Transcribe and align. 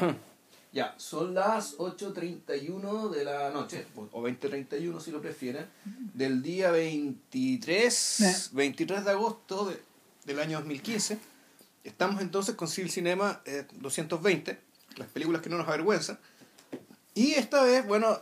Ya, 0.70 0.94
son 0.98 1.32
las 1.34 1.78
8.31 1.78 3.08
de 3.08 3.24
la 3.24 3.50
noche, 3.50 3.86
o 4.12 4.22
20.31 4.22 5.00
si 5.00 5.10
lo 5.10 5.20
prefieren, 5.22 5.64
del 6.12 6.42
día 6.42 6.70
23, 6.70 8.50
23 8.52 9.04
de 9.04 9.10
agosto 9.10 9.64
de- 9.64 9.80
del 10.26 10.38
año 10.40 10.58
2015. 10.58 11.18
Estamos 11.84 12.20
entonces 12.20 12.54
con 12.54 12.68
Civil 12.68 12.90
Cinema 12.90 13.40
eh, 13.46 13.64
220, 13.80 14.58
las 14.96 15.08
películas 15.08 15.40
que 15.40 15.48
no 15.48 15.56
nos 15.56 15.66
avergüenzan. 15.68 16.18
Y 17.14 17.32
esta 17.32 17.62
vez, 17.62 17.86
bueno, 17.86 18.20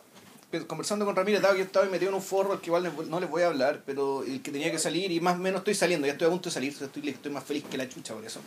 conversando 0.68 1.04
con 1.04 1.16
Ramírez, 1.16 1.42
dado 1.42 1.56
yo 1.56 1.64
estaba 1.64 1.84
metido 1.86 2.10
en 2.10 2.14
un 2.14 2.22
forro 2.22 2.52
al 2.52 2.60
que 2.60 2.66
igual 2.66 2.84
no- 2.84 3.02
no 3.02 3.18
les 3.20 3.28
voy 3.28 3.42
a 3.42 3.48
hablar, 3.48 3.82
pero 3.84 4.22
el 4.22 4.40
que 4.40 4.52
tenía 4.52 4.70
que 4.70 4.78
salir 4.78 5.10
y 5.10 5.18
más 5.20 5.34
o 5.34 5.40
menos 5.40 5.58
estoy 5.60 5.74
saliendo, 5.74 6.06
ya 6.06 6.12
estoy 6.12 6.28
a 6.28 6.30
punto 6.30 6.48
de 6.48 6.54
salir, 6.54 6.72
estoy, 6.80 7.08
estoy 7.08 7.32
más 7.32 7.42
feliz 7.44 7.64
que 7.68 7.76
la 7.76 7.88
chucha 7.88 8.14
por 8.14 8.24
eso. 8.24 8.40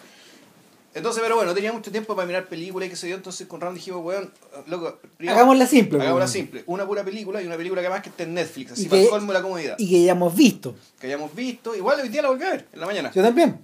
Entonces, 0.95 1.21
pero 1.21 1.35
bueno, 1.35 1.53
tenía 1.53 1.71
mucho 1.71 1.91
tiempo 1.91 2.15
para 2.15 2.25
mirar 2.25 2.47
películas 2.47 2.87
y 2.87 2.89
qué 2.89 2.95
sé 2.95 3.09
yo, 3.09 3.15
entonces 3.15 3.45
con 3.47 3.61
Ram 3.61 3.73
dijimos, 3.75 4.03
weón, 4.03 4.31
loco, 4.67 4.99
primero- 5.17 5.37
Hagámosla 5.37 5.67
simple. 5.67 5.99
Hagámosla 5.99 6.25
pues. 6.25 6.31
simple. 6.31 6.63
Una 6.65 6.85
pura 6.87 7.03
película 7.03 7.41
y 7.41 7.45
una 7.45 7.57
película 7.57 7.81
que 7.81 7.87
además 7.87 8.03
que 8.03 8.09
está 8.09 8.23
en 8.23 8.33
Netflix, 8.33 8.71
así 8.71 8.83
Y 8.83 8.85
para 8.85 8.99
que- 8.99 9.05
el 9.05 9.09
colmo 9.11 9.27
de 9.27 9.33
la 9.39 9.43
comodidad. 9.43 9.75
Y 9.77 9.89
que 9.89 10.03
ya 10.03 10.11
hemos 10.13 10.35
visto. 10.35 10.75
Que 10.99 11.07
hayamos 11.07 11.35
visto, 11.35 11.75
igual 11.75 11.99
hoy 12.01 12.09
día 12.09 12.21
la 12.23 12.29
volví 12.29 12.43
a 12.43 12.49
ver, 12.51 12.67
en 12.73 12.79
la 12.79 12.85
mañana. 12.87 13.11
Yo 13.13 13.21
también. 13.21 13.59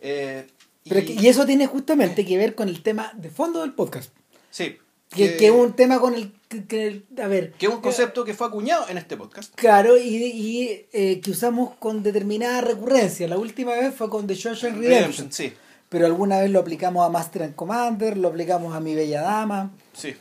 Eh, 0.00 0.46
Pero 0.88 1.00
y, 1.00 1.04
que- 1.04 1.12
y 1.14 1.28
eso 1.28 1.44
tiene 1.46 1.66
justamente 1.66 2.24
que 2.24 2.36
ver 2.38 2.54
con 2.54 2.68
el 2.68 2.82
tema 2.82 3.12
de 3.16 3.30
fondo 3.30 3.60
del 3.60 3.72
podcast. 3.74 4.10
Sí. 4.50 4.78
Que, 5.10 5.36
que 5.36 5.46
es 5.46 5.52
un 5.52 5.74
tema 5.74 6.00
con 6.00 6.14
el 6.14 6.32
que, 6.66 7.02
a 7.22 7.28
ver 7.28 7.52
que 7.52 7.66
es 7.66 7.72
un 7.72 7.80
concepto 7.80 8.24
que 8.24 8.34
fue 8.34 8.48
acuñado 8.48 8.88
en 8.88 8.98
este 8.98 9.16
podcast. 9.16 9.54
claro 9.54 9.96
y, 9.96 10.02
y, 10.08 10.86
eh, 10.92 11.20
que 11.20 11.30
usamos 11.30 11.74
con 11.78 12.02
determinada 12.02 12.60
recurrencia 12.62 13.28
la 13.28 13.36
última 13.38 13.72
vez 13.74 13.94
fue 13.94 14.10
con 14.10 14.26
The 14.26 14.34
Shawshank 14.34 14.76
Redemption 14.76 15.30
Sí, 15.30 15.52
pero 15.88 16.06
alguna 16.06 16.40
vez 16.40 16.50
lo 16.50 16.60
aplicamos 16.60 17.06
a 17.06 17.10
Master 17.10 17.42
and 17.44 17.54
Commander 17.54 18.16
lo 18.16 18.28
aplicamos 18.28 18.74
a 18.74 18.80
Mi 18.80 18.94
Bella 18.94 19.22
Dama 19.22 19.70
sí. 19.92 20.14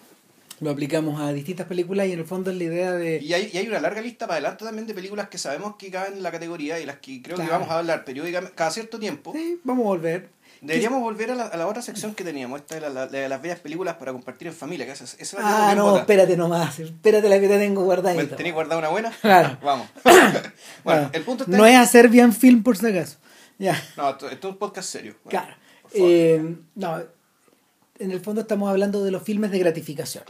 lo 0.60 0.70
aplicamos 0.72 1.20
a 1.22 1.32
distintas 1.34 1.66
películas 1.68 2.08
y 2.08 2.12
en 2.14 2.20
el 2.20 2.26
fondo 2.26 2.52
es 2.52 2.58
la 2.58 2.64
idea 2.64 2.92
de 2.92 3.20
Y 3.22 3.34
hay, 3.34 3.50
y 3.54 3.58
hay 3.58 3.68
una 3.68 3.80
larga 3.80 4.02
lista 4.02 4.28
para 4.28 4.38
adelante 4.38 4.66
también 4.66 4.86
de 4.88 4.94
películas 4.94 5.30
que 5.30 5.38
sabemos 5.38 5.76
que 5.78 5.90
caben 5.92 6.14
en 6.14 6.24
la 6.24 6.32
categoría 6.32 6.80
y 6.80 6.86
las 6.86 6.98
que 6.98 7.22
creo 7.22 7.38
que 7.38 7.48
vamos 7.48 7.70
a 7.70 7.80
hablar 7.80 8.06
periódicamente, 8.06 8.56
cada 8.56 8.72
cierto 8.72 9.00
tiempo. 9.00 9.32
Sí, 9.34 9.60
vamos 9.64 9.84
a 9.86 9.88
volver 9.88 10.30
Deberíamos 10.62 11.02
volver 11.02 11.30
a 11.32 11.36
la, 11.36 11.44
a 11.48 11.58
la 11.58 11.68
otra 11.68 11.82
sección 11.82 12.16
que 12.16 12.24
teníamos, 12.24 12.62
esta 12.62 12.76
de, 12.76 12.82
la- 12.82 12.90
la- 12.90 13.08
de 13.08 13.28
las 13.28 13.42
bellas 13.42 13.60
películas 13.60 13.96
para 13.98 14.14
compartir 14.14 14.48
en 14.48 14.54
familia, 14.54 14.86
que 14.86 14.94
esa, 14.94 15.04
esa 15.04 15.42
la 15.42 15.72
ah 15.72 15.76
no 15.76 15.98
espérate 15.98 16.38
nomás 16.38 16.80
espérate 16.80 17.28
la 17.28 17.38
que 17.42 17.50
te 17.50 17.58
tengo 17.60 17.84
guardadita 17.84 18.22
Bueno, 18.24 18.38
¿Tenéis 18.38 18.56
guardada 18.56 18.80
una 18.80 18.88
buena? 18.88 19.12
Claro. 19.22 19.58
Vamos. 19.64 19.88
bueno, 20.04 20.42
Bueno, 20.86 21.10
el 21.12 21.24
punto 21.24 21.44
está 21.44 21.58
no 21.58 21.66
en- 21.68 21.74
es 21.74 21.80
hacer 21.80 22.08
bien 22.08 22.32
film 22.32 22.64
por 22.64 22.78
si 22.78 22.86
acaso 22.86 23.18
No, 23.98 24.10
esto, 24.10 24.30
esto 24.30 24.48
es 24.48 24.54
un 24.54 24.58
podcast 24.60 24.90
serio. 24.90 25.16
Bueno, 25.24 25.30
Claro. 25.40 25.56
Eh, 25.94 26.56
no, 26.76 27.04
en 28.00 28.12
el 28.12 28.20
fondo 28.20 28.42
estamos 28.42 28.70
hablando 28.70 29.04
de 29.04 29.12
los 29.12 29.22
filmes 29.24 29.52
de 29.52 29.60
gratificación. 29.60 30.24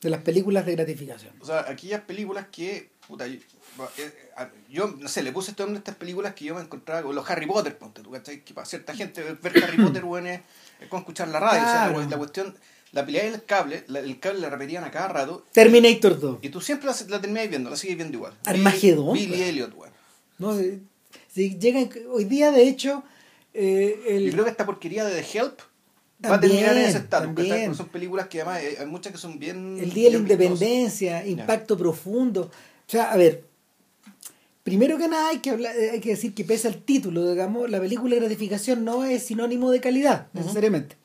De 0.00 0.10
las 0.10 0.22
películas 0.22 0.64
de 0.64 0.72
gratificación. 0.76 1.32
O 1.40 1.44
sea, 1.44 1.60
aquellas 1.68 2.00
películas 2.02 2.46
que. 2.52 2.90
Puta, 3.06 3.26
yo, 3.26 3.34
eh, 3.34 4.12
eh, 4.38 4.46
yo, 4.70 4.94
no 4.98 5.08
sé, 5.08 5.22
le 5.22 5.32
puse 5.32 5.50
este 5.50 5.62
nombre 5.62 5.78
a 5.78 5.80
estas 5.80 5.96
películas 5.96 6.34
que 6.34 6.44
yo 6.44 6.54
me 6.54 6.60
encontraba 6.60 7.02
con 7.02 7.14
los 7.14 7.28
Harry 7.30 7.46
Potter, 7.46 7.76
ponte 7.78 8.02
tú, 8.02 8.10
¿cachai? 8.10 8.44
Que 8.44 8.52
para 8.54 8.66
cierta 8.66 8.94
gente 8.94 9.22
ver, 9.22 9.64
Harry 9.64 9.82
Potter, 9.82 10.04
bueno, 10.04 10.28
es, 10.28 10.40
es 10.80 10.88
como 10.88 11.00
escuchar 11.00 11.28
la 11.28 11.40
radio. 11.40 11.62
O 11.62 11.64
sea, 11.64 11.84
Claro. 11.88 12.00
la, 12.00 12.06
la 12.08 12.18
cuestión. 12.18 12.56
La 12.92 13.04
pelea 13.04 13.30
del 13.30 13.44
cable, 13.44 13.84
la- 13.88 13.98
el 14.00 14.18
cable 14.18 14.40
la 14.40 14.48
repetían 14.50 14.82
a 14.84 14.90
cada 14.90 15.08
rato. 15.08 15.44
Terminator 15.52 16.18
2. 16.18 16.38
Y 16.42 16.48
tú 16.48 16.60
siempre 16.62 16.86
la, 16.88 16.96
la 17.08 17.20
terminabas 17.20 17.50
viendo, 17.50 17.68
la 17.68 17.76
sigues 17.76 17.96
viendo 17.98 18.16
igual. 18.16 18.32
Armagedón, 18.46 19.12
Billy, 19.12 19.26
Billy. 19.32 19.42
Elliot, 19.42 19.74
weón. 19.74 19.92
¿no? 20.38 20.54
Si 21.38 21.56
llegan, 21.56 21.88
hoy 22.10 22.24
día, 22.24 22.50
de 22.50 22.66
hecho, 22.68 23.04
eh, 23.54 24.00
el, 24.08 24.26
Yo 24.26 24.32
creo 24.32 24.44
que 24.44 24.50
esta 24.50 24.66
porquería 24.66 25.04
de 25.04 25.22
The 25.22 25.38
Help 25.38 25.60
va 26.28 26.34
a 26.34 26.40
terminar 26.40 26.76
en 26.76 26.82
ese 26.82 26.98
estatus. 26.98 27.76
son 27.76 27.88
películas 27.90 28.26
que 28.26 28.40
además 28.42 28.60
eh, 28.62 28.76
hay 28.80 28.86
muchas 28.86 29.12
que 29.12 29.18
son 29.18 29.38
bien. 29.38 29.78
el 29.80 29.92
Día 29.92 30.06
de 30.08 30.14
la. 30.14 30.18
Independencia, 30.18 31.24
Impacto 31.24 31.78
Profundo. 31.78 32.50
O 32.50 32.90
sea, 32.90 33.12
a 33.12 33.16
ver, 33.16 33.44
primero 34.64 34.98
que 34.98 35.06
nada 35.06 35.28
hay 35.28 35.38
que, 35.38 35.50
hablar, 35.50 35.76
eh, 35.76 35.90
hay 35.92 36.00
que 36.00 36.10
decir 36.10 36.34
que 36.34 36.42
pese 36.44 36.66
al 36.66 36.82
título, 36.82 37.30
digamos, 37.30 37.70
la 37.70 37.78
película 37.78 38.14
de 38.16 38.20
gratificación 38.22 38.84
no 38.84 39.04
es 39.04 39.24
sinónimo 39.26 39.70
de 39.70 39.80
calidad, 39.80 40.26
necesariamente. 40.32 40.96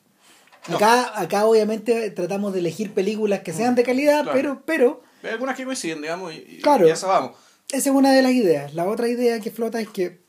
No. 0.68 0.76
Acá, 0.78 1.20
acá 1.20 1.46
obviamente 1.46 2.10
tratamos 2.10 2.52
de 2.54 2.58
elegir 2.58 2.92
películas 2.92 3.40
que 3.42 3.52
sean 3.52 3.76
de 3.76 3.84
calidad, 3.84 4.22
Claro. 4.24 4.32
pero, 4.36 4.62
pero 4.64 5.02
Hay 5.22 5.30
algunas 5.30 5.56
que 5.56 5.64
coinciden, 5.64 6.02
digamos, 6.02 6.34
y, 6.34 6.58
Claro. 6.60 6.88
y 6.88 6.90
esa 6.90 7.06
vamos. 7.06 7.36
esa 7.70 7.90
es 7.90 7.94
una 7.94 8.12
de 8.12 8.22
las 8.22 8.32
ideas. 8.32 8.74
La 8.74 8.86
otra 8.88 9.06
idea 9.08 9.38
que 9.40 9.50
flota 9.52 9.80
es 9.80 9.88
que 9.88 10.23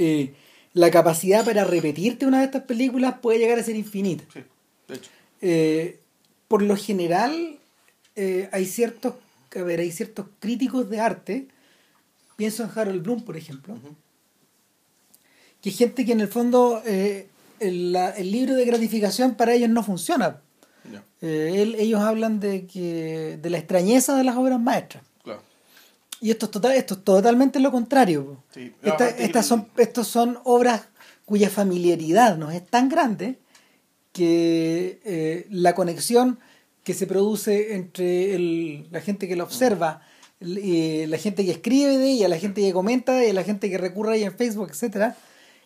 eh, 0.00 0.34
la 0.72 0.90
capacidad 0.90 1.44
para 1.44 1.64
repetirte 1.64 2.26
una 2.26 2.38
de 2.40 2.44
estas 2.46 2.62
películas 2.62 3.16
puede 3.20 3.38
llegar 3.38 3.58
a 3.58 3.62
ser 3.62 3.76
infinita. 3.76 4.24
Sí, 4.32 4.40
de 4.88 4.94
hecho. 4.96 5.10
Eh, 5.42 5.98
por 6.48 6.62
lo 6.62 6.76
general, 6.76 7.58
eh, 8.16 8.48
hay 8.52 8.66
ciertos, 8.66 9.14
a 9.56 9.62
ver, 9.62 9.80
hay 9.80 9.90
ciertos 9.92 10.26
críticos 10.38 10.88
de 10.90 11.00
arte, 11.00 11.46
pienso 12.36 12.62
en 12.64 12.70
Harold 12.74 13.02
Bloom, 13.02 13.22
por 13.22 13.36
ejemplo, 13.36 13.74
Ujú. 13.74 13.94
que 15.60 15.68
hay 15.70 15.74
gente 15.76 16.04
que 16.04 16.12
en 16.12 16.20
el 16.20 16.28
fondo 16.28 16.82
el, 16.84 17.92
la- 17.92 18.10
el 18.10 18.30
libro 18.30 18.54
de 18.54 18.64
gratificación 18.64 19.34
para 19.34 19.52
ellos 19.54 19.68
no 19.70 19.82
funciona. 19.82 20.40
Él- 21.20 21.74
ellos 21.78 22.00
hablan 22.00 22.40
de 22.40 22.66
que 22.66 23.38
de 23.42 23.50
la 23.50 23.58
extrañeza 23.58 24.16
de 24.16 24.24
las 24.24 24.36
obras 24.36 24.58
maestras. 24.58 25.02
Y 26.20 26.30
esto 26.30 26.46
es, 26.46 26.52
total, 26.52 26.72
esto 26.72 26.94
es 26.94 27.04
totalmente 27.04 27.60
lo 27.60 27.70
contrario. 27.72 28.42
Sí. 28.52 28.72
Esta- 28.82 29.08
estas 29.08 29.46
son, 29.46 29.68
estos 29.76 30.06
son 30.08 30.38
obras 30.44 30.82
cuya 31.24 31.48
familiaridad 31.48 32.36
nos 32.36 32.52
es 32.52 32.66
tan 32.66 32.88
grande 32.88 33.38
que 34.12 35.00
eh, 35.04 35.46
la 35.50 35.74
conexión 35.74 36.38
que 36.84 36.94
se 36.94 37.06
produce 37.06 37.74
entre 37.74 38.34
el- 38.34 38.88
la 38.90 39.00
gente 39.00 39.28
que 39.28 39.36
la 39.36 39.44
observa, 39.44 40.02
el- 40.40 41.10
la 41.10 41.18
gente 41.18 41.44
que 41.44 41.52
escribe 41.52 41.98
de 41.98 42.10
ella, 42.10 42.28
la 42.28 42.38
gente 42.38 42.60
que 42.60 42.72
comenta 42.72 43.24
y 43.24 43.32
la 43.32 43.44
gente 43.44 43.70
que 43.70 43.78
recurre 43.78 44.12
a 44.12 44.16
ella 44.16 44.26
en 44.26 44.34
Facebook, 44.36 44.68
etcétera, 44.70 45.16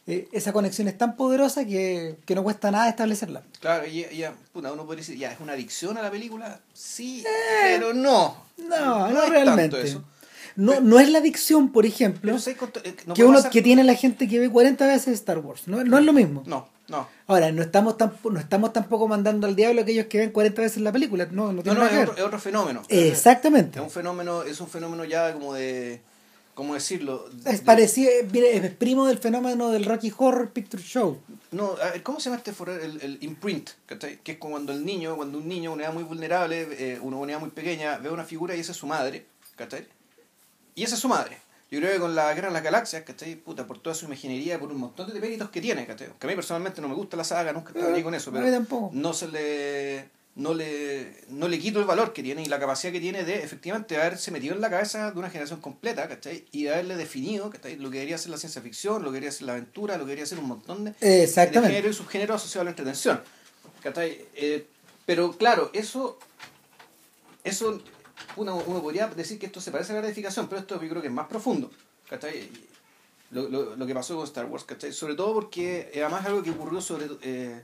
eh, 0.07 0.29
esa 0.33 0.53
conexión 0.53 0.87
es 0.89 0.99
tan 0.99 1.17
poderosa 1.17 1.65
que, 1.65 2.17
que 2.27 2.35
no 2.35 2.43
cuesta 2.43 2.71
nada 2.71 2.91
establecerla. 2.91 3.43
Claro, 3.61 3.87
y, 3.87 4.05
y 4.05 4.19
ya, 4.19 4.35
puta, 4.53 4.71
uno 4.73 4.85
podría 4.85 5.01
decir, 5.01 5.17
ya, 5.17 5.33
¿es 5.33 5.41
una 5.41 5.55
adicción 5.55 5.97
a 5.97 6.03
la 6.03 6.11
película? 6.11 6.61
Sí, 6.75 7.25
pero 7.63 7.95
no. 7.95 8.37
Eh, 8.59 8.65
No, 8.69 9.09
no, 9.09 9.23
es 9.23 9.31
realmente. 9.31 9.63
tanto 9.63 9.79
eso. 9.79 10.05
No, 10.57 10.81
no 10.81 11.01
es 11.01 11.09
la 11.11 11.19
adicción, 11.19 11.73
por 11.73 11.85
ejemplo, 11.87 12.21
Pero 12.33 12.39
¿sabes 12.39 12.59
cuánto- 12.59 12.81
eh, 12.85 12.95
no 13.07 13.15
que 13.15 13.25
uno 13.25 13.39
que 13.51 13.63
tiene 13.63 13.83
la 13.85 13.95
gente 13.95 14.29
que 14.29 14.39
ve 14.39 14.49
40 14.51 14.87
veces 14.87 15.15
Star 15.15 15.39
Wars. 15.39 15.67
No, 15.67 15.83
no 15.85 15.99
es 15.99 16.05
lo 16.05 16.13
mismo. 16.13 16.43
No, 16.47 16.69
no. 16.89 17.09
Ahora, 17.27 17.51
no 17.53 17.63
estamos, 17.63 17.97
tamp- 17.99 18.31
no 18.31 18.39
estamos 18.39 18.73
tampoco 18.73 19.09
mandando 19.09 19.47
al 19.47 19.57
diablo 19.57 19.81
a 19.81 19.83
aquellos 19.83 20.07
que 20.07 20.19
ven 20.19 20.31
40 20.31 20.63
veces 20.63 20.83
la 20.83 20.93
película. 20.93 21.27
No, 21.31 21.47
no 21.47 21.55
No, 21.55 21.63
tiene 21.63 21.79
no, 21.79 21.85
nada 21.85 21.97
es 22.03 22.09
otro, 22.09 22.19
es 22.21 22.25
otro 22.27 22.39
fenómeno. 22.39 22.83
Exactamente. 22.89 23.79
Es 23.79 23.85
un 23.85 23.91
fenómeno, 23.91 24.43
es 24.43 24.61
un 24.61 24.69
fenómeno 24.69 25.05
ya 25.05 25.33
como 25.33 25.55
de, 25.55 26.01
¿cómo 26.55 26.75
decirlo? 26.75 27.27
Es 27.47 27.61
De- 27.61 27.65
parecido, 27.65 28.11
es 28.11 28.71
primo 28.77 29.07
del 29.07 29.19
fenómeno 29.19 29.71
del 29.71 29.85
Rocky 29.87 30.13
Horror 30.17 30.51
Picture 30.51 30.83
Show. 30.83 31.19
No, 31.51 31.73
a 31.83 31.91
ver, 31.93 32.03
¿cómo 32.03 32.21
se 32.21 32.31
llama 32.31 32.43
este 32.45 32.53
el, 32.85 33.01
el 33.03 33.19
imprint? 33.23 33.71
¿cachai? 33.87 34.19
Que 34.23 34.33
es 34.33 34.39
como 34.39 34.53
cuando 34.53 34.73
el 34.73 34.85
niño, 34.85 35.17
cuando 35.17 35.39
un 35.39 35.49
niño, 35.49 35.73
una 35.73 35.85
edad 35.85 35.93
muy 35.95 36.05
vulnerable, 36.05 36.69
eh, 36.79 36.99
una 37.01 37.17
unidad 37.17 37.41
muy 37.41 37.51
pequeña, 37.51 37.97
ve 37.99 38.11
una 38.11 38.25
figura 38.25 38.55
y 38.55 38.61
esa 38.61 38.73
es 38.73 38.79
su 38.79 38.87
madre, 38.87 39.25
¿cachai? 39.57 39.87
Y 40.75 40.83
esa 40.85 40.95
es 40.95 41.01
su 41.01 41.09
madre. 41.09 41.39
Yo 41.71 41.81
creo 41.81 41.93
que 41.93 41.99
con 41.99 42.15
la 42.15 42.33
Guerra 42.35 42.49
de 42.49 42.55
las 42.55 42.63
Galaxias, 42.63 43.03
¿cachai? 43.03 43.35
Puta, 43.37 43.67
por 43.67 43.79
toda 43.79 43.95
su 43.95 44.05
imaginería, 44.07 44.59
por 44.61 44.71
un 44.71 44.79
montón 44.79 45.13
de 45.13 45.19
méritos 45.21 45.51
que 45.51 45.61
tiene, 45.61 45.87
¿cachai? 45.87 46.09
Que 46.19 46.27
a 46.27 46.29
mí 46.29 46.35
personalmente 46.37 46.81
no 46.81 46.89
me 46.89 46.95
gusta 46.95 47.17
la 47.17 47.25
saga, 47.25 47.53
nunca 47.53 47.71
estaba 47.71 47.91
Eh, 47.91 47.95
ahí 47.97 48.03
con 48.03 48.15
eso, 48.15 48.31
a 48.31 48.33
mí 48.35 48.39
pero 48.41 48.53
tampoco. 48.53 48.91
no 48.93 49.13
se 49.13 49.29
le 49.29 50.09
no 50.37 50.53
le 50.53 51.23
no 51.29 51.47
le 51.47 51.61
quito 51.61 51.79
el 51.79 51.85
valor 51.85 52.13
que 52.13 52.21
tiene 52.23 52.43
y 52.43 52.47
la 52.47 52.59
capacidad 52.59 52.93
que 52.93 52.99
tiene 53.01 53.23
de 53.23 53.43
efectivamente 53.45 53.97
haberse 53.97 54.33
metido 54.33 54.53
en 54.55 54.61
la 54.61 54.69
cabeza 54.69 55.13
de 55.13 55.19
una 55.19 55.31
generación 55.31 55.61
completa, 55.61 56.09
¿cachai? 56.09 56.45
Y 56.53 56.65
de 56.65 56.73
haberle 56.75 56.97
definido, 56.97 57.51
¿cachai? 57.51 57.77
Lo 57.77 57.89
que 57.91 57.99
debería 57.99 58.19
ser 58.19 58.31
la 58.31 58.37
ciencia 58.37 58.61
ficción, 58.61 59.03
lo 59.03 59.11
que 59.11 59.15
debería 59.15 59.31
ser 59.33 59.47
la 59.47 59.53
aventura, 59.53 59.95
lo 59.97 60.05
que 60.05 60.09
debería 60.11 60.27
ser 60.27 60.39
un 60.41 60.47
montón 60.49 60.85
de, 60.85 60.95
de 61.01 61.27
género 61.69 61.89
y 61.89 61.93
subgénero 61.95 62.35
asociado 62.35 62.63
a 62.63 62.65
la 62.65 62.71
entretención. 62.71 63.21
¿cachai? 63.83 64.25
Eh, 64.35 64.67
pero 65.07 65.33
claro, 65.37 65.71
eso, 65.73 66.19
eso 67.45 67.81
uno, 68.37 68.63
uno 68.67 68.83
podría 68.83 69.07
decir 69.09 69.39
que 69.39 69.47
esto 69.47 69.61
se 69.61 69.71
parece 69.71 69.93
a 69.93 69.97
la 69.97 70.01
gratificación, 70.03 70.49
pero 70.49 70.61
esto 70.61 70.81
yo 70.83 70.89
creo 70.89 71.03
que 71.03 71.09
es 71.09 71.15
más 71.15 71.27
profundo. 71.29 71.71
¿cachai? 72.09 72.49
Lo, 73.31 73.49
lo, 73.49 73.77
lo 73.77 73.87
que 73.87 73.95
pasó 73.95 74.15
con 74.17 74.25
Star 74.25 74.47
Wars, 74.47 74.65
¿cachai? 74.65 74.93
Sobre 74.93 75.15
todo 75.15 75.35
porque 75.35 75.91
eh, 75.93 76.03
además 76.03 76.23
es 76.23 76.27
algo 76.29 76.43
que 76.43 76.51
ocurrió 76.51 76.81
sobre 76.81 77.07
eh, 77.23 77.63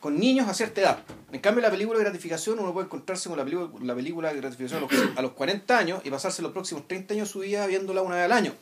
con 0.00 0.18
niños 0.18 0.48
a 0.48 0.54
cierta 0.54 0.80
edad. 0.80 0.98
En 1.32 1.40
cambio, 1.40 1.62
la 1.62 1.70
película 1.70 1.98
de 1.98 2.04
gratificación, 2.04 2.58
uno 2.58 2.72
puede 2.72 2.86
encontrarse 2.86 3.28
con 3.28 3.38
la 3.38 3.44
película, 3.44 3.70
la 3.82 3.94
película 3.94 4.32
de 4.32 4.40
gratificación 4.40 4.82
a 4.82 4.86
los, 4.86 5.18
a 5.18 5.22
los 5.22 5.32
40 5.32 5.78
años 5.78 6.00
y 6.04 6.10
pasarse 6.10 6.42
los 6.42 6.52
próximos 6.52 6.86
30 6.88 7.14
años 7.14 7.28
de 7.28 7.32
su 7.32 7.40
vida 7.40 7.66
viéndola 7.66 8.02
una 8.02 8.16
vez 8.16 8.24
al 8.24 8.32
año. 8.32 8.54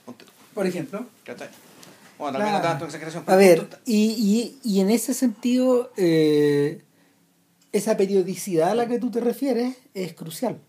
Por 0.55 0.67
ejemplo. 0.67 1.07
¿cachai? 1.25 1.49
Bueno, 2.19 2.39
también 2.39 2.55
no 2.55 2.61
Claro. 2.61 2.73
tanto 2.73 2.85
exageración. 2.87 3.23
A 3.23 3.27
pero 3.27 3.39
ver, 3.39 3.59
punto 3.61 3.79
y, 3.87 4.57
y, 4.65 4.71
y 4.77 4.81
en 4.81 4.91
ese 4.91 5.15
sentido, 5.15 5.93
eh, 5.97 6.81
esa 7.73 7.97
periodicidad 7.97 8.71
a 8.71 8.75
la 8.75 8.87
que 8.87 8.99
tú 8.99 9.11
te 9.11 9.21
refieres 9.21 9.77
es 9.95 10.15
crucial. 10.15 10.61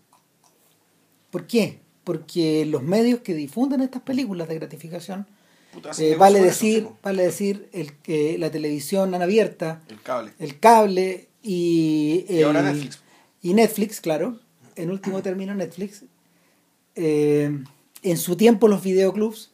¿Por 1.36 1.46
qué? 1.46 1.80
Porque 2.02 2.64
los 2.64 2.82
medios 2.82 3.20
que 3.20 3.34
difunden 3.34 3.82
estas 3.82 4.00
películas 4.00 4.48
de 4.48 4.54
gratificación, 4.54 5.26
puta, 5.70 5.90
eh, 5.98 6.14
vale, 6.16 6.38
eso, 6.38 6.46
decir, 6.46 6.88
vale 7.02 7.24
decir 7.24 7.68
el, 7.74 8.40
la 8.40 8.50
televisión 8.50 9.14
abierta, 9.14 9.82
el 9.88 10.00
cable. 10.00 10.32
el 10.38 10.58
cable 10.58 11.28
Y, 11.42 12.24
Y 12.26 12.40
ahora 12.42 12.60
el- 12.60 12.66
Netflix. 12.76 13.00
Y 13.42 13.52
Netflix, 13.52 14.00
claro. 14.00 14.40
En 14.76 14.90
último 14.90 15.20
término, 15.20 15.54
Netflix. 15.54 16.04
Eh, 16.94 17.50
en 18.02 18.16
su 18.16 18.34
tiempo 18.36 18.66
los 18.66 18.82
videoclubs. 18.82 19.50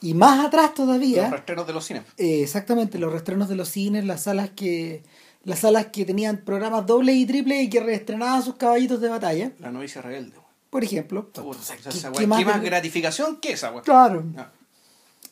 Y 0.00 0.14
más 0.14 0.46
atrás 0.46 0.74
todavía. 0.74 1.22
Los 1.22 1.30
rastreros 1.32 1.66
de 1.66 1.72
los 1.72 1.84
cines. 1.84 2.02
Eh, 2.18 2.42
exactamente, 2.42 2.98
los 3.00 3.10
reestrenos 3.10 3.48
de 3.48 3.56
los 3.56 3.68
cines, 3.68 4.04
las 4.04 4.22
salas 4.22 4.50
que 4.50 5.02
las 5.44 5.58
salas 5.58 5.86
que 5.86 6.04
tenían 6.04 6.36
programas 6.44 6.86
doble 6.86 7.14
y 7.14 7.26
triple 7.26 7.60
y 7.62 7.68
que 7.68 7.80
reestrenaban 7.80 8.44
sus 8.44 8.54
caballitos 8.54 9.00
de 9.00 9.08
batalla, 9.08 9.50
La 9.58 9.72
novicia 9.72 10.00
rebelde. 10.00 10.36
Por 10.72 10.82
ejemplo. 10.82 11.26
Puta, 11.26 11.42
o 11.42 11.52
sea, 11.52 11.76
¿Qué- 11.76 11.90
esa 11.90 12.10
qué 12.12 12.26
más 12.26 12.38
¿Qué 12.38 12.44
más 12.46 12.62
de- 12.62 12.66
gratificación 12.66 13.36
que 13.40 13.52
esa, 13.52 13.70
weón? 13.70 13.84
Claro. 13.84 14.24
Ah, 14.38 14.50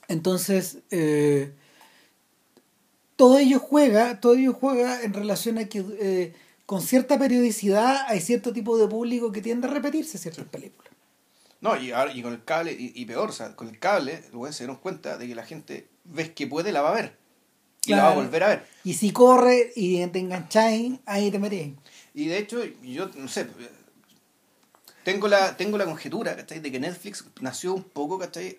Entonces, 0.07 0.79
eh, 0.91 1.55
todo 3.17 3.39
ello 3.39 3.59
juega, 3.59 4.21
todo 4.21 4.35
ello 4.35 4.53
juega 4.53 5.03
en 5.03 5.15
relación 5.15 5.57
a 5.57 5.65
que 5.65 5.83
eh, 5.99 6.35
con 6.67 6.83
cierta 6.83 7.19
periodicidad 7.19 8.05
hay 8.09 8.21
cierto 8.21 8.53
tipo 8.53 8.77
de 8.77 8.87
público 8.87 9.33
que 9.33 9.41
tiende 9.41 9.67
a 9.67 9.71
repetirse 9.71 10.19
ciertas 10.19 10.45
películas. 10.47 10.93
No, 11.63 11.75
y, 11.81 11.91
ahora, 11.93 12.13
y 12.13 12.23
con 12.23 12.35
el 12.35 12.45
cable, 12.45 12.73
y, 12.73 12.93
y 12.95 13.05
peor, 13.07 13.31
o 13.31 13.33
sea, 13.33 13.57
con 13.57 13.69
el 13.69 13.79
cable, 13.79 14.23
weones 14.35 14.57
se 14.57 14.65
dieron 14.65 14.77
cuenta 14.77 15.17
de 15.17 15.27
que 15.27 15.35
la 15.35 15.45
gente, 15.47 15.89
ves 16.05 16.31
que 16.31 16.47
puede, 16.47 16.71
la 16.73 16.83
va 16.83 16.91
a 16.91 16.95
ver. 16.95 17.17
Y 17.87 17.93
la 17.93 18.03
va 18.05 18.13
a 18.13 18.15
volver 18.15 18.43
a 18.45 18.49
ver. 18.49 18.67
Y 18.85 18.93
si 18.95 19.11
corre 19.11 19.73
y 19.75 20.07
te 20.09 20.19
engancháis, 20.19 20.99
ahí 21.07 21.31
te 21.31 21.39
metéis. 21.39 21.75
Y 22.15 22.27
de 22.27 22.39
hecho, 22.39 22.63
yo 22.83 23.09
no 23.17 23.27
sé, 23.27 23.47
tengo 25.05 25.29
la, 25.29 25.57
tengo 25.57 25.79
la 25.79 25.85
conjetura, 25.85 26.37
¿cachai? 26.37 26.61
De 26.61 26.71
que 26.71 26.81
Netflix 26.81 27.25
nació 27.41 27.75
un 27.75 27.85
poco, 27.85 28.19
¿cachai? 28.19 28.59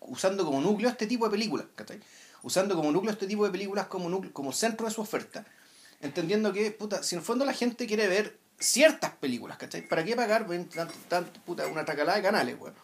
Usando 0.00 0.44
como 0.44 0.60
núcleo 0.60 0.88
este 0.90 1.06
tipo 1.06 1.24
de 1.26 1.30
películas, 1.30 1.66
¿cachai? 1.74 2.00
Usando 2.42 2.76
como 2.76 2.90
núcleo 2.92 3.12
este 3.12 3.26
tipo 3.26 3.44
de 3.44 3.50
películas 3.50 3.86
como, 3.86 4.08
núcleo- 4.10 4.32
como 4.32 4.52
centro 4.52 4.86
de 4.86 4.92
su 4.92 5.00
oferta. 5.00 5.44
Entendiendo 6.00 6.52
que, 6.52 6.70
puta, 6.70 7.02
si 7.02 7.14
en 7.14 7.20
el 7.20 7.24
fondo 7.24 7.44
la 7.44 7.54
gente 7.54 7.86
quiere 7.86 8.06
ver 8.06 8.38
ciertas 8.58 9.12
películas, 9.12 9.56
¿cachai? 9.56 9.86
¿Para 9.86 10.04
qué 10.04 10.14
pagar 10.14 10.46
tanto, 10.74 10.94
tanto, 11.08 11.40
puta, 11.46 11.66
una 11.66 11.84
tracalada 11.84 12.16
de 12.18 12.22
canales, 12.24 12.56
weón? 12.60 12.74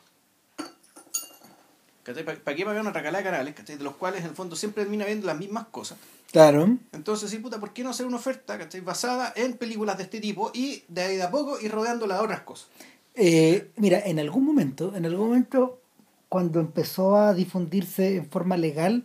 ¿Cachai? 2.02 2.24
¿Para, 2.24 2.56
qué 2.56 2.64
pagar 2.64 2.80
una 2.80 2.92
tracalada 2.92 3.18
de 3.18 3.30
canales, 3.30 3.54
¿cachai? 3.54 3.76
De 3.76 3.84
los 3.84 3.96
cuales 3.96 4.20
en 4.20 4.30
el 4.30 4.34
fondo 4.34 4.56
siempre 4.56 4.84
termina 4.84 5.04
viendo 5.04 5.26
las 5.26 5.38
mismas 5.38 5.66
cosas. 5.66 5.98
Claro. 6.32 6.78
Entonces, 6.92 7.30
sí, 7.30 7.38
puta, 7.38 7.58
¿por 7.60 7.72
qué 7.72 7.82
no 7.82 7.90
hacer 7.90 8.06
una 8.06 8.16
oferta 8.16 8.56
¿cachai? 8.58 8.80
basada 8.80 9.32
en 9.36 9.54
películas 9.56 9.98
de 9.98 10.04
este 10.04 10.20
tipo 10.20 10.50
y 10.54 10.84
de 10.88 11.02
ahí 11.02 11.16
de 11.16 11.22
a 11.24 11.30
poco 11.30 11.60
ir 11.60 11.70
rodeándola 11.70 12.16
de 12.16 12.20
otras 12.20 12.40
cosas? 12.40 12.68
Eh, 13.14 13.70
mira, 13.76 14.00
en 14.00 14.18
algún 14.18 14.44
momento, 14.44 14.94
en 14.96 15.04
algún 15.04 15.28
momento, 15.28 15.80
cuando 16.28 16.60
empezó 16.60 17.16
a 17.16 17.34
difundirse 17.34 18.16
en 18.16 18.30
forma 18.30 18.56
legal 18.56 19.04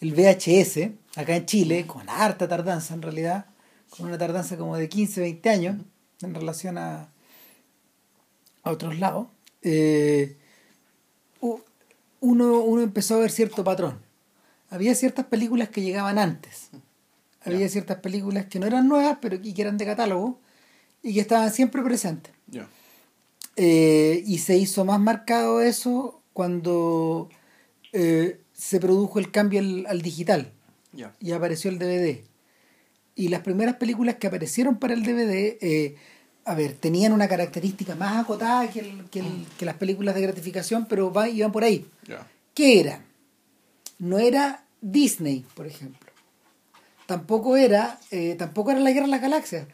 el 0.00 0.14
VHS, 0.14 0.90
acá 1.16 1.36
en 1.36 1.46
Chile, 1.46 1.86
con 1.86 2.08
harta 2.08 2.48
tardanza 2.48 2.94
en 2.94 3.02
realidad, 3.02 3.46
con 3.90 4.06
una 4.06 4.16
tardanza 4.16 4.56
como 4.56 4.76
de 4.76 4.88
15, 4.88 5.20
20 5.20 5.50
años 5.50 5.76
en 6.22 6.34
relación 6.34 6.78
a, 6.78 7.08
a 8.62 8.70
otros 8.70 8.98
lados, 8.98 9.26
eh, 9.62 10.36
uno, 12.22 12.60
uno 12.60 12.82
empezó 12.82 13.16
a 13.16 13.18
ver 13.18 13.30
cierto 13.30 13.62
patrón. 13.62 14.00
Había 14.70 14.94
ciertas 14.94 15.26
películas 15.26 15.68
que 15.68 15.82
llegaban 15.82 16.18
antes. 16.18 16.70
Había 17.44 17.68
ciertas 17.68 17.98
películas 17.98 18.46
que 18.46 18.58
no 18.58 18.66
eran 18.66 18.88
nuevas, 18.88 19.18
pero 19.20 19.40
que 19.42 19.52
eran 19.60 19.76
de 19.76 19.84
catálogo 19.84 20.38
y 21.02 21.14
que 21.14 21.20
estaban 21.20 21.52
siempre 21.52 21.82
presentes. 21.82 22.32
Eh, 23.56 24.22
y 24.24 24.38
se 24.38 24.56
hizo 24.56 24.84
más 24.84 25.00
marcado 25.00 25.60
eso 25.60 26.22
cuando 26.32 27.28
eh, 27.92 28.40
se 28.54 28.80
produjo 28.80 29.18
el 29.18 29.30
cambio 29.30 29.60
al, 29.60 29.84
al 29.86 30.00
digital 30.00 30.52
y 31.20 31.32
apareció 31.32 31.70
el 31.70 31.78
DVD. 31.78 32.20
Y 33.14 33.28
las 33.28 33.40
primeras 33.42 33.76
películas 33.76 34.16
que 34.16 34.28
aparecieron 34.28 34.78
para 34.78 34.94
el 34.94 35.02
DVD, 35.02 35.58
eh, 35.60 35.96
a 36.44 36.54
ver, 36.54 36.74
tenían 36.74 37.12
una 37.12 37.28
característica 37.28 37.94
más 37.94 38.16
acotada 38.24 38.68
que, 38.70 38.80
el- 38.80 39.04
que, 39.10 39.20
el- 39.20 39.46
que 39.58 39.64
las 39.64 39.76
películas 39.76 40.14
de 40.14 40.22
gratificación, 40.22 40.86
pero 40.86 41.12
va- 41.12 41.28
iban 41.28 41.52
por 41.52 41.64
ahí. 41.64 41.86
¿Qué 42.54 42.80
era? 42.80 43.00
No 43.98 44.18
era 44.18 44.64
Disney, 44.80 45.44
por 45.54 45.66
ejemplo. 45.66 46.10
Tampoco 47.06 47.56
era, 47.56 47.98
eh, 48.10 48.34
tampoco 48.38 48.70
era 48.70 48.80
la 48.80 48.90
Guerra 48.90 49.06
de 49.06 49.10
las 49.12 49.20
Galaxias. 49.22 49.66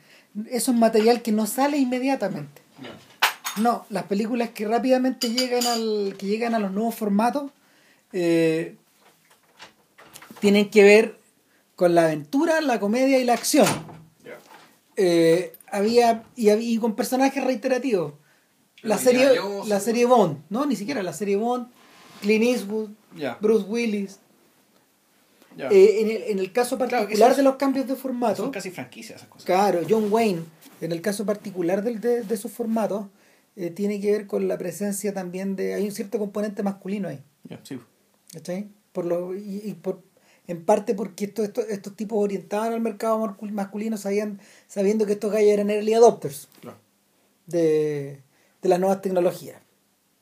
Eso 0.51 0.73
es 0.73 0.77
material 0.79 1.23
que 1.23 1.33
no 1.33 1.47
sale 1.47 1.79
inmediatamente. 1.79 2.63
No, 3.59 3.85
las 3.91 4.05
películas 4.05 4.51
que 4.51 4.67
rápidamente 4.69 5.31
llegan 5.31 5.67
al, 5.67 6.15
que 6.19 6.27
llegan 6.27 6.55
a 6.55 6.59
los 6.59 6.71
nuevos 6.71 6.95
formatos 6.95 7.51
eh, 8.13 8.77
tienen 10.41 10.71
que 10.71 10.83
ver 10.85 11.19
con 11.75 11.95
la 11.95 12.05
aventura, 12.05 12.61
la 12.61 12.79
comedia 12.79 13.19
y 13.19 13.25
la 13.25 13.35
acción. 13.35 13.67
Eh, 14.97 15.53
había 15.73 16.25
y, 16.37 16.51
y 16.51 16.79
con 16.79 16.95
personajes 16.97 17.43
reiterativos. 17.45 18.15
La 18.83 18.97
Pero 18.97 19.11
serie, 19.11 19.29
yo- 19.35 19.65
la 19.67 19.81
serie 19.81 20.05
Bond, 20.07 20.39
no, 20.51 20.65
ni 20.67 20.77
siquiera 20.77 21.03
la 21.03 21.13
serie 21.13 21.37
Bond, 21.37 21.69
Clint 22.21 22.45
Eastwood. 22.45 22.91
Bruce 23.41 23.65
Willis. 23.69 24.21
Eh, 25.59 26.01
en, 26.03 26.11
el, 26.11 26.23
en 26.31 26.39
el 26.39 26.53
caso 26.53 26.77
Claro, 26.79 26.91
particular 26.93 27.31
esos- 27.31 27.37
de 27.39 27.43
los 27.43 27.57
cambios 27.57 27.89
de 27.89 27.97
formato, 27.97 28.37
Son 28.43 28.53
casi 28.53 28.71
franquicias 28.71 29.17
esas 29.17 29.29
cosas. 29.29 29.45
Claro, 29.47 29.81
John 29.89 30.07
Wayne, 30.13 30.43
en 30.81 30.93
el 30.93 31.01
caso 31.01 31.27
particular 31.27 31.83
del, 31.83 32.01
de, 32.01 32.23
de 32.23 32.37
sus 32.37 32.53
formatos, 32.53 33.07
eh, 33.57 33.71
tiene 33.71 34.01
que 34.01 34.13
ver 34.13 34.27
con 34.29 34.47
la 34.47 34.57
presencia 34.57 35.13
también 35.13 35.57
de. 35.57 35.75
Hay 35.75 35.85
un 35.85 35.91
cierto 35.91 36.19
componente 36.21 36.63
masculino 36.63 37.09
ahí, 37.09 37.21
Ya, 37.43 37.59
sí. 37.65 37.81
¿cachai? 38.33 38.69
Por 38.93 39.05
lo, 39.07 39.35
y, 39.35 39.63
y 39.65 39.73
por, 39.75 40.01
en 40.49 40.65
parte 40.65 40.95
porque 40.95 41.27
estos, 41.27 41.45
estos, 41.47 41.65
estos 41.69 41.95
tipos 41.95 42.19
orientaban 42.23 42.73
al 42.73 42.81
mercado 42.81 43.19
mascul- 43.25 43.53
masculino 43.53 43.97
sabían, 43.97 44.41
sabiendo 44.67 45.07
que 45.07 45.13
estos 45.13 45.31
gallos 45.31 45.51
eran 45.53 45.71
early 45.71 45.95
adopters 45.95 46.49
de, 47.47 48.21
de 48.63 48.69
las 48.69 48.81
nuevas 48.81 49.01
tecnologías, 49.03 49.61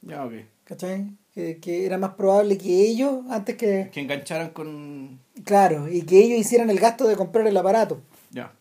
Ya, 0.03 0.25
ok. 0.25 0.33
¿cachai? 0.65 1.07
Que, 1.33 1.59
que 1.59 1.85
era 1.87 1.99
más 1.99 2.15
probable 2.15 2.57
que 2.59 2.83
ellos, 2.87 3.25
antes 3.29 3.57
que. 3.57 3.91
Que 3.93 4.01
engancharan 4.01 4.51
con. 4.51 5.21
Claro, 5.45 5.89
y 5.89 6.03
que 6.03 6.19
ellos 6.19 6.39
hicieran 6.39 6.71
el 6.71 6.79
gasto 6.79 7.07
de 7.07 7.17
comprar 7.17 7.47
el 7.47 7.57
aparato. 7.57 8.01
Ya. 8.31 8.53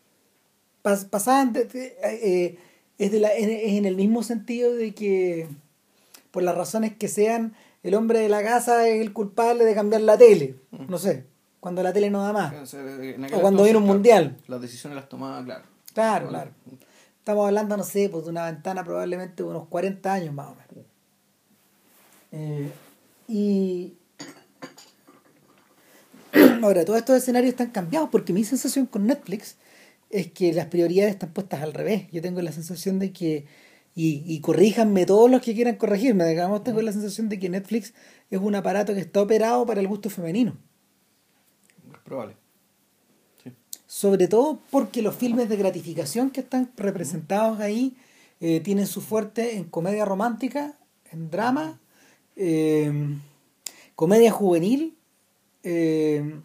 pas- 0.82 1.08
pasaban 1.08 1.52
de- 1.52 1.64
de- 1.64 1.96
eh, 2.02 2.58
es, 2.98 3.12
de 3.12 3.20
la, 3.20 3.28
es 3.28 3.48
en 3.48 3.84
el 3.86 3.96
mismo 3.96 4.22
sentido 4.22 4.74
de 4.74 4.94
que 4.94 5.48
por 6.30 6.42
las 6.42 6.54
razones 6.56 6.94
que 6.96 7.08
sean 7.08 7.54
el 7.82 7.94
hombre 7.94 8.18
de 8.20 8.28
la 8.28 8.42
casa 8.42 8.86
es 8.88 9.00
el 9.00 9.12
culpable 9.12 9.64
de 9.64 9.74
cambiar 9.74 10.02
la 10.02 10.16
tele 10.18 10.56
no 10.88 10.98
sé 10.98 11.24
cuando 11.66 11.82
la 11.82 11.92
tele 11.92 12.10
no 12.10 12.22
da 12.22 12.32
más 12.32 12.54
O 12.62 12.64
sea, 12.64 12.80
cuando 13.40 13.64
viene 13.64 13.78
un 13.78 13.82
claro, 13.82 13.94
mundial. 13.94 14.36
Las 14.46 14.60
decisiones 14.60 14.94
las 14.94 15.08
tomaba, 15.08 15.42
claro. 15.42 15.64
claro 15.92 16.28
claro 16.28 16.50
estamos 17.18 17.44
hablando 17.44 17.76
no 17.76 17.82
sé 17.82 18.08
pues 18.08 18.22
de 18.22 18.30
una 18.30 18.46
ventana 18.46 18.84
probablemente 18.84 19.42
de 19.42 19.48
unos 19.48 19.66
40 19.66 20.12
años 20.12 20.32
más 20.32 20.46
o 20.46 20.54
menos 20.54 20.86
Eh, 22.30 22.70
y 23.26 23.94
ahora 26.62 26.84
todos 26.84 27.00
estos 27.00 27.16
escenarios 27.16 27.50
están 27.50 27.70
cambiados 27.70 28.10
porque 28.10 28.32
mi 28.32 28.44
sensación 28.44 28.86
con 28.86 29.08
Netflix 29.08 29.56
es 30.08 30.30
que 30.30 30.52
las 30.52 30.66
prioridades 30.66 31.14
están 31.14 31.30
puestas 31.32 31.62
al 31.62 31.72
revés. 31.74 32.06
Yo 32.12 32.22
tengo 32.22 32.40
la 32.42 32.52
sensación 32.52 33.00
de 33.00 33.12
que, 33.12 33.46
y, 33.96 34.22
y 34.24 34.40
corríjanme 34.40 35.04
todos 35.04 35.28
los 35.28 35.42
que 35.42 35.52
quieran 35.52 35.74
corregirme, 35.74 36.24
digamos, 36.26 36.62
tengo 36.62 36.80
la 36.80 36.92
sensación 36.92 37.28
de 37.28 37.40
que 37.40 37.48
Netflix 37.48 37.92
es 38.30 38.38
un 38.40 38.54
aparato 38.54 38.94
que 38.94 39.00
está 39.00 39.20
operado 39.20 39.66
para 39.66 39.80
el 39.80 39.88
gusto 39.88 40.10
femenino. 40.10 40.56
Probable. 42.06 42.34
Sí. 43.42 43.52
Sobre 43.86 44.26
todo 44.28 44.60
porque 44.70 45.02
los 45.02 45.14
filmes 45.14 45.48
de 45.50 45.56
gratificación 45.56 46.30
que 46.30 46.40
están 46.40 46.70
representados 46.76 47.60
ahí 47.60 47.96
eh, 48.40 48.60
tienen 48.60 48.86
su 48.86 49.00
fuerte 49.02 49.56
en 49.56 49.64
comedia 49.64 50.04
romántica, 50.06 50.74
en 51.12 51.30
drama, 51.30 51.78
eh, 52.36 52.90
comedia 53.94 54.30
juvenil, 54.30 54.94
eh, 55.62 56.40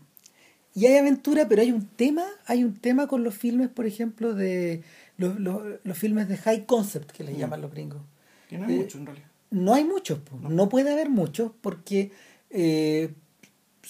y 0.74 0.86
hay 0.86 0.98
aventura, 0.98 1.48
pero 1.48 1.62
hay 1.62 1.72
un 1.72 1.86
tema, 1.86 2.26
hay 2.48 2.64
un 2.64 2.74
tema 2.76 3.08
con 3.08 3.24
los 3.24 3.36
filmes, 3.36 3.70
por 3.70 3.86
ejemplo, 3.86 4.34
de 4.34 4.84
los, 5.18 5.40
los, 5.40 5.62
los 5.84 5.98
filmes 5.98 6.28
de 6.30 6.38
high 6.38 6.66
concept 6.66 7.12
que 7.12 7.24
les 7.24 7.38
llaman 7.38 7.62
los 7.62 7.72
gringos. 7.72 8.02
Que 8.50 8.58
no 8.58 8.66
hay 8.66 8.74
Eh, 8.76 8.78
mucho 8.78 8.98
en 8.98 9.06
realidad. 9.06 9.28
No 9.52 9.74
hay 9.74 9.84
muchos, 9.84 10.20
no 10.42 10.70
puede 10.70 10.92
haber 10.94 11.10
muchos 11.10 11.52
porque 11.62 12.12
eh, 12.50 13.14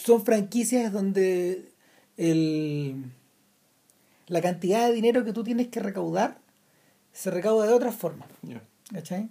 son 0.03 0.23
franquicias 0.25 0.91
donde 0.91 1.69
el, 2.17 3.03
la 4.27 4.41
cantidad 4.41 4.87
de 4.87 4.93
dinero 4.93 5.23
que 5.25 5.33
tú 5.33 5.43
tienes 5.43 5.67
que 5.67 5.79
recaudar 5.79 6.39
se 7.13 7.29
recauda 7.31 7.67
de 7.67 7.73
otra 7.73 7.91
forma. 7.91 8.25
Ya. 8.41 8.61
¿Cachai? 8.93 9.29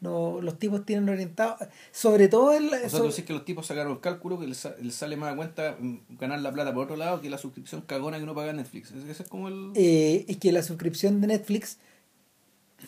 No, 0.00 0.40
los 0.42 0.58
tipos 0.58 0.84
tienen 0.84 1.08
orientado, 1.08 1.56
sobre 1.90 2.28
todo 2.28 2.52
el, 2.52 2.66
O 2.66 2.70
sea, 2.70 2.82
tú 2.82 2.88
sobre- 2.90 3.08
decís 3.10 3.24
que 3.24 3.32
los 3.32 3.44
tipos 3.46 3.66
sacaron 3.66 3.92
el 3.92 4.00
cálculo 4.00 4.38
que 4.38 4.46
les, 4.46 4.68
les 4.82 4.94
sale 4.94 5.16
más 5.16 5.32
a 5.32 5.36
cuenta 5.36 5.76
mm, 5.80 5.96
ganar 6.18 6.40
la 6.40 6.52
plata 6.52 6.74
por 6.74 6.84
otro 6.84 6.96
lado 6.96 7.22
que 7.22 7.30
la 7.30 7.38
suscripción 7.38 7.80
cagona 7.82 8.18
que 8.18 8.24
uno 8.24 8.34
paga 8.34 8.50
en 8.50 8.56
Netflix. 8.56 8.90
Ese 8.90 9.10
ese 9.10 9.22
es 9.22 9.28
como 9.28 9.48
el. 9.48 9.70
eh, 9.74 10.26
es 10.28 10.36
que 10.36 10.52
la 10.52 10.62
suscripción 10.62 11.20
de 11.22 11.28
Netflix 11.28 11.78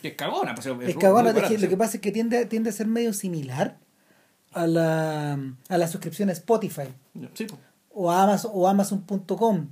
que 0.01 0.09
es 0.09 0.13
cagona, 0.15 0.53
pues, 0.53 0.67
es 0.67 0.73
es 0.89 0.97
cagona, 0.97 1.33
lo 1.33 1.69
que 1.69 1.77
pasa 1.77 1.97
es 1.97 2.01
que 2.01 2.11
tiende, 2.11 2.45
tiende 2.45 2.69
a 2.69 2.73
ser 2.73 2.85
medio 2.85 3.13
similar 3.13 3.79
a 4.53 4.67
la, 4.67 5.39
a 5.69 5.77
la 5.77 5.87
suscripción 5.87 6.29
a 6.29 6.33
Spotify 6.33 6.87
Sí, 7.33 7.47
o 7.93 8.11
a 8.11 8.23
Amazon 8.23 8.51
o 8.53 8.67
Amazon.com 8.67 9.67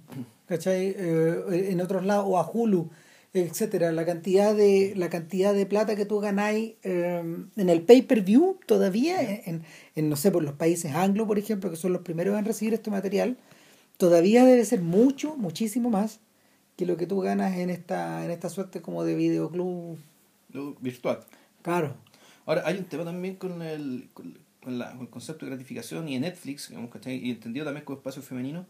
¿cachai? 0.47 0.95
Eh, 0.97 1.69
en 1.71 1.81
otros 1.81 2.05
lados, 2.05 2.25
o 2.27 2.37
a 2.37 2.49
Hulu, 2.49 2.89
etcétera. 3.33 3.91
La 3.91 4.05
cantidad 4.05 4.55
de, 4.55 4.93
la 4.95 5.09
cantidad 5.09 5.53
de 5.53 5.65
plata 5.65 5.95
que 5.95 6.05
tú 6.05 6.19
ganáis 6.19 6.73
eh, 6.83 7.23
en 7.55 7.69
el 7.69 7.81
pay-per-view 7.81 8.59
todavía, 8.65 9.21
en, 9.21 9.63
en, 9.95 10.09
no 10.09 10.15
sé, 10.15 10.31
por 10.31 10.43
los 10.43 10.53
países 10.53 10.93
anglo, 10.93 11.27
por 11.27 11.39
ejemplo, 11.39 11.69
que 11.69 11.75
son 11.75 11.93
los 11.93 12.01
primeros 12.01 12.37
en 12.37 12.45
recibir 12.45 12.73
este 12.73 12.91
material, 12.91 13.37
todavía 13.97 14.45
debe 14.45 14.63
ser 14.65 14.81
mucho, 14.81 15.35
muchísimo 15.37 15.89
más 15.89 16.19
que 16.75 16.85
lo 16.85 16.97
que 16.97 17.07
tú 17.07 17.21
ganas 17.21 17.57
en 17.57 17.69
esta, 17.69 18.25
en 18.25 18.31
esta 18.31 18.49
suerte 18.49 18.81
como 18.81 19.03
de 19.03 19.15
videoclub 19.15 19.97
virtual. 20.81 21.21
Claro. 21.61 21.95
Ahora, 22.45 22.63
hay 22.65 22.77
un 22.77 22.85
tema 22.85 23.05
también 23.05 23.35
con 23.35 23.61
el, 23.61 24.09
con, 24.13 24.37
la, 24.73 24.91
con 24.91 25.01
el 25.01 25.09
concepto 25.09 25.45
de 25.45 25.51
gratificación 25.51 26.07
y 26.09 26.15
en 26.15 26.21
Netflix, 26.21 26.69
digamos, 26.69 26.89
y 27.05 27.31
entendido 27.31 27.65
también 27.65 27.85
como 27.85 27.97
espacio 27.97 28.21
femenino, 28.21 28.65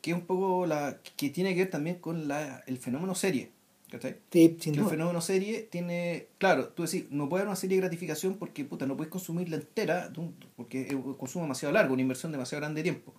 que 0.00 0.10
es 0.10 0.16
un 0.16 0.26
poco 0.26 0.66
la 0.66 0.98
que 1.16 1.30
tiene 1.30 1.54
que 1.54 1.60
ver 1.60 1.70
también 1.70 1.96
con 1.96 2.28
la, 2.28 2.62
el 2.66 2.78
fenómeno 2.78 3.14
serie. 3.14 3.50
¿cachai? 3.90 4.16
Sí, 4.30 4.56
sin 4.58 4.72
duda. 4.72 4.84
El 4.84 4.90
fenómeno 4.90 5.20
serie 5.20 5.68
tiene, 5.70 6.28
claro, 6.38 6.68
tú 6.68 6.82
decís, 6.82 7.04
no 7.10 7.28
puede 7.28 7.42
haber 7.42 7.48
una 7.48 7.56
serie 7.56 7.76
de 7.76 7.82
gratificación 7.82 8.36
porque 8.38 8.64
puta, 8.64 8.86
no 8.86 8.96
puedes 8.96 9.10
consumirla 9.10 9.56
entera 9.56 10.10
porque 10.56 10.82
es 10.82 10.94
un 10.94 11.14
consumo 11.14 11.44
demasiado 11.44 11.72
largo, 11.72 11.92
una 11.92 12.02
inversión 12.02 12.32
demasiado 12.32 12.60
grande 12.60 12.80
de 12.80 12.90
tiempo. 12.90 13.14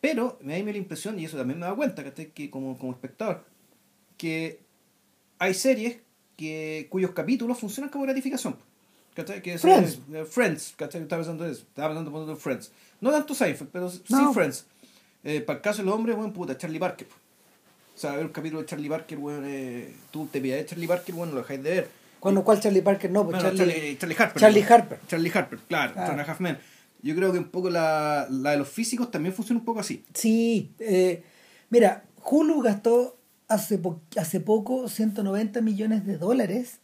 Pero 0.00 0.38
me 0.42 0.58
da 0.58 0.70
la 0.70 0.78
impresión, 0.78 1.18
y 1.18 1.24
eso 1.24 1.36
también 1.36 1.58
me 1.58 1.66
da 1.66 1.74
cuenta, 1.74 2.04
¿cachai? 2.04 2.30
que 2.30 2.50
como, 2.50 2.78
como 2.78 2.92
espectador, 2.92 3.44
que 4.16 4.60
hay 5.38 5.54
series 5.54 5.98
que, 6.36 6.86
cuyos 6.90 7.12
capítulos 7.12 7.58
funcionan 7.58 7.90
como 7.90 8.04
gratificación. 8.04 8.56
¿Cachai? 9.14 9.40
Que 9.42 9.58
Friends. 9.58 10.00
Es, 10.12 10.28
Friends, 10.28 10.74
¿cachai? 10.76 11.02
Estaba 11.02 11.20
pensando 11.20 11.46
eso. 11.46 11.62
Estaba 11.62 11.94
pensando 11.94 12.30
en 12.30 12.36
Friends. 12.36 12.72
No 13.00 13.10
tanto 13.10 13.34
Seinfeld, 13.34 13.70
pero 13.70 13.90
sí 13.90 14.02
Friends. 14.32 14.66
Eh, 15.22 15.40
para 15.40 15.58
el 15.58 15.62
caso 15.62 15.78
de 15.82 15.86
los 15.86 15.94
hombres, 15.94 16.16
bueno, 16.16 16.32
puta, 16.32 16.58
Charlie 16.58 16.78
Parker. 16.78 17.06
O 17.06 17.98
sea, 17.98 18.16
ver 18.16 18.26
un 18.26 18.32
capítulo 18.32 18.60
de 18.60 18.66
Charlie 18.66 18.88
Parker, 18.88 19.18
bueno, 19.18 19.46
eh, 19.46 19.94
tú 20.10 20.26
te 20.26 20.40
pides 20.40 20.58
de 20.58 20.66
Charlie 20.66 20.88
Parker, 20.88 21.14
bueno, 21.14 21.32
lo 21.32 21.38
dejáis 21.38 21.62
de 21.62 21.70
ver. 21.70 21.88
¿Cuándo, 22.18 22.42
¿Cuál 22.42 22.60
Charlie 22.60 22.82
Parker? 22.82 23.10
No, 23.10 23.24
pues 23.24 23.40
Charlie, 23.40 23.58
Charlie, 23.58 23.98
Charlie, 23.98 24.16
Harper. 24.18 24.40
Charlie 24.40 24.62
Harper. 24.62 25.00
Charlie 25.06 25.30
Harper, 25.32 25.58
claro, 25.68 25.92
claro. 25.94 26.22
Half 26.26 26.40
Yo 27.02 27.14
creo 27.14 27.32
que 27.32 27.38
un 27.38 27.50
poco 27.50 27.70
la, 27.70 28.26
la 28.30 28.52
de 28.52 28.56
los 28.56 28.68
físicos 28.68 29.10
también 29.10 29.34
funciona 29.34 29.60
un 29.60 29.64
poco 29.64 29.80
así. 29.80 30.04
Sí, 30.12 30.72
eh, 30.80 31.22
mira, 31.70 32.04
Hulu 32.24 32.62
gastó 32.62 33.18
hace, 33.46 33.78
hace 34.16 34.40
poco 34.40 34.88
190 34.88 35.60
millones 35.60 36.04
de 36.06 36.18
dólares 36.18 36.80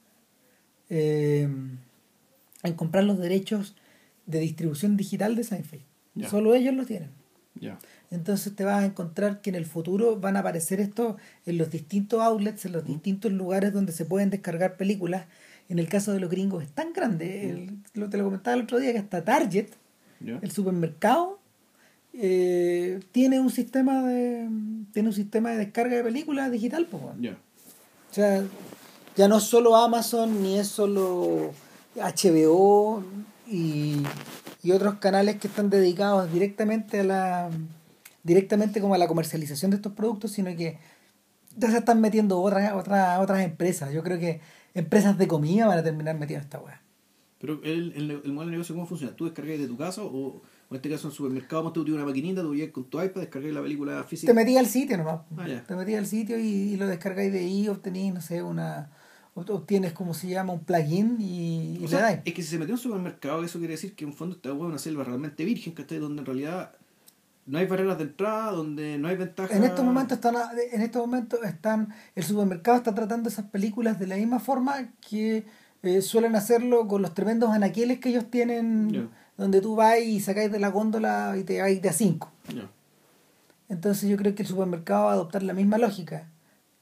eh, 0.91 1.49
en 2.63 2.75
comprar 2.75 3.05
los 3.05 3.19
derechos 3.19 3.75
de 4.27 4.41
distribución 4.41 4.97
digital 4.97 5.37
de 5.37 5.45
Seinfeld. 5.45 5.83
Solo 6.29 6.55
ellos 6.55 6.75
lo 6.75 6.85
tienen. 6.85 7.11
Entonces 8.11 8.55
te 8.55 8.65
vas 8.65 8.83
a 8.83 8.87
encontrar 8.87 9.41
que 9.41 9.51
en 9.51 9.57
el 9.57 9.67
futuro 9.67 10.19
van 10.19 10.37
a 10.37 10.41
aparecer 10.41 10.81
esto 10.81 11.17
en 11.47 11.59
los 11.59 11.71
distintos 11.71 12.21
outlets, 12.21 12.65
en 12.65 12.73
los 12.73 12.85
distintos 12.85 13.33
lugares 13.33 13.73
donde 13.73 13.93
se 13.93 14.05
pueden 14.05 14.31
descargar 14.31 14.77
películas. 14.77 15.27
En 15.69 15.79
el 15.79 15.89
caso 15.89 16.13
de 16.13 16.21
los 16.21 16.31
gringos 16.31 16.65
es 16.65 16.71
tan 16.71 16.93
grande, 16.93 17.71
lo, 17.95 18.11
te 18.11 18.19
lo 18.19 18.25
comentaba 18.25 18.57
el 18.57 18.65
otro 18.65 18.79
día, 18.79 18.93
que 18.93 18.99
hasta 18.99 19.25
Target, 19.25 19.69
el 20.21 20.51
supermercado, 20.51 21.39
eh, 22.13 23.01
tiene 23.13 23.39
un 23.39 23.51
sistema 23.51 24.03
de 24.03 24.49
tiene 24.93 25.11
un 25.11 25.15
sistema 25.15 25.53
de 25.53 25.59
descarga 25.59 25.95
de 25.95 26.03
películas 26.03 26.51
digital 26.51 26.89
pues 26.91 27.05
o 27.05 27.35
sea 28.11 28.43
ya 29.15 29.29
no 29.29 29.39
es 29.39 29.45
solo 29.45 29.77
Amazon 29.77 30.43
ni 30.43 30.59
es 30.59 30.67
solo 30.67 31.53
HBO 31.97 33.03
y, 33.47 33.97
y 34.63 34.73
otros 34.73 34.95
canales 34.97 35.37
que 35.37 35.49
están 35.49 35.71
dedicados 35.71 36.33
directamente 36.33 37.01
a 37.01 37.05
la 37.05 37.51
directamente 38.23 38.81
como 38.81 38.95
a 38.95 38.99
la 38.99 39.09
comercialización 39.09 39.71
de 39.71 39.79
estos 39.79 39.93
productos 39.93 40.33
sino 40.33 40.55
que 40.57 40.79
ya 41.57 41.71
se 41.71 41.79
están 41.79 42.01
metiendo 42.01 42.41
otras 42.41 42.73
otras 42.75 43.19
otras 43.19 43.41
empresas. 43.41 43.93
Yo 43.93 44.03
creo 44.03 44.19
que 44.19 44.41
empresas 44.75 45.19
de 45.19 45.27
comida 45.27 45.67
van 45.67 45.79
a 45.79 45.83
terminar 45.83 46.19
metiendo 46.19 46.45
esta 46.45 46.61
weá. 46.61 46.81
Pero 47.41 47.61
el, 47.65 47.93
el, 47.97 48.11
el 48.11 48.33
modelo 48.33 48.51
de 48.51 48.53
negocio 48.53 48.75
cómo 48.75 48.87
funciona 48.87 49.17
tú 49.17 49.25
descargas 49.25 49.59
de 49.59 49.67
tu 49.67 49.77
casa 49.77 50.03
o 50.03 50.43
en 50.71 50.77
este 50.77 50.89
caso 50.89 51.09
en 51.09 51.11
el 51.11 51.17
supermercado, 51.17 51.73
tú 51.73 51.85
tienes 51.85 52.01
una 52.01 52.09
maquinita, 52.09 52.43
tú 52.43 52.55
llegas 52.55 52.73
con 52.73 52.85
tu 52.85 53.03
iPad, 53.03 53.23
descargáis 53.23 53.53
la 53.53 53.61
película 53.61 54.05
física. 54.05 54.31
Te 54.31 54.35
metí 54.35 54.57
al 54.57 54.67
sitio 54.67 54.97
nomás. 54.97 55.23
Ah, 55.37 55.47
Te 55.67 55.75
metí 55.75 55.95
al 55.97 56.07
sitio 56.07 56.39
y, 56.39 56.77
lo 56.77 56.87
descargáis 56.87 57.33
de 57.33 57.41
ahí, 57.41 57.67
obtenís, 57.67 58.15
no 58.15 58.21
sé, 58.21 58.41
una 58.41 58.89
obtienes 59.35 59.93
como 59.93 60.15
se 60.15 60.29
llama 60.29 60.53
un 60.53 60.65
plugin 60.65 61.17
y, 61.21 61.79
le 61.79 61.97
dais. 61.97 62.21
Es 62.25 62.35
que 62.35 62.43
si 62.43 62.49
se 62.49 62.59
metió 62.59 62.75
en 62.75 62.79
un 62.79 62.83
supermercado, 62.83 63.45
eso 63.45 63.59
quiere 63.59 63.75
decir 63.75 63.95
que 63.95 64.05
en 64.05 64.11
un 64.11 64.17
fondo 64.17 64.37
está 64.37 64.53
una 64.53 64.79
selva 64.79 65.05
realmente 65.05 65.45
virgen, 65.45 65.75
que 65.75 65.83
está 65.83 65.99
donde 65.99 66.21
en 66.21 66.27
realidad 66.27 66.73
no 67.47 67.59
hay 67.59 67.67
barreras 67.67 67.99
de 67.99 68.05
entrada, 68.05 68.53
donde 68.53 68.99
no 68.99 69.09
hay 69.09 69.17
ventajas. 69.17 69.57
En 69.57 69.65
estos 69.65 69.85
momentos 69.85 70.17
están, 70.19 70.37
en 70.73 70.83
estos 70.83 71.01
momentos 71.05 71.41
están, 71.43 71.95
el 72.15 72.23
supermercado 72.23 72.77
está 72.77 72.95
tratando 72.95 73.29
esas 73.29 73.47
películas 73.47 73.99
de 73.99 74.07
la 74.07 74.17
misma 74.17 74.39
forma 74.39 74.93
que 75.09 75.45
eh, 75.83 76.03
suelen 76.03 76.37
hacerlo 76.37 76.87
con 76.87 77.03
los 77.03 77.15
tremendos 77.15 77.51
anaqueles 77.51 77.99
que 77.99 78.11
ellos 78.11 78.31
tienen 78.31 79.11
donde 79.37 79.61
tú 79.63 79.75
vas 79.75 79.99
y 80.01 80.21
sacáis 80.21 80.53
de 80.53 80.61
la 80.61 80.69
góndola 80.69 81.35
y 81.39 81.45
te 81.45 81.61
vais 81.61 81.81
de 81.81 81.89
a 81.89 81.93
cinco. 81.93 82.31
Entonces 83.69 84.09
yo 84.11 84.17
creo 84.17 84.35
que 84.35 84.43
el 84.43 84.49
supermercado 84.49 85.07
va 85.07 85.11
a 85.13 85.15
adoptar 85.15 85.43
la 85.43 85.55
misma 85.55 85.79
lógica. 85.79 86.29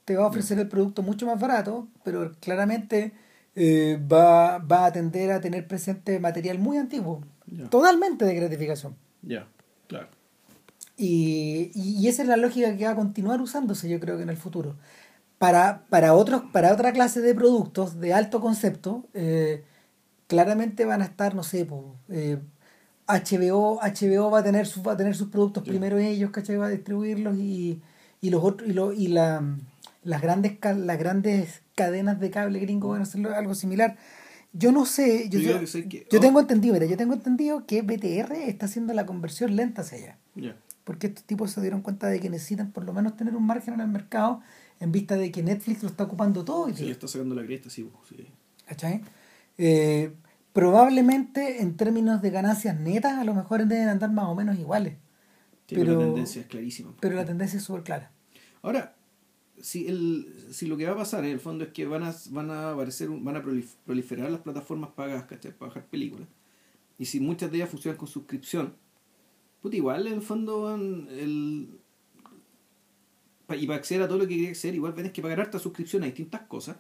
Te 0.09 0.17
va 0.17 0.25
a 0.25 0.29
ofrecer 0.29 0.59
el 0.59 0.69
producto 0.69 1.03
mucho 1.03 1.27
más 1.27 1.39
barato, 1.39 1.87
pero 2.03 2.33
claramente 2.41 3.13
eh, 3.55 4.01
va, 4.11 4.57
a 4.57 4.91
tender 4.91 5.31
a 5.33 5.43
tener 5.43 5.69
presente 5.69 6.19
material 6.19 6.59
muy 6.59 6.79
antiguo, 6.79 7.21
totalmente 7.69 8.25
de 8.25 8.35
gratificación. 8.35 8.97
Ya, 9.21 9.47
claro. 9.87 10.09
Y, 10.97 11.73
y, 11.75 12.09
esa 12.09 12.23
es 12.23 12.29
la 12.29 12.39
lógica 12.39 12.75
que 12.75 12.87
va 12.87 12.93
a 12.93 12.97
continuar 12.97 13.43
usándose, 13.43 13.87
yo 13.91 14.01
creo 14.01 14.17
que 14.17 14.23
en 14.23 14.31
el 14.31 14.39
futuro. 14.39 14.77
Para, 15.37 15.85
para, 15.91 16.15
otros, 16.15 16.45
para 16.55 16.73
otra 16.73 16.93
clase 16.93 17.21
de 17.21 17.35
productos 17.35 18.01
de 18.01 18.15
alto 18.15 18.41
concepto, 18.41 19.05
eh, 19.13 19.63
claramente 20.27 20.87
van 20.87 21.03
a 21.03 21.05
estar, 21.05 21.35
no 21.35 21.43
sé, 21.43 21.69
eh, 22.09 22.39
HBO, 23.07 23.79
HBO 23.83 24.31
va 24.31 24.39
a 24.39 24.43
tener 24.43 24.67
sus, 24.67 24.87
va 24.87 24.93
a 24.93 24.97
tener 24.97 25.15
sus 25.15 25.29
productos 25.29 25.65
primero 25.65 25.99
ellos, 25.99 26.31
¿cachai? 26.31 26.57
Va 26.57 26.69
a 26.69 26.71
distribuirlos 26.71 27.37
y, 27.37 27.83
y 28.23 28.31
los 28.31 28.43
otros, 28.43 28.71
y, 28.71 28.73
lo, 28.73 28.95
y 28.95 29.09
la, 29.09 29.45
las 30.09 30.23
grandes 30.23 30.59
las 30.63 30.99
grandes 30.99 31.63
cadenas 31.75 32.19
de 32.19 32.31
cable 32.31 32.61
gringo 32.61 32.89
van 32.89 33.01
a 33.01 33.03
hacer 33.03 33.27
algo 33.27 33.55
similar. 33.55 33.99
Yo 34.55 34.73
no 34.73 34.87
sé, 34.87 35.29
yo, 35.29 35.39
yo, 35.39 35.59
oh. 35.59 36.21
tengo 36.21 36.41
entendido, 36.41 36.73
mira, 36.73 36.87
yo 36.87 36.97
tengo 36.97 37.13
entendido 37.13 37.67
que 37.67 37.83
BTR 37.83 38.33
está 38.47 38.65
haciendo 38.65 38.95
la 38.95 39.05
conversión 39.05 39.55
lenta 39.55 39.83
hacia 39.83 39.99
allá. 39.99 40.57
Porque 40.85 41.09
estos 41.09 41.25
tipos 41.25 41.51
se 41.51 41.61
dieron 41.61 41.83
cuenta 41.83 42.07
de 42.07 42.21
que 42.21 42.31
necesitan 42.31 42.73
por 42.73 42.85
lo 42.85 42.95
menos 42.95 43.17
tener 43.17 43.37
un 43.37 43.45
margen 43.45 43.75
en 43.75 43.81
el 43.81 43.89
mercado 43.89 44.41
en 44.81 44.93
vista 44.93 45.17
de 45.17 45.31
que 45.31 45.43
Netflix 45.43 45.83
lo 45.83 45.91
está 45.91 46.05
ocupando 46.05 46.43
todo. 46.43 46.71
Y 46.71 46.75
sí, 46.75 46.89
está 46.89 47.07
sacando 47.07 47.35
la 47.35 47.45
cresta, 47.45 47.69
sí. 47.69 47.91
sí. 48.09 48.27
¿Cachai? 48.67 49.03
Eh, 49.59 50.15
probablemente 50.55 51.61
en 51.61 51.77
términos 51.77 52.23
de 52.23 52.31
ganancias 52.31 52.81
netas 52.81 53.19
a 53.19 53.25
lo 53.25 53.35
mejor 53.35 53.67
deben 53.67 53.89
andar 53.89 54.11
más 54.11 54.25
o 54.25 54.35
menos 54.35 54.59
iguales. 54.59 54.95
pero 55.69 55.93
la 55.93 55.99
tendencia 55.99 56.41
es 56.41 56.47
clarísima. 56.47 56.95
Pero 56.99 57.15
la 57.15 57.27
tendencia 57.27 57.59
es 57.59 57.63
súper 57.63 57.83
clara. 57.83 58.11
Ahora, 58.63 58.95
si, 59.61 59.87
el, 59.87 60.33
si 60.51 60.67
lo 60.67 60.77
que 60.77 60.87
va 60.87 60.93
a 60.93 60.97
pasar 60.97 61.25
en 61.25 61.33
el 61.33 61.41
fondo 61.41 61.65
es 61.65 61.71
que 61.73 61.87
van 61.87 62.03
a, 62.03 62.15
van 62.31 62.51
a 62.51 62.73
aparecer, 62.73 63.09
van 63.09 63.37
a 63.37 63.43
proliferar 63.43 64.31
las 64.31 64.41
plataformas 64.41 64.91
pagas, 64.91 65.25
¿cachai? 65.25 65.53
Para 65.53 65.71
bajar 65.71 65.87
películas. 65.87 66.29
Y 66.99 67.05
si 67.05 67.21
muchas 67.21 67.51
de 67.51 67.59
ellas 67.59 67.71
funcionan 67.71 67.97
con 67.97 68.09
suscripción, 68.09 68.75
pues 69.63 69.75
igual 69.75 70.07
en 70.07 70.15
el 70.15 70.23
fondo 70.23 70.75
el, 70.75 71.69
y 73.57 73.67
para 73.67 73.79
acceder 73.79 74.03
a 74.03 74.09
todo 74.09 74.19
lo 74.19 74.25
que 74.25 74.35
quería 74.35 74.51
acceder, 74.51 74.75
igual 74.75 74.95
tienes 74.95 75.13
que 75.13 75.23
pagar 75.23 75.41
harta 75.41 75.59
suscripción 75.59 76.03
a 76.03 76.07
distintas 76.07 76.43
cosas. 76.43 76.77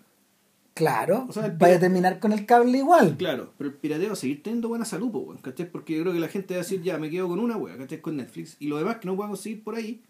Claro, 0.75 1.27
vaya 1.59 1.77
a 1.77 1.81
terminar 1.81 2.21
con 2.21 2.33
el 2.33 2.47
cable 2.47 2.79
igual. 2.79 3.17
Claro, 3.17 3.53
pero 3.59 3.71
el 3.71 3.77
pirateo 3.77 4.09
va 4.09 4.13
a 4.13 4.17
seguir 4.17 4.45
teniendo 4.45 4.69
buena 4.69 4.85
salud, 4.85 5.37
¿cachai? 5.41 5.69
Porque 5.69 5.97
yo 5.97 6.03
creo 6.03 6.13
que 6.13 6.21
la 6.21 6.29
gente 6.29 6.55
va 6.55 6.61
a 6.61 6.63
decir, 6.63 6.83
ya, 6.83 6.99
me 6.99 7.11
quedo 7.11 7.27
con 7.27 7.41
una, 7.41 7.57
wea, 7.57 7.77
¿cachai? 7.77 8.01
Con 8.01 8.17
Netflix. 8.17 8.57
Y 8.61 8.69
lo 8.69 8.79
demás 8.79 8.99
que 8.99 9.07
no 9.07 9.17
puedo 9.17 9.31
conseguir 9.31 9.65
por 9.65 9.75
ahí, 9.75 10.03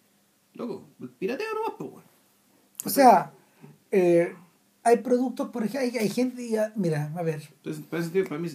loco, 0.54 0.84
el 1.00 1.08
pirateo 1.08 1.46
no 1.54 1.62
va, 1.62 1.78
pues, 1.78 2.04
O 2.84 2.90
sea, 2.90 3.32
eh, 3.90 4.34
hay 4.84 4.98
productos, 4.98 5.50
por 5.50 5.64
ejemplo, 5.64 6.00
hay, 6.00 6.08
gente, 6.08 6.48
ya, 6.48 6.72
mira, 6.76 7.12
a 7.16 7.22
ver. 7.22 7.42
Entonces, 7.62 7.84
para, 7.88 8.38
mí 8.40 8.48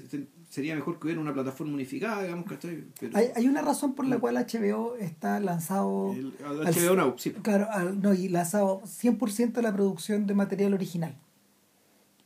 sería 0.49 0.75
mejor 0.75 0.99
que 0.99 1.07
hubiera 1.07 1.21
una 1.21 1.33
plataforma 1.33 1.73
unificada, 1.73 2.23
digamos, 2.23 2.45
¿cachai? 2.45 2.85
Pero, 2.99 3.17
hay, 3.17 3.29
hay 3.35 3.47
una 3.47 3.61
razón 3.61 3.93
por 3.93 4.07
la 4.07 4.17
cual 4.19 4.35
HBO 4.35 4.95
está 4.95 5.39
lanzado... 5.39 6.13
El, 6.13 6.33
HBO 6.39 6.95
Now, 6.95 7.15
sí. 7.17 7.31
Claro, 7.31 7.67
no, 7.93 8.13
y 8.13 8.29
lanzado 8.29 8.81
100% 8.81 9.61
la 9.61 9.73
producción 9.73 10.25
de 10.27 10.33
material 10.33 10.73
original. 10.73 11.17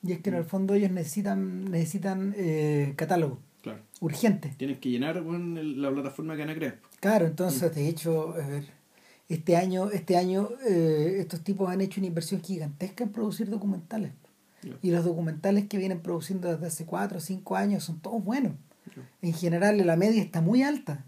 Y 0.03 0.13
es 0.13 0.19
que 0.19 0.29
en 0.29 0.35
el 0.35 0.45
fondo 0.45 0.73
ellos 0.73 0.91
necesitan 0.91 1.65
necesitan 1.65 2.33
eh, 2.37 2.93
catálogo. 2.95 3.39
Claro. 3.61 3.79
Urgente. 3.99 4.53
Tienen 4.57 4.79
que 4.79 4.89
llenar 4.89 5.23
con 5.23 5.81
la 5.81 5.91
plataforma 5.91 6.35
que 6.35 6.41
van 6.41 6.49
a 6.51 6.55
crear. 6.55 6.79
Claro, 6.99 7.25
entonces, 7.25 7.73
de 7.75 7.89
hecho, 7.89 8.33
a 8.33 8.47
ver, 8.47 8.76
este 9.29 9.57
año, 9.57 9.89
este 9.91 10.17
año 10.17 10.49
eh, 10.67 11.17
estos 11.19 11.43
tipos 11.43 11.69
han 11.69 11.81
hecho 11.81 11.99
una 11.99 12.07
inversión 12.07 12.41
gigantesca 12.41 13.03
en 13.03 13.11
producir 13.11 13.49
documentales. 13.49 14.11
Y 14.81 14.91
los 14.91 15.05
documentales 15.05 15.67
que 15.67 15.77
vienen 15.77 16.01
produciendo 16.01 16.51
desde 16.51 16.67
hace 16.67 16.85
cuatro 16.85 17.19
o 17.19 17.21
cinco 17.21 17.55
años 17.55 17.83
son 17.85 17.99
todos 17.99 18.23
buenos. 18.23 18.53
En 19.21 19.33
general, 19.33 19.77
la 19.85 19.95
media 19.95 20.21
está 20.21 20.41
muy 20.41 20.63
alta. 20.63 21.05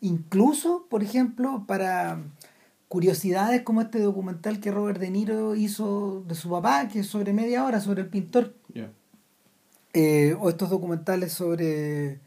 Incluso, 0.00 0.86
por 0.88 1.02
ejemplo, 1.02 1.64
para, 1.68 2.20
curiosidades 2.88 3.62
como 3.62 3.80
este 3.82 4.00
documental 4.00 4.60
que 4.60 4.70
Robert 4.70 5.00
De 5.00 5.10
Niro 5.10 5.54
hizo 5.54 6.22
de 6.26 6.34
su 6.34 6.50
papá, 6.50 6.88
que 6.88 7.00
es 7.00 7.06
sobre 7.06 7.32
media 7.32 7.64
hora, 7.64 7.80
sobre 7.80 8.02
el 8.02 8.08
pintor. 8.08 8.54
Eh, 9.92 10.36
o 10.38 10.50
estos 10.50 10.68
documentales 10.68 11.32
sobre 11.32 12.20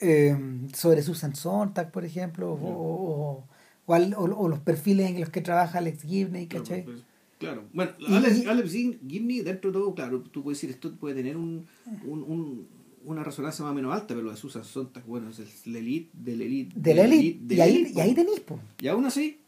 eh, 0.00 0.36
sobre 0.72 1.02
Susan 1.02 1.36
Sontag, 1.36 1.90
por 1.90 2.04
ejemplo, 2.04 2.52
o, 2.52 2.56
o, 2.56 3.44
los 3.86 4.58
perfiles 4.60 5.10
en 5.10 5.20
los 5.20 5.30
que 5.30 5.40
trabaja 5.40 5.78
Alex 5.78 6.02
Gibney, 6.02 6.46
¿cachai? 6.46 6.84
Pues, 6.84 7.02
claro, 7.38 7.64
bueno, 7.72 7.92
Alex, 8.08 8.46
Alex, 8.46 8.72
Gibney, 8.72 9.40
dentro 9.40 9.70
de 9.70 9.78
todo, 9.78 9.94
claro, 9.94 10.20
tú 10.20 10.42
puedes 10.42 10.60
decir, 10.60 10.70
esto 10.70 10.94
puede 10.96 11.14
tener 11.14 11.36
un, 11.36 11.66
un, 12.04 12.66
una 13.04 13.22
resonancia 13.22 13.62
más 13.64 13.72
o 13.72 13.74
menos 13.74 13.92
alta, 13.92 14.08
pero 14.08 14.22
lo 14.22 14.30
de 14.30 14.36
Susan 14.36 14.64
Sontag, 14.64 15.04
bueno, 15.06 15.30
es 15.30 15.66
el 15.66 15.76
elite 15.76 16.10
del 16.12 16.42
elite. 16.42 16.72
Del 16.74 16.98
elite, 16.98 17.54
y, 17.54 17.60
ahí, 17.60 17.92
y 17.94 18.00
ahí 18.00 18.14
tenéis, 18.14 18.40
pues. 18.40 18.60
Y 18.80 18.88
aún 18.88 19.04
así, 19.04 19.38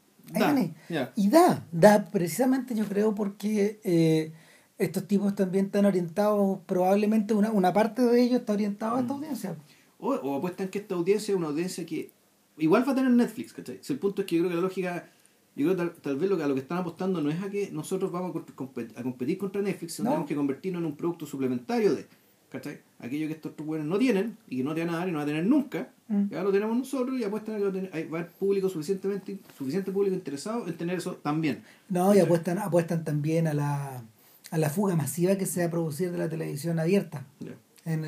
y 1.15 1.29
da, 1.29 1.67
da 1.71 2.05
precisamente 2.11 2.75
yo 2.75 2.85
creo 2.87 3.15
porque 3.15 3.81
eh, 3.85 4.33
estos 4.79 5.07
tipos 5.07 5.35
también 5.35 5.67
están 5.67 5.85
orientados, 5.85 6.59
probablemente 6.67 7.35
una, 7.35 7.51
una 7.53 7.73
parte 7.73 8.03
de 8.03 8.23
ellos 8.23 8.41
está 8.41 8.53
orientado 8.53 8.97
a 8.97 9.01
esta 9.01 9.13
mm. 9.13 9.17
audiencia. 9.17 9.57
O, 9.99 10.15
o 10.15 10.37
apuestan 10.37 10.69
que 10.69 10.79
esta 10.79 10.95
audiencia 10.95 11.33
es 11.33 11.39
una 11.39 11.47
audiencia 11.47 11.87
que 11.87 12.11
igual 12.59 12.87
va 12.87 12.93
a 12.93 12.95
tener 12.95 13.11
Netflix, 13.11 13.53
¿cachai? 13.53 13.81
el 13.87 13.99
punto 13.99 14.23
es 14.23 14.27
que 14.27 14.37
yo 14.37 14.43
creo 14.43 14.51
que 14.51 14.57
la 14.57 14.63
lógica, 14.63 15.09
yo 15.55 15.73
creo 15.73 15.93
que 15.95 16.01
tal, 16.01 16.17
vez 16.17 16.31
lo 16.31 16.37
que, 16.37 16.43
a 16.43 16.49
lo 16.49 16.55
que 16.55 16.61
están 16.61 16.79
apostando 16.79 17.21
no 17.21 17.31
es 17.31 17.43
a 17.43 17.51
que 17.51 17.71
nosotros 17.71 18.11
vamos 18.11 18.35
a, 18.35 18.55
competir, 18.55 19.39
contra 19.39 19.63
Netflix, 19.63 19.95
sino 19.95 20.11
tenemos 20.11 20.29
que 20.29 20.35
convertirnos 20.35 20.81
en 20.81 20.87
un 20.87 20.97
producto 20.97 21.27
suplementario 21.27 21.95
de, 21.95 22.07
¿cachai? 22.51 22.81
Aquello 22.99 23.27
que 23.27 23.35
estos 23.35 23.55
buenos 23.57 23.87
no 23.87 23.99
tienen 23.99 24.37
y 24.49 24.59
que 24.59 24.65
no 24.65 24.75
te 24.75 24.85
van 24.85 24.95
a 24.95 24.99
dar 24.99 25.09
y 25.09 25.13
no 25.13 25.19
van 25.19 25.25
a 25.25 25.31
tener 25.31 25.47
nunca, 25.47 25.91
mm. 26.09 26.29
ya 26.31 26.43
lo 26.43 26.53
tenemos 26.53 26.77
nosotros 26.77 27.19
y 27.19 27.25
apuestan 27.25 27.57
a 27.57 27.59
que 27.59 27.65
va 27.65 28.17
a 28.17 28.21
haber 28.21 28.31
público 28.33 28.69
suficientemente, 28.69 29.39
suficiente 29.57 29.93
público 29.93 30.15
interesado 30.15 30.67
en 30.67 30.77
tener 30.77 30.99
eso 30.99 31.15
también. 31.17 31.63
No, 31.89 32.15
y 32.15 32.21
apuestan, 32.21 32.59
apuestan 32.59 33.05
también 33.05 33.47
a 33.47 33.55
la, 33.55 34.03
a 34.51 34.59
la 34.59 34.71
fuga 34.71 34.97
masiva 34.97 35.37
que 35.37 35.47
se 35.47 35.61
va 35.61 35.67
a 35.67 35.71
producir 35.71 36.11
de 36.11 36.19
la 36.19 36.29
televisión 36.29 36.79
abierta 36.79 37.27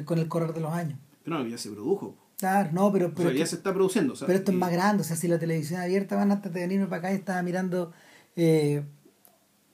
con 0.04 0.18
el 0.18 0.28
correr 0.28 0.52
de 0.52 0.60
los 0.60 0.72
años. 0.72 0.98
No, 1.24 1.46
ya 1.46 1.58
se 1.58 1.70
produjo. 1.70 2.16
Claro, 2.38 2.70
no, 2.72 2.92
pero... 2.92 3.12
pero 3.14 3.32
ya 3.32 3.46
se 3.46 3.56
está 3.56 3.74
produciendo. 3.74 4.14
pero 4.20 4.38
esto 4.38 4.52
es 4.52 4.56
más 4.56 4.70
grande, 4.70 5.02
o 5.02 5.04
sea, 5.04 5.16
si 5.16 5.26
la 5.26 5.38
televisión 5.38 5.80
abierta 5.80 6.16
van 6.16 6.30
antes 6.30 6.52
de 6.52 6.60
venirme 6.60 6.86
para 6.86 6.98
acá 6.98 7.12
y 7.12 7.16
estaba 7.16 7.42
mirando 7.42 7.92
eh, 8.36 8.82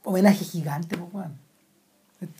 homenaje 0.02 0.44
gigante, 0.44 0.96
pues, 0.96 1.12
bueno. 1.12 1.34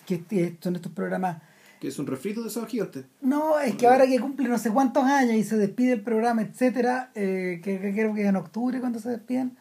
que 0.07 0.57
son 0.61 0.76
estos 0.76 0.93
programas 0.93 1.43
que 1.85 1.88
es 1.88 1.99
un 1.99 2.07
refrito 2.07 2.40
de 2.43 2.49
esos 2.49 2.66
gigantes. 2.66 3.04
No, 3.21 3.61
es 3.61 3.75
que 3.75 3.87
ahora 3.87 4.07
que 4.07 4.19
cumple 4.19 4.49
no 4.49 4.57
sé 4.57 4.71
cuántos 4.71 5.04
años 5.04 5.35
y 5.35 5.45
se 5.45 5.59
despide 5.59 5.93
el 5.93 6.00
programa, 6.00 6.40
etcétera, 6.40 7.11
eh, 7.14 7.61
que, 7.62 7.78
creo 7.78 8.14
que 8.14 8.26
en 8.26 8.37
octubre 8.37 8.81
cuando 8.81 8.99
se 9.00 9.11
despiden, 9.11 9.54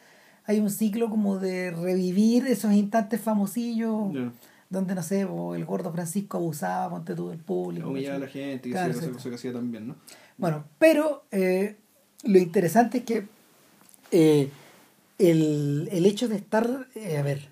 hay 0.46 0.62
un 0.62 0.70
ciclo 0.70 1.10
como 1.10 1.38
de 1.38 1.72
revivir 1.72 2.48
esos 2.48 2.72
instantes 2.72 3.20
famosillos, 3.20 4.14
donde 4.70 4.96
no 4.96 5.04
sé, 5.04 5.22
el 5.24 5.66
gordo 5.66 5.92
Francisco 5.92 6.38
abusaba, 6.38 6.90
ponte 6.92 7.14
todo 7.14 7.34
el 7.34 7.40
público. 7.40 7.90
Humillaba 7.90 8.16
a 8.16 8.20
la 8.20 8.28
gente, 8.28 8.70
que 8.70 8.72
claro, 8.72 8.94
cosa 9.12 9.30
que 9.30 9.36
hacía 9.36 9.52
también, 9.52 9.90
¿no? 9.90 9.96
Bueno, 10.44 10.66
pero 10.78 11.26
eh, 11.32 11.78
lo 12.24 12.38
interesante 12.38 13.00
es 13.00 13.04
que 13.04 13.28
eh, 14.12 14.50
el, 15.18 15.90
el, 15.92 16.06
hecho 16.06 16.28
de 16.28 16.36
estar, 16.36 16.66
a 17.18 17.22
ver, 17.22 17.50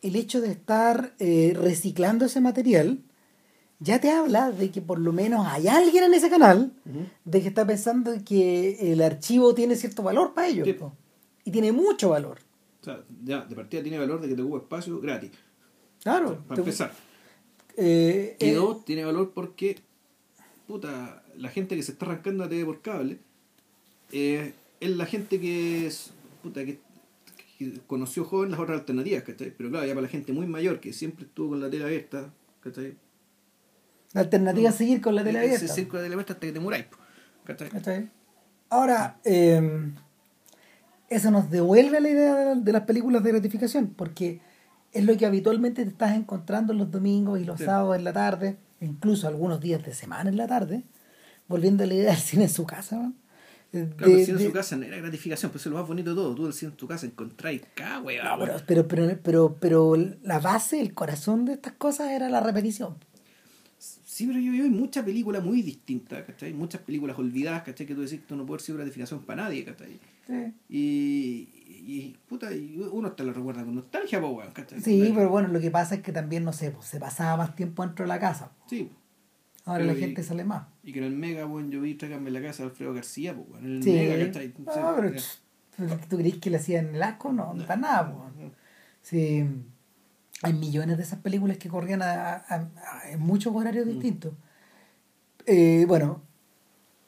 el 0.00 0.16
hecho 0.16 0.40
de 0.40 0.52
estar 0.52 1.14
reciclando 1.18 2.24
ese 2.24 2.40
material 2.40 3.00
ya 3.82 4.00
te 4.00 4.10
habla 4.10 4.52
de 4.52 4.70
que 4.70 4.80
por 4.80 5.00
lo 5.00 5.12
menos 5.12 5.44
hay 5.48 5.66
alguien 5.66 6.04
en 6.04 6.14
ese 6.14 6.30
canal 6.30 6.72
de 7.24 7.42
que 7.42 7.48
está 7.48 7.66
pensando 7.66 8.12
que 8.24 8.92
el 8.92 9.02
archivo 9.02 9.54
tiene 9.54 9.74
cierto 9.74 10.04
valor 10.04 10.34
para 10.34 10.46
ellos. 10.46 10.68
Y 11.44 11.50
tiene 11.50 11.72
mucho 11.72 12.10
valor. 12.10 12.38
O 12.80 12.84
sea, 12.84 13.02
ya, 13.24 13.44
de 13.44 13.56
partida 13.56 13.82
tiene 13.82 13.98
valor 13.98 14.20
de 14.20 14.28
que 14.28 14.36
te 14.36 14.42
ocupa 14.42 14.58
espacio 14.58 15.00
gratis. 15.00 15.32
Claro. 16.00 16.44
para 16.46 16.60
empezar. 16.60 16.92
Eh, 17.76 18.36
y 18.38 18.50
eh, 18.50 18.54
dos, 18.54 18.84
tiene 18.84 19.04
valor 19.04 19.32
porque, 19.34 19.80
puta, 20.68 21.21
la 21.36 21.48
gente 21.48 21.76
que 21.76 21.82
se 21.82 21.92
está 21.92 22.06
arrancando 22.06 22.44
a 22.44 22.48
TV 22.48 22.64
por 22.64 22.82
cable 22.82 23.18
eh, 24.12 24.54
es 24.80 24.90
la 24.90 25.06
gente 25.06 25.40
que 25.40 25.86
es, 25.86 26.10
puta, 26.42 26.64
que, 26.64 26.78
conoció 27.86 28.24
joven 28.24 28.50
las 28.50 28.60
otras 28.60 28.80
alternativas, 28.80 29.22
¿cachai? 29.22 29.52
Pero 29.56 29.70
claro, 29.70 29.86
ya 29.86 29.94
para 29.94 30.02
la 30.02 30.08
gente 30.08 30.32
muy 30.32 30.46
mayor 30.46 30.80
que 30.80 30.92
siempre 30.92 31.26
estuvo 31.26 31.50
con 31.50 31.60
la 31.60 31.70
tele 31.70 31.84
abierta, 31.84 32.32
¿cachai? 32.60 32.96
La 34.12 34.22
alternativa 34.22 34.68
es 34.70 34.74
seguir 34.74 35.00
con 35.00 35.14
la 35.14 35.24
tele 35.24 35.38
abierta. 35.38 35.68
Seguir 35.68 35.88
con 35.88 35.98
la 35.98 36.04
tele 36.04 36.14
abierta 36.14 36.32
hasta 36.34 36.46
que 36.46 36.52
te 36.52 36.60
muráis. 36.60 36.86
Ahora, 38.68 39.18
em, 39.24 39.94
eso 41.08 41.30
nos 41.30 41.50
devuelve 41.50 42.00
la 42.00 42.08
idea 42.08 42.54
de 42.54 42.72
las 42.72 42.82
películas 42.82 43.22
de 43.22 43.32
gratificación, 43.32 43.94
porque 43.96 44.40
es 44.92 45.04
lo 45.04 45.16
que 45.16 45.26
habitualmente 45.26 45.82
te 45.84 45.90
estás 45.90 46.16
encontrando 46.16 46.72
los 46.72 46.90
domingos 46.90 47.40
y 47.40 47.44
los 47.44 47.60
sábados 47.60 47.96
en 47.96 48.04
la 48.04 48.12
tarde, 48.12 48.56
incluso 48.80 49.28
algunos 49.28 49.60
días 49.60 49.84
de 49.84 49.94
semana 49.94 50.30
en 50.30 50.36
la 50.36 50.46
tarde, 50.46 50.84
volviendo 51.52 51.84
a 51.84 51.86
la 51.86 51.94
idea 51.94 52.10
del 52.10 52.20
cine 52.20 52.44
en 52.44 52.50
su 52.50 52.66
casa. 52.66 52.96
¿no? 52.96 53.14
Claro, 53.70 54.12
el 54.12 54.24
cine 54.24 54.40
en 54.40 54.46
su 54.46 54.52
casa 54.52 54.76
no 54.76 54.84
era 54.84 54.96
gratificación, 54.98 55.52
pues 55.52 55.64
es 55.64 55.70
lo 55.70 55.78
más 55.78 55.86
bonito 55.86 56.10
de 56.10 56.16
todo. 56.16 56.34
Tú 56.34 56.46
el 56.46 56.52
cine 56.52 56.72
en 56.72 56.76
tu 56.76 56.88
casa 56.88 57.06
encontráis 57.06 57.62
cada 57.74 58.02
pero, 58.66 58.88
pero, 58.88 59.18
pero, 59.22 59.56
pero, 59.60 59.96
la 60.22 60.40
base, 60.40 60.80
el 60.80 60.92
corazón 60.94 61.44
de 61.44 61.54
estas 61.54 61.74
cosas 61.74 62.10
era 62.10 62.28
la 62.28 62.40
repetición. 62.40 62.96
Sí, 63.78 64.26
pero 64.26 64.38
yo 64.38 64.52
veo 64.52 64.66
muchas 64.68 65.04
películas 65.04 65.42
muy 65.42 65.62
distintas, 65.62 66.24
¿cachai? 66.24 66.52
Muchas 66.52 66.82
películas 66.82 67.18
olvidadas, 67.18 67.62
¿cachai? 67.62 67.86
Que 67.86 67.94
tú 67.94 68.02
decís, 68.02 68.20
esto 68.20 68.36
no 68.36 68.44
puede 68.44 68.60
ser 68.60 68.76
gratificación 68.76 69.24
para 69.24 69.44
nadie, 69.44 69.64
¿cachai? 69.64 69.98
Sí. 70.26 70.52
Y, 70.68 71.48
y, 71.66 72.16
puta, 72.28 72.50
uno 72.90 73.12
te 73.12 73.24
lo 73.24 73.32
recuerda 73.32 73.64
con 73.64 73.74
nostalgia, 73.74 74.20
pues, 74.20 74.48
¿cachai? 74.52 74.80
Sí, 74.82 75.12
pero 75.14 75.30
bueno, 75.30 75.48
lo 75.48 75.60
que 75.60 75.70
pasa 75.70 75.94
es 75.94 76.02
que 76.02 76.12
también, 76.12 76.44
no 76.44 76.52
sé, 76.52 76.70
pues, 76.70 76.86
se 76.86 77.00
pasaba 77.00 77.38
más 77.38 77.56
tiempo 77.56 77.84
dentro 77.84 78.04
de 78.04 78.08
la 78.08 78.20
casa. 78.20 78.52
Sí. 78.66 78.90
Ahora 79.64 79.84
la 79.84 79.94
gente 79.94 80.22
sale 80.22 80.44
más. 80.44 80.66
Y 80.82 80.92
que 80.92 80.98
en 80.98 81.04
el 81.04 81.16
Mega, 81.16 81.44
bueno, 81.44 81.70
yo 81.70 81.80
vi 81.80 81.94
Tráigame 81.94 82.30
la 82.30 82.42
casa 82.42 82.64
de 82.64 82.70
Alfredo 82.70 82.94
García, 82.94 83.34
pues, 83.34 83.62
en 83.62 83.66
el 83.66 83.84
Mega, 83.84 84.26
¿cachai? 84.26 84.54
No, 84.58 84.96
pero, 85.76 85.98
¿tú 86.08 86.16
crees 86.16 86.38
que 86.38 86.50
le 86.50 86.56
hacían 86.56 86.94
el 86.94 87.02
asco? 87.02 87.32
No, 87.32 87.54
no, 87.54 87.66
para 87.66 87.80
nada, 87.80 88.12
pues. 88.12 88.52
Sí 89.02 89.44
hay 90.42 90.52
millones 90.52 90.96
de 90.96 91.04
esas 91.04 91.20
películas 91.20 91.56
que 91.56 91.68
corrían 91.68 92.02
a, 92.02 92.70
en 93.10 93.20
muchos 93.20 93.54
horarios 93.54 93.86
mm. 93.86 93.88
distintos. 93.88 94.32
Eh, 95.46 95.84
bueno, 95.86 96.20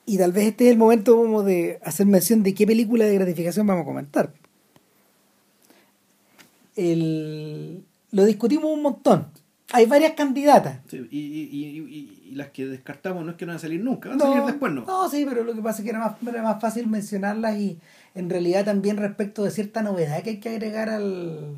y 0.06 0.18
tal 0.18 0.32
vez 0.32 0.46
este 0.46 0.66
es 0.66 0.72
el 0.72 0.78
momento 0.78 1.16
como 1.16 1.42
de 1.42 1.80
hacer 1.84 2.06
mención 2.06 2.42
de 2.42 2.54
qué 2.54 2.66
película 2.66 3.04
de 3.04 3.14
gratificación 3.14 3.66
vamos 3.66 3.82
a 3.82 3.86
comentar. 3.86 4.32
El, 6.76 7.84
lo 8.12 8.24
discutimos 8.24 8.70
un 8.72 8.82
montón. 8.82 9.28
Hay 9.72 9.86
varias 9.86 10.12
candidatas. 10.12 10.80
Sí, 10.88 11.06
y, 11.10 11.18
y, 11.18 12.28
y, 12.28 12.34
las 12.34 12.48
que 12.48 12.66
descartamos 12.66 13.24
no 13.24 13.30
es 13.32 13.36
que 13.36 13.46
no 13.46 13.50
van 13.50 13.56
a 13.56 13.60
salir 13.60 13.82
nunca, 13.82 14.10
van 14.10 14.20
a 14.20 14.24
salir 14.24 14.42
después, 14.44 14.72
¿no? 14.72 14.84
No, 14.84 15.08
sí, 15.08 15.24
pero 15.28 15.42
lo 15.42 15.54
que 15.54 15.62
pasa 15.62 15.78
es 15.78 15.84
que 15.84 15.90
era 15.90 15.98
más, 16.00 16.16
era 16.26 16.42
más 16.42 16.60
fácil 16.60 16.86
mencionarlas 16.86 17.56
y 17.56 17.78
en 18.14 18.28
realidad 18.28 18.64
también 18.64 18.96
respecto 18.96 19.42
de 19.42 19.50
cierta 19.50 19.82
novedad 19.82 20.22
que 20.22 20.30
hay 20.30 20.40
que 20.40 20.50
agregar 20.50 20.90
al, 20.90 21.56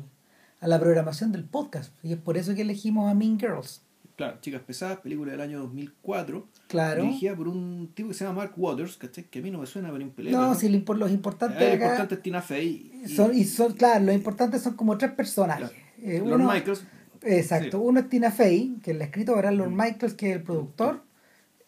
a 0.61 0.67
la 0.67 0.79
programación 0.79 1.31
del 1.31 1.43
podcast. 1.43 1.93
Y 2.03 2.13
es 2.13 2.19
por 2.19 2.37
eso 2.37 2.55
que 2.55 2.61
elegimos 2.61 3.11
a 3.11 3.13
Mean 3.13 3.39
Girls. 3.39 3.81
Claro, 4.15 4.37
Chicas 4.41 4.61
Pesadas, 4.61 4.99
película 4.99 5.31
del 5.31 5.41
año 5.41 5.59
2004. 5.59 6.47
Claro. 6.67 7.03
Dirigida 7.03 7.35
por 7.35 7.47
un 7.47 7.91
tipo 7.93 8.09
que 8.09 8.15
se 8.15 8.25
llama 8.25 8.37
Mark 8.37 8.53
Waters, 8.57 8.97
Que 8.97 9.39
a 9.39 9.41
mí 9.43 9.51
no 9.51 9.59
me 9.59 9.67
suena, 9.67 9.91
pero 9.91 10.01
impelé. 10.01 10.31
No, 10.31 10.55
sí, 10.55 10.69
los 10.69 11.11
importantes. 11.11 11.61
Eh, 11.61 11.73
acá 11.73 11.85
importante 11.85 12.15
es 12.15 12.21
Tina 12.23 12.41
Fey. 12.41 13.03
Son, 13.15 13.35
y 13.35 13.43
son, 13.43 13.73
claro, 13.73 14.05
los 14.05 14.15
importantes 14.15 14.63
son 14.63 14.73
como 14.73 14.97
tres 14.97 15.11
personajes. 15.11 15.71
Eh, 16.01 16.21
Lord 16.25 16.41
Michaels. 16.41 16.83
Exacto. 17.27 17.79
Uno 17.79 17.99
es 17.99 18.09
Tina 18.09 18.31
Fey, 18.31 18.77
que 18.83 18.91
es 18.91 18.97
la 18.97 19.05
escritora, 19.05 19.51
Lord 19.51 19.71
mm. 19.71 19.75
Michaels, 19.75 20.13
que 20.13 20.29
es 20.29 20.35
el 20.37 20.43
productor, 20.43 21.03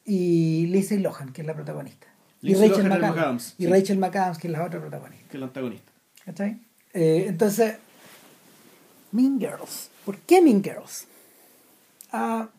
y 0.05 0.67
Lisa 0.67 0.95
Lohan, 0.95 1.33
que 1.33 1.41
es 1.41 1.47
la 1.47 1.53
protagonista. 1.53 2.07
y 2.41 2.53
Rachel 2.53 2.89
McAdams. 2.89 3.55
Y 3.57 3.67
Rachel 3.67 3.97
McAdams, 3.97 4.37
que 4.37 4.47
es 4.47 4.53
la 4.53 4.63
otra 4.63 4.79
protagonista. 4.79 5.27
Que 5.29 5.37
es 5.37 5.39
la 5.39 5.47
antagonista. 5.47 5.91
¿Cachai? 6.25 6.59
Eh, 6.93 7.25
entonces, 7.27 7.75
Mean 9.11 9.39
Girls. 9.39 9.89
¿Por 10.05 10.17
qué 10.19 10.41
Mean 10.41 10.63
Girls? 10.63 11.07
Ah, 12.11 12.49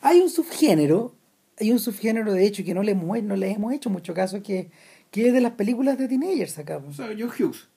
hay 0.00 0.20
un 0.20 0.30
subgénero, 0.30 1.14
hay 1.58 1.70
un 1.70 1.78
subgénero 1.78 2.32
de 2.32 2.44
hecho 2.46 2.64
que 2.64 2.74
no 2.74 2.82
le 2.82 2.92
hemos, 2.92 3.22
no 3.22 3.36
le 3.36 3.50
hemos 3.50 3.72
hecho 3.72 3.90
mucho 3.90 4.14
caso, 4.14 4.42
que, 4.42 4.70
que 5.10 5.28
es 5.28 5.32
de 5.32 5.40
las 5.40 5.52
películas 5.52 5.98
de 5.98 6.08
teenagers 6.08 6.58
acá. 6.58 6.78
O 6.78 6.92
sea, 6.92 7.10
John 7.16 7.30
Hughes. 7.30 7.68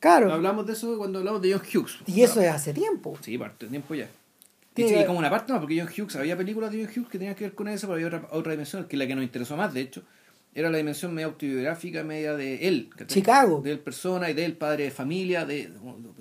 Claro. 0.00 0.32
Hablamos 0.32 0.66
de 0.66 0.74
eso 0.74 0.96
cuando 0.98 1.18
hablamos 1.18 1.42
de 1.42 1.52
John 1.52 1.62
Hughes. 1.62 1.98
Y 2.06 2.22
eso 2.22 2.40
es 2.40 2.48
hace 2.48 2.72
tiempo. 2.72 3.16
Sí, 3.20 3.38
parte 3.38 3.66
de 3.66 3.70
tiempo 3.70 3.94
ya. 3.94 4.08
Y 4.76 5.04
como 5.04 5.18
una 5.18 5.30
parte 5.30 5.52
no, 5.52 5.58
porque 5.58 5.80
John 5.80 5.88
Hughes, 5.88 6.16
había 6.16 6.36
películas 6.36 6.70
de 6.70 6.84
John 6.84 6.92
Hughes 6.94 7.08
que 7.08 7.18
tenían 7.18 7.34
que 7.34 7.44
ver 7.44 7.54
con 7.54 7.68
eso, 7.68 7.86
pero 7.86 7.94
había 7.94 8.06
otra, 8.06 8.28
otra 8.30 8.52
dimensión, 8.52 8.84
que 8.84 8.96
es 8.96 8.98
la 8.98 9.06
que 9.06 9.14
nos 9.14 9.24
interesó 9.24 9.56
más, 9.56 9.72
de 9.72 9.80
hecho, 9.80 10.02
era 10.54 10.70
la 10.70 10.78
dimensión 10.78 11.14
media 11.14 11.26
autobiográfica, 11.26 12.02
media 12.02 12.34
de 12.34 12.68
él. 12.68 12.90
Chicago. 13.06 13.60
De 13.62 13.72
él 13.72 13.78
persona 13.78 14.30
y 14.30 14.34
de 14.34 14.44
él 14.44 14.56
padre 14.56 14.84
de 14.84 14.90
familia, 14.90 15.44
de 15.44 15.70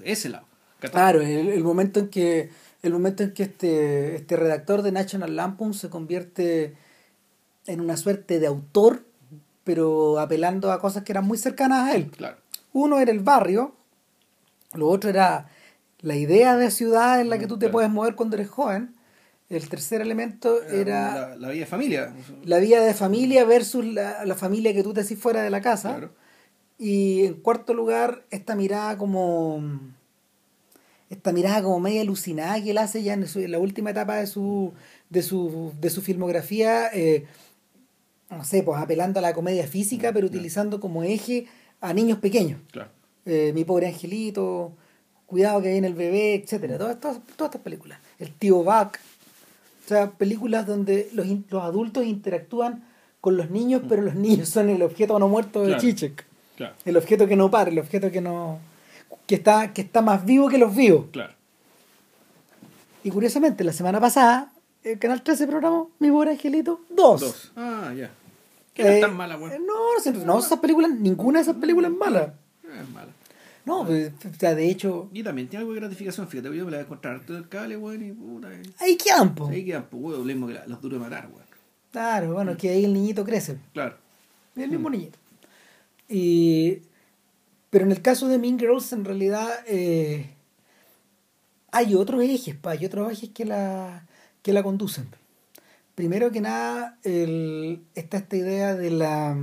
ese 0.04 0.30
lado. 0.30 0.46
Claro, 0.80 1.22
el, 1.22 1.48
el, 1.48 1.64
momento 1.64 2.00
en 2.00 2.10
que 2.10 2.50
el 2.84 2.92
momento 2.92 3.24
en 3.24 3.34
que 3.34 3.44
este, 3.44 4.16
este 4.16 4.36
redactor 4.36 4.82
de 4.82 4.92
National 4.92 5.36
Lampoon 5.36 5.74
se 5.74 5.90
convierte 5.90 6.76
en 7.66 7.82
una 7.82 7.98
suerte 7.98 8.40
de 8.40 8.48
autor, 8.48 9.06
pero 9.64 10.20
apelando 10.20 10.72
a 10.72 10.80
cosas 10.80 11.04
que 11.04 11.12
eran 11.12 11.26
muy 11.26 11.38
cercanas 11.38 11.90
a 11.90 11.96
él. 11.96 12.12
Claro. 12.12 12.38
Uno 12.76 13.00
era 13.00 13.12
el 13.12 13.22
barrio, 13.22 13.74
Lo 14.74 14.90
otro 14.90 15.10
era 15.10 15.48
la 16.02 16.16
idea 16.18 16.58
de 16.58 16.70
ciudad 16.70 17.22
en 17.22 17.30
la 17.30 17.38
que 17.38 17.48
tú 17.48 17.58
te 17.58 17.70
puedes 17.70 17.90
mover 17.90 18.16
cuando 18.16 18.36
eres 18.36 18.50
joven. 18.50 18.94
El 19.50 19.70
tercer 19.70 20.02
elemento 20.02 20.62
era... 20.64 21.30
La, 21.30 21.36
la 21.38 21.50
vida 21.52 21.62
de 21.62 21.66
familia. 21.68 22.14
La 22.44 22.58
vida 22.58 22.84
de 22.84 22.94
familia 22.94 23.46
versus 23.46 23.86
la, 23.86 24.26
la 24.26 24.36
familia 24.36 24.74
que 24.74 24.84
tú 24.84 24.94
te 24.94 25.02
haces 25.02 25.18
fuera 25.18 25.42
de 25.44 25.50
la 25.50 25.62
casa. 25.62 25.92
Claro. 25.96 26.12
Y 26.78 27.24
en 27.26 27.36
cuarto 27.36 27.74
lugar, 27.74 28.26
esta 28.30 28.56
mirada 28.56 28.98
como. 28.98 29.64
Esta 31.10 31.32
mirada 31.32 31.62
como 31.64 31.80
media 31.80 32.02
alucinada 32.02 32.62
que 32.62 32.72
él 32.72 32.78
hace 32.80 33.02
ya 33.04 33.14
en, 33.14 33.26
su- 33.28 33.40
en 33.40 33.52
la 33.52 33.60
última 33.60 33.92
etapa 33.92 34.18
de 34.18 34.28
su, 34.28 34.74
de 35.10 35.22
su, 35.22 35.72
de 35.80 35.90
su 35.92 36.02
filmografía, 36.02 36.90
eh, 36.92 37.26
no 38.32 38.44
sé, 38.44 38.64
pues 38.64 38.82
apelando 38.82 39.20
a 39.20 39.22
la 39.22 39.34
comedia 39.34 39.68
física, 39.68 40.12
pero 40.12 40.26
utilizando 40.28 40.80
como 40.82 41.04
eje 41.04 41.46
a 41.90 41.94
niños 41.94 42.20
pequeños. 42.20 42.60
Claro. 42.72 42.90
Eh, 43.26 43.52
Mi 43.54 43.64
pobre 43.66 43.88
angelito, 43.88 44.72
Cuidado 45.26 45.62
que 45.62 45.72
viene 45.72 45.88
el 45.88 45.96
bebé, 45.96 46.36
etcétera 46.36 46.78
Todas, 46.78 47.00
todas, 47.00 47.18
todas 47.36 47.50
estas 47.50 47.62
películas. 47.62 48.00
El 48.20 48.32
tío 48.32 48.58
Buck. 48.64 48.98
O 49.84 49.88
sea, 49.88 50.12
películas 50.12 50.68
donde 50.68 51.10
los, 51.14 51.26
los 51.50 51.64
adultos 51.64 52.06
interactúan 52.06 52.84
con 53.22 53.38
los 53.38 53.50
niños, 53.50 53.82
pero 53.90 54.02
los 54.04 54.14
niños 54.16 54.50
son 54.50 54.70
el 54.70 54.82
objeto 54.84 55.18
no 55.18 55.28
muerto 55.28 55.62
de 55.62 55.68
Claro. 55.70 55.82
Chichek. 55.82 56.26
Claro. 56.58 56.76
El 56.86 56.96
objeto 56.98 57.28
que 57.28 57.36
no 57.36 57.50
para, 57.52 57.70
el 57.72 57.80
objeto 57.80 58.12
que 58.12 58.22
no. 58.22 58.60
que 59.28 59.36
está, 59.36 59.74
que 59.74 59.82
está 59.82 60.02
más 60.02 60.24
vivo 60.26 60.48
que 60.48 60.58
los 60.60 60.76
vivos. 60.76 61.06
Claro. 61.12 61.34
Y 63.04 63.10
curiosamente, 63.12 63.64
la 63.64 63.74
semana 63.74 64.00
pasada, 64.00 64.52
el 64.84 64.98
Canal 65.00 65.22
13 65.24 65.48
programó 65.48 65.90
Mi 66.00 66.10
pobre 66.12 66.32
angelito 66.32 66.82
2. 66.90 67.22
Dos. 67.22 67.52
Ah, 67.56 67.92
ya. 67.96 68.12
Que 68.76 68.84
no 68.84 68.90
es 68.90 68.96
Eh, 68.98 69.02
tan 69.02 69.16
mala, 69.18 69.38
weón. 69.38 69.52
eh, 69.54 69.60
No, 69.60 70.12
no, 70.14 70.26
no, 70.26 70.40
esas 70.40 70.60
películas, 70.60 70.92
ninguna 70.92 71.40
de 71.40 71.44
esas 71.44 71.56
películas 71.56 71.92
es 71.92 71.98
mala. 71.98 72.36
Eh, 72.64 72.82
Es 72.84 72.90
mala. 72.90 73.12
No, 73.66 73.84
pues, 73.84 74.12
o 74.24 74.40
sea, 74.40 74.54
de 74.54 74.70
hecho, 74.70 75.10
Y 75.12 75.24
también 75.24 75.48
tiene 75.48 75.62
algo 75.62 75.74
de 75.74 75.80
gratificación, 75.80 76.28
fíjate, 76.28 76.50
yo 76.56 76.66
me 76.66 76.72
la 76.72 76.78
voy 76.78 76.84
a 76.84 76.86
encontrar 76.86 77.22
todo 77.26 77.38
el 77.38 77.50
cable, 77.50 77.78
weón, 77.78 78.06
y 78.08 78.12
puta. 78.12 78.54
eh. 78.54 78.62
hay 78.80 78.96
campo. 78.98 79.48
Ahí 79.48 79.66
quedan, 79.66 79.88
pues, 79.90 80.04
weón, 80.04 80.20
lo 80.20 80.26
mismo 80.26 80.46
que 80.48 80.54
la- 80.54 80.68
los 80.68 80.80
duros 80.82 81.00
de 81.00 81.04
matar, 81.10 81.26
weón. 81.34 81.46
Claro, 81.92 82.34
bueno, 82.34 82.52
es 82.52 82.58
que 82.58 82.70
ahí 82.70 82.86
el 82.86 82.94
niñito 82.94 83.24
crece. 83.26 83.58
Claro. 83.74 83.96
El 84.56 84.70
mismo 84.70 84.90
niñito. 84.90 85.18
Y, 86.10 86.80
pero 87.72 87.86
en 87.86 87.92
el 87.94 88.02
caso 88.02 88.28
de 88.28 88.38
Mean 88.38 88.60
Girls, 88.60 88.92
en 88.94 89.04
realidad, 89.06 89.50
eh, 89.68 90.30
hay 91.72 91.96
otros 91.96 92.22
ejes, 92.22 92.56
pa, 92.56 92.72
hay 92.72 92.86
otros 92.86 93.12
ejes 93.12 93.30
que 93.32 93.46
la, 93.46 94.06
que 94.44 94.54
la 94.54 94.62
conducen. 94.62 95.08
Primero 95.96 96.32
que 96.32 96.42
nada, 96.42 97.00
el, 97.04 97.82
está 97.96 98.18
esta 98.18 98.36
idea 98.36 98.76
de 98.76 98.92
la. 98.92 99.38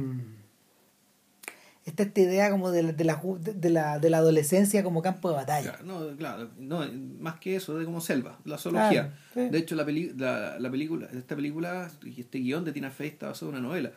Está 1.84 2.04
esta 2.04 2.20
idea 2.20 2.50
como 2.50 2.70
de 2.70 2.82
la, 2.84 2.92
de 2.92 3.04
la, 3.04 3.20
de 3.40 3.70
la, 3.70 3.98
de 3.98 4.10
la 4.10 4.18
adolescencia 4.18 4.84
como 4.84 5.02
campo 5.02 5.30
de 5.30 5.34
batalla. 5.34 5.78
Claro, 5.78 5.84
no, 5.84 6.16
claro, 6.16 6.50
no, 6.58 6.86
más 7.18 7.40
que 7.40 7.56
eso, 7.56 7.76
de 7.76 7.84
como 7.84 8.00
selva, 8.00 8.38
la 8.44 8.56
zoología. 8.56 9.14
Claro, 9.32 9.48
sí. 9.48 9.52
De 9.52 9.58
hecho, 9.58 9.74
la, 9.74 9.84
peli 9.84 10.12
la, 10.16 10.60
la 10.60 10.70
película, 10.70 11.08
esta 11.12 11.34
película 11.34 11.90
y 12.04 12.20
este 12.20 12.38
guion 12.38 12.64
de 12.64 12.72
Tina 12.72 12.90
Fey 12.90 13.08
está 13.08 13.28
basado 13.28 13.50
en 13.50 13.58
una 13.58 13.68
novela 13.68 13.92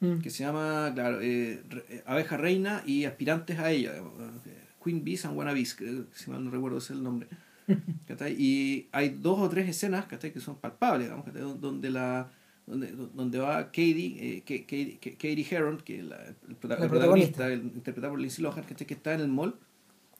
Mm. 0.00 0.18
que 0.18 0.30
se 0.30 0.44
llama, 0.44 0.90
claro, 0.94 1.20
eh, 1.22 1.62
eh, 1.88 2.02
Abeja 2.04 2.36
Reina 2.36 2.82
y 2.84 3.04
aspirantes 3.06 3.58
a 3.58 3.70
ella, 3.70 3.94
eh, 3.96 4.02
Queen 4.84 5.02
Bees 5.04 5.24
and 5.24 5.36
Wannabes, 5.36 5.76
si 6.12 6.30
mal 6.30 6.44
no 6.44 6.50
recuerdo 6.50 6.78
ese 6.78 6.92
es 6.92 6.98
el 6.98 7.02
nombre. 7.02 7.28
Y 8.38 8.88
hay 8.92 9.10
dos 9.10 9.38
o 9.40 9.48
tres 9.48 9.68
escenas 9.68 10.06
que 10.06 10.40
son 10.40 10.56
palpables, 10.56 11.08
digamos, 11.08 11.60
donde 11.60 11.90
la 11.90 12.28
donde, 12.66 12.90
donde 13.14 13.38
va 13.38 13.66
Katie, 13.66 14.16
eh, 14.18 14.40
Ka- 14.40 14.62
Katie, 14.64 14.98
Ka- 15.00 15.10
Katie 15.12 15.46
Heron, 15.48 15.78
que 15.78 16.00
es 16.00 16.04
la, 16.04 16.16
el 16.16 16.34
la 16.50 16.56
protagonista. 16.56 16.88
protagonista, 16.88 17.46
el- 17.52 17.62
interpretada 17.62 18.10
por 18.10 18.18
Lindsay 18.20 18.42
Lohan, 18.42 18.64
que 18.64 18.94
está 18.94 19.14
en 19.14 19.20
el 19.20 19.28
mall 19.28 19.54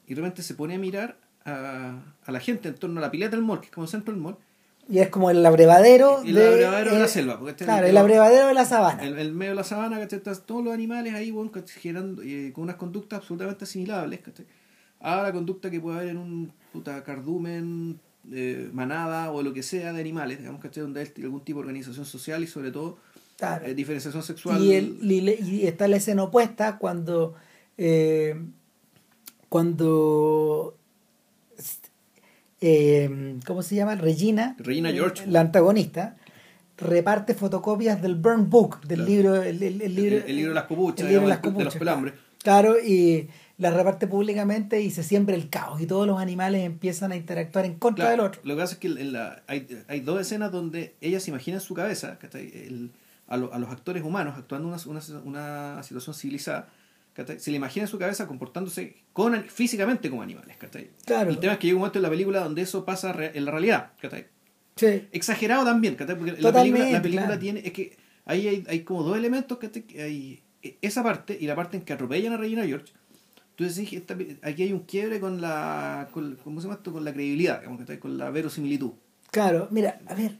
y 0.06 0.14
de 0.14 0.20
repente 0.20 0.42
se 0.44 0.54
pone 0.54 0.76
a 0.76 0.78
mirar 0.78 1.16
a, 1.44 1.98
a 2.24 2.32
la 2.32 2.38
gente 2.38 2.68
en 2.68 2.76
torno 2.76 2.98
a 3.00 3.02
la 3.02 3.10
pileta 3.10 3.34
del 3.34 3.44
mall, 3.44 3.58
que 3.60 3.66
es 3.66 3.72
como 3.72 3.84
el 3.86 3.90
centro 3.90 4.12
del 4.14 4.22
mall, 4.22 4.36
Y 4.88 4.98
es 5.00 5.08
como 5.08 5.28
el 5.30 5.44
abrevadero, 5.44 6.22
El 6.22 6.34
de, 6.34 6.46
abrevadero 6.48 6.92
de 6.92 6.98
la 7.00 7.08
selva, 7.08 7.36
porque 7.38 7.50
este 7.50 7.64
es 7.64 7.66
claro, 7.68 7.86
el- 7.86 7.90
el 7.90 7.96
abrevadero 7.96 8.46
de 8.46 8.54
la 8.54 8.64
sabana. 8.64 9.04
en 9.04 9.18
el 9.18 9.32
medio 9.32 9.50
de 9.50 9.56
la 9.56 9.64
sabana, 9.64 9.98
¿cachai? 9.98 10.20
Todos 10.20 10.62
los 10.62 10.72
animales 10.72 11.14
ahí, 11.14 11.32
bueno, 11.32 11.50
generando, 11.80 12.22
eh, 12.22 12.52
con 12.54 12.62
unas 12.64 12.76
conductas 12.76 13.18
absolutamente 13.18 13.64
asimilables, 13.64 14.20
¿cachai? 14.20 14.46
A 15.00 15.22
la 15.22 15.32
conducta 15.32 15.70
que 15.70 15.80
puede 15.80 15.98
haber 15.98 16.08
en 16.10 16.16
un 16.18 16.52
puta 16.72 17.02
cardumen, 17.04 17.98
eh, 18.32 18.68
manada 18.72 19.30
o 19.30 19.42
lo 19.42 19.52
que 19.52 19.62
sea 19.62 19.92
de 19.92 20.00
animales, 20.00 20.38
digamos, 20.38 20.60
¿cachai? 20.60 20.82
Donde 20.82 21.00
hay 21.00 21.22
algún 21.22 21.40
tipo 21.42 21.58
de 21.60 21.66
organización 21.66 22.04
social 22.04 22.42
y 22.42 22.46
sobre 22.46 22.70
todo 22.72 22.98
Claro. 23.38 23.66
eh, 23.66 23.74
diferenciación 23.74 24.22
sexual. 24.22 24.62
Y, 24.62 24.74
el, 24.74 24.98
y, 25.02 25.66
está 25.66 25.86
la 25.88 25.96
escena 25.98 26.22
opuesta 26.24 26.78
cuando 26.78 27.34
eh, 27.78 28.34
cuando 29.48 30.76
¿cómo 33.46 33.62
se 33.62 33.74
llama? 33.76 33.94
Regina 33.96 34.56
Regina 34.58 34.90
George. 34.90 35.26
la 35.26 35.40
antagonista 35.40 36.16
reparte 36.78 37.34
fotocopias 37.34 38.02
del 38.02 38.16
Burn 38.16 38.50
Book 38.50 38.80
del 38.82 38.98
Claro. 38.98 39.10
libro 39.10 39.42
el, 39.42 39.62
el- 39.62 39.82
el 39.82 39.94
libro 39.94 40.16
El- 40.26 40.36
libro 40.36 40.50
de 40.50 40.54
las 40.54 40.64
copuchas, 40.64 41.00
el 41.00 41.08
libro 41.08 41.22
de 41.22 41.28
las 41.28 41.42
de 41.42 41.64
los 41.64 41.76
pelambres. 41.76 42.14
claro 42.42 42.76
y 42.80 43.28
la 43.58 43.70
reparte 43.70 44.06
públicamente 44.06 44.80
y 44.82 44.90
se 44.90 45.02
siembra 45.02 45.34
el 45.34 45.48
caos 45.48 45.80
y 45.80 45.86
todos 45.86 46.06
los 46.06 46.20
animales 46.20 46.62
empiezan 46.64 47.12
a 47.12 47.16
interactuar 47.16 47.64
en 47.64 47.74
contra 47.78 48.04
Claro, 48.06 48.22
del 48.24 48.28
otro 48.30 48.40
Lo 48.44 48.54
que 48.54 48.60
pasa 48.62 48.74
es 48.74 48.78
que 48.80 48.88
en 48.88 49.12
la- 49.12 49.42
hay, 49.46 49.66
hay 49.88 50.00
dos 50.00 50.20
escenas 50.20 50.52
donde 50.52 50.94
ella 51.00 51.20
se 51.20 51.30
imagina 51.30 51.56
en 51.56 51.60
su 51.62 51.72
cabeza. 51.74 52.18
El- 52.34 52.90
a, 53.28 53.36
lo- 53.36 53.52
a 53.52 53.58
los 53.58 53.70
actores 53.70 54.02
humanos 54.04 54.34
actuando 54.36 54.68
una, 54.68 54.76
una, 54.86 55.00
una 55.24 55.82
situación 55.82 56.14
civilizada. 56.14 56.68
Se 57.38 57.50
le 57.50 57.56
imagina 57.56 57.84
en 57.84 57.88
su 57.88 57.98
cabeza 57.98 58.26
comportándose 58.26 58.94
con, 59.14 59.42
físicamente 59.44 60.10
como 60.10 60.20
animales. 60.22 60.56
Claro. 61.06 61.30
El 61.30 61.38
tema 61.38 61.54
es 61.54 61.58
que 61.58 61.66
llega 61.68 61.76
un 61.76 61.80
momento 61.80 61.98
en 61.98 62.02
la 62.02 62.10
película 62.10 62.40
donde 62.40 62.60
eso 62.62 62.84
pasa 62.84 63.14
en 63.32 63.44
la 63.44 63.50
realidad. 63.50 63.92
sí 64.76 65.08
Exagerado 65.12 65.64
también, 65.64 65.96
porque 65.96 66.12
la 66.42 66.52
película, 66.52 66.90
la 66.90 67.02
película 67.02 67.26
claro. 67.26 67.40
tiene. 67.40 67.60
Es 67.64 67.72
que 67.72 67.96
ahí 68.26 68.46
hay, 68.48 68.64
hay 68.68 68.80
como 68.80 69.02
dos 69.02 69.16
elementos. 69.16 69.58
Hay 69.98 70.42
e, 70.62 70.76
esa 70.82 71.02
parte 71.02 71.36
y 71.40 71.46
la 71.46 71.56
parte 71.56 71.78
en 71.78 71.84
que 71.84 71.94
atropellan 71.94 72.34
a 72.34 72.36
Regina 72.36 72.64
George. 72.66 72.92
Entonces 73.56 73.76
dije, 73.76 73.96
esta 73.96 74.16
aquí 74.42 74.64
hay 74.64 74.72
un 74.72 74.80
quiebre 74.80 75.18
con 75.18 75.40
la. 75.40 76.08
Con, 76.12 76.36
¿Cómo 76.44 76.60
se 76.60 76.66
llama 76.66 76.76
esto? 76.76 76.92
Con 76.92 77.04
la 77.04 77.12
credibilidad, 77.12 77.60
digamos, 77.60 77.82
con 77.98 78.18
la 78.18 78.30
verosimilitud. 78.30 78.92
Claro, 79.30 79.68
mira, 79.70 80.00
a 80.06 80.14
ver, 80.14 80.36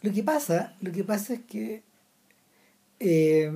lo 0.00 0.12
que 0.12 0.22
pasa, 0.22 0.74
lo 0.80 0.90
que 0.90 1.04
pasa 1.04 1.34
es 1.34 1.40
que 1.40 1.82
eh, 3.00 3.52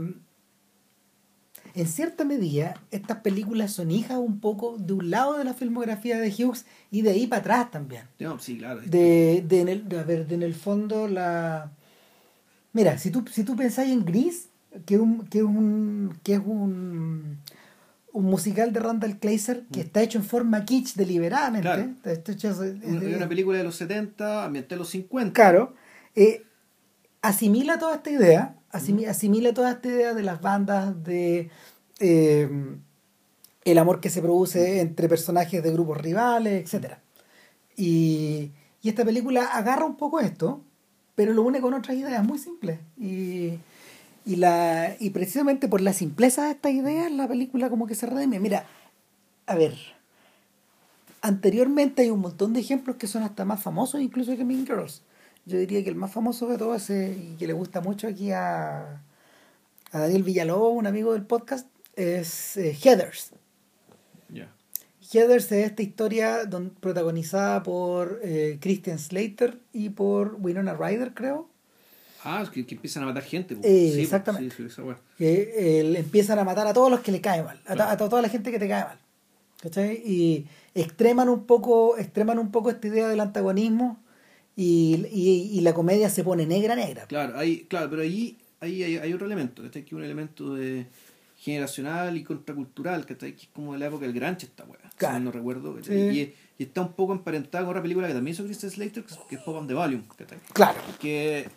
en 1.74 1.86
cierta 1.86 2.24
medida 2.24 2.80
estas 2.90 3.18
películas 3.18 3.72
son 3.72 3.90
hijas 3.90 4.18
un 4.18 4.40
poco 4.40 4.76
de 4.78 4.92
un 4.92 5.10
lado 5.10 5.38
de 5.38 5.44
la 5.44 5.54
filmografía 5.54 6.18
de 6.18 6.28
Hughes 6.28 6.66
y 6.90 7.02
de 7.02 7.10
ahí 7.10 7.26
para 7.26 7.40
atrás 7.40 7.70
también. 7.70 8.02
No, 8.18 8.38
sí, 8.38 8.58
claro. 8.58 8.82
De, 8.82 9.42
de 9.46 9.60
en 9.60 9.68
el, 9.68 9.88
de, 9.88 10.00
a 10.00 10.04
ver, 10.04 10.26
de 10.26 10.34
en 10.34 10.42
el 10.42 10.54
fondo 10.54 11.08
la 11.08 11.70
mira, 12.72 12.98
si 12.98 13.10
tú, 13.10 13.24
si 13.30 13.44
tú 13.44 13.56
pensáis 13.56 13.90
en 13.90 14.04
Gris, 14.04 14.48
que 14.86 14.98
un, 14.98 15.26
que 15.26 15.42
un, 15.42 16.18
que 16.22 16.34
es 16.34 16.40
un, 16.44 17.38
un 18.18 18.24
musical 18.26 18.72
de 18.72 18.80
Randall 18.80 19.18
Kleiser 19.18 19.64
que 19.72 19.80
está 19.82 20.02
hecho 20.02 20.18
en 20.18 20.24
forma 20.24 20.64
kitsch 20.64 20.94
deliberadamente. 20.96 21.62
Claro. 21.68 21.90
Está 22.04 22.32
hecho- 22.32 22.48
Una, 22.58 23.00
es- 23.04 23.16
una 23.16 23.28
película 23.28 23.58
de 23.58 23.64
los 23.64 23.76
70, 23.76 24.44
ambientada 24.44 24.74
en 24.74 24.78
los 24.80 24.88
50. 24.90 25.32
Claro, 25.32 25.74
eh, 26.16 26.42
asimila 27.22 27.78
toda 27.78 27.94
esta 27.96 28.10
idea, 28.10 28.56
asimi- 28.72 29.06
asimila 29.06 29.54
toda 29.54 29.70
esta 29.72 29.88
idea 29.88 30.14
de 30.14 30.22
las 30.24 30.40
bandas, 30.40 31.02
de 31.04 31.50
eh, 32.00 32.48
el 33.64 33.78
amor 33.78 34.00
que 34.00 34.10
se 34.10 34.20
produce 34.22 34.80
entre 34.80 35.08
personajes 35.08 35.62
de 35.62 35.70
grupos 35.72 35.98
rivales, 35.98 36.64
etcétera. 36.64 37.00
Y, 37.76 38.50
y 38.82 38.88
esta 38.88 39.04
película 39.04 39.44
agarra 39.44 39.84
un 39.84 39.96
poco 39.96 40.18
esto, 40.20 40.64
pero 41.14 41.32
lo 41.34 41.42
une 41.42 41.60
con 41.60 41.74
otras 41.74 41.96
ideas 41.96 42.24
muy 42.26 42.38
simples. 42.38 42.80
Y, 42.96 43.58
y, 44.28 44.36
la, 44.36 44.94
y 45.00 45.10
precisamente 45.10 45.68
por 45.68 45.80
la 45.80 45.92
simpleza 45.92 46.44
de 46.44 46.50
estas 46.52 46.72
ideas, 46.72 47.10
la 47.10 47.26
película 47.26 47.70
como 47.70 47.86
que 47.86 47.94
se 47.94 48.06
redime. 48.06 48.38
Mira, 48.38 48.66
a 49.46 49.54
ver, 49.54 49.74
anteriormente 51.22 52.02
hay 52.02 52.10
un 52.10 52.20
montón 52.20 52.52
de 52.52 52.60
ejemplos 52.60 52.96
que 52.96 53.06
son 53.06 53.22
hasta 53.22 53.44
más 53.44 53.62
famosos 53.62 54.00
incluso 54.00 54.36
que 54.36 54.44
Mean 54.44 54.66
Girls. 54.66 55.02
Yo 55.46 55.58
diría 55.58 55.82
que 55.82 55.88
el 55.88 55.96
más 55.96 56.12
famoso 56.12 56.46
de 56.48 56.58
todos 56.58 56.90
es, 56.90 57.16
y 57.16 57.36
que 57.38 57.46
le 57.46 57.54
gusta 57.54 57.80
mucho 57.80 58.06
aquí 58.06 58.32
a, 58.32 59.00
a 59.92 59.98
Daniel 59.98 60.22
Villalobos, 60.22 60.76
un 60.76 60.86
amigo 60.86 61.14
del 61.14 61.22
podcast, 61.22 61.66
es 61.96 62.56
eh, 62.58 62.74
Heathers. 62.74 63.32
Heathers 65.10 65.50
es 65.52 65.66
esta 65.70 65.82
historia 65.82 66.44
don- 66.44 66.68
protagonizada 66.68 67.62
por 67.62 68.20
eh, 68.22 68.58
Christian 68.60 68.98
Slater 68.98 69.58
y 69.72 69.88
por 69.88 70.36
Winona 70.38 70.74
Ryder, 70.74 71.14
creo. 71.14 71.48
Ah, 72.24 72.42
es 72.42 72.50
que, 72.50 72.66
que 72.66 72.74
empiezan 72.74 73.02
a 73.04 73.06
matar 73.06 73.22
gente. 73.22 73.54
Eh, 73.62 73.92
Sí, 73.94 74.00
exactamente. 74.02 74.54
Sí, 74.56 74.68
sí, 74.68 74.82
que 75.16 75.52
eh, 75.80 75.98
empiezan 75.98 76.38
a 76.38 76.44
matar 76.44 76.66
a 76.66 76.72
todos 76.72 76.90
los 76.90 77.00
que 77.00 77.12
le 77.12 77.20
caen 77.20 77.44
mal, 77.44 77.60
a, 77.66 77.74
Claro. 77.74 77.90
a 77.90 77.96
to- 77.96 78.08
toda 78.08 78.22
la 78.22 78.28
gente 78.28 78.50
que 78.50 78.58
te 78.58 78.68
cae 78.68 78.84
mal. 78.84 78.98
¿Cachai? 79.62 79.96
Y 80.04 80.46
extreman 80.74 81.28
un 81.28 81.44
poco, 81.44 81.96
extreman 81.98 82.38
un 82.38 82.50
poco 82.50 82.70
esta 82.70 82.86
idea 82.86 83.08
del 83.08 83.20
antagonismo 83.20 83.98
y, 84.56 85.04
y, 85.12 85.58
y 85.58 85.60
la 85.62 85.74
comedia 85.74 86.10
se 86.10 86.22
pone 86.22 86.46
negra 86.46 86.76
negra. 86.76 87.06
Claro, 87.06 87.36
hay, 87.38 87.60
claro, 87.64 87.90
pero 87.90 88.02
ahí, 88.02 88.38
ahí 88.60 88.82
hay, 88.84 88.96
hay 88.98 89.12
otro 89.12 89.26
elemento. 89.26 89.64
Este 89.64 89.80
aquí 89.80 89.94
un 89.94 90.04
elemento 90.04 90.54
de, 90.54 90.86
generacional 91.38 92.16
y 92.16 92.24
contracultural, 92.24 93.06
que 93.06 93.12
es 93.26 93.48
como 93.52 93.72
de 93.72 93.78
la 93.78 93.86
época 93.86 94.04
del 94.06 94.12
Granche 94.14 94.46
esta 94.46 94.64
weá, 94.64 95.14
si 95.16 95.20
no 95.22 95.30
recuerdo. 95.30 95.78
Y, 95.78 96.34
está 96.58 96.82
un 96.82 96.92
poco 96.92 97.12
emparentada 97.12 97.62
con 97.64 97.70
otra 97.70 97.82
película 97.82 98.08
que 98.08 98.14
también 98.14 98.34
hizo 98.34 98.44
Christian 98.44 98.72
Slater, 98.72 99.04
que 99.04 99.36
es 99.36 99.42
Pop 99.42 99.54
on 99.56 99.68
the 99.68 99.74
Volume. 99.74 100.02
Claro. 100.52 100.78
Que, 101.00 101.48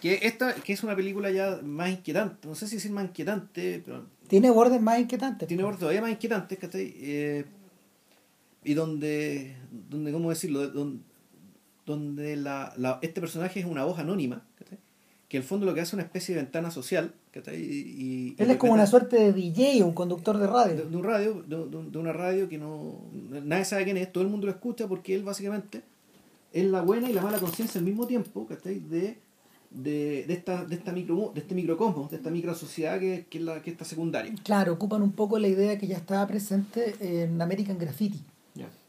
que, 0.00 0.20
esta, 0.22 0.54
que 0.54 0.72
es 0.72 0.82
una 0.82 0.96
película 0.96 1.30
ya 1.30 1.60
más 1.62 1.90
inquietante, 1.90 2.46
no 2.48 2.54
sé 2.54 2.66
si 2.66 2.76
decir 2.76 2.90
más 2.90 3.04
inquietante, 3.04 3.82
pero... 3.84 4.04
Tiene 4.28 4.50
bordes 4.50 4.80
más 4.80 4.98
inquietantes. 4.98 5.46
Tiene 5.46 5.62
bordes 5.62 5.80
todavía 5.80 6.00
más 6.00 6.10
inquietantes, 6.10 6.58
¿cachai? 6.58 6.94
Eh, 6.96 7.44
y 8.64 8.74
donde, 8.74 9.56
donde, 9.70 10.12
¿cómo 10.12 10.30
decirlo? 10.30 10.66
Donde, 10.68 11.00
donde 11.86 12.36
la, 12.36 12.72
la, 12.76 12.98
este 13.00 13.20
personaje 13.20 13.60
es 13.60 13.66
una 13.66 13.84
voz 13.84 13.98
anónima, 13.98 14.42
que 15.28 15.36
en 15.36 15.42
el 15.42 15.48
fondo 15.48 15.66
lo 15.66 15.74
que 15.74 15.80
hace 15.80 15.90
es 15.90 15.94
una 15.94 16.02
especie 16.02 16.34
de 16.34 16.42
ventana 16.42 16.70
social. 16.70 17.14
Y, 17.52 18.34
Él 18.38 18.50
es 18.50 18.56
como 18.56 18.72
una 18.72 18.86
suerte 18.86 19.16
de 19.16 19.32
DJ, 19.32 19.82
un 19.84 19.92
conductor 19.92 20.38
de 20.38 20.46
radio. 20.46 20.86
De, 20.86 20.96
un 20.96 21.04
radio, 21.04 21.44
de, 21.46 21.98
una 21.98 22.12
radio 22.12 22.48
que 22.48 22.58
no 22.58 23.02
nadie 23.30 23.64
sabe 23.64 23.84
quién 23.84 23.96
es, 23.98 24.10
todo 24.12 24.24
el 24.24 24.30
mundo 24.30 24.46
lo 24.46 24.52
escucha 24.52 24.88
porque 24.88 25.14
él 25.14 25.22
básicamente 25.22 25.82
es 26.52 26.64
la 26.64 26.80
buena 26.80 27.10
y 27.10 27.12
la 27.12 27.22
mala 27.22 27.38
conciencia 27.38 27.78
al 27.78 27.84
mismo 27.84 28.06
tiempo, 28.06 28.46
¿cachai? 28.46 28.80
De, 28.80 29.18
de, 29.76 30.24
de, 30.26 30.34
esta, 30.34 30.64
de, 30.64 30.74
esta 30.74 30.92
micro, 30.92 31.32
de 31.34 31.40
este 31.40 31.54
microcosmos, 31.54 32.10
de 32.10 32.16
esta 32.16 32.30
micro 32.30 32.54
sociedad 32.54 32.98
que, 32.98 33.26
que, 33.28 33.38
es 33.38 33.44
la, 33.44 33.62
que 33.62 33.70
está 33.70 33.84
secundaria. 33.84 34.34
Claro, 34.42 34.72
ocupan 34.72 35.02
un 35.02 35.12
poco 35.12 35.38
la 35.38 35.48
idea 35.48 35.78
que 35.78 35.86
ya 35.86 35.96
estaba 35.96 36.26
presente 36.26 36.94
en 37.00 37.40
American 37.40 37.78
Graffiti. 37.78 38.22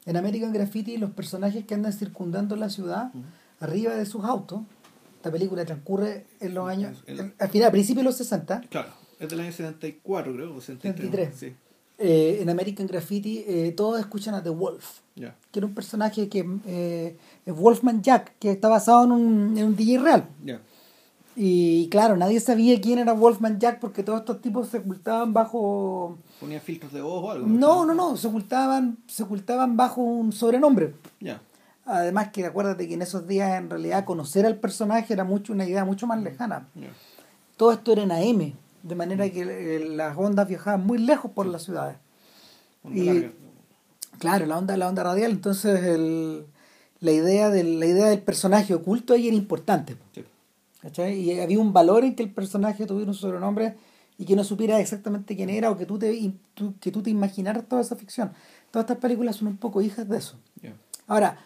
En 0.06 0.16
American 0.16 0.54
Graffiti 0.54 0.96
los 0.96 1.12
personajes 1.12 1.66
que 1.66 1.74
andan 1.74 1.92
circundando 1.92 2.56
la 2.56 2.70
ciudad, 2.70 3.12
arriba 3.60 3.94
de 3.94 4.06
sus 4.06 4.24
autos, 4.24 4.62
esta 5.18 5.30
película 5.30 5.66
transcurre 5.66 6.26
en 6.40 6.54
los 6.54 6.70
años, 6.70 7.04
al 7.40 7.50
final, 7.50 7.68
a 7.68 7.72
principios 7.72 8.04
de 8.04 8.10
los 8.10 8.16
60. 8.16 8.62
Claro, 8.70 8.90
es 9.20 9.28
del 9.28 9.42
año 9.42 9.52
74 9.52 10.34
creo, 10.34 10.56
o 10.56 10.62
73. 10.62 11.36
Sí. 11.36 11.54
Eh, 12.00 12.38
en 12.42 12.50
American 12.50 12.86
Graffiti 12.86 13.44
eh, 13.48 13.74
todos 13.76 14.00
escuchan 14.00 14.36
a 14.36 14.44
The 14.44 14.52
Wolf, 14.52 15.00
que 15.16 15.60
era 15.60 15.66
un 15.66 15.74
personaje 15.74 16.30
que 16.30 16.48
eh, 16.68 17.18
es 17.46 17.54
Wolfman 17.56 18.02
Jack, 18.04 18.36
que 18.40 18.52
está 18.52 18.70
basado 18.70 19.04
en 19.06 19.12
un, 19.12 19.58
en 19.58 19.66
un 19.66 19.76
DJ 19.76 20.00
real. 20.00 20.30
Y 21.40 21.88
claro, 21.90 22.18
nadie 22.18 22.40
sabía 22.40 22.82
quién 22.82 22.98
era 22.98 23.14
Wolfman 23.14 23.60
Jack 23.60 23.80
porque 23.80 24.02
todos 24.02 24.22
estos 24.22 24.42
tipos 24.42 24.70
se 24.70 24.80
ocultaban 24.80 25.34
bajo... 25.34 26.18
¿Ponían 26.40 26.62
filtros 26.62 26.92
de 26.92 27.02
voz 27.02 27.24
o 27.24 27.30
algo? 27.30 27.46
No, 27.46 27.86
no, 27.86 27.94
no, 27.94 28.18
se 28.18 28.28
ocultaban, 28.28 28.98
se 29.06 29.22
ocultaban 29.22 29.78
bajo 29.78 30.02
un 30.02 30.34
sobrenombre. 30.34 30.96
Ya. 31.20 31.40
Además 31.86 32.30
que 32.30 32.44
acuérdate 32.44 32.88
que 32.88 32.96
en 32.96 33.04
esos 33.04 33.28
días 33.28 33.56
en 33.56 33.70
realidad 33.70 34.04
conocer 34.04 34.48
al 34.48 34.56
personaje 34.56 35.14
era 35.14 35.26
mucho 35.26 35.54
una 35.54 35.68
idea 35.68 35.86
mucho 35.86 36.08
más 36.08 36.24
lejana. 36.24 36.70
Todo 37.56 37.72
esto 37.72 37.92
era 37.92 38.02
en 38.02 38.12
AM, 38.12 38.54
de 38.82 38.96
manera 38.96 39.30
que 39.30 39.42
eh, 39.42 39.90
las 39.90 40.18
ondas 40.18 40.48
viajaban 40.48 40.88
muy 40.88 40.98
lejos 40.98 41.30
por 41.30 41.46
las 41.46 41.62
ciudades. 41.62 41.98
y, 42.84 43.30
claro, 44.18 44.48
la 44.48 44.58
onda, 44.58 44.76
la 44.76 44.90
onda 44.90 45.04
radial, 45.04 45.30
entonces 45.30 45.84
el, 45.84 46.48
la, 47.00 47.12
idea 47.12 47.52
del, 47.52 47.80
la 47.80 47.86
idea 47.86 48.08
del 48.08 48.24
personaje 48.24 48.74
oculto 48.74 49.14
ahí 49.14 49.28
era 49.28 49.38
importante. 49.38 49.98
Sí. 50.16 50.26
Y 50.84 51.40
había 51.40 51.60
un 51.60 51.74
valor 51.74 52.04
en 52.04 52.16
que 52.16 52.24
el 52.24 52.32
personaje 52.32 52.86
tuviera 52.86 53.10
un 53.10 53.16
sobrenombre 53.16 53.76
y 54.18 54.26
que 54.26 54.36
no 54.36 54.44
supiera 54.44 54.80
exactamente 54.80 55.36
quién 55.36 55.50
era 55.50 55.70
o 55.72 55.78
que 55.78 55.86
tú 55.86 56.00
te, 56.00 56.34
que 56.80 56.92
tú 56.92 57.02
te 57.02 57.10
imaginaras 57.10 57.68
toda 57.68 57.82
esa 57.82 57.96
ficción. 57.96 58.32
Todas 58.72 58.86
estas 58.86 58.98
películas 58.98 59.38
son 59.38 59.48
un 59.50 59.58
poco 59.58 59.82
hijas 59.82 60.08
de 60.08 60.18
eso. 60.18 60.38
Ahora, 61.08 61.38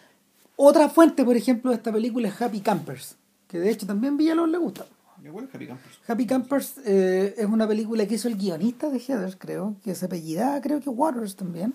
otra 0.56 0.88
fuente, 0.88 1.24
por 1.24 1.36
ejemplo, 1.36 1.70
de 1.70 1.76
esta 1.76 1.92
película 1.92 2.28
es 2.28 2.40
Happy 2.40 2.60
Campers, 2.60 3.16
que 3.48 3.58
de 3.58 3.70
hecho 3.70 3.86
también 3.86 4.16
Villalobos 4.16 4.50
le 4.50 4.58
gusta. 4.58 4.86
Happy 5.54 5.66
Campers? 5.66 5.98
Happy 6.08 6.26
Campers 6.26 6.78
eh, 6.84 7.34
es 7.38 7.46
una 7.46 7.68
película 7.68 8.06
que 8.06 8.16
hizo 8.16 8.26
el 8.26 8.36
guionista 8.36 8.90
de 8.90 8.98
Heather, 8.98 9.38
creo, 9.38 9.76
que 9.84 9.92
es 9.92 10.02
apellidada, 10.02 10.60
creo 10.60 10.80
que 10.80 10.90
Waters 10.90 11.36
también, 11.36 11.74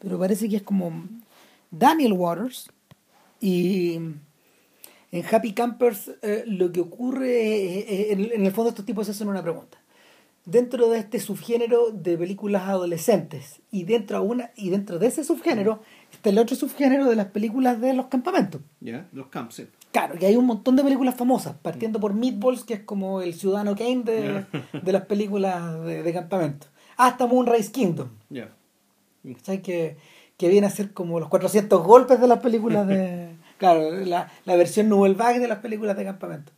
pero 0.00 0.18
parece 0.18 0.48
que 0.48 0.56
es 0.56 0.62
como 0.62 1.04
Daniel 1.70 2.14
Waters. 2.14 2.68
Y 3.40 3.98
en 5.12 5.24
Happy 5.30 5.52
Campers 5.52 6.10
eh, 6.22 6.44
lo 6.46 6.70
que 6.72 6.80
ocurre, 6.80 8.12
en, 8.12 8.46
el 8.46 8.52
fondo 8.52 8.70
estos 8.70 8.84
tipos 8.84 9.06
se 9.06 9.12
hacen 9.12 9.28
una 9.28 9.42
pregunta. 9.42 9.78
Dentro 10.46 10.88
de 10.88 10.98
este 10.98 11.20
subgénero 11.20 11.90
de 11.90 12.16
películas 12.16 12.62
adolescentes 12.62 13.60
y 13.70 13.84
dentro, 13.84 14.22
una, 14.22 14.50
y 14.56 14.70
dentro 14.70 14.98
de 14.98 15.08
ese 15.08 15.22
subgénero 15.22 15.82
está 16.10 16.30
el 16.30 16.38
otro 16.38 16.56
subgénero 16.56 17.08
de 17.08 17.16
las 17.16 17.26
películas 17.26 17.80
de 17.80 17.92
los 17.92 18.06
campamentos. 18.06 18.60
Ya, 18.80 19.06
los 19.12 19.26
camps. 19.26 19.62
Claro, 19.92 20.18
que 20.18 20.26
hay 20.26 20.36
un 20.36 20.46
montón 20.46 20.76
de 20.76 20.84
películas 20.84 21.16
famosas, 21.16 21.56
partiendo 21.60 22.00
por 22.00 22.14
Meatballs, 22.14 22.64
que 22.64 22.74
es 22.74 22.80
como 22.80 23.20
el 23.20 23.34
ciudadano 23.34 23.74
Kane 23.76 24.02
de, 24.04 24.46
de 24.82 24.92
las 24.92 25.06
películas 25.06 25.84
de, 25.84 26.12
campamento, 26.12 26.68
hasta 26.96 27.26
Moonrise 27.26 27.72
Kingdom. 27.72 28.08
Ya. 28.30 28.50
Que, 29.62 29.96
que 30.36 30.48
viene 30.48 30.66
a 30.66 30.70
ser 30.70 30.92
como 30.92 31.20
los 31.20 31.28
400 31.28 31.84
golpes 31.84 32.20
de 32.20 32.26
las 32.28 32.38
películas 32.38 32.86
de... 32.86 33.36
Claro, 33.60 33.90
la, 33.90 34.32
la 34.46 34.56
versión 34.56 34.88
Vague 34.88 35.38
de 35.38 35.46
las 35.46 35.58
películas 35.58 35.94
de 35.94 36.04
campamento. 36.06 36.50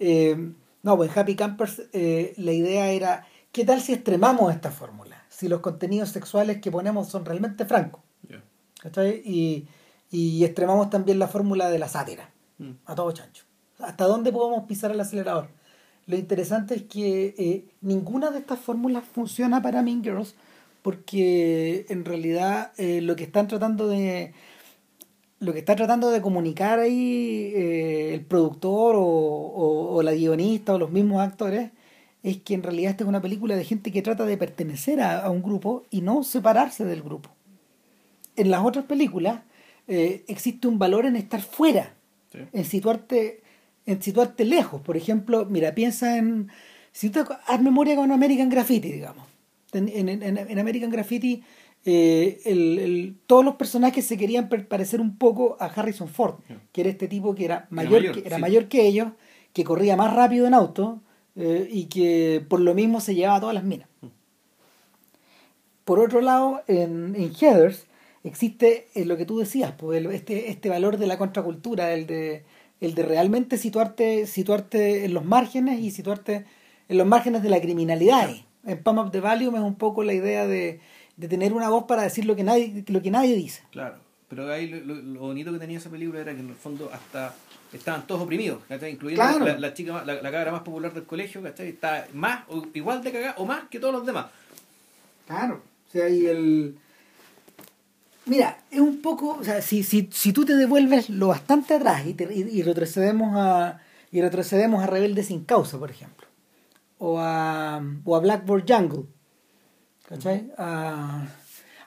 Eh, 0.00 0.36
no, 0.82 0.96
pues 0.96 1.12
en 1.12 1.18
Happy 1.20 1.36
Campers 1.36 1.82
eh, 1.92 2.34
la 2.36 2.50
idea 2.50 2.90
era, 2.90 3.28
¿qué 3.52 3.64
tal 3.64 3.80
si 3.80 3.92
extremamos 3.92 4.52
esta 4.52 4.72
fórmula? 4.72 5.24
Si 5.28 5.46
los 5.46 5.60
contenidos 5.60 6.08
sexuales 6.08 6.60
que 6.60 6.72
ponemos 6.72 7.08
son 7.08 7.24
realmente 7.24 7.64
francos. 7.64 8.00
Y, 9.24 9.68
y 10.10 10.44
extremamos 10.44 10.90
también 10.90 11.20
la 11.20 11.28
fórmula 11.28 11.70
de 11.70 11.78
la 11.78 11.86
sátira, 11.86 12.30
mm. 12.58 12.70
a 12.86 12.94
todo 12.96 13.12
chancho. 13.12 13.44
¿Hasta 13.78 14.06
dónde 14.06 14.32
podemos 14.32 14.64
pisar 14.64 14.90
el 14.90 14.98
acelerador? 14.98 15.48
Lo 16.06 16.16
interesante 16.16 16.74
es 16.74 16.82
que 16.82 17.36
eh, 17.38 17.68
ninguna 17.82 18.32
de 18.32 18.40
estas 18.40 18.58
fórmulas 18.58 19.04
funciona 19.04 19.62
para 19.62 19.82
Mean 19.82 20.02
Girls 20.02 20.34
porque 20.82 21.86
en 21.88 22.04
realidad 22.04 22.72
lo 22.76 23.14
que 23.14 23.22
están 23.22 23.46
tratando 23.46 23.86
de 23.86 24.34
lo 25.42 25.52
que 25.52 25.58
está 25.58 25.74
tratando 25.74 26.10
de 26.10 26.22
comunicar 26.22 26.78
ahí 26.78 27.52
eh, 27.54 28.14
el 28.14 28.24
productor 28.24 28.94
o, 28.96 30.00
la 30.02 30.14
guionista 30.14 30.74
o 30.74 30.78
los 30.78 30.90
mismos 30.90 31.20
actores 31.20 31.70
es 32.22 32.38
que 32.38 32.54
en 32.54 32.62
realidad 32.62 32.92
esta 32.92 33.04
es 33.04 33.08
una 33.08 33.20
película 33.20 33.56
de 33.56 33.64
gente 33.64 33.90
que 33.90 34.02
trata 34.02 34.24
de 34.24 34.36
pertenecer 34.36 35.00
a, 35.00 35.28
un 35.30 35.42
grupo 35.42 35.84
y 35.90 36.00
no 36.00 36.22
separarse 36.22 36.84
del 36.84 37.02
grupo. 37.02 37.30
En 38.36 38.50
las 38.50 38.64
otras 38.64 38.84
películas 38.84 39.40
eh, 39.88 40.24
existe 40.28 40.68
un 40.68 40.78
valor 40.78 41.06
en 41.06 41.16
estar 41.16 41.42
fuera, 41.42 41.94
en 42.52 42.64
situarte 42.64 43.42
en 43.84 44.00
situarte 44.00 44.44
lejos. 44.44 44.80
Por 44.80 44.96
ejemplo, 44.96 45.44
mira, 45.44 45.74
piensa 45.74 46.16
en... 46.16 46.48
Si 46.92 47.10
tú 47.10 47.24
haz 47.46 47.60
memoria 47.60 47.96
con 47.96 48.12
American 48.12 48.48
Graffiti, 48.48 48.92
digamos. 48.92 49.26
En, 49.72 49.88
en, 49.88 50.22
en 50.22 50.58
American 50.58 50.90
Graffiti 50.90 51.42
eh, 51.84 52.40
el, 52.44 53.16
todos 53.26 53.44
los 53.44 53.56
personajes 53.56 54.06
se 54.06 54.16
querían 54.16 54.48
parecer 54.48 55.00
un 55.00 55.16
poco 55.16 55.56
a 55.58 55.66
Harrison 55.66 56.08
Ford, 56.08 56.36
que 56.70 56.82
era 56.82 56.90
este 56.90 57.08
tipo 57.08 57.34
que 57.34 57.44
era 57.44 57.66
mayor, 57.70 58.12
que, 58.12 58.26
era 58.26 58.38
mayor 58.38 58.68
que 58.68 58.86
ellos, 58.86 59.08
que 59.52 59.64
corría 59.64 59.96
más 59.96 60.14
rápido 60.14 60.46
en 60.46 60.54
auto 60.54 61.00
eh, 61.34 61.68
y 61.70 61.86
que 61.86 62.44
por 62.48 62.60
lo 62.60 62.74
mismo 62.74 63.00
se 63.00 63.14
llevaba 63.14 63.40
todas 63.40 63.54
las 63.54 63.64
minas. 63.64 63.88
Mm. 64.00 64.06
Por 65.84 65.98
otro 65.98 66.20
lado, 66.20 66.62
en, 66.68 67.16
en 67.16 67.34
Heathers 67.34 67.86
existe 68.24 68.86
eh, 68.94 69.04
lo 69.04 69.16
que 69.16 69.26
tú 69.26 69.38
decías, 69.38 69.72
pues, 69.76 70.04
este, 70.12 70.50
este 70.50 70.68
valor 70.68 70.98
de 70.98 71.06
la 71.06 71.18
contracultura, 71.18 71.92
el 71.92 72.06
de, 72.06 72.44
el 72.80 72.94
de 72.94 73.02
realmente 73.02 73.58
situarte, 73.58 74.26
situarte 74.26 75.04
en 75.04 75.14
los 75.14 75.24
márgenes 75.24 75.80
y 75.80 75.90
situarte 75.90 76.44
en 76.88 76.98
los 76.98 77.06
márgenes 77.06 77.42
de 77.42 77.50
la 77.50 77.60
criminalidad. 77.60 78.30
En 78.64 78.82
Palm 78.82 78.98
of 78.98 79.10
the 79.10 79.20
Valium 79.20 79.56
es 79.56 79.62
un 79.62 79.74
poco 79.74 80.04
la 80.04 80.14
idea 80.14 80.46
de 80.46 80.80
de 81.16 81.28
tener 81.28 81.52
una 81.52 81.68
voz 81.68 81.84
para 81.84 82.02
decir 82.02 82.24
lo 82.24 82.36
que 82.36 82.44
nadie, 82.44 82.84
lo 82.88 83.02
que 83.02 83.10
nadie 83.10 83.34
dice. 83.34 83.62
Claro, 83.70 83.96
pero 84.28 84.50
ahí 84.50 84.68
lo, 84.68 85.20
bonito 85.20 85.52
que 85.52 85.58
tenía 85.58 85.78
esa 85.78 85.90
película 85.90 86.20
era 86.20 86.34
que 86.34 86.40
en 86.40 86.48
el 86.48 86.54
fondo 86.54 86.90
hasta 86.92 87.34
estaban 87.72 88.06
todos 88.06 88.22
oprimidos, 88.22 88.60
incluyendo 88.90 89.22
la, 89.58 89.74
chica, 89.74 90.04
la, 90.04 90.20
la 90.20 90.52
más 90.52 90.62
popular 90.62 90.92
del 90.92 91.04
colegio, 91.04 91.42
¿cachai? 91.42 91.68
está 91.68 92.06
más 92.12 92.44
o 92.48 92.66
igual 92.74 93.02
de 93.02 93.12
cagada 93.12 93.34
o 93.38 93.46
más 93.46 93.64
que 93.70 93.78
todos 93.78 93.94
los 93.94 94.06
demás. 94.06 94.26
Claro, 95.26 95.62
o 95.88 95.92
sea, 95.92 96.08
y 96.08 96.26
el... 96.26 96.76
Mira, 98.26 98.58
es 98.70 98.80
un 98.80 99.02
poco, 99.02 99.36
o 99.40 99.44
sea, 99.44 99.62
si, 99.62 99.82
si, 99.82 100.08
si 100.12 100.32
tú 100.32 100.44
te 100.44 100.54
devuelves 100.54 101.10
lo 101.10 101.28
bastante 101.28 101.74
atrás 101.74 102.04
y, 102.06 102.14
y, 102.32 102.62
retrocedemos 102.62 103.34
a 103.36 103.80
y 104.12 104.20
retrocedemos 104.20 104.82
a 104.82 104.86
Rebelde 104.86 105.24
sin 105.24 105.44
causa, 105.44 105.78
por 105.78 105.90
ejemplo, 105.90 106.26
o 106.98 107.18
a, 107.18 107.82
o 108.04 108.16
a 108.16 108.20
Blackboard 108.20 108.64
Jungle, 108.68 109.04
¿cachai? 110.12 110.52
A, 110.58 111.26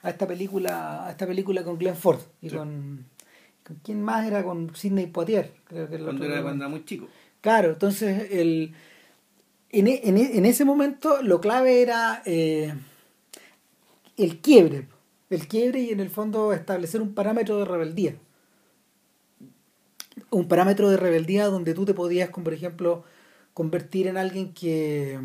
a, 0.01 0.09
esta 0.09 0.27
película, 0.27 1.05
a 1.05 1.11
esta 1.11 1.27
película 1.27 1.63
con 1.63 1.77
Glenn 1.77 1.95
Ford 1.95 2.19
y 2.41 2.49
con, 2.49 3.05
con 3.63 3.75
quién 3.83 4.01
más 4.01 4.25
era 4.25 4.43
con 4.43 4.75
Sidney 4.75 5.07
Poitier, 5.07 5.53
creo 5.65 5.87
que 5.87 5.99
cuando, 5.99 6.25
era, 6.25 6.41
cuando 6.41 6.65
era 6.65 6.69
muy 6.69 6.83
chico. 6.85 7.07
Claro, 7.41 7.73
entonces 7.73 8.31
el 8.31 8.73
en, 9.69 9.87
e, 9.87 10.01
en, 10.03 10.17
e, 10.17 10.37
en 10.37 10.45
ese 10.45 10.65
momento 10.65 11.21
lo 11.21 11.39
clave 11.39 11.81
era 11.81 12.23
eh, 12.25 12.73
el 14.17 14.39
quiebre, 14.39 14.87
el 15.29 15.47
quiebre 15.47 15.81
y 15.81 15.89
en 15.91 15.99
el 15.99 16.09
fondo 16.09 16.51
establecer 16.51 17.01
un 17.01 17.13
parámetro 17.13 17.59
de 17.59 17.65
rebeldía. 17.65 18.15
Un 20.31 20.47
parámetro 20.47 20.89
de 20.89 20.97
rebeldía 20.97 21.45
donde 21.45 21.75
tú 21.75 21.85
te 21.85 21.93
podías, 21.93 22.29
por 22.29 22.53
ejemplo, 22.53 23.03
convertir 23.53 24.07
en 24.07 24.17
alguien 24.17 24.53
que 24.53 25.19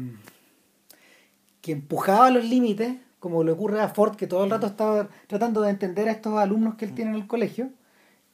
que 1.61 1.73
empujaba 1.73 2.31
los 2.31 2.44
límites, 2.44 2.96
como 3.18 3.44
le 3.44 3.53
ocurre 3.53 3.81
a 3.81 3.88
Ford, 3.88 4.16
que 4.16 4.27
todo 4.27 4.44
el 4.44 4.51
rato 4.51 4.66
estaba 4.66 5.09
tratando 5.27 5.61
de 5.61 5.70
entender 5.70 6.09
a 6.09 6.12
estos 6.12 6.38
alumnos 6.38 6.75
que 6.77 6.87
él 6.87 6.94
tiene 6.94 7.11
en 7.11 7.16
el 7.16 7.27
colegio. 7.27 7.70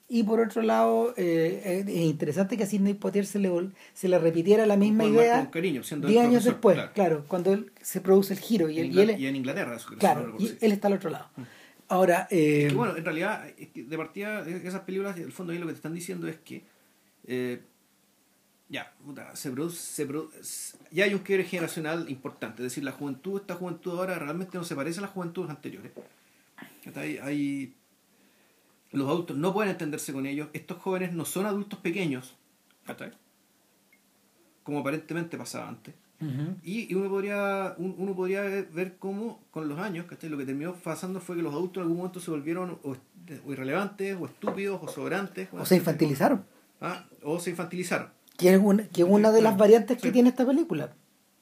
Y 0.08 0.22
por 0.22 0.38
otro 0.38 0.62
lado, 0.62 1.14
eh, 1.16 1.84
es 1.84 1.88
interesante 1.88 2.56
que 2.56 2.62
a 2.62 2.66
Sidney 2.66 2.94
Poitier 2.94 3.26
se 3.26 3.40
le, 3.40 3.50
se 3.92 4.08
le 4.08 4.18
repitiera 4.20 4.64
la 4.64 4.76
misma 4.76 5.04
idea 5.04 5.50
cariño, 5.50 5.82
10 5.82 6.24
años 6.24 6.44
después, 6.44 6.78
claro. 6.94 7.24
cuando 7.26 7.52
él 7.52 7.72
se 7.82 8.00
produce 8.00 8.34
el 8.34 8.38
giro. 8.38 8.70
Y, 8.70 8.78
en, 8.78 8.96
él, 8.96 9.18
y 9.18 9.26
en 9.26 9.34
Inglaterra, 9.34 9.74
eso 9.74 9.88
Claro, 9.98 10.36
y 10.38 10.56
él 10.60 10.70
está 10.70 10.86
al 10.86 10.94
otro 10.94 11.10
lado. 11.10 11.28
Ahora. 11.88 12.28
Eh, 12.30 12.70
bueno, 12.74 12.96
en 12.96 13.04
realidad, 13.04 13.46
de 13.74 13.96
partida, 13.96 14.46
esas 14.48 14.82
películas, 14.82 15.16
en 15.16 15.24
el 15.24 15.32
fondo, 15.32 15.52
ahí 15.52 15.58
lo 15.58 15.66
que 15.66 15.72
te 15.72 15.78
están 15.78 15.94
diciendo 15.94 16.28
es 16.28 16.38
que. 16.38 16.64
Eh, 17.26 17.62
ya, 18.68 18.92
se 19.34 19.50
produce, 19.50 19.76
se 19.76 20.06
produce, 20.06 20.76
ya 20.90 21.04
hay 21.04 21.14
un 21.14 21.20
quiebre 21.20 21.44
generacional 21.44 22.10
importante. 22.10 22.62
Es 22.62 22.72
decir, 22.72 22.82
la 22.84 22.92
juventud, 22.92 23.40
esta 23.40 23.54
juventud 23.54 23.98
ahora 23.98 24.18
realmente 24.18 24.58
no 24.58 24.64
se 24.64 24.74
parece 24.74 24.98
a 24.98 25.02
las 25.02 25.10
juventudes 25.10 25.50
anteriores. 25.50 25.92
Hay, 26.94 27.18
hay, 27.18 27.74
los 28.92 29.08
adultos 29.08 29.36
no 29.36 29.52
pueden 29.52 29.70
entenderse 29.70 30.12
con 30.12 30.26
ellos. 30.26 30.48
Estos 30.52 30.78
jóvenes 30.78 31.12
no 31.12 31.24
son 31.24 31.46
adultos 31.46 31.78
pequeños, 31.78 32.34
como 34.62 34.80
aparentemente 34.80 35.38
pasaba 35.38 35.68
antes. 35.68 35.94
y, 36.62 36.92
uno 36.94 37.08
podría 37.10 37.74
uno 37.76 38.16
podría 38.16 38.42
ver 38.42 38.96
cómo 38.98 39.44
con 39.50 39.68
los 39.68 39.78
años 39.78 40.06
lo 40.22 40.38
que 40.38 40.46
terminó 40.46 40.74
pasando 40.74 41.20
fue 41.20 41.36
que 41.36 41.42
los 41.42 41.52
adultos 41.52 41.76
en 41.76 41.82
algún 41.82 41.98
momento 41.98 42.20
se 42.20 42.30
volvieron 42.30 42.78
o, 42.82 42.96
irrelevantes 43.48 44.16
o 44.18 44.24
estúpidos 44.24 44.80
o 44.82 44.88
sobrantes 44.88 45.48
o 45.52 45.66
se 45.66 45.76
infantilizaron 45.76 46.42
ah, 46.80 47.04
o 47.22 47.38
se 47.38 47.50
infantilizaron 47.50 48.08
que 48.36 48.54
es 48.54 48.60
una, 48.62 48.88
que 48.88 49.04
una 49.04 49.32
de 49.32 49.42
las 49.42 49.56
variantes 49.56 49.98
que 49.98 50.12
tiene 50.12 50.28
esta 50.28 50.46
película 50.46 50.94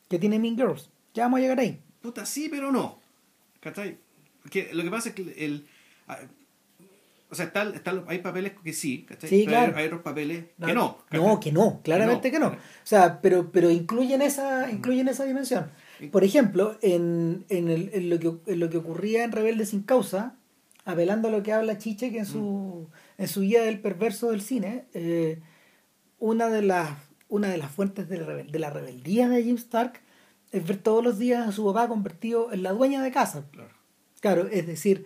que 0.08 0.18
tiene 0.18 0.38
Mean 0.38 0.56
Girls 0.56 0.90
ya 1.12 1.24
vamos 1.24 1.38
a 1.38 1.42
llegar 1.42 1.60
ahí 1.60 1.80
puta 2.00 2.26
sí 2.26 2.48
pero 2.50 2.70
no 2.72 2.98
¿cachai? 3.60 3.98
lo 4.72 4.82
que 4.82 4.90
pasa 4.90 5.08
es 5.10 5.14
que 5.14 5.22
el 5.44 5.66
o 7.34 7.36
sea, 7.36 7.46
está, 7.46 8.04
hay 8.06 8.18
papeles 8.18 8.52
que 8.62 8.72
sí, 8.72 9.06
Sí, 9.24 9.44
claro. 9.44 9.76
hay, 9.76 9.86
otros 9.86 10.02
papeles 10.02 10.44
que 10.64 10.72
no. 10.72 10.98
No, 11.10 11.40
que 11.40 11.50
no, 11.50 11.80
claramente 11.82 12.30
que 12.30 12.38
no. 12.38 12.48
O 12.48 12.56
sea, 12.84 13.20
pero, 13.20 13.50
pero 13.50 13.70
incluyen, 13.70 14.22
esa, 14.22 14.70
incluyen 14.70 15.08
esa 15.08 15.24
dimensión. 15.24 15.68
Por 16.12 16.22
ejemplo, 16.22 16.78
en, 16.80 17.44
en, 17.48 17.70
el, 17.70 17.90
en, 17.92 18.08
lo 18.08 18.20
que, 18.20 18.52
en 18.52 18.60
lo 18.60 18.70
que 18.70 18.76
ocurría 18.76 19.24
en 19.24 19.32
Rebelde 19.32 19.66
sin 19.66 19.82
causa, 19.82 20.36
apelando 20.84 21.26
a 21.26 21.30
lo 21.32 21.42
que 21.42 21.52
habla 21.52 21.76
Chiche, 21.76 22.12
que 22.12 22.18
en 22.18 22.26
su, 22.26 22.88
mm. 23.18 23.22
en 23.22 23.28
su 23.28 23.40
guía 23.40 23.64
del 23.64 23.80
perverso 23.80 24.30
del 24.30 24.40
cine, 24.40 24.84
eh, 24.94 25.40
una, 26.24 26.48
de 26.48 26.62
las, 26.62 26.90
una 27.28 27.48
de 27.48 27.58
las 27.58 27.70
fuentes 27.70 28.08
de 28.08 28.16
la, 28.16 28.34
de 28.34 28.58
la 28.58 28.70
rebeldía 28.70 29.28
de 29.28 29.42
Jim 29.42 29.56
Stark 29.56 30.00
es 30.52 30.66
ver 30.66 30.78
todos 30.78 31.04
los 31.04 31.18
días 31.18 31.46
a 31.46 31.52
su 31.52 31.66
papá 31.66 31.86
convertido 31.86 32.50
en 32.50 32.62
la 32.62 32.72
dueña 32.72 33.02
de 33.02 33.12
casa. 33.12 33.44
Claro, 33.52 33.74
claro 34.20 34.48
es 34.50 34.66
decir, 34.66 35.04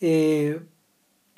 eh, 0.00 0.60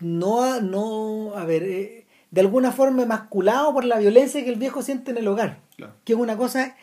no, 0.00 0.61
no, 0.61 1.35
a 1.35 1.46
ver, 1.46 1.62
eh, 1.62 2.07
de 2.31 2.40
alguna 2.42 2.72
forma 2.72 3.05
emasculado 3.05 3.72
por 3.72 3.87
la 3.87 3.98
violencia 3.98 4.44
que 4.44 4.50
el 4.50 4.59
viejo 4.59 4.83
siente 4.83 5.12
en 5.12 5.16
el 5.16 5.29
hogar. 5.29 5.61
Que 6.05 6.12
es 6.12 6.18
una 6.18 6.37
cosa 6.37 6.76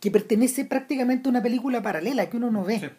que, 0.00 0.10
pertenece 0.10 0.66
prácticamente 0.66 1.30
a 1.30 1.30
una 1.30 1.42
película 1.42 1.80
paralela 1.80 2.28
que 2.28 2.36
uno 2.36 2.50
no 2.50 2.62
ve. 2.62 2.92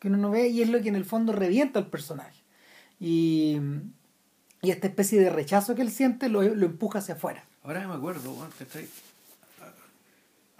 Que 0.00 0.08
uno 0.08 0.18
no 0.18 0.30
ve 0.30 0.48
y 0.48 0.60
es 0.60 0.68
lo 0.68 0.82
que 0.82 0.90
en 0.90 0.96
el 0.96 1.06
fondo 1.06 1.32
revienta 1.32 1.78
al 1.78 1.86
personaje. 1.86 2.42
Y, 3.00 3.58
y 4.60 4.70
esta 4.70 4.86
especie 4.86 5.18
de 5.18 5.30
rechazo 5.30 5.74
que 5.74 5.80
él 5.80 5.90
siente 5.90 6.28
lo, 6.28 6.42
lo 6.42 6.66
empuja 6.66 6.98
hacia 6.98 7.14
afuera. 7.14 7.47
Ahora 7.62 7.86
me 7.86 7.94
acuerdo, 7.94 8.34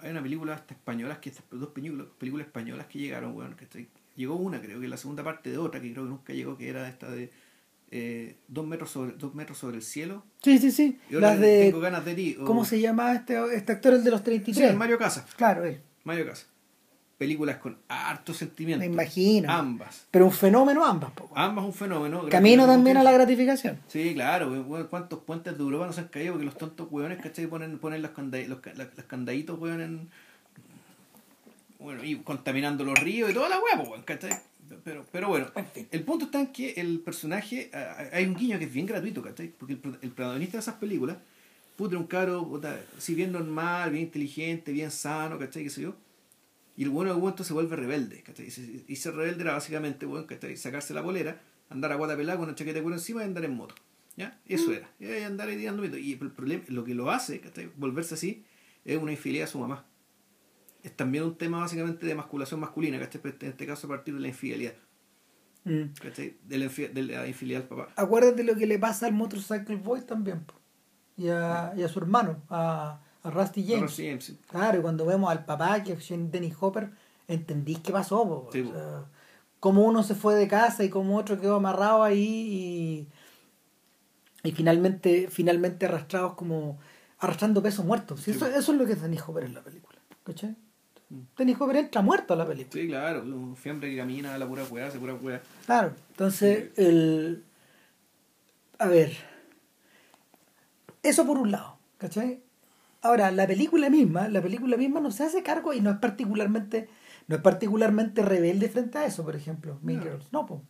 hay 0.01 0.11
una 0.11 0.21
película 0.21 0.53
hasta 0.53 0.73
españolas, 0.73 1.17
que 1.19 1.33
dos 1.51 1.69
películas, 1.69 2.07
películas 2.17 2.47
españolas 2.47 2.87
que 2.87 2.99
llegaron, 2.99 3.33
bueno, 3.33 3.55
que 3.55 3.87
llegó 4.15 4.35
una 4.35 4.61
creo 4.61 4.79
que 4.79 4.87
la 4.87 4.97
segunda 4.97 5.23
parte 5.23 5.49
de 5.49 5.57
otra 5.57 5.81
que 5.81 5.91
creo 5.91 6.05
que 6.05 6.09
nunca 6.09 6.33
llegó, 6.33 6.57
que 6.57 6.69
era 6.69 6.87
esta 6.87 7.09
de 7.09 7.29
eh, 7.91 8.37
dos, 8.47 8.67
metros 8.67 8.91
sobre, 8.91 9.13
dos 9.13 9.33
metros 9.33 9.57
sobre 9.57 9.77
el 9.77 9.83
cielo. 9.83 10.23
Sí, 10.43 10.57
sí, 10.59 10.71
sí. 10.71 10.99
Las 11.09 11.39
de, 11.39 11.65
tengo 11.65 11.79
ganas 11.79 12.05
de 12.05 12.15
ti. 12.15 12.37
¿Cómo 12.45 12.63
se 12.63 12.79
llama 12.79 13.13
este, 13.13 13.37
este 13.55 13.71
actor, 13.73 13.93
el 13.93 14.03
de 14.03 14.11
los 14.11 14.23
33? 14.23 14.71
Sí, 14.71 14.77
Mario 14.77 14.97
Casas. 14.97 15.25
Claro, 15.35 15.65
él. 15.65 15.81
Mario 16.03 16.27
Casas. 16.27 16.47
Películas 17.19 17.57
con 17.57 17.77
harto 17.89 18.33
sentimiento. 18.33 18.79
Me 18.79 18.85
imagino. 18.85 19.51
Ambas. 19.51 20.07
Pero 20.09 20.25
un 20.25 20.31
fenómeno 20.31 20.85
ambas. 20.85 21.11
Ambas 21.35 21.65
un 21.65 21.73
fenómeno. 21.73 22.29
Camino 22.29 22.65
también 22.65 22.95
a 22.95 23.03
la 23.03 23.11
gratificación. 23.11 23.77
Sí, 23.89 24.13
claro. 24.13 24.65
¿Cuántos 24.89 25.19
puentes 25.19 25.57
de 25.57 25.61
Europa 25.61 25.85
no 25.85 25.91
se 25.91 25.99
han 25.99 26.07
caído 26.07 26.31
porque 26.31 26.45
los 26.45 26.57
tontos 26.57 26.87
hueones, 26.89 27.21
¿cachai? 27.21 27.45
Ponen, 27.47 27.77
ponen 27.77 28.01
los, 28.01 28.11
los, 28.17 28.59
los 28.77 29.05
candaditos, 29.05 29.59
hueón, 29.59 29.81
en... 29.81 30.09
Bueno, 31.77 32.05
y 32.05 32.15
contaminando 32.19 32.85
los 32.85 32.97
ríos 32.97 33.31
y 33.31 33.33
toda 33.33 33.49
la 33.49 33.59
hueá, 33.59 34.01
¿cachai? 34.05 34.31
Pero, 34.85 35.05
pero 35.11 35.27
bueno, 35.27 35.47
el 35.91 36.03
punto 36.03 36.23
está 36.23 36.39
en 36.39 36.47
que 36.53 36.71
el 36.77 37.01
personaje, 37.01 37.69
hay 38.13 38.25
un 38.27 38.35
guiño 38.35 38.57
que 38.59 38.65
es 38.65 38.71
bien 38.71 38.85
gratuito, 38.85 39.21
¿cachai? 39.21 39.49
Porque 39.49 39.73
el, 39.73 39.81
el 40.01 40.11
protagonista 40.11 40.55
de 40.55 40.61
esas 40.61 40.75
películas, 40.75 41.17
puta, 41.75 41.97
un 41.97 42.07
caro, 42.07 42.61
si 42.97 43.13
bien 43.13 43.33
normal, 43.33 43.91
bien 43.91 44.05
inteligente, 44.05 44.71
bien 44.71 44.89
sano, 44.89 45.37
¿cachai? 45.37 45.63
¿Qué 45.63 45.69
sé 45.69 45.81
yo? 45.81 45.95
Y 46.79 46.83
el 46.83 46.91
bueno 46.91 47.13
de 47.13 47.19
momento 47.19 47.43
se 47.43 47.51
vuelve 47.51 47.75
rebelde, 47.75 48.23
¿cachai? 48.23 48.47
Y, 48.87 48.95
ser 48.95 49.13
rebelde 49.13 49.41
era 49.41 49.51
básicamente, 49.51 50.05
bueno, 50.05 50.25
¿cachai? 50.25 50.55
Sacarse 50.55 50.93
la 50.93 51.03
polera, 51.03 51.41
andar 51.69 51.91
a 51.91 51.95
guata 51.95 52.15
pelada 52.15 52.37
con 52.37 52.47
una 52.47 52.55
chaqueta 52.55 52.77
de 52.77 52.83
cuero 52.83 52.95
encima 52.95 53.21
y 53.21 53.25
andar 53.25 53.43
en 53.43 53.53
moto. 53.53 53.75
¿Ya? 54.15 54.39
Eso 54.45 54.69
mm. 54.69 54.73
era. 54.73 54.89
Y 54.97 55.23
andar 55.23 55.49
ahí 55.49 55.61
dando 55.61 55.85
Y 55.85 56.13
el 56.13 56.31
problema, 56.31 56.63
lo 56.69 56.85
que 56.85 56.95
lo 56.95 57.11
hace, 57.11 57.41
¿cachai? 57.41 57.69
Volverse 57.75 58.13
así, 58.13 58.45
es 58.85 58.97
una 58.97 59.11
infidelidad 59.11 59.49
a 59.49 59.51
su 59.51 59.59
mamá 59.59 59.85
es 60.81 60.95
también 60.95 61.25
un 61.25 61.35
tema 61.35 61.59
básicamente 61.59 62.05
de 62.05 62.15
masculación 62.15 62.61
masculina, 62.61 62.97
¿cachai? 62.97 63.21
En 63.41 63.49
este 63.49 63.67
caso 63.67 63.87
a 63.87 63.89
partir 63.89 64.13
de 64.13 64.21
la 64.21 64.29
infidelidad. 64.29 64.75
Mm. 65.65 65.93
¿cachai? 66.01 66.37
De 66.45 66.57
la, 66.57 66.65
infidelidad 67.27 67.59
del 67.59 67.67
papá. 67.67 67.89
Acuérdate 67.95 68.43
lo 68.43 68.55
que 68.55 68.65
le 68.65 68.79
pasa 68.79 69.07
al 69.07 69.13
Motorcycle 69.13 69.75
Boy 69.75 70.01
también, 70.01 70.45
y 71.17 71.27
a, 71.27 71.73
y 71.75 71.83
a 71.83 71.89
su 71.89 71.99
hermano, 71.99 72.41
a, 72.49 73.01
a 73.23 73.29
Rusty 73.29 73.65
James. 73.65 73.95
James 73.95 74.33
Claro, 74.49 74.79
y 74.79 74.81
cuando 74.81 75.05
vemos 75.05 75.29
al 75.29 75.45
papá, 75.45 75.83
que 75.83 75.93
es 75.93 76.07
Dennis 76.09 76.55
Hopper, 76.59 76.91
entendís 77.27 77.79
qué 77.79 77.91
pasó, 77.91 78.23
po, 78.23 78.49
cómo 79.59 79.83
uno 79.83 80.03
se 80.03 80.15
fue 80.15 80.35
de 80.35 80.47
casa 80.47 80.83
y 80.83 80.89
cómo 80.89 81.17
otro 81.17 81.39
quedó 81.39 81.55
amarrado 81.55 82.03
ahí 82.03 83.07
y, 84.43 84.47
y 84.47 84.51
finalmente, 84.51 85.27
finalmente 85.29 85.85
arrastrados 85.85 86.33
como 86.33 86.79
arrastrando 87.19 87.61
pesos 87.61 87.85
muertos. 87.85 88.27
eso, 88.27 88.47
eso 88.47 88.71
es 88.71 88.77
lo 88.77 88.85
que 88.85 88.93
es 88.93 89.01
Dennis 89.01 89.21
Hopper 89.27 89.43
en 89.43 89.53
la 89.53 89.61
película. 89.61 89.99
¿Cachai? 90.23 90.55
Denis 91.37 91.57
Hopper 91.59 91.75
entra 91.77 92.01
muerto 92.01 92.33
a 92.35 92.37
la 92.37 92.45
película. 92.45 92.81
Sí, 92.81 92.87
claro, 92.87 93.23
un 93.23 93.55
fiambre 93.55 93.89
que 93.89 93.97
camina 93.97 94.35
a 94.35 94.37
la 94.37 94.47
pura 94.47 94.63
hueá, 94.63 94.87
hace 94.87 94.99
pura 94.99 95.15
hueá. 95.15 95.41
Claro, 95.65 95.93
entonces, 96.11 96.69
el. 96.77 97.43
A 98.77 98.87
ver. 98.87 99.11
Eso 101.01 101.25
por 101.25 101.37
un 101.37 101.51
lado, 101.51 101.77
¿cachai? 101.97 102.43
Ahora, 103.01 103.31
la 103.31 103.47
película 103.47 103.89
misma, 103.89 104.27
la 104.27 104.41
película 104.41 104.75
misma 104.77 104.99
no 104.99 105.11
se 105.11 105.23
hace 105.23 105.41
cargo 105.43 105.73
y 105.73 105.81
no 105.81 105.89
es 105.89 105.97
particularmente, 105.97 106.89
no 107.27 107.37
es 107.37 107.41
particularmente 107.41 108.21
rebelde 108.23 108.69
frente 108.69 108.97
a 108.97 109.05
eso, 109.05 109.23
por 109.23 109.35
ejemplo, 109.35 109.79
Mean 109.81 110.01
Girls. 110.01 110.27
No, 110.31 110.45
pues. 110.45 110.61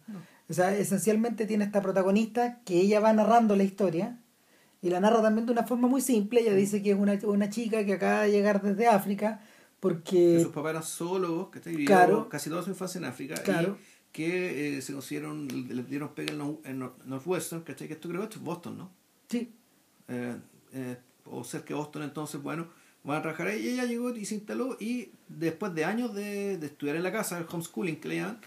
O 0.49 0.53
sea, 0.53 0.75
esencialmente 0.75 1.45
tiene 1.45 1.65
esta 1.65 1.81
protagonista 1.81 2.61
que 2.65 2.79
ella 2.79 2.99
va 2.99 3.13
narrando 3.13 3.55
la 3.55 3.63
historia 3.63 4.19
y 4.81 4.89
la 4.89 4.99
narra 4.99 5.21
también 5.21 5.45
de 5.45 5.51
una 5.51 5.63
forma 5.63 5.87
muy 5.87 6.01
simple. 6.01 6.41
Ella 6.41 6.53
dice 6.53 6.81
que 6.81 6.91
es 6.91 6.97
una, 6.97 7.17
una 7.23 7.49
chica 7.49 7.83
que 7.85 7.93
acaba 7.93 8.21
de 8.21 8.31
llegar 8.31 8.61
desde 8.61 8.87
África 8.87 9.41
porque... 9.79 10.39
sus 10.41 10.51
papás 10.51 10.71
eran 10.71 10.83
zoólogos, 10.83 11.49
que 11.49 11.85
claro, 11.85 12.29
casi 12.29 12.49
toda 12.49 12.63
su 12.63 12.69
infancia 12.69 12.99
en 12.99 13.05
África, 13.05 13.35
claro. 13.43 13.77
y 13.79 14.11
que 14.11 14.77
eh, 14.77 14.81
se 14.81 14.91
conocieron, 14.91 15.47
le 15.47 15.83
dieron 15.83 16.13
pega 16.13 16.33
en, 16.33 16.79
Northwestern, 17.05 17.61
¿cachai? 17.61 17.87
Que 17.87 17.93
esto 17.93 18.09
creo 18.09 18.27
que 18.27 18.35
es 18.35 18.41
Boston, 18.41 18.77
¿no? 18.77 18.91
Sí. 19.29 19.53
Eh, 20.07 20.35
eh, 20.73 20.97
o 21.29 21.43
cerca 21.43 21.69
de 21.69 21.75
Boston, 21.75 22.03
entonces, 22.03 22.41
bueno, 22.41 22.67
van 23.03 23.17
a 23.17 23.21
trabajar 23.21 23.47
ahí. 23.47 23.65
Y 23.65 23.69
ella 23.69 23.85
llegó 23.85 24.09
y 24.11 24.25
se 24.25 24.35
instaló, 24.35 24.77
y 24.79 25.11
después 25.27 25.73
de 25.73 25.85
años 25.85 26.13
de, 26.13 26.57
de 26.57 26.65
estudiar 26.67 26.95
en 26.95 27.03
la 27.03 27.11
casa, 27.11 27.37
el 27.37 27.45
homeschooling 27.49 27.99
que 27.99 28.09
le 28.09 28.15
llaman, 28.17 28.39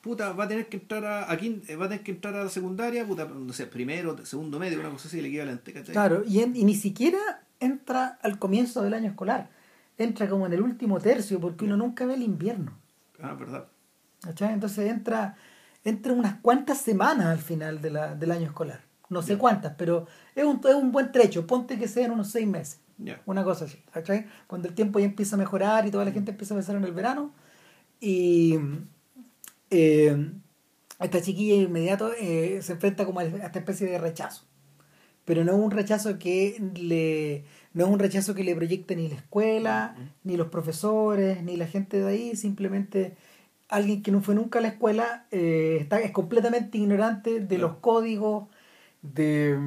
puta, 0.00 0.32
va 0.32 0.44
a 0.44 0.48
tener 0.48 0.68
que 0.68 0.78
entrar 0.78 1.04
a, 1.04 1.30
aquí, 1.30 1.62
va 1.78 1.86
a 1.86 1.88
tener 1.88 2.04
que 2.04 2.12
entrar 2.12 2.34
a 2.36 2.44
la 2.44 2.50
secundaria, 2.50 3.06
puta, 3.06 3.26
no 3.26 3.52
sé, 3.52 3.66
primero, 3.66 4.16
segundo 4.24 4.58
medio, 4.58 4.80
una 4.80 4.90
cosa 4.90 5.08
así, 5.08 5.18
el 5.18 5.26
equivalente, 5.26 5.72
¿cachai? 5.72 5.92
Claro, 5.92 6.22
y, 6.26 6.40
y 6.40 6.64
ni 6.64 6.74
siquiera 6.74 7.18
entra 7.60 8.18
al 8.22 8.38
comienzo 8.38 8.82
del 8.82 8.94
año 8.94 9.10
escolar 9.10 9.50
entra 10.02 10.28
como 10.28 10.46
en 10.46 10.54
el 10.54 10.62
último 10.62 10.98
tercio 10.98 11.40
porque 11.40 11.64
uno 11.64 11.76
nunca 11.76 12.06
ve 12.06 12.14
el 12.14 12.22
invierno. 12.22 12.78
Ah, 13.20 13.34
verdad. 13.34 13.68
Entonces 14.26 14.90
entra, 14.90 15.36
entra 15.84 16.12
unas 16.12 16.40
cuantas 16.40 16.78
semanas 16.78 17.26
al 17.26 17.38
final 17.38 17.80
de 17.80 17.90
la, 17.90 18.14
del 18.14 18.30
año 18.30 18.46
escolar. 18.46 18.80
No 19.10 19.22
sé 19.22 19.36
cuántas, 19.36 19.74
pero 19.76 20.06
es 20.34 20.44
un, 20.44 20.60
es 20.64 20.74
un 20.74 20.92
buen 20.92 21.12
trecho. 21.12 21.46
Ponte 21.46 21.78
que 21.78 21.88
sean 21.88 22.12
unos 22.12 22.30
seis 22.30 22.46
meses. 22.46 22.80
Una 23.26 23.44
cosa 23.44 23.66
así. 23.66 23.78
Cuando 24.46 24.68
el 24.68 24.74
tiempo 24.74 24.98
ya 24.98 25.06
empieza 25.06 25.36
a 25.36 25.38
mejorar 25.38 25.86
y 25.86 25.90
toda 25.90 26.04
la 26.04 26.12
gente 26.12 26.30
empieza 26.30 26.54
a 26.54 26.56
pensar 26.56 26.76
en 26.76 26.84
el 26.84 26.92
verano. 26.92 27.32
Y 28.00 28.58
eh, 29.70 30.30
esta 30.98 31.20
chiquilla 31.20 31.56
inmediato 31.56 32.12
eh, 32.18 32.60
se 32.62 32.72
enfrenta 32.72 33.04
como 33.04 33.20
a 33.20 33.24
esta 33.24 33.58
especie 33.58 33.86
de 33.88 33.98
rechazo. 33.98 34.44
Pero 35.24 35.44
no 35.44 35.56
un 35.56 35.70
rechazo 35.70 36.18
que 36.18 36.60
le 36.74 37.44
no 37.72 37.84
es 37.84 37.90
un 37.90 37.98
rechazo 37.98 38.34
que 38.34 38.42
le 38.42 38.54
proyecte 38.56 38.96
ni 38.96 39.08
la 39.08 39.14
escuela, 39.14 39.94
ni 40.24 40.36
los 40.36 40.48
profesores, 40.48 41.42
ni 41.42 41.56
la 41.56 41.66
gente 41.66 42.00
de 42.00 42.08
ahí, 42.08 42.36
simplemente 42.36 43.16
alguien 43.68 44.02
que 44.02 44.10
no 44.10 44.20
fue 44.22 44.34
nunca 44.34 44.58
a 44.58 44.62
la 44.62 44.68
escuela 44.68 45.26
eh, 45.30 45.78
está, 45.80 46.00
es 46.00 46.10
completamente 46.10 46.78
ignorante 46.78 47.40
de 47.40 47.58
los 47.58 47.76
códigos, 47.76 48.48
de, 49.02 49.58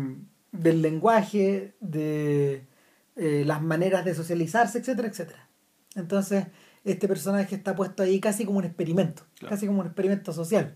del 0.51 0.81
lenguaje, 0.81 1.75
de 1.79 2.67
eh, 3.15 3.43
las 3.45 3.61
maneras 3.61 4.05
de 4.05 4.15
socializarse, 4.15 4.79
etcétera, 4.79 5.07
etcétera. 5.07 5.49
Entonces, 5.95 6.47
este 6.83 7.07
personaje 7.07 7.55
está 7.55 7.75
puesto 7.75 8.03
ahí 8.03 8.19
casi 8.19 8.45
como 8.45 8.59
un 8.59 8.65
experimento, 8.65 9.23
casi 9.47 9.67
como 9.67 9.81
un 9.81 9.87
experimento 9.87 10.33
social. 10.33 10.75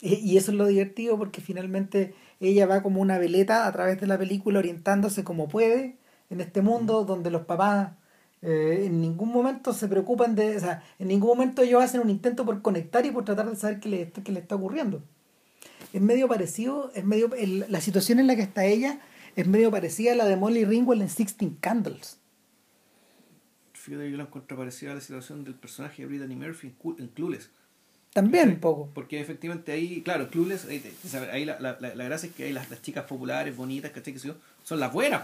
Y, 0.00 0.36
eso 0.36 0.50
es 0.50 0.56
lo 0.56 0.66
divertido 0.66 1.16
porque 1.16 1.40
finalmente 1.40 2.14
ella 2.40 2.66
va 2.66 2.82
como 2.82 3.00
una 3.00 3.18
veleta 3.18 3.68
a 3.68 3.72
través 3.72 4.00
de 4.00 4.08
la 4.08 4.18
película 4.18 4.58
orientándose 4.58 5.22
como 5.22 5.48
puede 5.48 5.96
en 6.28 6.40
este 6.40 6.60
mundo 6.60 7.04
donde 7.04 7.30
los 7.30 7.42
papás 7.42 7.92
eh, 8.42 8.82
en 8.86 9.00
ningún 9.00 9.30
momento 9.30 9.72
se 9.72 9.86
preocupan 9.86 10.34
de, 10.34 10.56
o 10.56 10.60
sea, 10.60 10.82
en 10.98 11.06
ningún 11.06 11.28
momento 11.28 11.62
ellos 11.62 11.84
hacen 11.84 12.00
un 12.00 12.10
intento 12.10 12.44
por 12.44 12.62
conectar 12.62 13.06
y 13.06 13.12
por 13.12 13.24
tratar 13.24 13.48
de 13.48 13.54
saber 13.54 13.78
qué 13.78 13.88
le, 13.88 14.10
qué 14.10 14.32
le 14.32 14.40
está 14.40 14.56
ocurriendo. 14.56 15.04
Es 15.92 16.00
medio 16.00 16.28
parecido, 16.28 16.90
es 16.94 17.04
medio, 17.04 17.30
la 17.68 17.80
situación 17.80 18.18
en 18.18 18.26
la 18.26 18.36
que 18.36 18.42
está 18.42 18.64
ella 18.64 19.00
es 19.36 19.46
medio 19.46 19.70
parecida 19.70 20.12
a 20.12 20.14
la 20.14 20.24
de 20.26 20.36
Molly 20.36 20.64
Ringwald 20.64 21.02
en 21.02 21.08
Sixteen 21.08 21.56
Candles. 21.60 22.18
Fíjate, 23.72 24.10
yo 24.10 24.16
la 24.16 24.24
encuentro 24.24 24.56
parecida 24.56 24.92
a 24.92 24.94
la 24.94 25.00
situación 25.00 25.44
del 25.44 25.54
personaje 25.54 26.02
de 26.02 26.08
Brittany 26.08 26.36
Murphy 26.36 26.74
en 26.98 27.08
Clueless. 27.08 27.50
También 28.12 28.50
un 28.50 28.60
poco. 28.60 28.90
Porque 28.94 29.20
efectivamente 29.20 29.72
ahí, 29.72 30.02
claro, 30.02 30.28
Clueless, 30.28 30.66
ahí, 30.66 31.44
la, 31.44 31.58
la, 31.58 31.78
la, 31.80 32.04
gracia 32.04 32.28
es 32.28 32.34
que 32.34 32.44
hay 32.44 32.52
las, 32.52 32.70
las 32.70 32.82
chicas 32.82 33.04
populares, 33.04 33.56
bonitas, 33.56 33.90
¿cachai? 33.90 34.12
Que 34.12 34.20
son 34.20 34.80
las 34.80 34.92
buenas, 34.92 35.22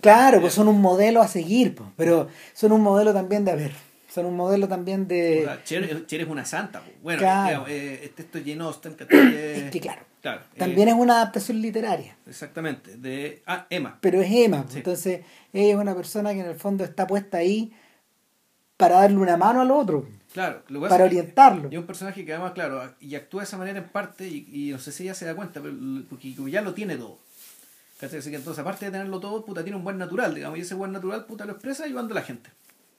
Claro, 0.00 0.40
pues 0.40 0.52
son 0.52 0.66
un 0.66 0.80
modelo 0.80 1.22
a 1.22 1.28
seguir, 1.28 1.76
pero 1.96 2.28
son 2.54 2.72
un 2.72 2.80
modelo 2.80 3.12
también 3.12 3.44
de, 3.44 3.52
a 3.52 3.54
ver, 3.54 3.72
son 4.12 4.26
un 4.26 4.36
modelo 4.36 4.68
también 4.68 5.08
de... 5.08 5.46
O 5.46 5.64
Cher, 5.64 6.04
es 6.08 6.28
una 6.28 6.44
santa, 6.44 6.82
bueno, 7.02 7.20
claro. 7.20 7.64
eh, 7.66 8.00
este, 8.04 8.22
esto 8.22 8.38
es 8.38 8.44
Jane 8.44 8.62
Austen, 8.62 8.96
es 8.98 9.70
que 9.70 9.80
claro, 9.80 10.02
claro 10.20 10.42
también 10.56 10.88
es 10.88 10.94
una 10.94 11.14
adaptación 11.14 11.62
literaria. 11.62 12.16
Exactamente, 12.26 12.96
de 12.96 13.42
ah, 13.46 13.66
Emma. 13.70 13.98
Pero 14.00 14.20
es 14.20 14.30
Emma, 14.30 14.66
entonces 14.74 15.20
ella 15.52 15.72
es 15.72 15.78
una 15.78 15.94
persona 15.94 16.34
que 16.34 16.40
en 16.40 16.46
el 16.46 16.56
fondo 16.56 16.84
está 16.84 17.06
puesta 17.06 17.38
ahí 17.38 17.72
para 18.76 18.96
darle 18.96 19.16
una 19.16 19.36
mano 19.36 19.60
al 19.62 19.70
otro. 19.70 20.06
Claro, 20.32 20.62
lo 20.68 20.80
para 20.80 21.04
orientarlo. 21.04 21.68
Y 21.70 21.76
un 21.76 21.86
personaje 21.86 22.24
que 22.24 22.32
además, 22.32 22.52
claro, 22.52 22.94
y 23.00 23.14
actúa 23.14 23.42
de 23.42 23.46
esa 23.46 23.58
manera 23.58 23.78
en 23.78 23.88
parte, 23.88 24.26
y, 24.26 24.48
y 24.52 24.72
no 24.72 24.78
sé 24.78 24.92
si 24.92 25.04
ella 25.04 25.14
se 25.14 25.24
da 25.24 25.34
cuenta, 25.34 25.60
pero, 25.62 25.74
porque 26.08 26.34
ya 26.50 26.60
lo 26.62 26.74
tiene 26.74 26.96
todo. 26.96 27.18
Así 28.02 28.30
que 28.30 28.36
entonces, 28.36 28.58
aparte 28.60 28.86
de 28.86 28.90
tenerlo 28.90 29.20
todo, 29.20 29.44
puta, 29.44 29.62
tiene 29.62 29.76
un 29.76 29.84
buen 29.84 29.96
natural, 29.96 30.34
digamos, 30.34 30.58
y 30.58 30.62
ese 30.62 30.74
buen 30.74 30.90
natural, 30.90 31.24
puta, 31.24 31.44
lo 31.44 31.52
expresa 31.52 31.84
ayudando 31.84 32.12
a 32.14 32.16
la 32.16 32.22
gente. 32.22 32.50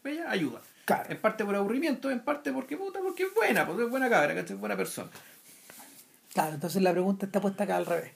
Ella 0.03 0.31
ayuda. 0.31 0.61
Claro. 0.85 1.09
En 1.09 1.19
parte 1.19 1.45
por 1.45 1.55
aburrimiento, 1.55 2.11
en 2.11 2.19
parte 2.21 2.51
porque, 2.51 2.77
puta, 2.77 2.99
porque 2.99 3.23
es 3.23 3.33
buena, 3.33 3.65
porque 3.65 3.83
es 3.83 3.89
buena 3.89 4.09
cabra, 4.09 4.39
Es 4.39 4.59
buena 4.59 4.75
persona. 4.75 5.09
Claro, 6.33 6.55
entonces 6.55 6.81
la 6.81 6.91
pregunta 6.91 7.25
está 7.25 7.39
puesta 7.39 7.63
acá 7.63 7.77
al 7.77 7.85
revés. 7.85 8.11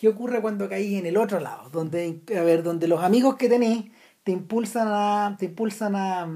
¿Qué 0.00 0.08
ocurre 0.08 0.40
cuando 0.40 0.68
caís 0.68 0.98
en 0.98 1.06
el 1.06 1.16
otro 1.16 1.38
lado? 1.40 1.70
Donde, 1.70 2.20
a 2.36 2.42
ver, 2.42 2.62
donde 2.62 2.88
los 2.88 3.02
amigos 3.02 3.36
que 3.36 3.48
tenés 3.48 3.84
te 4.24 4.32
impulsan 4.32 4.88
a, 4.90 5.36
te 5.38 5.46
impulsan 5.46 5.94
a, 5.96 6.28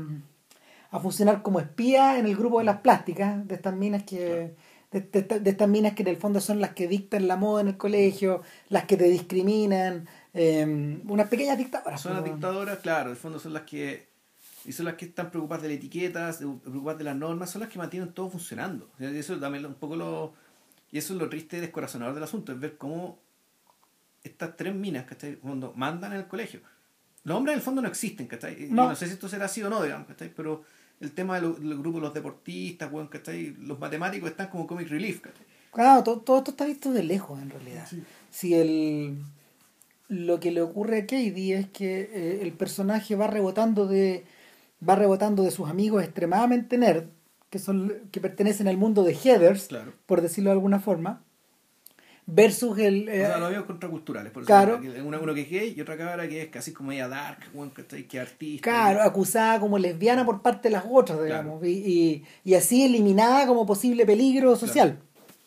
a 0.91 1.01
funcionar 1.01 1.43
como 1.43 1.61
espía 1.61 2.18
en 2.18 2.26
el 2.26 2.37
grupo 2.37 2.59
de 2.59 2.64
las 2.64 2.80
plásticas, 2.80 3.47
de 3.47 3.55
estas 3.55 3.74
minas 3.74 4.03
que 4.05 4.55
de, 4.93 5.51
estas 5.51 5.68
minas 5.68 5.95
que 5.95 6.03
en 6.03 6.09
el 6.09 6.16
fondo 6.16 6.41
son 6.41 6.61
las 6.61 6.72
que 6.72 6.87
dictan 6.87 7.26
la 7.26 7.37
moda 7.37 7.62
en 7.62 7.68
el 7.68 7.76
colegio, 7.76 8.43
las 8.68 8.85
que 8.85 8.97
te 8.97 9.05
discriminan, 9.05 10.07
eh, 10.35 11.01
unas 11.07 11.28
pequeñas 11.28 11.57
dictadoras. 11.57 12.01
Son 12.01 12.14
las 12.14 12.24
dictadoras, 12.24 12.78
claro, 12.78 13.07
en 13.07 13.12
el 13.12 13.16
fondo 13.16 13.39
son 13.39 13.55
las 13.55 13.62
que 13.62 14.11
y 14.64 14.72
son 14.72 14.86
las 14.86 14.94
que 14.94 15.06
están 15.06 15.30
preocupadas 15.30 15.62
de 15.62 15.68
las 15.68 15.78
etiquetas, 15.78 16.36
preocupadas 16.38 16.98
de 16.98 17.04
las 17.04 17.16
normas, 17.16 17.50
son 17.50 17.60
las 17.60 17.70
que 17.70 17.78
mantienen 17.78 18.12
todo 18.12 18.30
funcionando. 18.30 18.90
Y 18.98 19.04
eso 19.04 19.38
también 19.38 19.66
un 19.66 19.74
poco 19.74 19.96
lo 19.96 20.34
y 20.92 20.98
eso 20.98 21.14
es 21.14 21.18
lo 21.18 21.28
triste 21.28 21.56
y 21.56 21.60
descorazonador 21.60 22.14
del 22.14 22.22
asunto, 22.22 22.52
es 22.52 22.60
ver 22.60 22.76
cómo 22.76 23.18
estas 24.22 24.56
tres 24.56 24.74
minas 24.74 25.06
que 25.06 25.38
cuando 25.38 25.72
mandan 25.74 26.12
en 26.12 26.18
el 26.18 26.28
colegio. 26.28 26.60
Los 27.24 27.36
hombres 27.36 27.54
en 27.54 27.58
el 27.60 27.64
fondo 27.64 27.80
no 27.80 27.88
existen, 27.88 28.26
¿cachai? 28.26 28.68
No. 28.70 28.90
no 28.90 28.94
sé 28.94 29.06
si 29.06 29.14
esto 29.14 29.28
será 29.28 29.46
así 29.46 29.62
o 29.62 29.70
no, 29.70 29.82
digamos, 29.82 30.06
¿cachai? 30.06 30.30
Pero 30.34 30.64
el 31.00 31.12
tema 31.12 31.40
del 31.40 31.78
grupo 31.78 31.98
de 31.98 32.02
los 32.02 32.14
deportistas, 32.14 32.90
bueno, 32.90 33.08
¿cachai? 33.08 33.54
Los 33.56 33.78
matemáticos 33.78 34.30
están 34.30 34.48
como 34.48 34.66
comic 34.66 34.88
relief, 34.88 35.20
¿cachai? 35.20 35.46
Claro, 35.72 36.04
todo, 36.04 36.20
todo 36.20 36.38
esto 36.38 36.50
está 36.50 36.66
visto 36.66 36.92
de 36.92 37.02
lejos 37.02 37.40
en 37.40 37.48
realidad. 37.48 37.88
Si 38.30 38.54
el 38.54 39.16
lo 40.08 40.40
que 40.40 40.50
le 40.50 40.60
ocurre 40.60 40.98
a 40.98 41.00
Katie 41.02 41.56
es 41.56 41.68
que 41.68 42.02
eh, 42.02 42.40
el 42.42 42.52
personaje 42.52 43.16
va 43.16 43.28
rebotando 43.28 43.86
de 43.86 44.24
va 44.87 44.97
rebotando 44.97 45.43
de 45.43 45.51
sus 45.51 45.68
amigos 45.68 46.03
extremadamente 46.03 46.78
nerd 46.78 47.05
que 47.51 47.59
son 47.59 47.93
que 48.11 48.20
pertenecen 48.20 48.68
al 48.68 48.76
mundo 48.76 49.05
de 49.05 49.12
headers 49.12 49.68
por 50.07 50.20
decirlo 50.20 50.51
de 50.51 50.55
alguna 50.55 50.80
forma 50.80 51.22
versus 52.26 52.78
el... 52.78 53.09
Eh, 53.09 53.24
o 53.24 53.26
sea, 53.26 53.39
los 53.39 53.49
amigos 53.49 53.66
contraculturales, 53.66 54.33
por 54.33 54.45
claro. 54.45 54.80
Uno, 55.05 55.20
uno 55.20 55.35
que 55.35 55.43
es 55.43 55.51
gay 55.51 55.74
y 55.76 55.80
otra 55.80 55.97
cabra 55.97 56.28
que 56.28 56.43
es 56.43 56.49
casi 56.49 56.72
como 56.72 56.93
ella 56.93 57.09
dark, 57.09 57.41
que 58.09 58.20
artista. 58.20 58.62
Claro, 58.62 59.03
acusada 59.03 59.61
como 59.61 59.78
lesbiana 59.78 60.24
por 60.24 60.43
parte 60.43 60.68
de 60.68 60.72
las 60.72 60.85
otras, 60.89 61.22
digamos, 61.22 61.64
y, 61.64 62.24
y, 62.45 62.55
así 62.55 62.85
eliminada 62.85 63.47
como 63.47 63.66
posible 63.66 64.07
peligro 64.07 64.57
social. 64.57 64.99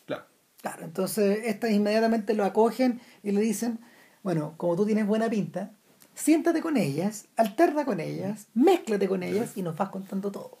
Claro. 0.06 0.24
Claro, 0.60 0.84
entonces 0.84 1.40
estas 1.44 1.70
inmediatamente 1.70 2.34
lo 2.34 2.44
acogen 2.44 3.00
y 3.22 3.32
le 3.32 3.40
dicen, 3.40 3.78
bueno, 4.22 4.54
como 4.56 4.76
tú 4.76 4.84
tienes 4.84 5.06
buena 5.06 5.30
pinta, 5.30 5.72
siéntate 6.16 6.60
con 6.60 6.76
ellas, 6.76 7.28
alterna 7.36 7.84
con 7.84 8.00
ellas, 8.00 8.48
mézclate 8.54 9.06
con 9.06 9.22
ellas 9.22 9.56
y 9.56 9.62
nos 9.62 9.76
vas 9.76 9.90
contando 9.90 10.32
todo. 10.32 10.58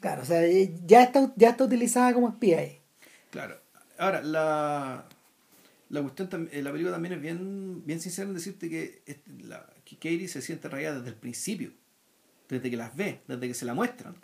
Claro, 0.00 0.22
o 0.22 0.24
sea, 0.24 0.46
ya 0.86 1.02
está, 1.02 1.32
ya 1.34 1.50
está 1.50 1.64
utilizada 1.64 2.14
como 2.14 2.28
espía 2.28 2.58
ahí. 2.58 2.78
Claro. 3.30 3.60
Ahora, 3.96 4.22
la, 4.22 5.06
la 5.88 6.02
cuestión, 6.02 6.48
eh, 6.52 6.62
la 6.62 6.70
película 6.70 6.92
también 6.92 7.14
es 7.14 7.20
bien, 7.20 7.84
bien 7.84 8.00
sincera 8.00 8.28
en 8.28 8.34
decirte 8.34 8.68
que, 8.70 9.02
la, 9.42 9.66
que 9.84 9.96
Katie 9.96 10.28
se 10.28 10.40
siente 10.40 10.68
rayada 10.68 10.98
desde 10.98 11.08
el 11.08 11.16
principio, 11.16 11.72
desde 12.48 12.70
que 12.70 12.76
las 12.76 12.94
ve, 12.94 13.22
desde 13.26 13.48
que 13.48 13.54
se 13.54 13.64
la 13.64 13.74
muestran. 13.74 14.14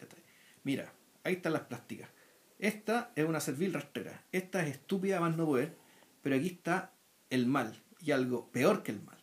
Mira, 0.63 0.93
ahí 1.25 1.35
están 1.35 1.55
las 1.55 1.63
plásticas. 1.63 2.09
Esta 2.61 3.11
es 3.17 3.25
una 3.25 3.41
servil 3.41 3.73
rastrera, 3.73 4.23
esta 4.31 4.65
es 4.65 4.77
estúpida 4.77 5.19
más 5.19 5.37
no 5.37 5.47
poder, 5.47 5.75
pero 6.23 6.37
aquí 6.37 6.47
está 6.47 6.93
el 7.31 7.47
mal, 7.47 7.83
y 8.01 8.13
algo 8.13 8.49
peor 8.53 8.85
que 8.85 8.93
el 8.93 9.03
mal, 9.03 9.19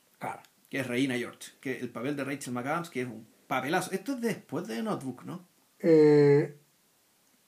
que 0.71 0.79
es 0.79 0.87
Reina 0.87 1.15
George, 1.17 1.51
que 1.59 1.77
el 1.79 1.89
papel 1.89 2.15
de 2.15 2.23
Rachel 2.23 2.53
McAdams, 2.53 2.89
que 2.89 3.01
es 3.01 3.07
un 3.07 3.27
papelazo. 3.45 3.91
Esto 3.91 4.13
es 4.13 4.21
después 4.21 4.65
de 4.67 4.81
Notebook, 4.81 5.25
¿no? 5.25 5.45
Eh, 5.79 6.55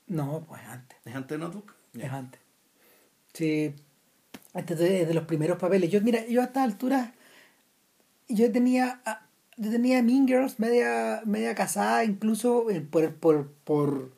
no, 0.07 0.45
pues 0.45 0.61
antes. 0.63 0.97
¿Es 1.05 1.15
antes 1.15 1.39
de 1.39 1.45
Notebook? 1.45 1.74
Es 1.97 2.11
antes. 2.11 2.41
Sí, 3.32 3.74
este 4.53 4.74
es 4.74 5.07
de, 5.07 5.13
los 5.13 5.24
primeros 5.24 5.57
papeles. 5.57 5.89
Yo, 5.89 6.01
mira, 6.01 6.28
yo 6.28 6.41
a 6.41 6.43
esta 6.43 6.63
altura, 6.63 7.13
yo 8.28 8.51
tenía, 8.51 9.01
yo 9.55 9.71
tenía 9.71 10.03
Mean 10.03 10.28
Girls 10.28 10.59
media, 10.59 11.21
media 11.24 11.55
casada, 11.55 12.03
incluso 12.03 12.69
eh, 12.69 12.82
por, 12.82 13.15
por, 13.15 13.53
por, 13.63 14.11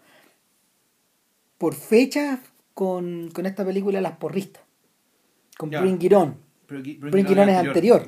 por 1.59 1.75
fecha 1.75 2.41
con, 2.73 3.29
con 3.29 3.45
esta 3.45 3.63
película 3.63 4.01
Las 4.01 4.17
Porristas, 4.17 4.63
con 5.59 5.69
Bring 5.69 6.01
It 6.01 6.13
On. 6.13 6.37
Bring, 6.67 6.87
It 7.29 7.37
On 7.37 7.49
es 7.49 7.57
anterior. 7.57 8.07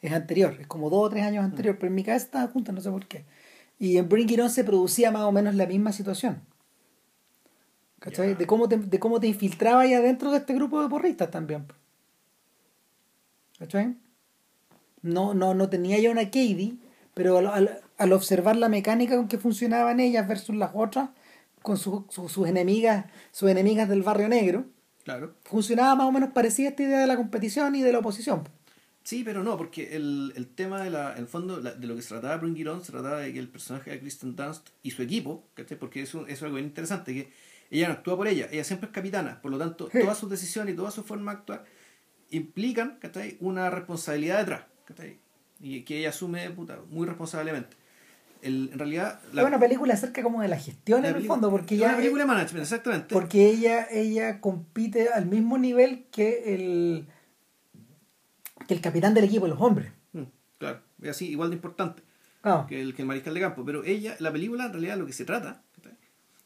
Es 0.00 0.12
anterior, 0.12 0.56
es 0.60 0.66
como 0.66 0.88
dos 0.88 1.06
o 1.06 1.10
tres 1.10 1.24
años 1.24 1.44
anterior, 1.44 1.76
pero 1.76 1.88
en 1.88 1.94
mi 1.94 2.04
casa 2.04 2.24
estaba 2.24 2.48
junta, 2.48 2.72
no 2.72 2.80
sé 2.80 2.90
por 2.90 3.06
qué. 3.06 3.26
Y 3.78 3.98
en 3.98 4.08
Bring 4.08 4.30
It 4.30 4.40
On 4.40 4.50
se 4.50 4.64
producía 4.64 5.10
más 5.10 5.22
o 5.22 5.32
menos 5.32 5.54
la 5.54 5.66
misma 5.66 5.92
situación. 5.92 6.42
¿Cachai? 7.98 8.34
De 8.34 8.46
cómo 8.46 8.66
te, 8.68 8.78
de 8.78 8.98
cómo 8.98 9.20
te 9.20 9.26
infiltrabas 9.26 9.84
ahí 9.84 9.94
adentro 9.94 10.30
de 10.30 10.38
este 10.38 10.54
grupo 10.54 10.82
de 10.82 10.88
porristas 10.88 11.30
también. 11.30 11.66
¿Cachai? 13.58 13.94
No, 15.02 15.34
no, 15.34 15.52
no 15.54 15.68
tenía 15.68 15.98
ya 15.98 16.10
una 16.10 16.24
Katie, 16.24 16.78
pero 17.14 17.38
al, 17.38 18.12
observar 18.12 18.56
la 18.56 18.70
mecánica 18.70 19.16
con 19.16 19.28
que 19.28 19.38
funcionaban 19.38 20.00
ellas 20.00 20.26
versus 20.26 20.56
las 20.56 20.70
otras, 20.74 21.10
con 21.62 21.76
sus 21.76 22.48
enemigas, 22.48 23.04
sus 23.32 23.50
enemigas 23.50 23.86
del 23.88 24.02
barrio 24.02 24.28
negro, 24.28 24.64
claro. 25.04 25.34
funcionaba 25.44 25.94
más 25.94 26.06
o 26.06 26.12
menos 26.12 26.30
parecida 26.30 26.70
esta 26.70 26.82
idea 26.82 27.00
de 27.00 27.06
la 27.06 27.16
competición 27.16 27.74
y 27.74 27.82
de 27.82 27.92
la 27.92 27.98
oposición. 27.98 28.44
Sí, 29.02 29.22
pero 29.24 29.42
no, 29.42 29.56
porque 29.56 29.96
el, 29.96 30.32
el 30.36 30.46
tema 30.46 30.82
de 30.82 30.90
la, 30.90 31.14
el 31.16 31.26
fondo 31.26 31.60
de 31.60 31.86
lo 31.86 31.96
que 31.96 32.02
se 32.02 32.08
trataba 32.08 32.34
de 32.34 32.40
Bring 32.40 32.56
It 32.56 32.66
On, 32.66 32.84
se 32.84 32.92
trataba 32.92 33.20
de 33.20 33.32
que 33.32 33.38
el 33.38 33.48
personaje 33.48 33.90
de 33.90 34.00
Kristen 34.00 34.36
Dunst 34.36 34.68
y 34.82 34.90
su 34.90 35.02
equipo, 35.02 35.48
¿cachai? 35.54 35.78
porque 35.78 36.02
eso, 36.02 36.22
eso 36.22 36.32
es 36.32 36.42
algo 36.42 36.56
bien 36.56 36.66
interesante, 36.66 37.14
que 37.14 37.32
ella 37.70 37.88
no 37.88 37.94
actúa 37.94 38.16
por 38.16 38.28
ella, 38.28 38.48
ella 38.52 38.64
siempre 38.64 38.88
es 38.88 38.92
capitana, 38.92 39.40
por 39.40 39.50
lo 39.50 39.58
tanto, 39.58 39.88
todas 39.88 40.18
sus 40.18 40.28
decisiones 40.28 40.74
y 40.74 40.76
toda 40.76 40.90
su 40.90 41.02
forma 41.02 41.32
de 41.32 41.38
actuar 41.38 41.64
implican 42.30 42.98
¿cachai? 43.00 43.36
una 43.40 43.70
responsabilidad 43.70 44.40
detrás, 44.40 44.64
¿cachai? 44.84 45.18
y 45.60 45.82
que 45.82 45.98
ella 45.98 46.10
asume 46.10 46.50
puta, 46.50 46.80
muy 46.88 47.06
responsablemente. 47.06 47.76
El, 48.42 48.70
en 48.72 48.78
realidad 48.78 49.20
la, 49.34 49.42
es 49.42 49.48
una 49.48 49.60
película 49.60 49.92
acerca 49.92 50.22
como 50.22 50.40
de 50.40 50.48
la 50.48 50.56
gestión 50.56 51.04
en 51.04 51.14
el 51.14 51.26
fondo 51.26 51.50
porque 51.50 51.74
ella 51.74 51.88
una 51.88 51.98
película 51.98 52.22
de 52.22 52.26
management 52.26 52.62
exactamente 52.62 53.12
porque 53.12 53.50
ella 53.50 53.86
ella 53.90 54.40
compite 54.40 55.10
al 55.10 55.26
mismo 55.26 55.58
nivel 55.58 56.06
que 56.10 56.54
el 56.54 57.06
que 58.70 58.74
el 58.74 58.80
capitán 58.80 59.12
del 59.14 59.24
equipo 59.24 59.48
los 59.48 59.60
hombres 59.60 59.90
mm, 60.12 60.22
claro 60.58 60.78
es 61.02 61.10
así 61.10 61.28
igual 61.28 61.50
de 61.50 61.56
importante 61.56 62.02
ah. 62.44 62.66
que, 62.68 62.80
el, 62.80 62.94
que 62.94 63.02
el 63.02 63.08
mariscal 63.08 63.34
de 63.34 63.40
campo 63.40 63.64
pero 63.64 63.82
ella 63.84 64.14
la 64.20 64.30
película 64.30 64.66
en 64.66 64.72
realidad 64.72 64.96
lo 64.96 65.06
que 65.06 65.12
se 65.12 65.24
trata 65.24 65.62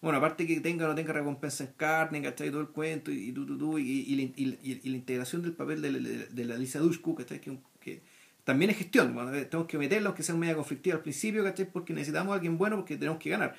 Bueno, 0.00 0.18
aparte 0.18 0.46
que 0.46 0.60
tenga 0.60 0.84
o 0.84 0.88
no 0.88 0.94
tenga 0.94 1.14
recompensa 1.14 1.64
en 1.64 1.72
carne, 1.78 2.20
¿cachai? 2.20 2.50
Todo 2.50 2.60
el 2.60 2.68
cuento 2.68 3.10
y, 3.10 3.28
y, 3.28 3.32
tú, 3.32 3.46
tú, 3.46 3.56
tú, 3.56 3.78
y, 3.78 4.04
y, 4.10 4.14
la- 4.16 4.58
y, 4.62 4.94
integración 4.94 5.40
del 5.40 5.52
papel 5.52 5.80
de, 5.80 5.92
la- 5.92 5.98
de, 5.98 6.26
de 6.26 6.44
la 6.44 6.56
Alicia 6.56 6.78
Dushku, 6.80 7.14
¿cachai? 7.14 7.40
Que, 7.40 7.56
que 7.80 8.02
también 8.44 8.70
es 8.70 8.76
gestión. 8.76 9.14
Bueno, 9.14 9.32
eh, 9.32 9.46
tenemos 9.46 9.66
que 9.66 9.78
meterla, 9.78 10.08
aunque 10.10 10.22
sea 10.22 10.34
media 10.34 10.54
conflictiva 10.56 10.96
al 10.96 11.00
principio, 11.02 11.42
¿cachai? 11.42 11.64
Porque 11.72 11.94
necesitamos 11.94 12.32
a 12.32 12.34
alguien 12.34 12.58
bueno 12.58 12.76
porque 12.76 12.98
tenemos 12.98 13.18
que 13.18 13.30
ganar. 13.30 13.56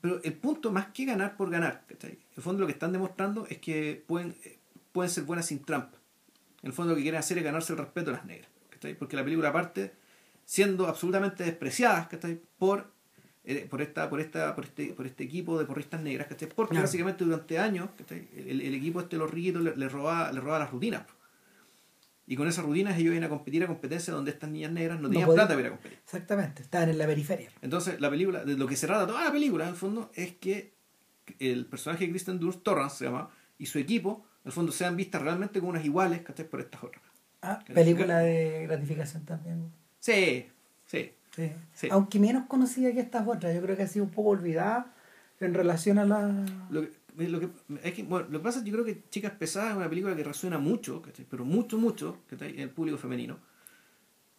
Pero 0.00 0.20
el 0.24 0.32
punto, 0.32 0.72
más 0.72 0.86
que 0.88 1.04
ganar 1.04 1.36
por 1.36 1.48
ganar, 1.50 1.84
¿cachai? 1.86 2.14
En 2.14 2.18
el 2.38 2.42
fondo 2.42 2.60
lo 2.62 2.66
que 2.66 2.72
están 2.72 2.90
demostrando 2.92 3.46
es 3.48 3.58
que 3.58 4.02
pueden, 4.08 4.34
eh, 4.44 4.58
pueden 4.90 5.08
ser 5.08 5.22
buenas 5.22 5.46
sin 5.46 5.60
trampa. 5.60 5.96
En 6.62 6.66
el 6.68 6.72
fondo 6.72 6.92
lo 6.92 6.96
que 6.96 7.02
quieren 7.02 7.18
hacer 7.20 7.38
es 7.38 7.44
ganarse 7.44 7.72
el 7.72 7.78
respeto 7.78 8.10
de 8.10 8.16
las 8.16 8.24
negras, 8.26 8.48
¿cachai? 8.70 8.94
Porque 8.94 9.16
la 9.16 9.24
película 9.24 9.52
parte 9.52 9.92
siendo 10.44 10.86
absolutamente 10.86 11.44
despreciadas, 11.44 12.08
¿cachai? 12.08 12.40
Por, 12.58 12.90
eh, 13.44 13.66
por, 13.70 13.80
esta, 13.82 14.10
por, 14.10 14.20
esta, 14.20 14.54
por, 14.54 14.64
este, 14.64 14.86
por 14.94 15.06
este 15.06 15.24
equipo 15.24 15.58
de 15.58 15.64
porristas 15.64 16.00
negras, 16.02 16.26
¿cachai? 16.28 16.48
Porque 16.48 16.72
Claro. 16.72 16.84
básicamente 16.86 17.24
durante 17.24 17.58
años. 17.58 17.88
El, 18.36 18.60
el 18.60 18.74
equipo 18.74 19.00
este 19.00 19.16
de 19.16 19.20
los 19.22 19.30
riquitos 19.30 19.62
le, 19.62 19.76
le 19.76 19.88
robaba, 19.88 20.32
le 20.32 20.40
robaba 20.40 20.58
las 20.60 20.70
rutinas. 20.70 21.02
Y 22.26 22.36
con 22.36 22.46
esas 22.46 22.64
rutinas 22.64 22.96
ellos 22.98 23.12
iban 23.12 23.24
a 23.24 23.28
competir 23.28 23.64
a 23.64 23.66
competencias 23.66 24.14
donde 24.14 24.30
estas 24.30 24.50
niñas 24.50 24.70
negras 24.70 25.00
no 25.00 25.08
tenían 25.08 25.26
podían- 25.26 25.46
plata 25.46 25.54
para 25.54 25.60
ir 25.60 25.66
a 25.66 25.70
competir. 25.70 25.98
Exactamente, 26.04 26.62
estaban 26.62 26.88
en 26.88 26.98
la 26.98 27.06
periferia. 27.06 27.50
Entonces, 27.60 28.00
la 28.00 28.08
película, 28.10 28.44
de 28.44 28.56
lo 28.56 28.66
que 28.68 28.76
se 28.76 28.86
trata 28.86 29.06
toda 29.06 29.24
la 29.24 29.32
película, 29.32 29.64
en 29.64 29.70
el 29.70 29.76
fondo, 29.76 30.12
es 30.14 30.34
que 30.36 30.74
el 31.40 31.66
personaje 31.66 32.04
de 32.04 32.10
Kristen 32.10 32.38
Dunst, 32.38 32.62
Torrance 32.62 32.98
se 32.98 33.04
llama, 33.06 33.30
y 33.58 33.66
su 33.66 33.78
equipo, 33.80 34.24
en 34.42 34.48
el 34.48 34.52
fondo, 34.52 34.72
sean 34.72 34.96
vistas 34.96 35.22
realmente 35.22 35.60
como 35.60 35.70
unas 35.70 35.84
iguales, 35.84 36.22
¿cachai? 36.22 36.48
Por 36.48 36.60
estas 36.60 36.82
otras. 36.82 37.02
Ah, 37.42 37.58
película 37.72 38.18
de 38.18 38.66
gratificación 38.66 39.24
también. 39.24 39.70
Sí, 39.98 40.46
sí. 40.86 41.12
Sí. 41.34 41.52
Sí. 41.72 41.88
Aunque 41.90 42.18
menos 42.18 42.46
conocida 42.46 42.92
que 42.92 43.00
estas 43.00 43.26
otras, 43.26 43.54
yo 43.54 43.62
creo 43.62 43.76
que 43.76 43.84
ha 43.84 43.86
sido 43.86 44.04
un 44.04 44.10
poco 44.10 44.30
olvidada 44.30 44.92
en 45.38 45.54
relación 45.54 45.98
a 45.98 46.04
la... 46.04 46.46
Lo 46.70 46.82
que, 46.82 47.28
lo 47.28 47.40
que, 47.40 47.48
es 47.82 47.94
que, 47.94 48.02
bueno, 48.02 48.26
lo 48.30 48.38
que 48.38 48.44
pasa 48.44 48.58
es 48.58 48.64
que 48.64 48.70
yo 48.70 48.76
creo 48.76 48.84
que 48.84 49.08
Chicas 49.10 49.32
Pesadas 49.32 49.72
es 49.72 49.76
una 49.76 49.88
película 49.88 50.16
que 50.16 50.24
resuena 50.24 50.58
mucho, 50.58 51.00
¿cachai? 51.00 51.26
Pero 51.28 51.44
mucho, 51.44 51.78
mucho, 51.78 52.18
¿cachai? 52.28 52.54
En 52.54 52.60
el 52.60 52.70
público 52.70 52.98
femenino. 52.98 53.38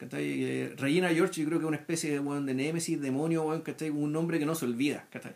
¿cachai? 0.02 0.44
Eh, 0.44 0.76
Regina 0.78 1.10
George 1.10 1.42
yo 1.42 1.48
creo 1.48 1.60
que 1.60 1.66
es 1.66 1.68
una 1.68 1.78
especie 1.78 2.12
de, 2.12 2.20
weón, 2.20 2.46
de 2.46 2.56
némesis, 2.56 3.00
demonio, 3.00 3.62
¿cachai? 3.64 3.90
Un 3.90 4.12
nombre 4.12 4.40
que 4.40 4.46
no 4.46 4.56
se 4.56 4.66
olvida, 4.66 5.08
¿cachai? 5.12 5.34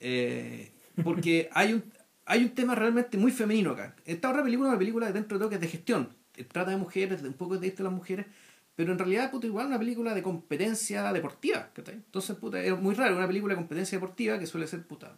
Eh, 0.00 0.70
porque 1.04 1.48
hay 1.52 1.74
un, 1.74 1.84
hay 2.26 2.42
un 2.42 2.50
tema 2.50 2.74
realmente 2.74 3.16
muy 3.16 3.30
femenino 3.32 3.70
acá. 3.70 3.94
Esta 4.04 4.30
otra 4.30 4.42
película 4.42 4.68
es 4.68 4.70
una 4.72 4.78
película 4.78 5.12
dentro 5.12 5.38
de 5.38 5.40
todo 5.40 5.48
que 5.48 5.54
es 5.54 5.60
de 5.60 5.68
gestión. 5.68 6.10
Eh, 6.36 6.44
Trata 6.44 6.72
de 6.72 6.76
mujeres, 6.76 7.22
de 7.22 7.28
un 7.28 7.34
poco 7.34 7.56
de 7.56 7.66
esto 7.68 7.82
de 7.82 7.88
las 7.88 7.92
mujeres, 7.96 8.26
pero 8.74 8.92
en 8.92 8.98
realidad, 8.98 9.30
puta, 9.30 9.46
igual 9.46 9.68
una 9.68 9.78
película 9.78 10.14
de 10.14 10.22
competencia 10.22 11.12
deportiva, 11.12 11.70
¿cachai? 11.72 11.94
Entonces, 11.94 12.36
puta, 12.36 12.60
es 12.60 12.78
muy 12.78 12.94
raro 12.94 13.16
una 13.16 13.26
película 13.26 13.54
de 13.54 13.56
competencia 13.56 13.96
deportiva 13.96 14.38
que 14.38 14.46
suele 14.46 14.66
ser, 14.66 14.82
puta, 14.86 15.14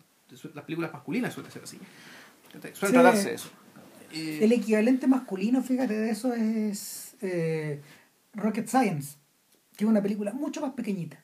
las 0.55 0.65
películas 0.65 0.93
masculinas 0.93 1.35
suelen 1.35 1.51
ser 1.51 1.63
así. 1.65 1.79
Sí. 2.53 2.93
tratarse 2.93 3.31
de 3.31 3.35
eso. 3.35 3.51
Eh, 4.13 4.39
El 4.43 4.53
equivalente 4.53 5.07
masculino, 5.07 5.63
fíjate, 5.63 5.95
de 5.95 6.11
eso 6.11 6.33
es 6.35 7.17
eh, 7.21 7.81
Rocket 8.35 8.69
Science, 8.69 9.17
que 9.77 9.85
es 9.85 9.91
una 9.91 10.03
película 10.03 10.33
mucho 10.33 10.61
más 10.61 10.73
pequeñita, 10.75 11.23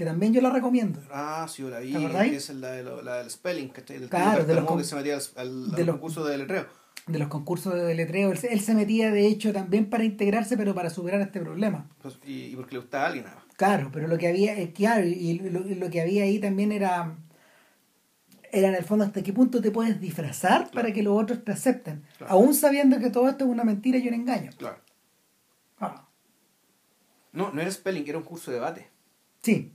que 0.00 0.06
también 0.06 0.32
yo 0.32 0.40
la 0.40 0.48
recomiendo. 0.48 0.98
Ah, 1.12 1.46
sí, 1.46 1.60
yo 1.60 1.68
la 1.68 1.80
vi, 1.80 1.92
que 1.92 2.36
es 2.36 2.48
la, 2.54 2.70
de 2.72 2.82
lo- 2.82 3.02
la 3.02 3.16
del 3.18 3.30
spelling, 3.30 3.68
¿cachai? 3.68 3.98
Del 3.98 4.08
Claro, 4.08 4.38
tipo 4.46 4.54
de 4.54 4.60
los 4.62 4.76
que 4.78 4.84
se 4.84 4.96
metía 4.96 5.16
al, 5.16 5.22
al, 5.36 5.70
de 5.72 5.80
al 5.82 5.86
los- 5.86 5.94
concurso 5.96 6.24
de 6.24 6.38
letreo. 6.38 6.66
De 7.06 7.18
los 7.18 7.28
concursos 7.28 7.74
de 7.74 7.82
deletreo, 7.84 8.32
él, 8.32 8.38
se- 8.38 8.50
él 8.50 8.60
se 8.60 8.74
metía 8.74 9.10
de 9.10 9.26
hecho 9.26 9.52
también 9.52 9.90
para 9.90 10.04
integrarse, 10.04 10.56
pero 10.56 10.74
para 10.74 10.88
superar 10.88 11.20
este 11.20 11.38
problema. 11.40 11.86
Pues, 12.00 12.18
y, 12.24 12.44
y 12.44 12.56
porque 12.56 12.76
le 12.76 12.80
gustaba 12.80 13.04
a 13.04 13.06
alguien 13.08 13.24
nada 13.26 13.36
más. 13.36 13.44
Claro, 13.58 13.90
pero 13.92 14.08
lo 14.08 14.16
que 14.16 14.28
había, 14.28 14.72
claro, 14.72 15.04
y 15.04 15.38
lo, 15.40 15.60
lo 15.60 15.90
que 15.90 16.00
había 16.00 16.22
ahí 16.22 16.38
también 16.38 16.72
era, 16.72 17.18
era 18.52 18.68
en 18.68 18.74
el 18.74 18.84
fondo 18.84 19.04
hasta 19.04 19.22
qué 19.22 19.34
punto 19.34 19.60
te 19.60 19.70
puedes 19.70 20.00
disfrazar 20.00 20.70
para 20.70 20.94
que 20.94 21.02
los 21.02 21.20
otros 21.22 21.44
te 21.44 21.52
acepten, 21.52 22.04
Claro. 22.16 22.32
aún 22.32 22.54
sabiendo 22.54 22.98
que 22.98 23.10
todo 23.10 23.28
esto 23.28 23.44
es 23.44 23.50
una 23.50 23.64
mentira 23.64 23.98
y 23.98 24.08
un 24.08 24.14
engaño. 24.14 24.50
Claro. 24.56 24.78
Ah, 25.78 26.06
No, 27.32 27.52
no 27.52 27.60
era 27.60 27.70
spelling, 27.70 28.08
era 28.08 28.16
un 28.18 28.24
curso 28.24 28.50
de 28.50 28.56
debate. 28.56 28.88
sí, 29.42 29.74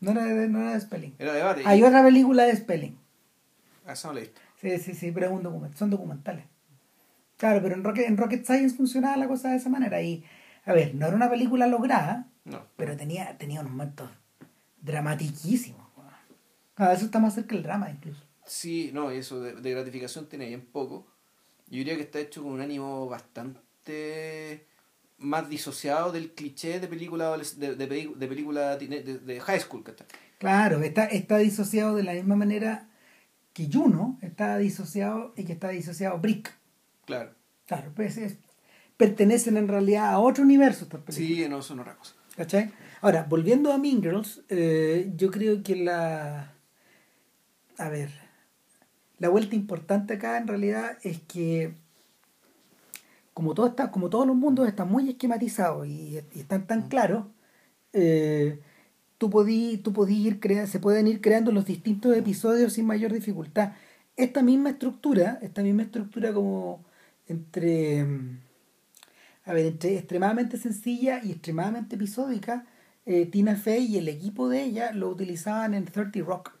no 0.00 0.10
era, 0.12 0.24
de, 0.24 0.48
no 0.48 0.60
era 0.60 0.74
de 0.74 0.80
Spelling. 0.80 1.14
Era 1.18 1.32
debate. 1.34 1.62
y- 1.62 1.66
Hay 1.66 1.82
otra 1.82 2.02
película 2.02 2.44
de 2.44 2.56
Spelling. 2.56 2.98
Ah, 3.86 3.92
esa 3.92 4.08
no 4.08 4.14
la 4.14 4.20
he 4.20 4.22
visto. 4.24 4.40
Sí, 4.60 4.78
sí, 4.78 4.94
sí, 4.94 5.10
pero 5.12 5.26
es 5.26 5.32
un 5.32 5.42
documento, 5.42 5.76
son 5.76 5.90
documentales. 5.90 6.44
Claro, 7.36 7.60
pero 7.62 7.74
en 7.74 7.84
Rocket, 7.84 8.06
en 8.08 8.16
Rocket 8.16 8.44
Science 8.44 8.76
funcionaba 8.76 9.16
la 9.16 9.28
cosa 9.28 9.50
de 9.50 9.56
esa 9.56 9.68
manera. 9.68 10.00
Y, 10.02 10.24
a 10.64 10.72
ver, 10.72 10.94
no 10.94 11.06
era 11.06 11.16
una 11.16 11.28
película 11.28 11.66
lograda, 11.66 12.28
No. 12.44 12.62
pero 12.76 12.96
tenía, 12.96 13.36
tenía 13.36 13.60
unos 13.60 13.72
momentos 13.72 14.10
dramatiquísimos. 14.82 15.84
A 16.76 16.92
eso 16.92 17.04
está 17.04 17.20
más 17.20 17.34
cerca 17.34 17.54
del 17.54 17.62
drama 17.62 17.88
incluso. 17.90 18.20
Sí, 18.46 18.90
no, 18.92 19.12
y 19.12 19.18
eso 19.18 19.40
de, 19.40 19.54
de 19.54 19.70
gratificación 19.70 20.28
tiene 20.28 20.48
bien 20.48 20.66
poco. 20.66 21.06
Yo 21.68 21.78
diría 21.78 21.94
que 21.96 22.02
está 22.02 22.18
hecho 22.18 22.42
con 22.42 22.52
un 22.52 22.60
ánimo 22.60 23.06
bastante 23.08 24.66
más 25.18 25.48
disociado 25.48 26.12
del 26.12 26.32
cliché 26.32 26.80
de 26.80 26.88
película 26.88 27.36
de, 27.56 27.76
de, 27.76 27.86
de 28.16 28.26
película 28.28 28.76
de, 28.76 28.88
de 29.02 29.40
high 29.40 29.60
school, 29.60 29.82
¿cachai? 29.84 30.06
Claro, 30.38 30.80
está, 30.82 31.04
está 31.06 31.38
disociado 31.38 31.94
de 31.96 32.02
la 32.02 32.12
misma 32.12 32.36
manera 32.36 32.88
que 33.52 33.68
Juno 33.72 34.18
está 34.20 34.58
disociado 34.58 35.32
y 35.36 35.44
que 35.44 35.52
está 35.52 35.68
disociado 35.68 36.18
Brick. 36.18 36.52
Claro. 37.06 37.34
Claro, 37.66 37.92
pues 37.94 38.16
es- 38.18 38.36
pertenecen 38.96 39.56
en 39.56 39.68
realidad 39.68 40.10
a 40.10 40.18
otro 40.18 40.42
universo 40.44 40.84
estas 40.84 41.00
películas. 41.00 41.38
Sí, 41.38 41.48
no, 41.48 41.62
son 41.62 41.80
otra 41.80 41.96
cosa. 41.96 42.14
¿Cachai? 42.36 42.72
Ahora, 43.00 43.24
volviendo 43.28 43.72
a 43.72 43.78
Mean 43.78 44.02
Girls, 44.02 44.42
eh, 44.48 45.12
yo 45.16 45.30
creo 45.30 45.62
que 45.62 45.76
la. 45.76 46.52
A 47.78 47.88
ver. 47.88 48.10
La 49.18 49.28
vuelta 49.28 49.54
importante 49.54 50.14
acá 50.14 50.36
en 50.38 50.48
realidad 50.48 50.98
es 51.02 51.20
que. 51.20 51.74
Como, 53.34 53.54
todo 53.54 53.66
está, 53.66 53.90
como 53.90 54.08
todos 54.10 54.26
los 54.26 54.36
mundos 54.36 54.66
están 54.68 54.88
muy 54.90 55.08
esquematizados 55.10 55.86
y, 55.86 56.18
y 56.34 56.40
están 56.40 56.66
tan 56.66 56.88
claros, 56.88 57.26
eh, 57.92 58.60
tú 59.18 59.28
podí, 59.30 59.78
tú 59.78 59.92
podí 59.92 60.26
ir 60.26 60.40
crea- 60.40 60.66
se 60.66 60.78
pueden 60.80 61.06
ir 61.08 61.20
creando 61.20 61.50
los 61.52 61.64
distintos 61.66 62.16
episodios 62.16 62.72
sin 62.74 62.86
mayor 62.86 63.12
dificultad. 63.12 63.72
Esta 64.16 64.42
misma 64.42 64.70
estructura, 64.70 65.38
esta 65.42 65.62
misma 65.62 65.82
estructura 65.82 66.32
como 66.32 66.84
entre. 67.26 68.04
mm, 68.04 68.38
a 69.46 69.52
ver, 69.52 69.66
entre 69.66 69.98
extremadamente 69.98 70.56
sencilla 70.56 71.20
y 71.22 71.32
extremadamente 71.32 71.96
episódica, 71.96 72.66
eh, 73.04 73.26
Tina 73.26 73.56
Fey 73.56 73.84
y 73.86 73.98
el 73.98 74.08
equipo 74.08 74.48
de 74.48 74.62
ella 74.62 74.92
lo 74.92 75.08
utilizaban 75.10 75.74
en 75.74 75.84
30 75.84 76.20
Rock. 76.20 76.52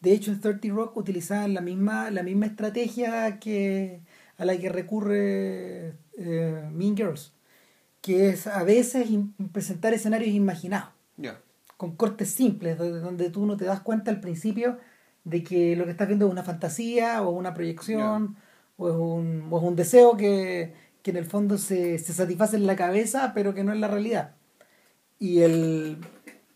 De 0.00 0.12
hecho, 0.12 0.32
en 0.32 0.40
30 0.40 0.68
Rock 0.68 0.96
utilizaban 0.98 1.54
la 1.54 1.62
misma, 1.62 2.10
la 2.10 2.22
misma 2.22 2.46
estrategia 2.46 3.38
que 3.40 4.00
a 4.36 4.44
la 4.44 4.56
que 4.56 4.68
recurre 4.68 5.94
eh, 6.16 6.68
Mean 6.72 6.96
Girls, 6.96 7.32
que 8.00 8.30
es 8.30 8.46
a 8.46 8.62
veces 8.64 9.08
presentar 9.52 9.94
escenarios 9.94 10.34
imaginados, 10.34 10.90
con 11.76 11.96
cortes 11.96 12.30
simples, 12.30 12.78
donde, 12.78 13.00
donde 13.00 13.30
tú 13.30 13.46
no 13.46 13.56
te 13.56 13.64
das 13.64 13.80
cuenta 13.80 14.10
al 14.10 14.20
principio 14.20 14.78
de 15.24 15.42
que 15.42 15.76
lo 15.76 15.84
que 15.84 15.92
estás 15.92 16.08
viendo 16.08 16.26
es 16.26 16.32
una 16.32 16.42
fantasía 16.42 17.22
o 17.22 17.30
una 17.30 17.54
proyección 17.54 18.36
o, 18.76 18.88
es 18.88 18.94
un, 18.94 19.48
o 19.50 19.58
es 19.58 19.64
un 19.64 19.76
deseo 19.76 20.16
que, 20.16 20.74
que 21.02 21.10
en 21.10 21.16
el 21.16 21.24
fondo 21.24 21.56
se, 21.58 21.98
se 21.98 22.12
satisface 22.12 22.56
en 22.56 22.66
la 22.66 22.76
cabeza, 22.76 23.32
pero 23.34 23.54
que 23.54 23.64
no 23.64 23.72
es 23.72 23.80
la 23.80 23.88
realidad. 23.88 24.34
Y 25.18 25.40
el, 25.40 25.98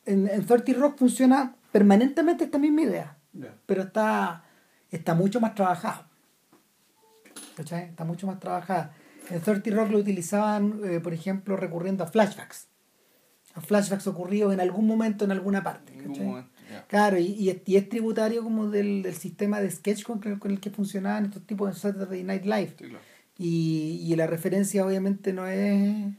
en, 0.04 0.28
en 0.28 0.44
30 0.44 0.72
Rock 0.74 0.98
funciona 0.98 1.56
permanentemente 1.72 2.44
esta 2.44 2.58
misma 2.58 2.82
idea 2.82 3.18
pero 3.66 3.82
está, 3.82 4.44
está 4.90 5.14
mucho 5.14 5.40
más 5.40 5.54
trabajado. 5.54 6.04
¿Cachai? 7.58 7.86
Está 7.86 8.04
mucho 8.04 8.28
más 8.28 8.38
trabajada. 8.38 8.94
En 9.30 9.40
30 9.40 9.70
Rock 9.72 9.90
lo 9.90 9.98
utilizaban, 9.98 10.80
eh, 10.84 11.00
por 11.00 11.12
ejemplo, 11.12 11.56
recurriendo 11.56 12.04
a 12.04 12.06
flashbacks. 12.06 12.68
A 13.54 13.60
flashbacks 13.60 14.06
ocurridos 14.06 14.54
en 14.54 14.60
algún 14.60 14.86
momento 14.86 15.24
en 15.24 15.32
alguna 15.32 15.64
parte. 15.64 15.92
En 15.92 16.06
¿cachai? 16.06 16.24
momento. 16.24 16.50
Claro, 16.86 17.18
y, 17.18 17.24
y, 17.24 17.50
es, 17.50 17.56
y 17.66 17.76
es 17.76 17.88
tributario 17.88 18.44
como 18.44 18.70
del, 18.70 19.02
del 19.02 19.14
sistema 19.16 19.60
de 19.60 19.72
sketch 19.72 20.04
con, 20.04 20.20
con 20.20 20.50
el 20.52 20.60
que 20.60 20.70
funcionaban 20.70 21.24
estos 21.24 21.44
tipos 21.46 21.68
de 21.68 21.80
Saturday 21.80 22.22
Night 22.22 22.44
Live. 22.44 22.74
Sí, 22.78 22.84
claro. 22.84 23.04
Y, 23.36 24.06
y 24.06 24.14
la 24.14 24.28
referencia 24.28 24.86
obviamente 24.86 25.32
no 25.32 25.48
es, 25.48 26.14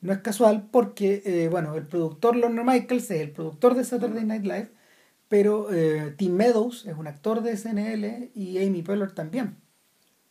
no 0.00 0.12
es 0.12 0.18
casual 0.20 0.68
porque, 0.70 1.22
eh, 1.26 1.48
bueno, 1.50 1.74
el 1.74 1.86
productor 1.86 2.34
Lorne 2.34 2.64
Michaels 2.64 3.10
es 3.10 3.20
el 3.20 3.30
productor 3.32 3.74
de 3.74 3.84
Saturday 3.84 4.24
Night 4.24 4.44
Live, 4.44 4.70
pero 5.28 5.70
eh, 5.70 6.14
Tim 6.16 6.32
Meadows 6.32 6.86
es 6.86 6.96
un 6.96 7.06
actor 7.06 7.42
de 7.42 7.56
SNL 7.56 8.30
y 8.34 8.64
Amy 8.64 8.82
Poehler 8.82 9.12
también. 9.12 9.56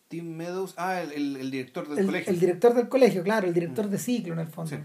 Tim 0.07 0.35
Meadows, 0.35 0.73
ah, 0.77 1.01
el, 1.01 1.11
el, 1.11 1.35
el 1.37 1.51
director 1.51 1.87
del 1.89 1.99
El, 1.99 2.05
colegio. 2.05 2.33
el 2.33 2.39
director 2.39 2.73
del 2.73 2.87
colegio, 2.89 3.23
claro, 3.23 3.47
el 3.47 3.53
director 3.53 3.89
de 3.89 3.97
ciclo 3.99 4.33
en 4.33 4.39
el 4.39 4.47
fondo. 4.47 4.71
Sí. 4.71 4.77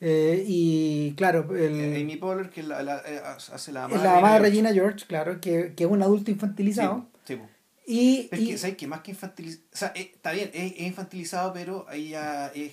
Eh, 0.00 0.44
y 0.46 1.14
claro, 1.16 1.56
el, 1.56 1.74
Eh, 1.96 2.02
Amy 2.02 2.16
Poehler, 2.16 2.50
que 2.50 2.62
la, 2.62 2.82
la- 2.82 3.02
eh, 3.06 3.20
hace 3.24 3.72
la 3.72 3.86
es 3.86 3.90
mamá 3.92 4.04
la 4.04 4.14
mamá 4.16 4.28
de 4.28 4.32
George. 4.34 4.42
Regina 4.50 4.72
George, 4.74 5.06
claro, 5.06 5.40
que, 5.40 5.72
que 5.74 5.84
es 5.84 5.90
un 5.90 6.02
adulto 6.02 6.30
infantilizado. 6.30 7.06
Sí, 7.24 7.34
sí. 7.36 7.40
Y, 7.86 8.28
es 8.30 8.40
y- 8.40 8.46
que, 8.48 8.58
¿sabes 8.58 8.76
qué? 8.76 8.86
Más 8.86 9.00
que 9.00 9.12
infantilizado. 9.12 9.64
O 9.72 9.76
sea, 9.76 9.92
eh, 9.94 10.10
está 10.14 10.32
bien, 10.32 10.50
es, 10.52 10.72
es 10.72 10.80
infantilizado, 10.82 11.52
pero 11.54 11.86
ahí 11.88 12.10
ya 12.10 12.48
es. 12.48 12.72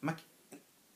Más 0.00 0.14
que- 0.16 0.22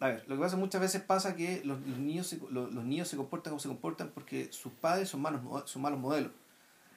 A 0.00 0.08
ver, 0.08 0.24
lo 0.26 0.36
que 0.36 0.40
pasa 0.42 0.56
muchas 0.56 0.80
veces 0.80 1.02
pasa 1.02 1.36
que 1.36 1.60
los, 1.64 1.78
los 1.86 1.98
niños 1.98 2.26
se, 2.26 2.38
los, 2.50 2.72
los 2.72 2.84
niños 2.84 3.06
se 3.08 3.16
comportan 3.18 3.50
como 3.50 3.60
se 3.60 3.68
comportan 3.68 4.10
porque 4.14 4.48
sus 4.50 4.72
padres 4.72 5.08
son 5.10 5.20
malos, 5.20 5.42
son 5.70 5.82
malos 5.82 5.98
modelos. 6.00 6.30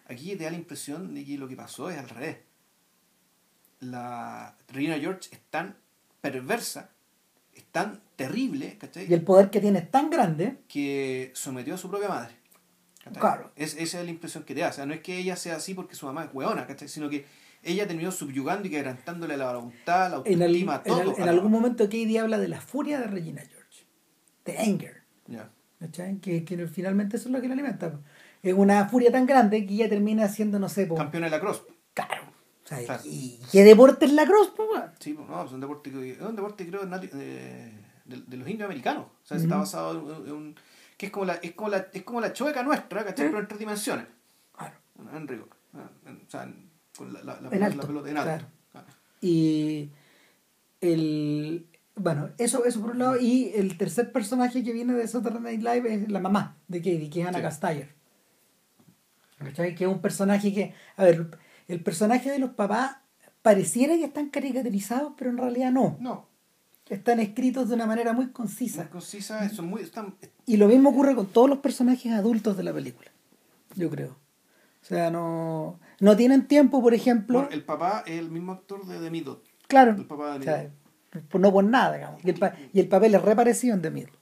Aquí 0.07 0.33
te 0.37 0.45
da 0.45 0.51
la 0.51 0.57
impresión 0.57 1.13
de 1.13 1.25
que 1.25 1.37
lo 1.37 1.49
que 1.49 1.57
pasó 1.57 1.89
es 1.89 1.97
al 1.97 2.07
revés. 2.07 2.37
La 3.79 4.55
Regina 4.69 4.97
George 4.97 5.29
es 5.31 5.39
tan 5.49 5.75
perversa, 6.21 6.89
es 7.53 7.63
tan 7.65 8.01
terrible, 8.15 8.77
¿cachai? 8.79 9.07
Y 9.09 9.13
el 9.13 9.21
poder 9.21 9.49
que 9.49 9.59
tiene 9.61 9.79
es 9.79 9.91
tan 9.91 10.09
grande, 10.09 10.57
que 10.67 11.31
sometió 11.35 11.75
a 11.75 11.77
su 11.77 11.89
propia 11.89 12.09
madre. 12.09 12.35
¿cachai? 13.03 13.19
Claro. 13.21 13.51
Es, 13.55 13.75
esa 13.77 13.99
es 13.99 14.05
la 14.05 14.11
impresión 14.11 14.43
que 14.43 14.55
te 14.55 14.61
da. 14.61 14.69
O 14.69 14.73
sea, 14.73 14.85
no 14.85 14.93
es 14.93 15.01
que 15.01 15.17
ella 15.17 15.35
sea 15.35 15.55
así 15.57 15.73
porque 15.73 15.95
su 15.95 16.05
mamá 16.07 16.23
es 16.25 16.29
hueona, 16.33 16.65
¿cachai? 16.65 16.87
Sino 16.87 17.09
que 17.09 17.25
ella 17.63 17.87
terminó 17.87 18.11
subyugando 18.11 18.67
y 18.67 18.71
quebrantándole 18.71 19.37
la 19.37 19.51
voluntad, 19.53 20.09
la 20.11 20.21
en, 20.25 20.41
el- 20.41 20.43
autoestima, 20.43 20.75
en 20.77 20.83
todo. 20.83 21.01
el- 21.15 21.21
en 21.23 21.29
algún 21.29 21.51
momento 21.51 21.83
Katie 21.85 22.19
habla 22.19 22.37
de 22.39 22.47
la 22.47 22.59
furia 22.61 22.99
de 22.99 23.07
Regina 23.07 23.41
George, 23.41 23.85
de 24.45 24.57
anger. 24.57 25.03
¿cachai? 25.79 26.17
Que, 26.17 26.43
que 26.43 26.67
finalmente 26.67 27.17
eso 27.17 27.29
es 27.29 27.33
lo 27.33 27.39
que 27.41 27.47
la 27.47 27.53
alimenta. 27.53 27.99
Es 28.41 28.53
una 28.53 28.87
furia 28.89 29.11
tan 29.11 29.25
grande 29.27 29.65
que 29.65 29.73
ella 29.75 29.89
termina 29.89 30.27
siendo, 30.29 30.57
no 30.59 30.67
sé, 30.69 30.85
po, 30.87 30.95
Campeona 30.95 31.27
de 31.27 31.31
la 31.31 31.39
cross. 31.39 31.63
caro. 31.93 32.26
O 32.67 32.69
sea, 32.69 32.83
Claro. 32.85 33.01
¿y 33.05 33.39
qué 33.51 33.63
deporte 33.63 34.05
es 34.05 34.11
la 34.13 34.25
cross? 34.25 34.51
Sí, 34.99 35.13
pues, 35.13 35.27
no, 35.29 35.45
es 35.45 35.51
un 35.53 35.61
deporte, 35.61 35.89
que- 35.89 36.11
es 36.11 36.21
un 36.21 36.35
deporte 36.35 36.67
creo 36.67 36.81
eh, 36.83 37.71
de, 38.05 38.21
de 38.27 38.37
los 38.37 38.47
indios 38.49 38.65
americanos. 38.65 39.05
O 39.05 39.25
sea, 39.25 39.37
Ujú. 39.37 39.45
está 39.45 39.57
basado 39.57 40.25
en, 40.25 40.31
un... 40.33 40.55
que 40.97 41.05
es 41.05 41.11
como 41.11 41.25
la, 41.25 41.35
es 41.35 41.53
como 41.53 41.69
la, 41.69 41.87
es 41.93 42.03
como 42.03 42.19
la 42.21 42.33
chueca 42.33 42.63
nuestra, 42.63 43.05
¿cachai? 43.05 43.25
Sí. 43.27 43.29
Pero 43.31 43.39
en 43.39 43.47
tres 43.47 43.59
dimensiones. 43.59 44.05
Claro. 44.57 44.75
En 45.15 45.27
rigor. 45.27 45.47
O 45.73 46.29
sea, 46.29 46.43
en- 46.43 46.67
con 46.97 47.13
la, 47.13 47.21
la, 47.23 47.33
la, 47.39 47.47
En 47.47 47.49
pelota- 47.49 47.65
alto, 47.67 47.77
la 47.81 47.87
pelota 47.87 48.09
en 48.09 48.17
alto. 48.17 48.45
claro. 48.71 48.87
Y 49.21 49.89
el 50.81 51.67
bueno, 51.95 52.29
eso, 52.37 52.63
eso 52.65 52.79
por 52.81 52.91
un 52.91 52.99
lado, 52.99 53.17
y 53.19 53.51
el 53.55 53.75
tercer 53.77 54.11
personaje 54.11 54.63
que 54.63 54.71
viene 54.71 54.93
de 54.93 55.07
Saturday 55.07 55.41
Night 55.41 55.61
Live 55.63 55.93
es 55.93 56.09
la 56.11 56.19
mamá 56.19 56.57
de 56.67 56.77
Katie, 56.79 57.09
que 57.09 57.21
es 57.21 57.27
Anna 57.27 57.39
Sí. 57.39 57.43
Castayer. 57.43 57.89
¿Cachai? 59.39 59.73
Que 59.75 59.85
es 59.85 59.89
un 59.89 59.99
personaje 60.01 60.53
que, 60.53 60.73
a 60.95 61.03
ver, 61.03 61.37
el 61.67 61.81
personaje 61.83 62.31
de 62.31 62.39
los 62.39 62.51
papás 62.51 62.97
pareciera 63.41 63.95
que 63.95 64.05
están 64.05 64.29
caricaturizados, 64.29 65.13
pero 65.17 65.29
en 65.31 65.37
realidad 65.37 65.71
no. 65.71 65.97
No, 65.99 66.27
Están 66.89 67.19
escritos 67.19 67.69
de 67.69 67.75
una 67.75 67.85
manera 67.85 68.13
muy 68.13 68.27
concisa. 68.31 68.83
muy 68.83 68.91
concisa, 68.91 69.49
muy, 69.61 69.81
están, 69.81 70.15
Y 70.45 70.57
lo 70.57 70.67
mismo 70.67 70.89
ocurre 70.89 71.15
con 71.15 71.27
todos 71.27 71.49
los 71.49 71.59
personajes 71.59 72.11
adultos 72.13 72.55
de 72.57 72.63
la 72.63 72.73
película, 72.73 73.09
yo 73.75 73.89
creo. 73.89 74.17
O 74.81 74.85
sea, 74.87 75.11
no, 75.11 75.79
no 75.99 76.15
tienen 76.15 76.47
tiempo, 76.47 76.81
por 76.81 76.93
ejemplo. 76.93 77.39
Bueno, 77.39 77.53
el 77.53 77.63
papá 77.63 78.03
es 78.05 78.19
el 78.19 78.29
mismo 78.31 78.53
actor 78.53 78.85
de 78.85 78.99
The 78.99 79.11
Middle. 79.11 79.35
Claro. 79.67 79.91
El 79.91 80.05
papá 80.05 80.33
de 80.33 80.39
o 80.39 80.43
sea, 80.43 80.57
Middle. 81.11 81.27
por- 81.29 81.41
no 81.41 81.51
por 81.51 81.63
nada, 81.65 81.95
digamos. 81.95 82.23
Y 82.23 82.29
el, 82.29 82.39
pa- 82.39 82.53
y 82.71 82.79
el 82.79 82.87
papel 82.87 83.15
es 83.15 83.21
reparecido 83.21 83.75
en 83.75 83.81
The 83.81 83.91
Middle. 83.91 84.13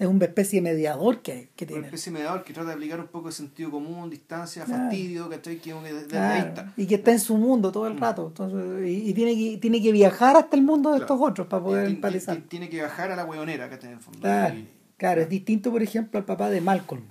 Es 0.00 0.06
una 0.06 0.24
especie 0.24 0.62
de 0.62 0.70
mediador 0.72 1.20
que, 1.20 1.50
que 1.54 1.64
Una 1.66 1.68
tiene. 1.72 1.86
especie 1.88 2.10
de 2.10 2.18
mediador 2.18 2.42
que 2.42 2.54
trata 2.54 2.68
de 2.70 2.74
aplicar 2.74 2.98
un 3.00 3.08
poco 3.08 3.28
de 3.28 3.34
sentido 3.34 3.70
común, 3.70 4.08
distancia, 4.08 4.64
Claro. 4.64 4.84
fastidio, 4.84 5.28
¿cachai? 5.28 5.56
Que 5.58 5.70
que 5.70 5.92
desde 5.92 6.06
Claro, 6.08 6.48
está. 6.48 6.72
y 6.76 6.86
que 6.86 6.94
está 6.94 7.12
en 7.12 7.20
su 7.20 7.36
mundo 7.36 7.70
todo 7.70 7.86
el 7.86 7.98
rato. 7.98 8.28
Entonces, 8.28 8.88
y, 8.88 9.10
y 9.10 9.12
tiene, 9.14 9.34
que, 9.36 9.58
tiene 9.58 9.82
que 9.82 9.92
viajar 9.92 10.36
hasta 10.38 10.56
el 10.56 10.62
mundo 10.62 10.90
de 10.92 11.00
Claro. 11.00 11.14
estos 11.14 11.28
otros 11.30 11.46
para 11.48 11.62
poder 11.62 12.00
ti- 12.00 12.40
Tiene 12.48 12.70
que 12.70 12.80
bajar 12.80 13.10
a 13.12 13.16
la 13.16 13.26
hueonera, 13.26 13.68
¿cachai? 13.68 13.90
En 13.90 13.96
el 13.98 14.02
fondo. 14.02 14.20
Claro, 14.20 14.54
Y- 14.54 14.68
claro, 14.96 15.20
es 15.20 15.28
distinto, 15.28 15.70
por 15.70 15.82
ejemplo, 15.82 16.18
al 16.18 16.24
papá 16.24 16.48
de 16.48 16.62
Malcolm. 16.62 17.02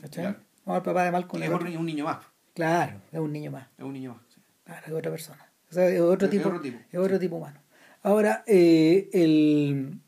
¿Cachai? 0.00 0.24
El 0.26 0.82
papá 0.82 1.04
de 1.04 1.10
Malcolm 1.10 1.42
es 1.42 1.76
un 1.76 1.86
niño 1.86 2.04
más. 2.06 2.18
Claro, 2.54 3.02
es 3.12 3.18
un 3.20 3.32
niño 3.32 3.50
más. 3.50 3.68
Es 3.76 3.84
un 3.84 3.92
niño 3.92 4.14
más. 4.14 4.22
sí. 4.34 4.40
Claro, 4.64 4.86
es 4.86 4.92
otra 4.94 5.10
persona. 5.10 5.52
O 5.70 5.74
sea, 5.74 5.88
es 5.88 6.00
otro 6.00 6.26
Es 6.26 6.30
tipo, 6.30 6.48
otro 6.48 6.60
tipo, 6.62 6.78
es 6.90 6.98
otro 6.98 7.18
tipo 7.18 7.36
humano. 7.36 7.60
Ahora, 8.02 8.44
eh, 8.46 9.10
el, 9.12 10.00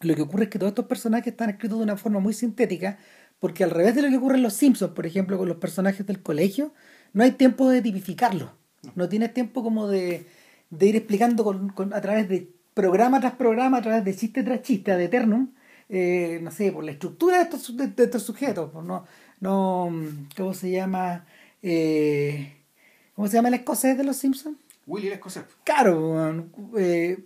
lo 0.00 0.14
que 0.14 0.22
ocurre 0.22 0.44
es 0.44 0.50
que 0.50 0.58
todos 0.58 0.70
estos 0.70 0.86
personajes 0.86 1.28
están 1.32 1.50
escritos 1.50 1.78
de 1.78 1.84
una 1.84 1.96
forma 1.96 2.20
muy 2.20 2.32
sintética, 2.34 2.98
porque 3.40 3.64
al 3.64 3.70
revés 3.70 3.94
de 3.94 4.02
lo 4.02 4.08
que 4.08 4.16
ocurre 4.16 4.36
en 4.36 4.42
Los 4.42 4.54
Simpsons, 4.54 4.92
por 4.92 5.06
ejemplo, 5.06 5.38
con 5.38 5.48
los 5.48 5.58
personajes 5.58 6.06
del 6.06 6.22
colegio, 6.22 6.72
no 7.12 7.22
hay 7.24 7.32
tiempo 7.32 7.68
de 7.68 7.82
tipificarlos. 7.82 8.50
No 8.94 9.08
tienes 9.08 9.34
tiempo 9.34 9.62
como 9.62 9.88
de, 9.88 10.26
de 10.70 10.86
ir 10.86 10.96
explicando 10.96 11.42
con, 11.44 11.68
con- 11.70 11.92
a 11.94 12.00
través 12.00 12.28
de 12.28 12.50
programa 12.74 13.18
tras 13.20 13.34
programa, 13.34 13.78
a 13.78 13.82
través 13.82 14.04
de 14.04 14.14
chiste 14.14 14.42
tras 14.42 14.62
chiste, 14.62 14.92
ad 14.92 15.00
eternum, 15.00 15.50
eh, 15.88 16.38
no 16.42 16.50
sé, 16.50 16.70
por 16.70 16.84
la 16.84 16.92
estructura 16.92 17.38
de 17.38 17.42
estos, 17.44 17.76
de, 17.76 17.88
de 17.88 18.04
estos 18.04 18.22
sujetos. 18.22 18.70
pues, 18.72 18.84
No, 18.84 19.04
no, 19.40 19.92
¿cómo 20.36 20.54
se 20.54 20.70
llama? 20.70 21.26
Eh, 21.62 22.54
¿Cómo 23.14 23.26
se 23.26 23.34
llama 23.34 23.48
el 23.48 23.54
escocés 23.54 23.96
de 23.98 24.04
los 24.04 24.16
Simpsons? 24.16 24.56
Willy 24.86 25.08
el 25.08 25.14
escocés. 25.14 25.42
Claro, 25.64 26.44
eh, 26.78 27.18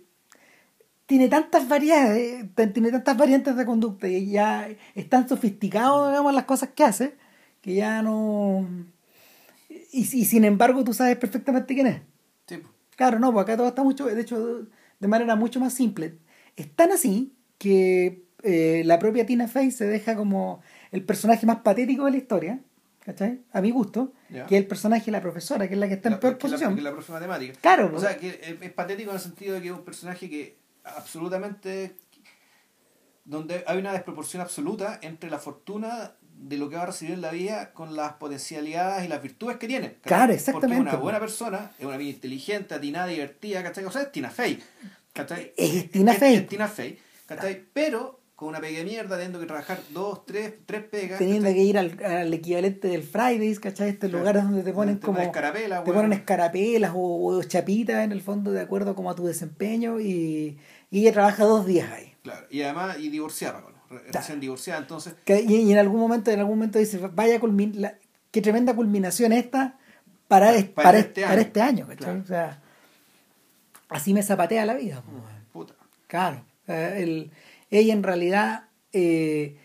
tiene 1.13 1.29
tantas 1.29 1.67
variedades, 1.69 2.43
tan- 2.55 2.73
tiene 2.73 2.89
tantas 2.89 3.15
variantes 3.15 3.55
de 3.55 3.65
conducta 3.67 4.07
y 4.07 4.31
ya 4.31 4.67
es 4.95 5.09
tan 5.09 5.29
sofisticado, 5.29 6.09
digamos, 6.09 6.33
las 6.33 6.45
cosas 6.45 6.69
que 6.75 6.83
hace, 6.83 7.15
que 7.61 7.75
ya 7.75 8.01
no... 8.01 8.67
Y, 9.69 9.99
y 10.01 10.25
sin 10.25 10.43
embargo 10.43 10.83
tú 10.83 10.91
sabes 10.91 11.15
perfectamente 11.17 11.75
quién 11.75 11.85
es. 11.85 11.97
Sí, 12.47 12.57
pues. 12.57 12.73
Claro, 12.95 13.19
no, 13.19 13.31
pues 13.31 13.43
acá 13.43 13.55
todo 13.55 13.67
está 13.67 13.83
mucho, 13.83 14.05
de 14.07 14.19
hecho, 14.19 14.63
de 14.99 15.07
manera 15.07 15.35
mucho 15.35 15.59
más 15.59 15.73
simple. 15.75 16.17
Es 16.55 16.75
tan 16.75 16.91
así 16.91 17.35
que 17.59 18.23
eh, 18.41 18.81
la 18.83 18.97
propia 18.97 19.27
Tina 19.27 19.47
Fey 19.47 19.69
se 19.69 19.85
deja 19.85 20.15
como 20.15 20.61
el 20.91 21.03
personaje 21.03 21.45
más 21.45 21.57
patético 21.57 22.05
de 22.05 22.11
la 22.11 22.17
historia, 22.17 22.59
¿cachai? 23.05 23.41
A 23.51 23.61
mi 23.61 23.69
gusto, 23.69 24.13
Ya. 24.31 24.47
que 24.47 24.55
es 24.57 24.61
el 24.63 24.67
personaje 24.67 25.05
de 25.05 25.11
la 25.11 25.21
profesora, 25.21 25.67
que 25.67 25.75
es 25.75 25.79
la 25.79 25.87
que 25.87 25.93
está 25.93 26.09
en 26.09 26.19
peor 26.19 26.39
que 26.39 26.47
la- 26.47 26.51
posición. 26.53 26.75
que 26.75 26.81
la 26.81 26.91
profe 26.91 27.13
de 27.13 27.19
matemática. 27.19 27.53
Claro, 27.61 27.85
O 27.85 27.91
pues. 27.91 28.01
sea, 28.01 28.17
que 28.17 28.29
es, 28.29 28.55
es 28.61 28.71
patético 28.71 29.11
en 29.11 29.17
el 29.17 29.21
sentido 29.21 29.53
de 29.53 29.61
que 29.61 29.67
es 29.67 29.73
un 29.73 29.85
personaje 29.85 30.27
que 30.27 30.62
absolutamente. 30.83 31.95
donde 33.25 33.63
hay 33.67 33.77
una 33.77 33.93
desproporción 33.93 34.41
absoluta 34.41 34.99
entre 35.01 35.29
la 35.29 35.39
fortuna 35.39 36.15
de 36.21 36.57
lo 36.57 36.69
que 36.69 36.75
va 36.75 36.83
a 36.83 36.87
recibir 36.87 37.13
en 37.13 37.21
la 37.21 37.31
vida 37.31 37.71
con 37.73 37.95
las 37.95 38.13
potencialidades 38.13 39.05
y 39.05 39.07
las 39.07 39.21
virtudes 39.21 39.57
que 39.57 39.67
tiene. 39.67 39.93
¿cachai? 39.93 40.01
Claro, 40.03 40.33
exactamente, 40.33 40.75
Porque 40.75 40.89
es 40.89 40.93
una 40.93 41.01
buena 41.03 41.19
persona, 41.19 41.71
es 41.79 41.85
una 41.85 41.97
vida 41.97 42.09
inteligente, 42.09 42.73
atinada, 42.73 43.07
divertida, 43.07 43.63
¿cachai? 43.63 43.85
O 43.85 43.91
sea, 43.91 44.01
es 44.03 44.11
Tina 44.11 44.29
Fey. 44.29 44.61
¿cachai? 45.13 45.53
Es 45.55 45.91
Tina 45.91 46.13
Fey. 46.13 46.35
Es 46.35 46.47
Tina 46.47 46.67
Fey, 46.67 46.99
¿cachai? 47.25 47.65
Pero 47.73 48.22
con 48.43 48.49
una 48.49 48.61
pega 48.61 48.79
de 48.79 48.85
mierda, 48.85 49.15
teniendo 49.15 49.39
que 49.39 49.45
trabajar 49.45 49.79
dos, 49.91 50.25
tres, 50.25 50.53
tres 50.65 50.83
pegas. 50.83 51.17
teniendo 51.17 51.43
¿cachai? 51.45 51.55
que 51.55 51.61
ir 51.63 51.77
al, 51.77 52.03
al 52.03 52.33
equivalente 52.33 52.87
del 52.87 53.03
Fridays, 53.03 53.59
¿cachai? 53.59 53.89
Estos 53.89 54.09
Claro. 54.09 54.19
lugares 54.19 54.43
donde 54.43 54.63
te 54.63 54.73
ponen 54.73 54.97
como... 54.97 55.19
escarapela, 55.19 55.83
te 55.83 55.91
ponen 55.91 56.13
escarapelas 56.13 56.91
o, 56.93 57.25
o 57.37 57.43
chapitas 57.43 58.03
en 58.03 58.11
el 58.11 58.21
fondo 58.21 58.51
de 58.51 58.61
acuerdo 58.61 58.95
como 58.95 59.09
a 59.09 59.15
tu 59.15 59.25
desempeño 59.25 59.99
y, 59.99 60.57
y 60.91 60.99
ella 61.01 61.13
trabaja 61.13 61.43
dos 61.45 61.65
días 61.65 61.89
ahí. 61.91 62.13
Claro, 62.23 62.45
y 62.49 62.61
además, 62.61 62.97
y 62.99 63.09
divorciada, 63.09 63.61
Paco, 63.61 63.71
re- 63.89 64.01
recién 64.11 64.39
divorciada, 64.39 64.79
entonces, 64.79 65.15
Que- 65.25 65.41
Y, 65.41 65.55
y 65.55 65.71
en 65.71 65.77
algún 65.77 65.99
momento 65.99 66.31
en 66.31 66.39
algún 66.39 66.57
momento 66.57 66.79
dice, 66.79 66.97
vaya 67.13 67.39
culmin 67.39 67.81
la- 67.81 67.95
qué 68.31 68.41
tremenda 68.41 68.73
culminación 68.75 69.33
esta 69.33 69.77
para, 70.27 70.47
Para 70.51 70.63
para, 70.73 70.97
este 70.99 71.09
este, 71.09 71.21
para 71.21 71.33
año. 71.33 71.41
este 71.41 71.61
año, 71.61 71.87
¿cachai? 71.87 71.97
Claro. 72.05 72.21
O 72.23 72.27
sea, 72.27 72.61
así 73.89 74.13
me 74.13 74.23
zapatea 74.23 74.65
la 74.65 74.73
vida. 74.75 75.01
pues, 75.05 75.23
puta. 75.51 75.73
Claro, 76.07 76.43
eh, 76.67 76.95
el- 76.97 77.31
ella 77.79 77.93
en 77.93 78.03
realidad, 78.03 78.65
eh, 78.91 79.57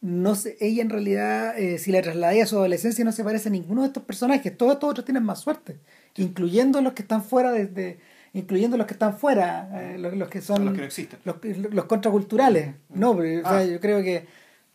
no 0.00 0.34
sé, 0.34 0.56
ella 0.60 0.82
en 0.82 0.90
realidad, 0.90 1.58
eh, 1.58 1.78
si 1.78 1.90
la 1.92 2.00
trasladé 2.02 2.42
a 2.42 2.46
su 2.46 2.56
adolescencia, 2.56 3.04
no 3.04 3.12
se 3.12 3.24
parece 3.24 3.48
a 3.48 3.52
ninguno 3.52 3.82
de 3.82 3.88
estos 3.88 4.04
personajes. 4.04 4.56
Todos 4.56 4.74
estos 4.74 4.90
otros 4.90 5.04
tienen 5.04 5.24
más 5.24 5.40
suerte, 5.40 5.78
incluyendo 6.16 6.80
los 6.80 6.92
que 6.92 7.02
están 7.02 7.22
fuera 7.22 7.50
desde, 7.50 7.98
incluyendo 8.32 8.76
los 8.76 8.86
que 8.86 8.92
están 8.92 9.16
fuera, 9.18 9.68
eh, 9.92 9.98
los, 9.98 10.14
los 10.16 10.28
que 10.28 10.40
son 10.40 10.64
Los 10.64 10.74
que 10.74 10.80
no 10.80 10.86
existen. 10.86 11.18
los, 11.24 11.36
los 11.72 11.84
contraculturales. 11.86 12.74
No, 12.90 13.16
pero, 13.16 13.40
o 13.40 13.48
sea, 13.48 13.58
Ah. 13.58 13.64
yo 13.64 13.80
creo 13.80 14.02
que 14.02 14.26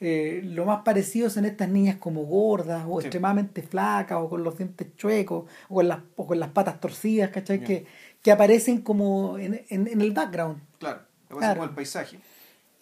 eh, 0.06 0.42
lo 0.44 0.66
más 0.66 0.82
parecido 0.84 1.30
son 1.30 1.46
estas 1.46 1.70
niñas 1.70 1.96
como 1.96 2.24
gordas 2.26 2.84
o 2.90 3.00
Sí. 3.00 3.06
extremadamente 3.08 3.62
flacas 3.62 4.18
o 4.20 4.30
con 4.30 4.44
los 4.44 4.58
dientes 4.58 4.94
chuecos 4.98 5.46
o 5.70 5.76
con 5.76 5.88
las, 5.88 6.00
o 6.18 6.28
con 6.28 6.38
las 6.42 6.50
patas 6.50 6.82
torcidas, 6.82 7.30
¿cachai? 7.30 7.64
Que, 7.64 7.86
que 8.22 8.32
aparecen 8.34 8.82
como 8.82 9.38
en, 9.38 9.62
en, 9.70 9.88
en 9.88 10.02
el 10.02 10.12
background. 10.12 10.58
Claro, 10.80 11.04
Claro. 11.30 11.62
con 11.62 11.70
el 11.70 11.76
paisaje. 11.76 12.20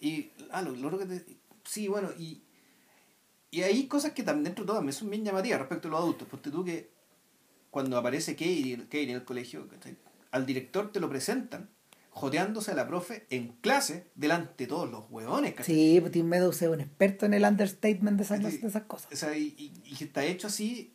Y, 0.02 0.30
ah, 0.50 0.60
lo, 0.62 0.98
que 0.98 1.06
te- 1.06 1.24
Sí, 1.64 1.86
bueno, 1.88 2.10
y, 2.18 2.42
y 3.50 3.62
hay 3.62 3.86
cosas 3.86 4.12
que 4.12 4.22
también 4.22 4.44
dentro 4.44 4.64
de 4.64 4.66
todo 4.66 4.76
también 4.78 4.92
son 4.94 5.08
bien 5.10 5.24
llamativas 5.24 5.60
respecto 5.60 5.88
a 5.88 5.90
los 5.92 6.00
adultos. 6.00 6.26
Porque 6.30 6.50
tú 6.50 6.64
que 6.64 6.90
cuando 7.70 7.96
aparece 7.96 8.34
Katie, 8.34 8.76
Katie 8.84 9.04
en 9.04 9.10
el 9.16 9.24
colegio, 9.24 9.68
al 10.32 10.44
director 10.46 10.90
te 10.92 11.00
lo 11.00 11.08
presentan 11.08 11.70
joteándose 12.10 12.72
a 12.72 12.74
la 12.74 12.86
profe 12.86 13.26
en 13.30 13.48
clase 13.62 14.10
delante 14.14 14.64
de 14.64 14.66
todos 14.68 14.90
los 14.90 15.04
huevones, 15.08 15.54
¿cachai? 15.54 15.74
Sí, 15.74 15.98
pues 16.00 16.12
Tim 16.12 16.26
Meadows 16.26 16.60
es 16.60 16.68
un 16.68 16.80
experto 16.80 17.24
en 17.24 17.32
el 17.34 17.44
understatement 17.44 18.18
de 18.18 18.24
esas, 18.24 18.38
Sí. 18.52 18.58
de 18.58 18.66
esas 18.68 18.82
cosas. 18.82 19.10
O 19.12 19.16
sea, 19.16 19.34
y, 19.36 19.54
y- 19.56 19.72
y 19.84 19.96
que 19.96 20.04
está 20.04 20.22
hecho 20.24 20.48
así, 20.48 20.92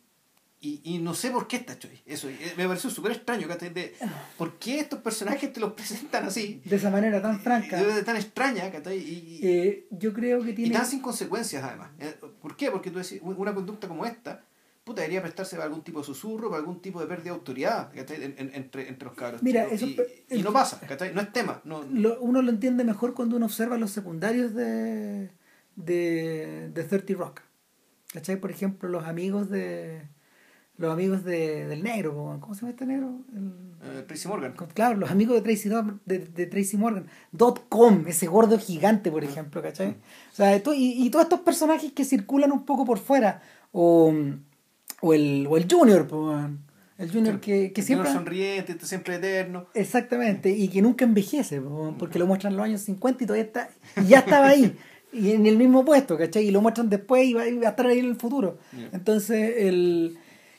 y, 0.60 0.80
y 0.82 0.98
no 0.98 1.14
sé 1.14 1.30
por 1.30 1.46
qué 1.46 1.56
está 1.56 1.74
ahí. 1.74 2.00
Eso 2.04 2.28
eh, 2.28 2.54
me 2.56 2.66
pareció 2.66 2.90
súper 2.90 3.12
extraño. 3.12 3.46
De, 3.46 3.94
¿Por 4.36 4.58
qué 4.58 4.80
estos 4.80 5.00
personajes 5.00 5.52
te 5.52 5.60
los 5.60 5.72
presentan 5.74 6.24
así? 6.26 6.60
De 6.64 6.76
esa 6.76 6.90
manera 6.90 7.22
tan 7.22 7.40
franca. 7.40 7.80
Tan 8.04 8.16
extraña. 8.16 8.70
Y, 8.90 8.90
y- 8.94 9.40
Eh, 9.42 9.86
yo 9.90 10.12
creo 10.12 10.42
que 10.42 10.50
y 10.50 10.54
tiene... 10.54 10.74
tan 10.74 10.86
sin 10.86 11.00
consecuencias, 11.00 11.62
además. 11.62 11.90
Eh, 12.00 12.14
¿Por 12.42 12.56
qué? 12.56 12.70
Porque 12.70 12.90
tú 12.90 12.98
decís, 12.98 13.20
una 13.22 13.54
conducta 13.54 13.86
como 13.88 14.04
esta 14.04 14.44
puta, 14.84 15.02
debería 15.02 15.20
prestarse 15.20 15.54
para 15.54 15.66
algún 15.66 15.84
tipo 15.84 15.98
de 16.00 16.06
susurro, 16.06 16.48
para 16.48 16.60
algún 16.60 16.80
tipo 16.80 16.98
de 16.98 17.06
pérdida 17.06 17.24
de 17.24 17.30
autoridad. 17.38 17.92
En- 17.94 18.34
en- 18.38 18.50
entre, 18.54 18.88
entre 18.88 19.06
los 19.06 19.14
cabros. 19.14 19.42
Mira, 19.42 19.64
eso- 19.64 19.84
y, 19.86 20.00
y 20.30 20.42
no 20.42 20.52
pasa, 20.52 20.80
¿cachai? 20.80 21.12
No 21.14 21.20
es 21.20 21.30
tema. 21.32 21.60
No, 21.64 21.82
Lo- 21.84 22.18
uno 22.20 22.40
lo 22.42 22.50
entiende 22.50 22.84
mejor 22.84 23.12
cuando 23.14 23.36
uno 23.36 23.46
observa 23.46 23.76
los 23.76 23.90
secundarios 23.90 24.54
de, 24.54 25.30
de, 25.76 26.70
de 26.72 26.84
30 26.84 27.14
Rock. 27.14 27.40
¿Cachai? 28.12 28.40
Por 28.40 28.50
ejemplo, 28.50 28.88
los 28.88 29.04
amigos 29.04 29.50
de. 29.50 30.08
Los 30.78 30.92
amigos 30.92 31.24
de, 31.24 31.66
del 31.66 31.82
negro, 31.82 32.38
¿cómo 32.40 32.54
se 32.54 32.60
llama 32.60 32.70
este 32.70 32.86
negro? 32.86 33.18
El- 33.34 33.52
eh, 33.98 34.02
Tracy 34.06 34.28
Morgan. 34.28 34.54
claro, 34.74 34.96
los 34.96 35.10
amigos 35.10 35.34
de 35.36 35.42
Tracy, 35.42 35.68
de, 36.06 36.18
de 36.20 36.46
Tracy 36.46 36.76
Morgan. 36.76 37.06
Dot 37.32 37.66
com, 37.68 38.04
ese 38.06 38.26
gordo 38.26 38.58
gigante, 38.58 39.10
por 39.10 39.24
ejemplo, 39.24 39.60
¿cachai? 39.60 39.90
O 40.32 40.34
sea, 40.34 40.60
to- 40.62 40.74
y, 40.74 40.92
y 41.04 41.10
todos 41.10 41.24
estos 41.24 41.40
personajes 41.40 41.92
que 41.92 42.04
circulan 42.04 42.52
un 42.52 42.64
poco 42.64 42.84
por 42.84 42.98
fuera. 42.98 43.42
O, 43.72 44.12
o, 45.00 45.14
el, 45.14 45.46
o 45.50 45.56
el 45.56 45.66
Junior, 45.70 46.06
el 46.96 47.12
Junior 47.12 47.38
que, 47.40 47.72
que 47.72 47.80
El 47.80 47.86
siempre. 47.86 48.08
señor 48.08 48.24
sonriente, 48.24 48.72
está 48.72 48.86
siempre 48.86 49.16
eterno. 49.16 49.66
Exactamente, 49.74 50.50
y 50.50 50.68
que 50.68 50.80
nunca 50.82 51.04
envejece, 51.04 51.60
po, 51.60 51.94
porque 51.98 52.18
lo 52.18 52.26
muestran 52.26 52.52
en 52.52 52.56
los 52.56 52.64
años 52.66 52.80
50 52.82 53.22
y 53.22 53.26
todavía 53.26 53.44
está, 53.44 53.68
y 54.00 54.06
ya 54.06 54.18
estaba 54.20 54.48
ahí, 54.48 54.76
y 55.12 55.30
en 55.32 55.46
el 55.46 55.56
mismo 55.56 55.84
puesto, 55.84 56.16
¿cachai? 56.18 56.46
Y 56.48 56.50
lo 56.50 56.60
muestran 56.62 56.88
después 56.88 57.24
y 57.26 57.34
va, 57.34 57.46
y 57.46 57.58
va 57.58 57.68
a 57.68 57.70
estar 57.70 57.86
ahí 57.86 57.98
en 58.00 58.06
el 58.06 58.16
futuro. 58.16 58.58
Entonces, 58.92 59.54
el, 59.58 60.18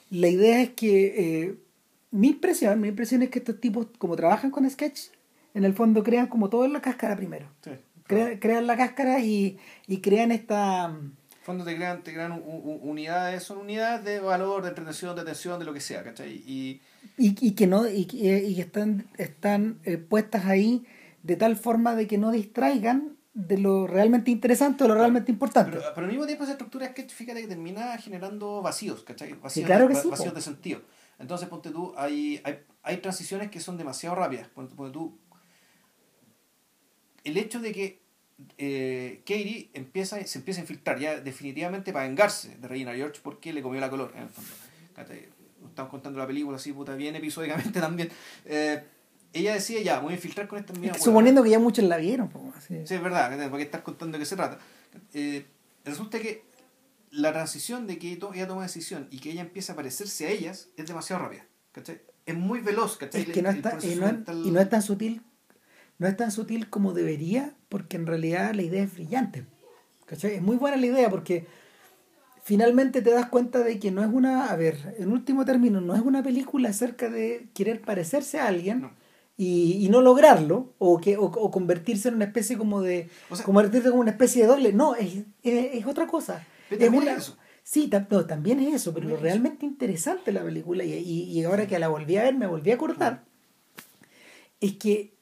la 0.10 0.28
idea 0.28 0.62
es 0.62 0.70
que 0.72 1.41
eh, 1.43 1.55
mi 2.12 2.30
impresión, 2.30 2.80
mi 2.82 2.88
impresión 2.88 3.22
es 3.24 3.30
que 3.30 3.39
estos 3.39 3.60
tipos, 3.60 3.88
como 3.97 4.16
trabajan 4.16 4.51
con 4.51 4.70
Sketch, 4.70 5.10
en 5.53 5.64
el 5.66 5.74
fondo 5.74 6.03
crean 6.03 6.28
como 6.28 6.49
todo 6.49 6.66
en 6.66 6.74
la 6.74 6.82
cáscara 6.82 7.16
primero. 7.16 7.47
Sí. 7.64 7.72
Crea- 8.07 8.39
crean 8.39 8.66
la 8.68 8.76
cáscara 8.78 9.20
y, 9.20 9.57
y 9.88 9.97
crean 10.01 10.32
esta... 10.32 10.86
En 10.86 11.14
el 11.39 11.45
fondo 11.45 11.64
te 11.66 11.76
crean, 11.76 12.03
te 12.03 12.14
crean 12.14 12.32
un- 12.34 12.41
un- 12.45 12.80
unidades, 12.84 13.43
son 13.43 13.57
unidades 13.60 14.03
de 14.05 14.20
valor, 14.20 14.62
de 14.64 14.70
entretención, 14.70 15.16
de 15.16 15.22
atención, 15.22 15.57
de 15.60 15.66
lo 15.66 15.74
que 15.74 15.80
sea, 15.82 16.03
¿cachai? 16.03 16.32
Y 16.45 16.82
Y, 17.18 17.36
y 17.47 17.51
que 17.53 17.66
no 17.68 17.88
y, 17.89 18.05
que- 18.05 18.43
y 18.45 18.55
que 18.55 18.62
están 18.62 19.05
están 19.18 19.80
eh, 19.84 19.97
puestas 19.97 20.45
ahí 20.45 20.86
de 21.24 21.36
tal 21.36 21.55
forma 21.55 21.95
de 21.95 22.07
que 22.07 22.18
no 22.18 22.32
distraigan 22.32 23.16
de 23.34 23.58
lo 23.58 23.86
realmente 23.88 24.32
interesante 24.32 24.84
o 24.84 24.88
lo 24.88 24.96
realmente 24.96 25.32
importante 25.32 25.78
Pero, 25.78 25.94
pero 25.94 26.06
al 26.06 26.12
mismo 26.12 26.26
tiempo 26.26 26.44
esa 26.44 26.54
estructura 26.54 26.88
es 26.88 26.94
que 26.94 27.04
fíjate 27.08 27.42
que 27.42 27.48
termina 27.48 27.98
generando 27.98 28.62
vacíos, 28.62 29.04
¿cachai? 29.04 29.34
Vacíos, 29.34 29.66
claro 29.68 29.88
que 29.88 29.94
va- 29.94 30.02
sí, 30.02 30.10
vacíos 30.10 30.34
de 30.34 30.42
sentido. 30.42 30.82
Entonces, 31.20 31.48
ponte 31.50 31.70
tú, 31.70 31.94
hay, 31.98 32.42
hay, 32.44 32.60
hay 32.82 32.98
transiciones 32.98 33.52
que 33.52 33.60
son 33.60 33.78
demasiado 33.78 34.16
rápidas. 34.16 34.48
Ponte, 34.48 34.74
ponte 34.74 34.94
tú, 34.94 35.18
el 37.24 37.38
hecho 37.38 37.60
de 37.60 37.72
que 37.72 38.02
eh, 38.58 39.22
Katie 39.26 39.70
empieza, 39.74 40.24
se 40.26 40.40
empieza 40.40 40.62
a 40.62 40.64
infiltrar 40.64 40.98
ya 41.00 41.20
definitivamente 41.20 41.92
para 41.92 42.08
vengarse 42.08 42.56
de 42.58 42.68
Regina 42.68 42.94
George 42.96 43.20
porque 43.22 43.52
le 43.54 43.62
comió 43.62 43.82
la 43.82 43.90
color, 43.90 44.14
en 44.16 44.24
el 44.24 44.30
fondo. 44.30 44.50
¿Cachai? 44.96 45.28
Estamos 45.68 45.92
contando 45.92 46.20
la 46.20 46.26
película 46.28 46.56
así, 46.58 46.72
puta, 46.72 46.96
bien 46.96 47.16
episódicamente 47.16 47.80
también. 47.82 48.10
Eh, 48.46 48.82
ella 49.34 49.54
decide 49.54 49.84
ya, 49.84 50.00
voy 50.00 50.14
a 50.14 50.16
infiltrar 50.16 50.48
con 50.48 50.60
esta 50.60 50.74
misma 50.74 50.94
hueá. 50.94 51.04
suponiendo 51.04 51.44
que 51.44 51.50
ya 51.50 51.60
muchos 51.60 51.86
la 51.86 51.98
vieron 51.98 52.30
po, 52.30 52.52
así. 52.56 52.76
Sí, 52.86 52.96
es 52.96 53.02
verdad, 53.02 53.30
¿para 53.30 53.58
qué 53.58 53.64
estar 53.64 53.84
contando 53.84 54.18
de 54.18 54.24
qué 54.24 54.26
se 54.26 54.36
trata? 54.36 54.60
Eh, 55.14 55.46
resulta 55.86 56.20
que 56.20 56.44
la 57.12 57.32
transición 57.32 57.88
de 57.88 57.98
que 57.98 58.12
ella 58.12 58.48
toma 58.48 58.64
decisión 58.64 59.08
y 59.12 59.20
que 59.20 59.32
ella 59.32 59.42
empieza 59.42 59.74
a 59.74 59.76
parecerse 59.76 60.28
a 60.28 60.30
ellas 60.30 60.70
es 60.78 60.88
demasiado 60.88 61.24
rápida. 61.24 61.46
¿cachai? 61.72 62.02
Es 62.26 62.36
muy 62.36 62.62
veloz, 62.62 62.98
¿cachai? 62.98 63.22
es 63.22 63.30
que 63.30 63.42
no 63.42 63.50
está, 63.50 63.78
y, 63.82 63.96
no 63.96 64.08
es, 64.08 64.14
mental- 64.14 64.44
y 64.46 64.52
no 64.52 64.60
es 64.60 64.70
tan 64.70 64.82
sutil 64.82 65.22
no 65.98 66.08
es 66.08 66.16
tan 66.16 66.32
sutil 66.32 66.70
como 66.70 66.94
debería 66.94 67.54
porque 67.68 67.98
en 67.98 68.08
realidad 68.08 68.54
la 68.54 68.62
idea 68.64 68.84
es 68.84 68.94
brillante 68.94 69.46
¿cachai? 70.06 70.36
es 70.36 70.42
muy 70.42 70.56
buena 70.56 70.78
la 70.78 70.86
idea 70.86 71.10
porque 71.10 71.46
finalmente 72.44 73.02
te 73.02 73.12
das 73.12 73.28
cuenta 73.28 73.60
de 73.60 73.80
que 73.80 73.92
no 73.92 74.02
es 74.04 74.10
una 74.12 74.50
a 74.52 74.56
ver 74.56 74.96
en 74.98 75.12
último 75.12 75.46
término 75.46 75.82
no 75.82 75.96
es 75.96 76.02
una 76.02 76.24
película 76.24 76.70
acerca 76.70 77.10
de 77.10 77.48
querer 77.54 77.82
parecerse 77.82 78.40
a 78.40 78.48
alguien 78.48 78.82
No. 78.82 78.92
Y, 79.42 79.86
y 79.86 79.88
no 79.90 80.02
lograrlo 80.02 80.74
o 80.80 81.00
que 81.00 81.16
o, 81.16 81.24
o 81.24 81.50
convertirse 81.50 82.10
en 82.10 82.16
una 82.16 82.26
especie 82.26 82.58
como 82.58 82.82
de 82.82 83.10
O 83.30 83.36
sea- 83.38 83.46
convertirse 83.46 83.90
como 83.90 84.02
una 84.02 84.12
especie 84.12 84.42
de 84.42 84.48
doble 84.50 84.74
no 84.74 84.96
es, 84.96 85.20
es, 85.44 85.76
es 85.76 85.86
otra 85.88 86.08
cosa 86.08 86.46
Pero 86.70 86.84
es 86.84 86.90
una- 86.92 87.14
eso. 87.14 87.38
sí 87.64 87.90
tam- 87.90 88.08
no, 88.10 88.26
también 88.26 88.60
es 88.60 88.74
eso 88.76 88.94
pero 88.94 89.08
lo 89.08 89.16
También 89.16 89.16
es 89.16 89.34
eso. 89.36 89.42
realmente 89.44 89.66
interesante 89.66 90.24
de 90.26 90.32
la 90.34 90.44
película 90.44 90.84
y, 90.84 90.92
y, 90.94 91.24
y 91.32 91.44
ahora 91.46 91.68
que 91.68 91.80
la 91.80 91.88
volví 91.88 92.18
a 92.18 92.24
ver 92.24 92.36
me 92.36 92.48
volví 92.48 92.72
a 92.72 92.76
acordar 92.76 93.24
es 94.60 94.74
que 94.74 95.14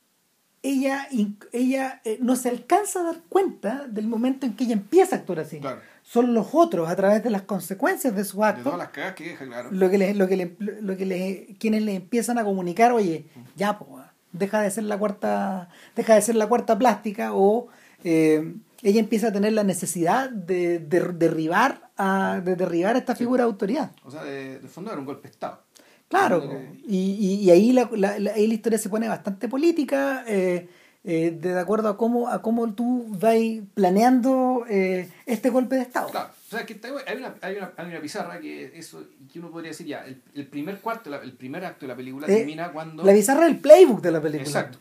ella, 0.64 1.08
ella 1.54 2.02
eh, 2.04 2.18
no 2.20 2.36
se 2.36 2.50
alcanza 2.50 3.00
a 3.02 3.04
dar 3.04 3.22
cuenta 3.30 3.86
del 3.88 4.08
momento 4.08 4.46
en 4.48 4.56
que 4.56 4.64
ella 4.66 4.74
empieza 4.74 5.16
a 5.16 5.20
actuar 5.20 5.40
así. 5.40 5.60
Claro. 5.60 5.80
Son 6.02 6.34
los 6.34 6.48
otros, 6.54 6.90
a 6.90 6.96
través 6.96 7.24
de 7.24 7.30
las 7.30 7.44
consecuencias 7.44 8.16
de 8.16 8.26
su 8.26 8.40
De 8.40 8.46
acto, 8.46 8.64
todas 8.64 8.80
las 8.80 8.90
cagas 8.90 9.14
que 9.14 9.26
deja, 9.26 9.46
claro. 9.46 9.70
lo 9.72 9.90
que, 9.90 9.98
le, 9.98 10.14
lo 10.16 10.28
que, 10.28 10.36
le, 10.38 10.56
lo 10.60 10.98
que 10.98 11.06
le- 11.06 11.56
quienes 11.60 11.84
le 11.84 11.94
empiezan 11.96 12.38
a 12.40 12.44
comunicar, 12.44 12.92
oye, 12.92 13.26
ya, 13.56 13.78
pues, 13.78 13.97
deja 14.38 14.62
de 14.62 14.72
ser 14.72 14.84
la 14.86 14.98
cuarta, 14.98 15.70
deja 15.96 16.16
de 16.16 16.22
ser 16.22 16.36
la 16.36 16.48
cuarta 16.48 16.78
plástica, 16.78 17.34
o 17.34 17.68
eh, 18.04 18.56
ella 18.84 19.00
empieza 19.00 19.28
a 19.28 19.32
tener 19.32 19.54
la 19.54 19.64
necesidad 19.64 20.30
de, 20.30 20.80
de 20.80 21.00
derribar 21.14 21.90
a, 21.98 22.42
de 22.44 22.56
derribar 22.56 22.96
a 22.96 23.00
esta 23.00 23.16
figura 23.16 23.44
de 23.44 23.50
autoridad. 23.50 23.92
O 24.06 24.12
sea, 24.12 24.24
de, 24.24 24.60
de 24.60 24.68
fondo 24.68 24.92
era 24.92 25.00
un 25.00 25.06
golpe 25.06 25.28
de 25.28 25.32
Estado. 25.32 25.62
Claro, 26.10 26.42
y, 26.88 26.98
y, 26.98 27.34
y 27.44 27.52
ahí, 27.52 27.74
la, 27.74 27.90
la, 27.94 28.18
la- 28.18 28.32
ahí 28.32 28.48
la 28.48 28.54
historia 28.54 28.80
se 28.80 28.88
pone 28.88 29.10
bastante 29.10 29.50
política, 29.50 30.24
eh, 30.26 30.70
eh, 31.04 31.32
de, 31.32 31.54
de 31.54 31.60
acuerdo 31.60 31.90
a 31.90 31.98
cómo, 31.98 32.30
a 32.30 32.42
cómo 32.42 32.72
tú 32.74 33.08
vas 33.10 33.36
planeando 33.74 34.64
eh, 34.70 35.10
este 35.26 35.50
golpe 35.50 35.76
de 35.76 35.82
Estado. 35.82 36.08
Claro, 36.10 36.30
o 36.48 36.50
sea, 36.50 36.66
que 36.66 36.80
hay 37.08 37.18
una, 37.18 37.36
hay 37.42 37.58
una, 37.58 37.74
hay 37.76 37.88
una 37.88 38.00
pizarra 38.00 38.40
que 38.40 38.78
eso 38.80 39.04
que 39.32 39.40
uno 39.40 39.52
podría 39.52 39.72
decir 39.72 39.86
ya, 39.86 40.06
el, 40.06 40.22
el 40.34 40.48
primer 40.48 40.80
cuarto, 40.80 41.10
la- 41.10 41.18
el 41.22 41.34
primer 41.34 41.66
acto 41.66 41.82
de 41.82 41.90
la 41.90 41.96
película 41.96 42.26
Eh, 42.28 42.38
termina 42.38 42.72
cuando... 42.72 43.04
La 43.04 43.12
bizarra 43.12 43.46
del 43.46 43.60
playbook 43.60 44.02
de 44.02 44.12
la 44.12 44.22
película. 44.22 44.48
Exacto. 44.48 44.80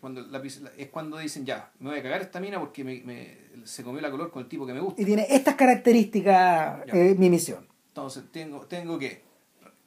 Cuando 0.00 0.20
la 0.22 0.42
es 0.76 0.88
cuando 0.90 1.16
dicen 1.16 1.46
ya, 1.46 1.70
me 1.80 1.90
voy 1.90 1.98
a 1.98 2.02
cagar 2.02 2.20
esta 2.20 2.40
mina 2.40 2.58
porque 2.60 2.84
me, 2.84 3.00
me- 3.04 3.38
se 3.64 3.82
comió 3.82 4.00
la 4.02 4.10
color 4.10 4.30
con 4.30 4.42
el 4.42 4.48
tipo 4.48 4.66
que 4.66 4.74
me 4.74 4.80
gusta. 4.80 5.00
Y 5.00 5.04
tiene 5.06 5.26
estas 5.30 5.54
características 5.54 6.80
eh, 6.92 7.14
mi 7.18 7.30
misión. 7.30 7.66
Entonces 7.88 8.24
tengo, 8.30 8.66
tengo 8.66 8.98
que 8.98 9.22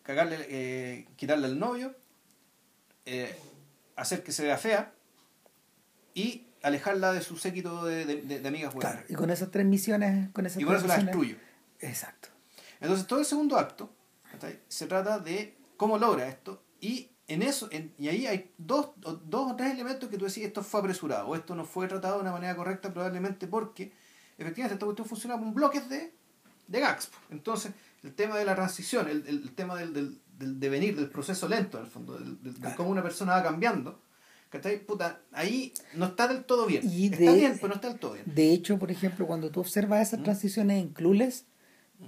cagarle, 0.03 0.37
eh, 0.49 1.07
quitarle 1.15 1.45
al 1.47 1.59
novio, 1.59 1.93
eh, 3.05 3.35
hacer 3.95 4.23
que 4.23 4.31
se 4.31 4.43
vea 4.43 4.57
fea 4.57 4.91
y 6.15 6.44
alejarla 6.65 7.13
de 7.13 7.21
su 7.21 7.37
séquito 7.37 7.85
de, 7.85 8.05
de- 8.05 8.47
amigas 8.47 8.73
buenas. 8.73 8.93
Claro, 8.93 9.05
y 9.09 9.13
con 9.15 9.29
esas 9.29 9.51
tres 9.51 9.65
misiones, 9.65 10.31
con 10.31 10.45
esas 10.45 10.61
Y 10.61 10.65
con 10.65 10.75
eso 10.75 10.87
la 10.87 10.97
destruyo. 10.97 11.37
Exacto. 11.79 12.29
Entonces 12.81 13.07
todo 13.07 13.19
el 13.19 13.25
segundo 13.25 13.57
acto 13.57 13.93
se 14.67 14.87
trata 14.87 15.19
de 15.19 15.55
cómo 15.77 15.97
logra 15.97 16.27
esto 16.27 16.61
y 16.81 17.09
en 17.27 17.41
eso 17.41 17.67
en- 17.71 17.93
y 17.97 18.07
ahí 18.09 18.27
hay 18.27 18.51
dos, 18.57 18.89
o- 19.03 19.13
dos 19.13 19.51
o 19.51 19.55
tres 19.55 19.73
elementos 19.73 20.09
que 20.09 20.17
tú 20.17 20.25
decís 20.25 20.43
esto 20.43 20.61
fue 20.63 20.79
apresurado 20.81 21.27
o 21.27 21.35
esto 21.35 21.55
no 21.55 21.65
fue 21.65 21.87
tratado 21.87 22.15
de 22.15 22.21
una 22.21 22.31
manera 22.31 22.55
correcta 22.55 22.91
probablemente 22.93 23.47
porque 23.47 23.91
efectivamente 24.37 24.73
esta 24.75 24.85
cuestión 24.85 25.07
funciona 25.07 25.35
con 25.39 25.53
bloques 25.53 25.87
de, 25.89 26.13
de 26.67 26.79
gags. 26.79 27.09
Entonces 27.31 27.71
el 28.03 28.13
tema 28.13 28.37
de 28.37 28.45
la 28.45 28.53
transición, 28.55 29.07
el, 29.09 29.25
el- 29.27 29.51
tema 29.55 29.75
del, 29.75 29.93
del, 29.93 30.19
del 30.37 30.59
devenir, 30.59 30.95
del 30.95 31.09
proceso 31.09 31.47
lento 31.47 31.77
en 31.79 31.85
el 31.85 31.89
fondo, 31.89 32.13
del, 32.19 32.41
del- 32.43 32.59
de 32.59 32.75
cómo 32.75 32.89
una 32.89 33.01
persona 33.01 33.33
va 33.33 33.43
cambiando, 33.43 33.99
¿cachai? 34.49 34.79
Puta, 34.85 35.21
ahí 35.31 35.73
no 35.95 36.05
está 36.05 36.27
del 36.27 36.43
todo 36.45 36.65
bien. 36.65 36.81
Y 36.89 37.05
está 37.07 37.31
de- 37.31 37.33
bien, 37.37 37.53
pero 37.55 37.69
no 37.69 37.75
está 37.75 37.89
del 37.89 37.99
todo 37.99 38.13
bien. 38.13 38.25
De 38.27 38.51
hecho, 38.51 38.77
por 38.79 38.91
ejemplo, 38.91 39.27
cuando 39.27 39.49
tú 39.51 39.59
observas 39.59 39.99
Mm. 39.99 40.03
esas 40.03 40.23
transiciones 40.23 40.81
en 40.81 40.89
Clueless, 40.89 41.45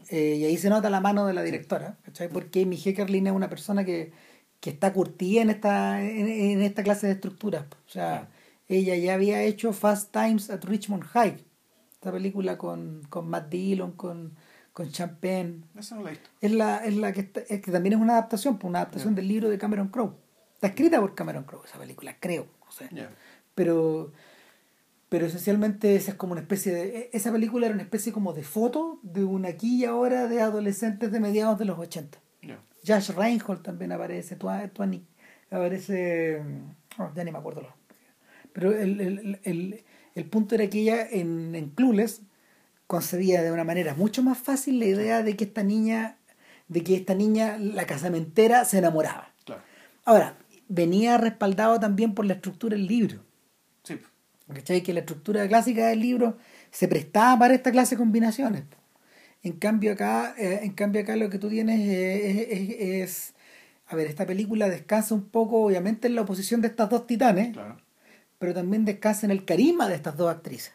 eh, 0.09 0.35
y 0.39 0.45
ahí 0.45 0.57
se 0.57 0.69
nota 0.69 0.89
la 0.89 0.99
mano 1.01 1.25
de 1.25 1.33
la 1.33 1.43
directora, 1.43 1.97
¿cachai? 2.03 2.29
Porque 2.29 2.63
Amy 2.63 2.77
Heckerlin 2.83 3.27
es 3.27 3.33
una 3.33 3.49
persona 3.49 3.85
que, 3.85 4.11
que 4.59 4.69
está 4.69 4.91
curtida 4.93 5.41
en 5.41 5.49
esta, 5.49 6.01
en, 6.01 6.27
en 6.27 6.61
esta 6.61 6.83
clase 6.83 7.07
de 7.07 7.13
estructuras. 7.13 7.65
O 7.85 7.89
sea, 7.89 8.29
ella 8.67 8.95
ya 8.95 9.13
había 9.13 9.41
hecho 9.43 9.71
Fast 9.73 10.11
Times 10.11 10.49
at 10.49 10.63
Richmond 10.65 11.03
High, 11.03 11.37
esta 11.93 12.11
película 12.11 12.57
con, 12.57 13.03
con 13.09 13.29
Matt 13.29 13.49
Dillon, 13.49 13.93
con, 13.93 14.33
con 14.73 14.89
Champagne. 14.91 15.61
Eso 15.77 15.95
no 15.95 16.01
lo 16.01 16.07
he 16.09 16.11
visto. 16.11 16.29
Es 16.41 16.51
la, 16.51 16.77
es 16.85 16.95
la 16.97 17.13
que, 17.13 17.21
está- 17.21 17.41
es 17.47 17.61
que 17.61 17.71
también 17.71 17.93
es 17.93 17.99
una 18.01 18.13
adaptación, 18.13 18.57
pues, 18.57 18.69
una 18.69 18.79
adaptación 18.79 19.15
del 19.15 19.27
libro 19.27 19.49
de 19.49 19.57
Cameron 19.57 19.87
Crowe. 19.87 20.15
Está 20.57 20.67
escrita 20.67 20.99
por 20.99 21.15
Cameron 21.15 21.43
Crowe 21.45 21.65
esa 21.65 21.77
película, 21.79 22.15
creo. 22.19 22.47
O 22.67 22.71
sea, 22.71 22.89
Ya. 22.91 23.09
pero 23.55 24.11
pero 25.09 25.25
esencialmente 25.27 25.95
esa 25.95 26.11
es 26.11 26.17
como 26.17 26.33
una 26.33 26.41
especie 26.41 26.73
de 26.73 26.97
e- 26.99 27.09
esa 27.13 27.31
película 27.31 27.65
era 27.67 27.73
una 27.73 27.83
especie 27.83 28.11
como 28.11 28.33
de 28.33 28.43
foto 28.43 28.99
de 29.03 29.23
una 29.23 29.47
aquí 29.49 29.77
y 29.77 29.85
ahora 29.85 30.27
de 30.27 30.41
adolescentes 30.41 31.13
de 31.13 31.19
mediados 31.21 31.57
de 31.57 31.63
los 31.65 31.79
80 31.79 32.17
Ya. 32.41 32.59
Josh 32.85 33.11
Reinhold 33.11 33.61
también 33.63 33.93
aparece 33.93 34.35
Twani 34.35 35.05
aparece 35.49 36.41
oh, 36.99 37.09
ya 37.15 37.23
ni 37.23 37.31
me 37.31 37.37
acuerdo 37.37 37.61
lo- 37.61 37.73
pero 38.51 38.73
el, 38.77 38.99
el, 38.99 39.39
el, 39.43 39.83
el 40.15 40.25
punto 40.25 40.55
era 40.55 40.67
que 40.67 40.79
ella 40.81 41.07
en, 41.09 41.55
en 41.55 41.69
Clueless 41.69 42.21
concebía 42.85 43.43
de 43.43 43.51
una 43.53 43.63
manera 43.63 43.93
mucho 43.93 44.23
más 44.23 44.37
fácil 44.37 44.77
la 44.79 44.85
idea 44.87 45.23
de 45.23 45.35
que 45.37 45.45
esta 45.45 45.63
niña 45.63 46.17
de 46.67 46.83
que 46.83 46.95
esta 46.97 47.15
niña 47.15 47.57
la 47.57 47.85
casamentera 47.85 48.65
se 48.65 48.79
enamoraba 48.79 49.31
Claro. 49.45 49.61
ahora 50.03 50.37
venía 50.67 51.17
respaldado 51.17 51.79
también 51.79 52.13
por 52.13 52.25
la 52.25 52.33
estructura 52.33 52.75
del 52.75 52.87
libro 52.87 53.23
Sí. 53.83 53.99
¿Cachai? 54.53 54.81
Que 54.83 54.93
la 54.93 54.99
estructura 55.01 55.47
clásica 55.47 55.87
del 55.87 55.99
libro 55.99 56.37
se 56.71 56.87
prestaba 56.87 57.37
para 57.39 57.53
esta 57.53 57.71
clase 57.71 57.95
de 57.95 57.99
combinaciones. 57.99 58.63
En 59.43 59.53
cambio 59.53 59.93
acá, 59.93 60.35
eh, 60.37 60.59
en 60.63 60.73
cambio 60.73 61.01
acá 61.01 61.15
lo 61.15 61.29
que 61.29 61.37
tú 61.39 61.49
tienes 61.49 61.79
es, 61.81 62.47
es- 62.49 62.69
es- 62.79 63.33
a 63.87 63.95
ver, 63.95 64.07
esta 64.07 64.25
película 64.25 64.67
descansa 64.69 65.15
un 65.15 65.25
poco, 65.29 65.61
obviamente, 65.65 66.07
en 66.07 66.15
la 66.15 66.21
oposición 66.21 66.59
de 66.61 66.67
estas 66.67 66.89
dos 66.89 67.07
titanes, 67.07 67.53
Claro. 67.53 67.77
pero 68.39 68.53
también 68.53 68.83
descansa 68.83 69.25
en 69.25 69.31
el 69.31 69.45
carisma 69.45 69.87
de 69.87 69.95
estas 69.95 70.17
dos 70.17 70.29
actrices. 70.29 70.73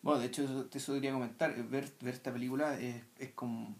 Bueno, 0.00 0.20
de 0.20 0.26
hecho, 0.26 0.42
eso, 0.44 0.68
eso 0.72 0.92
debería 0.92 1.12
comentar. 1.12 1.50
eh, 1.52 1.62
Ver, 1.68 1.90
ver 2.00 2.14
esta 2.14 2.32
película 2.32 2.78
es, 2.80 2.96
es 3.18 3.30
como. 3.32 3.74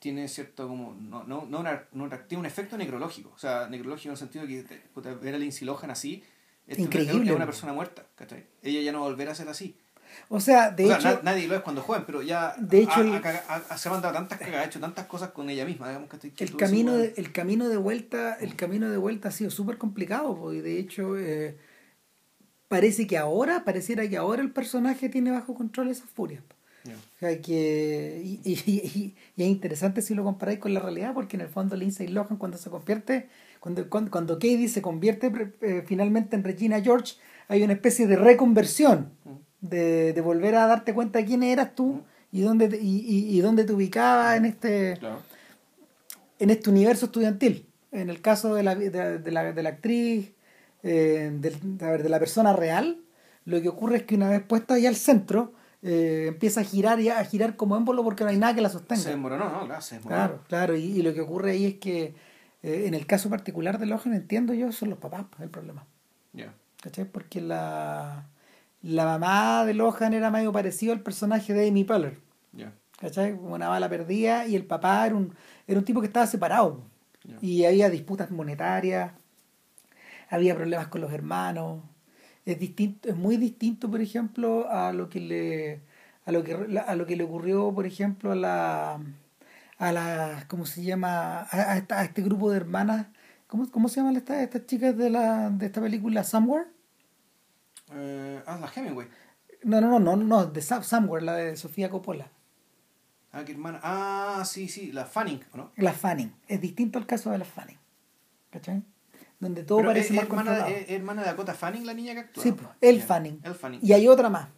Tiene 0.00 0.26
cierto 0.26 0.66
como. 0.66 0.94
No, 0.94 1.22
no, 1.24 1.46
no, 1.46 1.60
una- 1.60 1.84
no 1.92 2.04
una- 2.04 2.26
tiene 2.26 2.40
un 2.40 2.46
efecto 2.46 2.76
necrológico. 2.76 3.30
O 3.34 3.38
sea, 3.38 3.68
necrológico 3.68 4.08
en 4.08 4.12
el 4.12 4.16
sentido 4.18 4.46
de 4.46 4.64
que 4.64 4.76
puta, 4.92 5.14
ver 5.14 5.34
a 5.36 5.38
Lindsay 5.38 5.64
Lohan 5.66 5.90
así. 5.92 6.24
Es 6.66 6.78
Increíble. 6.78 7.30
Es 7.30 7.36
una 7.36 7.44
persona 7.46 7.72
muerta, 7.72 8.06
¿cachai? 8.16 8.46
Ella 8.62 8.80
ya 8.80 8.92
no 8.92 9.00
volverá 9.00 9.32
a 9.32 9.34
ser 9.34 9.48
así. 9.48 9.76
O 10.28 10.40
sea, 10.40 10.70
de 10.70 10.84
o 10.84 10.88
sea, 10.88 10.96
hecho, 10.98 11.08
na- 11.08 11.20
nadie 11.22 11.46
lo 11.46 11.54
es 11.54 11.60
cuando 11.60 11.82
joven, 11.82 12.02
pero 12.04 12.20
ya 12.22 12.54
De 12.58 12.80
hecho, 12.80 13.00
ha- 13.48 13.78
se 13.78 13.88
ha 13.88 13.92
mandado 13.92 14.12
tantas 14.14 14.38
cagadas, 14.40 14.64
ha 14.64 14.68
hecho 14.68 14.80
tantas 14.80 15.06
cosas 15.06 15.30
con 15.30 15.48
ella 15.50 15.64
misma, 15.64 15.88
el 16.38 16.56
camino 16.56 16.94
de, 16.94 17.14
el 17.16 17.30
camino 17.32 17.68
de 17.68 17.76
vuelta 17.76 18.34
el 18.40 18.56
camino 18.56 18.90
de 18.90 18.96
vuelta 18.96 19.28
ha 19.28 19.32
sido 19.32 19.50
súper 19.50 19.78
complicado 19.78 20.34
po, 20.36 20.52
y 20.52 20.60
de 20.62 20.80
hecho 20.80 21.16
eh, 21.16 21.56
parece 22.68 23.06
que 23.06 23.18
ahora 23.18 23.64
pareciera 23.64 24.08
que 24.08 24.16
ahora 24.16 24.42
el 24.42 24.50
personaje 24.50 25.08
tiene 25.08 25.30
bajo 25.30 25.54
control 25.54 25.88
esas 25.88 26.08
furias 26.10 26.42
po. 26.42 26.56
Que 27.42 28.22
y, 28.24 28.40
y- 28.44 28.62
y- 28.66 29.14
y 29.36 29.42
es 29.42 29.48
interesante 29.48 30.02
si 30.02 30.14
lo 30.14 30.24
comparáis 30.24 30.58
con 30.58 30.72
la 30.74 30.80
realidad 30.80 31.12
porque 31.14 31.36
en 31.36 31.42
el 31.42 31.48
fondo 31.48 31.76
Lindsay 31.76 32.08
Lohan 32.08 32.36
cuando 32.38 32.56
se 32.58 32.70
convierte 32.70 33.28
cuando 33.60 33.88
cuando, 33.90 34.10
cuando 34.10 34.34
Katie 34.34 34.68
se 34.68 34.80
convierte 34.82 35.30
eh, 35.60 35.84
finalmente 35.86 36.36
en 36.36 36.44
Regina 36.44 36.80
George 36.80 37.14
hay 37.48 37.62
una 37.62 37.74
especie 37.74 38.06
de 38.06 38.16
reconversión 38.16 39.10
de, 39.60 40.12
de 40.14 40.20
volver 40.20 40.54
a 40.54 40.66
darte 40.66 40.94
cuenta 40.94 41.18
de 41.18 41.26
quién 41.26 41.42
eras 41.42 41.74
tú 41.74 42.00
y 42.32 42.40
dónde 42.42 42.68
te- 42.68 42.78
y, 42.80 43.40
dónde 43.40 43.64
te 43.64 43.72
ubicabas 43.72 44.36
en 44.36 44.44
este 44.46 44.94
ya, 44.94 45.00
claro. 45.00 45.22
en 46.38 46.50
este 46.50 46.70
universo 46.70 47.06
estudiantil. 47.06 47.66
En 47.92 48.08
el 48.08 48.20
caso 48.20 48.54
de 48.54 48.62
la, 48.62 48.74
de, 48.76 48.88
de 49.18 49.30
la, 49.32 49.52
de 49.52 49.62
la 49.64 49.68
actriz, 49.70 50.30
eh, 50.84 51.30
de, 51.40 51.84
a 51.84 51.90
ver, 51.90 52.04
de 52.04 52.08
la 52.08 52.20
persona 52.20 52.52
real, 52.52 52.98
lo 53.44 53.60
que 53.60 53.68
ocurre 53.68 53.96
es 53.96 54.02
que 54.04 54.14
una 54.14 54.30
vez 54.30 54.40
puesta 54.42 54.74
ahí 54.74 54.86
al 54.86 54.94
centro, 54.94 55.52
eh, 55.82 56.26
empieza 56.28 56.60
a 56.60 56.64
girar 56.64 57.00
y 57.00 57.08
a 57.08 57.24
girar 57.24 57.56
como 57.56 57.76
émbolo 57.76 58.02
porque 58.04 58.24
no 58.24 58.30
hay 58.30 58.36
nada 58.38 58.54
que 58.54 58.60
la 58.60 58.68
sostenga. 58.68 59.00
Se 59.02 59.10
desmoronó, 59.10 59.50
¿no? 59.50 59.64
Claro, 59.66 59.80
se 59.82 59.94
desmoronó. 59.96 60.24
Claro, 60.26 60.44
claro, 60.48 60.76
y, 60.76 60.84
y 60.84 61.02
lo 61.02 61.14
que 61.14 61.20
ocurre 61.20 61.52
ahí 61.52 61.64
es 61.66 61.74
que 61.76 62.14
eh, 62.62 62.84
en 62.86 62.94
el 62.94 63.06
caso 63.06 63.30
particular 63.30 63.78
de 63.78 63.86
Lohan, 63.86 64.12
entiendo 64.14 64.52
yo, 64.54 64.70
son 64.72 64.90
los 64.90 64.98
papás 64.98 65.24
pues, 65.30 65.40
el 65.42 65.48
problema. 65.50 65.86
Ya. 66.32 66.52
¿Cachai? 66.82 67.04
Porque 67.06 67.40
la, 67.40 68.26
la 68.82 69.04
mamá 69.04 69.64
de 69.64 69.74
Lohan 69.74 70.12
era 70.14 70.30
medio 70.30 70.52
parecido 70.52 70.92
al 70.92 71.00
personaje 71.00 71.52
de 71.54 71.68
Amy 71.68 71.84
Poehler. 71.84 72.18
Ya. 72.52 72.72
¿cachai? 72.98 73.34
Como 73.36 73.54
una 73.54 73.68
bala 73.68 73.88
perdida 73.88 74.46
y 74.46 74.56
el 74.56 74.66
papá 74.66 75.06
era 75.06 75.14
un, 75.14 75.34
era 75.66 75.78
un 75.78 75.84
tipo 75.86 76.00
que 76.02 76.06
estaba 76.06 76.26
separado 76.26 76.82
Ya. 77.24 77.36
y 77.40 77.64
había 77.64 77.88
disputas 77.88 78.30
monetarias, 78.30 79.12
había 80.28 80.54
problemas 80.54 80.88
con 80.88 81.00
los 81.00 81.12
hermanos. 81.12 81.82
Es 82.50 82.58
distinto, 82.58 83.08
es 83.08 83.16
muy 83.16 83.36
distinto, 83.36 83.90
por 83.90 84.00
ejemplo, 84.00 84.68
a 84.70 84.92
lo 84.92 85.08
que 85.08 85.20
le 85.20 85.80
a 86.26 86.32
lo 86.32 86.42
que 86.44 86.54
a 86.86 86.94
lo 86.96 87.06
que 87.06 87.16
le 87.16 87.24
ocurrió, 87.24 87.72
por 87.72 87.86
ejemplo, 87.86 88.32
a 88.32 88.34
la 88.34 89.00
a 89.78 89.92
la 89.92 90.44
¿cómo 90.48 90.66
se 90.66 90.82
llama? 90.82 91.40
a, 91.42 91.46
a 91.72 91.76
esta- 91.78 92.00
a 92.00 92.04
este 92.04 92.22
grupo 92.22 92.50
de 92.50 92.56
hermanas, 92.56 93.06
¿cómo, 93.46 93.70
cómo 93.70 93.88
se 93.88 93.96
llaman 94.00 94.16
estas 94.16 94.38
estas 94.42 94.66
chicas 94.66 94.96
de 94.96 95.10
la 95.10 95.50
de 95.50 95.66
esta 95.66 95.80
película 95.80 96.24
Somewhere? 96.24 96.66
Eh, 97.92 98.42
ah, 98.46 98.58
la 98.60 98.70
Hemingway. 98.74 99.06
No, 99.62 99.80
no, 99.80 99.88
no, 99.90 100.00
no, 100.00 100.16
no, 100.16 100.46
de 100.46 100.60
Some- 100.62 100.82
Somewhere, 100.84 101.24
la 101.24 101.34
de 101.36 101.56
Sofía 101.56 101.88
Coppola. 101.90 102.30
Ah, 103.32 103.44
qué 103.44 103.52
hermana. 103.52 103.78
Ah, 103.82 104.42
sí, 104.44 104.68
sí, 104.68 104.90
la 104.92 105.04
Fanning, 105.06 105.40
¿o 105.52 105.56
¿no? 105.56 105.70
La 105.76 105.92
Fanning. 105.92 106.32
Es 106.48 106.60
distinto 106.60 106.98
al 106.98 107.06
caso 107.06 107.30
de 107.30 107.38
la 107.38 107.44
Fanning. 107.44 107.78
¿Cachai? 108.50 108.82
Donde 109.40 109.64
todo 109.64 109.78
Pero 109.78 109.90
parece 109.90 110.08
es, 110.08 110.14
más 110.16 110.24
hermana, 110.24 110.50
controlado. 110.50 110.76
es, 110.76 110.82
es 110.84 110.90
hermana 110.90 111.22
de 111.22 111.26
Dakota 111.28 111.54
Fanning 111.54 111.86
la 111.86 111.94
niña 111.94 112.12
que 112.14 112.20
actúa. 112.20 112.42
sí, 112.42 112.52
pues, 112.52 112.68
el 112.80 113.02
Fanning. 113.02 113.40
El 113.42 113.54
Fanning. 113.54 113.80
Y 113.82 113.92
hay 113.92 114.06
otra 114.06 114.28
más. 114.28 114.48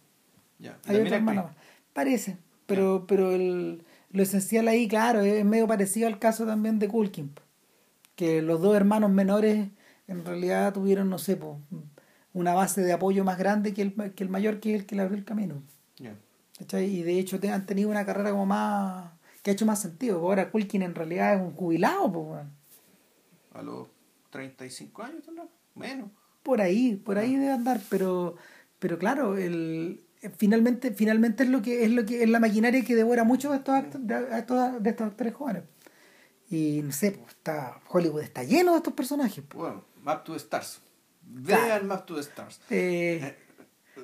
Ya. 0.59 0.77
Y 0.85 0.91
Hay 0.91 1.01
otra 1.01 1.15
hermana 1.17 1.43
más. 1.43 1.55
Parece. 1.93 2.37
Pero, 2.65 3.05
pero 3.07 3.31
el, 3.31 3.83
lo 4.11 4.23
esencial 4.23 4.67
ahí, 4.67 4.87
claro, 4.87 5.21
es 5.21 5.43
medio 5.45 5.67
parecido 5.67 6.07
al 6.07 6.19
caso 6.19 6.45
también 6.45 6.79
de 6.79 6.87
Culkin. 6.87 7.31
Que 8.15 8.41
los 8.41 8.61
dos 8.61 8.75
hermanos 8.75 9.09
menores 9.09 9.69
en 10.07 10.25
realidad 10.25 10.73
tuvieron, 10.73 11.09
no 11.09 11.17
sé, 11.17 11.35
po, 11.37 11.59
una 12.33 12.53
base 12.53 12.81
de 12.81 12.93
apoyo 12.93 13.23
más 13.23 13.37
grande 13.37 13.73
que 13.73 13.81
el, 13.81 14.13
que 14.13 14.23
el 14.23 14.29
mayor, 14.29 14.59
que 14.59 14.73
es 14.75 14.81
el 14.81 14.85
que 14.85 14.95
le 14.95 15.01
abrió 15.03 15.17
el 15.17 15.25
camino. 15.25 15.63
Y 16.71 17.03
de 17.03 17.19
hecho 17.19 17.39
te- 17.39 17.51
han 17.51 17.65
tenido 17.65 17.89
una 17.89 18.05
carrera 18.05 18.31
como 18.31 18.45
más... 18.45 19.11
que 19.41 19.51
ha 19.51 19.53
hecho 19.53 19.65
más 19.65 19.81
sentido. 19.81 20.19
Ahora 20.19 20.49
Culkin 20.51 20.81
en 20.81 20.95
realidad 20.95 21.35
es 21.35 21.41
un 21.41 21.53
jubilado, 21.53 22.11
pues, 22.11 22.25
weón. 22.27 22.51
A 23.53 23.61
los 23.61 23.87
35 24.33 25.03
años, 25.03 25.23
¿no? 25.33 25.49
Menos. 25.75 26.09
por 26.41 26.59
ahí, 26.59 26.95
por 26.95 27.17
ahí 27.17 27.35
debe 27.35 27.51
andar, 27.51 27.79
pero, 27.89 28.35
pero 28.79 28.97
claro, 28.97 29.37
el, 29.37 30.03
finalmente, 30.37 30.91
finalmente 30.91 31.43
es 31.43 31.49
lo 31.49 31.61
que 31.61 31.83
es 31.83 31.91
lo 31.91 32.05
que 32.05 32.23
es 32.23 32.29
la 32.29 32.39
maquinaria 32.39 32.83
que 32.83 32.95
devora 32.95 33.23
mucho 33.23 33.51
de 33.51 33.57
estos 33.57 33.83
de, 33.99 34.15
a 34.15 34.39
estos, 34.39 34.83
de 34.83 34.89
estos 34.89 35.07
actores 35.07 35.33
jóvenes. 35.33 35.63
Y 36.49 36.81
no 36.83 36.91
sé, 36.91 37.11
pues, 37.11 37.29
está, 37.29 37.79
Hollywood 37.89 38.21
está 38.21 38.43
lleno 38.43 38.71
de 38.71 38.77
estos 38.77 38.93
personajes. 38.93 39.43
pues. 39.47 39.59
Bueno, 39.59 39.85
Map 40.01 40.23
to 40.23 40.33
the 40.33 40.39
Stars. 40.39 40.81
Claro. 41.45 41.63
Vean 41.65 41.87
Map 41.87 42.05
to 42.05 42.15
the 42.15 42.21
Stars. 42.21 42.59
Eh, 42.69 43.37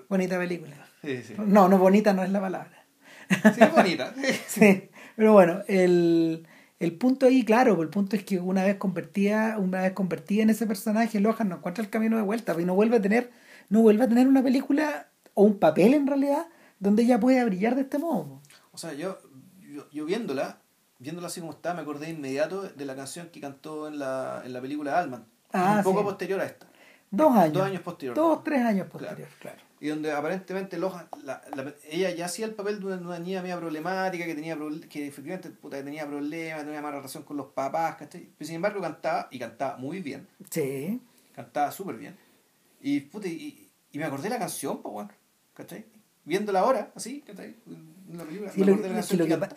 bonita 0.08 0.38
película. 0.38 0.86
Sí, 1.02 1.24
sí. 1.24 1.34
No, 1.38 1.70
no 1.70 1.78
bonita 1.78 2.12
no 2.12 2.26
es 2.26 2.30
la 2.30 2.42
palabra. 2.42 2.86
Sí, 3.30 3.62
es 3.62 3.72
bonita. 3.74 4.14
Sí, 4.48 4.90
pero 5.16 5.32
bueno, 5.32 5.62
el, 5.70 6.46
el 6.80 6.98
punto 6.98 7.26
ahí, 7.26 7.44
claro, 7.44 7.82
el 7.82 7.90
punto 7.90 8.16
es 8.16 8.24
que 8.24 8.40
una 8.40 8.64
vez 8.64 8.78
convertida, 8.78 9.58
una 9.58 9.82
vez 9.82 9.92
convertida 9.92 10.44
en 10.44 10.50
ese 10.50 10.66
personaje, 10.66 11.20
Lohan 11.20 11.50
no 11.50 11.58
encuentra 11.58 11.84
el 11.84 11.90
camino 11.90 12.16
de 12.16 12.24
vuelta 12.24 12.56
y 12.60 12.66
no 12.66 12.74
vuelve 12.74 12.98
a 12.98 13.02
tener, 13.02 13.32
no 13.68 13.82
vuelve 13.82 14.06
a 14.06 14.08
tener 14.08 14.28
una 14.28 14.42
película 14.42 15.10
o 15.34 15.44
un 15.44 15.60
papel 15.60 15.94
en 15.94 16.08
realidad 16.08 16.48
donde 16.80 17.04
ella 17.04 17.20
pueda 17.20 17.44
brillar 17.44 17.76
de 17.76 17.82
este 17.82 18.00
modo. 18.00 18.42
O 18.72 18.78
sea, 18.78 18.94
yo, 18.94 19.20
yo, 19.60 19.90
yo 19.92 20.06
viéndola, 20.06 20.62
viéndola 21.00 21.28
así 21.28 21.42
como 21.42 21.52
está, 21.52 21.74
me 21.74 21.82
acordé 21.82 22.06
de 22.06 22.14
inmediato 22.14 22.64
de 22.64 22.86
la 22.86 22.96
canción 22.96 23.28
que 23.28 23.42
cantó 23.42 23.90
en 23.90 24.00
la, 24.00 24.42
en 24.46 24.54
la 24.54 24.62
película 24.62 24.98
Alman. 24.98 25.26
Ah, 25.52 25.76
un 25.80 25.84
poco 25.84 26.04
posterior 26.04 26.40
a 26.40 26.46
esta. 26.46 26.68
Dos 27.12 27.36
años. 27.36 27.54
Dos 27.54 27.64
años 27.64 27.82
posterior. 27.82 28.16
Dos, 28.16 28.44
tres 28.44 28.62
años 28.62 28.88
posterior, 28.88 29.28
claro. 29.40 29.69
Y 29.82 29.88
donde 29.88 30.12
aparentemente 30.12 30.78
Lohan, 30.78 31.08
la, 31.24 31.42
la- 31.56 31.74
ella 31.90 32.12
ya 32.12 32.26
hacía 32.26 32.46
el 32.46 32.54
papel 32.54 32.80
de 32.80 32.86
una, 32.88 32.98
de 32.98 33.06
una 33.06 33.20
niña 33.20 33.42
media 33.42 33.58
problemática, 33.58 34.26
que 34.26 34.36
tenía 34.36 34.58
que 34.90 35.08
efectivamente 35.08 35.50
puta, 35.52 35.78
que 35.78 35.84
tenía 35.84 36.06
problemas, 36.06 36.64
tenía 36.66 36.82
mala 36.82 36.98
relación 36.98 37.24
con 37.24 37.38
los 37.38 37.48
papás, 37.48 37.96
¿cachai? 37.96 38.30
Pero 38.38 38.46
sin 38.48 38.56
embargo 38.58 38.82
cantaba, 38.82 39.28
y 39.32 39.40
cantaba 39.40 39.78
muy 39.78 40.02
bien, 40.02 40.28
Sí. 40.50 41.00
cantaba 41.34 41.72
súper 41.72 41.96
bien. 41.96 42.16
Y, 42.82 43.00
puta, 43.02 43.28
y, 43.28 43.70
y 43.92 43.98
me 43.98 44.04
acordé 44.06 44.24
de 44.24 44.30
la 44.32 44.40
canción, 44.40 44.82
pues 44.82 44.92
bueno, 44.94 45.10
¿cachai? 45.54 45.86
Viéndola 46.26 46.60
ahora, 46.60 46.92
así, 46.96 47.22
¿cachai? 47.22 47.56
La 48.12 48.24
película, 48.26 48.52
Sí, 48.52 48.60
lo, 48.64 48.66
que, 48.82 48.90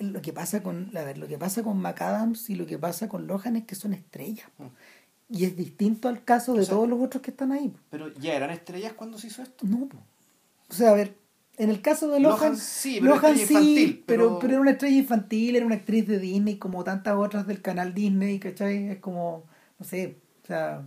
lo, 0.05 0.21
lo 0.21 0.35
pasa 0.35 0.63
con 0.63 0.97
a 0.97 1.03
ver, 1.03 1.19
lo 1.19 1.27
que 1.27 1.39
pasa 1.39 1.63
con 1.63 1.79
McAdams 1.79 2.49
y 2.51 2.55
lo 2.55 2.67
que 2.67 2.79
pasa 2.79 3.09
con 3.09 3.27
Lohan 3.27 3.57
es 3.57 3.65
que 3.65 3.75
son 3.75 3.93
estrellas. 3.93 4.47
Mm. 4.59 4.67
Y 5.35 5.45
es 5.47 5.57
distinto 5.57 6.09
al 6.09 6.25
caso 6.25 6.53
de 6.53 6.61
O 6.61 6.65
sea, 6.65 6.75
todos 6.75 6.89
los 6.89 7.01
otros 7.01 7.23
que 7.23 7.31
están 7.31 7.53
ahí. 7.53 7.73
Pero 7.91 8.13
ya 8.15 8.35
eran 8.35 8.51
estrellas 8.51 8.93
cuando 8.93 9.17
se 9.19 9.29
hizo 9.29 9.43
esto. 9.43 9.67
No, 9.67 9.87
po. 9.89 9.97
O 10.73 10.75
sea, 10.75 10.91
a 10.91 10.95
ver, 10.95 11.17
en 11.59 11.69
el 11.71 11.81
caso 11.83 12.09
de 12.09 12.19
Lohan, 12.19 12.39
Lohan 12.41 12.57
sí, 12.57 12.99
pero 13.01 13.15
Lohan 13.15 13.35
estrella 13.37 13.47
sí, 13.47 13.53
infantil, 13.55 14.05
pero, 14.07 14.25
pero- 14.25 14.39
pero 14.41 14.53
era 14.55 14.61
una 14.63 14.71
estrella 14.73 14.97
infantil, 14.97 15.57
era 15.57 15.67
una 15.67 15.75
actriz 15.77 16.09
de 16.09 16.19
Disney 16.19 16.57
como 16.57 16.83
tantas 16.83 17.15
otras 17.15 17.47
del 17.47 17.61
canal 17.63 17.93
Disney, 17.95 18.39
¿cachai? 18.39 18.89
Es 18.89 18.99
como, 18.99 19.45
no 19.79 19.85
sé, 19.85 20.17
o 20.43 20.47
sea, 20.47 20.83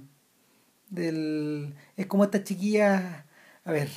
del, 0.89 1.73
es 1.97 2.05
como 2.07 2.23
estas 2.23 2.43
chiquillas, 2.43 3.01
a 3.63 3.71
ver, 3.71 3.89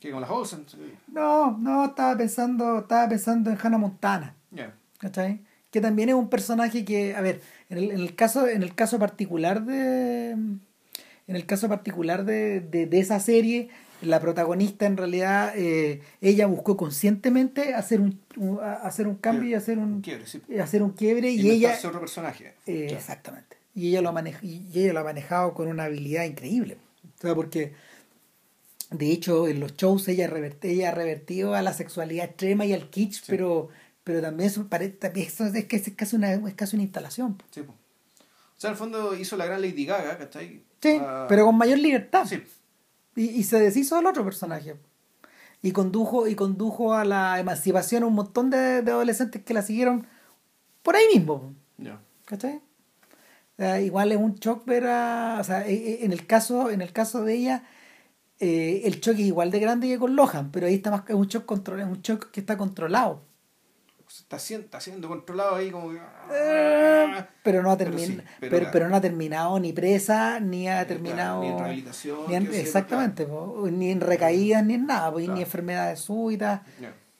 Que 0.00 0.10
con 0.10 0.20
las 0.20 0.30
Olsen. 0.30 0.64
sí. 0.68 0.76
no, 1.08 1.56
no, 1.58 1.86
estaba 1.86 2.16
pensando, 2.16 2.80
estaba 2.80 3.08
pensando 3.08 3.50
en 3.50 3.58
Hannah 3.62 3.78
Montana, 3.78 4.34
Ya. 4.50 4.74
¿cachai? 4.98 5.40
Que 5.70 5.80
también 5.80 6.10
es 6.10 6.14
un 6.14 6.28
personaje 6.28 6.84
que, 6.84 7.14
a 7.16 7.22
ver, 7.22 7.40
en 7.70 7.78
el, 7.78 7.90
en 7.92 8.00
el 8.00 8.14
caso, 8.14 8.46
en 8.46 8.62
el 8.62 8.74
caso 8.74 8.98
particular 8.98 9.64
de, 9.64 10.30
en 10.32 10.60
el 11.26 11.46
caso 11.46 11.68
particular 11.68 12.24
de, 12.26 12.60
de, 12.60 12.86
de 12.86 13.00
esa 13.00 13.18
serie, 13.20 13.70
la 14.02 14.20
protagonista 14.20 14.86
en 14.86 14.96
realidad, 14.96 15.52
eh, 15.56 16.02
ella 16.20 16.46
buscó 16.46 16.76
conscientemente 16.76 17.74
hacer 17.74 18.00
un, 18.00 18.20
hacer 18.82 19.06
un 19.06 19.14
cambio 19.16 19.48
y 19.50 19.54
hacer 19.54 19.78
un, 19.78 20.00
quiebre, 20.02 20.26
sí. 20.26 20.40
hacer 20.60 20.82
un 20.82 20.90
quiebre 20.90 21.30
y 21.30 21.50
ella, 21.50 21.78
otro 21.84 22.00
personaje. 22.00 22.54
eh, 22.66 22.88
exactamente, 22.90 23.56
y 23.74 23.88
ella 23.88 24.02
lo 24.02 24.10
ha 24.10 24.12
manejado, 24.12 24.46
y 24.46 24.62
ella 24.74 24.92
lo 24.92 25.00
ha 25.00 25.04
manejado 25.04 25.54
con 25.54 25.68
una 25.68 25.84
habilidad 25.84 26.24
increíble, 26.24 26.76
o 27.18 27.20
sea, 27.20 27.34
porque 27.34 27.72
de 28.90 29.10
hecho 29.10 29.48
en 29.48 29.60
los 29.60 29.74
shows 29.76 30.06
ella, 30.08 30.28
revert- 30.28 30.64
ella 30.64 30.90
ha 30.90 30.94
revertido 30.94 31.54
a 31.54 31.62
la 31.62 31.72
sexualidad 31.72 32.26
extrema 32.26 32.66
y 32.66 32.72
al 32.72 32.90
kitsch, 32.90 33.22
pero 33.26 33.68
pero 34.04 34.20
también 34.20 34.48
eso 34.50 34.66
parece 34.68 34.94
también 34.94 35.28
eso 35.28 35.46
es 35.46 35.64
que 35.66 35.76
es 35.76 35.90
casi 35.94 36.16
una 36.16 36.32
es 36.32 36.54
casi 36.54 36.76
una 36.76 36.82
instalación. 36.82 37.40
Sí. 37.52 37.60
O 37.60 38.60
sea, 38.62 38.68
en 38.68 38.72
el 38.72 38.78
fondo 38.78 39.14
hizo 39.16 39.36
la 39.36 39.46
gran 39.46 39.60
Lady 39.62 39.86
Gaga, 39.86 40.18
¿cachai? 40.18 40.60
sí 40.82 40.98
Ah, 41.00 41.26
pero 41.28 41.46
con 41.46 41.56
mayor 41.56 41.78
libertad 41.78 42.26
Sí, 42.26 42.42
y, 43.16 43.24
y 43.30 43.42
se 43.44 43.60
deshizo 43.60 43.96
del 43.96 44.06
otro 44.06 44.24
personaje. 44.24 44.76
Y 45.62 45.72
condujo 45.72 46.26
y 46.26 46.34
condujo 46.34 46.94
a 46.94 47.04
la 47.04 47.38
emancipación 47.38 48.02
a 48.02 48.06
un 48.06 48.14
montón 48.14 48.50
de, 48.50 48.78
adolescentes 48.78 49.42
que 49.44 49.54
la 49.54 49.62
siguieron 49.62 50.06
por 50.82 50.96
ahí 50.96 51.04
mismo 51.14 51.54
¿cachai? 52.24 52.60
igual 53.84 54.10
es 54.10 54.18
un 54.18 54.34
shock 54.34 54.64
ver 54.64 54.86
a 54.88 55.38
o 55.40 55.44
sea 55.44 55.64
e, 55.68 55.74
e, 55.74 56.04
en 56.04 56.12
el 56.12 56.26
caso 56.26 56.70
en 56.70 56.80
el 56.82 56.92
caso 56.92 57.22
de 57.22 57.34
ella 57.34 57.64
eh, 58.40 58.82
el 58.86 59.00
choque 59.00 59.22
es 59.22 59.28
igual 59.28 59.52
de 59.52 59.60
grande 59.60 59.86
que 59.86 59.98
con 60.00 60.16
Lohan 60.16 60.50
pero 60.50 60.66
ahí 60.66 60.74
está 60.74 60.90
más 60.90 61.04
es 61.06 61.14
un 61.14 61.28
shock 61.28 61.44
control 61.44 61.80
es 61.80 61.86
un 61.86 62.02
shock 62.02 62.32
que 62.32 62.40
está 62.40 62.56
controlado 62.56 63.22
está 64.20 64.38
siendo, 64.38 64.66
está 64.66 64.80
siendo 64.80 65.08
controlado 65.08 65.56
ahí 65.56 65.70
como 65.70 65.92
eh, 65.92 67.26
pero 67.42 67.62
no 67.62 67.70
ha 67.70 67.76
terminado 67.76 68.22
pero, 68.40 68.68
pero, 68.72 68.88
no 68.88 68.96
ha 68.96 69.00
terminado 69.00 69.58
ni 69.58 69.72
presa 69.72 70.38
ni 70.40 70.68
ha 70.68 70.86
terminado 70.86 71.40
ni 71.42 71.48
en 71.48 71.58
rehabilitación 71.58 72.46
exactamente 72.52 73.26
ni 73.70 73.90
en 73.90 74.00
recaídas 74.00 74.64
ni 74.64 74.74
en 74.74 74.86
nada 74.86 75.12
ni 75.16 75.40
enfermedades 75.40 76.00
súbitas 76.00 76.60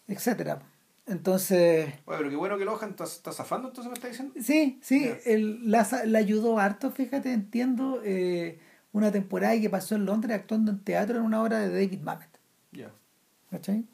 etcétera 0.06 0.60
entonces 1.06 1.86
bueno, 2.04 2.18
pero 2.18 2.30
qué 2.30 2.36
bueno 2.36 2.58
que 2.58 2.64
Lohan 2.64 2.90
está, 2.90 3.04
está 3.04 3.32
zafando 3.32 3.68
entonces 3.68 3.90
me 3.90 3.94
está 3.94 4.08
diciendo. 4.08 4.34
Sí 4.40 4.78
sí 4.82 5.10
él 5.24 5.70
la, 5.70 5.86
la, 6.04 6.18
ayudó 6.18 6.58
harto 6.58 6.90
fíjate 6.90 7.32
entiendo 7.32 8.00
eh, 8.04 8.60
una 8.92 9.10
temporada 9.10 9.58
que 9.60 9.70
pasó 9.70 9.94
en 9.94 10.04
Londres 10.04 10.36
actuando 10.36 10.70
en 10.70 10.84
teatro 10.84 11.16
en 11.16 11.24
una 11.24 11.42
obra 11.42 11.58
de 11.58 11.70
David 11.70 12.00
Mamet 12.02 12.31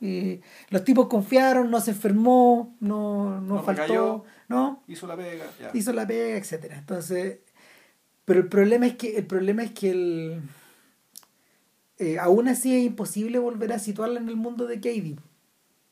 y 0.00 0.40
los 0.70 0.84
tipos 0.84 1.09
confiaron, 1.09 1.70
no 1.70 1.80
se 1.80 1.90
enfermó, 1.90 2.76
no, 2.80 3.40
no, 3.40 3.62
faltó, 3.62 4.24
¿no? 4.48 4.82
Hizo 4.86 5.06
la 5.06 5.16
pega, 5.16 5.46
Hizo 5.74 5.92
la 5.92 6.06
pega, 6.06 6.36
etcétera. 6.36 6.78
Entonces, 6.78 7.40
pero 8.24 8.40
el 8.40 8.48
problema 8.48 8.86
es 8.86 8.96
que 8.96 9.16
el 9.16 9.26
problema 9.26 9.62
es 9.62 9.72
que 9.72 9.90
el 9.90 10.42
eh, 11.98 12.18
aún 12.18 12.46
así 12.48 12.76
es 12.76 12.84
imposible 12.84 13.38
volver 13.38 13.72
a 13.72 13.78
situarla 13.78 14.20
en 14.20 14.28
el 14.28 14.36
mundo 14.36 14.66
de 14.66 14.76
Katie. 14.76 15.16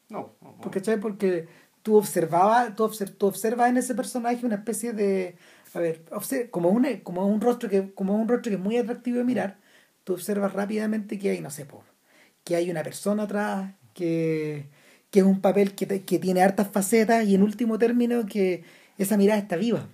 No, 0.08 0.34
Porque, 0.62 0.80
Porque 0.98 1.48
tú 1.82 1.96
observabas, 1.96 2.76
tú, 2.76 2.84
observas 3.26 3.70
en 3.70 3.76
ese 3.76 3.94
personaje 3.94 4.46
una 4.46 4.56
especie 4.56 4.92
de 4.92 5.36
a 5.74 5.80
ver, 5.80 6.04
como 6.50 6.68
un, 6.68 6.86
como 7.02 7.26
un 7.26 7.40
rostro 7.40 7.68
que 7.68 7.92
como 7.92 8.14
un 8.14 8.28
rostro 8.28 8.50
que 8.50 8.56
es 8.56 8.62
muy 8.62 8.76
atractivo 8.76 9.18
de 9.18 9.24
mirar, 9.24 9.58
tú 10.04 10.14
observas 10.14 10.52
rápidamente 10.52 11.18
que 11.18 11.30
hay, 11.30 11.40
no 11.40 11.50
sé, 11.50 11.66
por 11.66 11.95
que 12.46 12.54
hay 12.54 12.70
una 12.70 12.84
persona 12.84 13.24
atrás, 13.24 13.74
que, 13.92 14.68
es 15.12 15.22
un 15.22 15.40
papel 15.40 15.74
que, 15.74 15.86
tiene 15.86 16.42
hartas 16.42 16.68
facetas 16.68 17.26
y 17.26 17.34
en 17.34 17.42
último 17.42 17.76
término 17.78 18.24
que 18.26 18.62
esa 18.98 19.16
mirada 19.16 19.40
está 19.40 19.56
viva, 19.56 19.88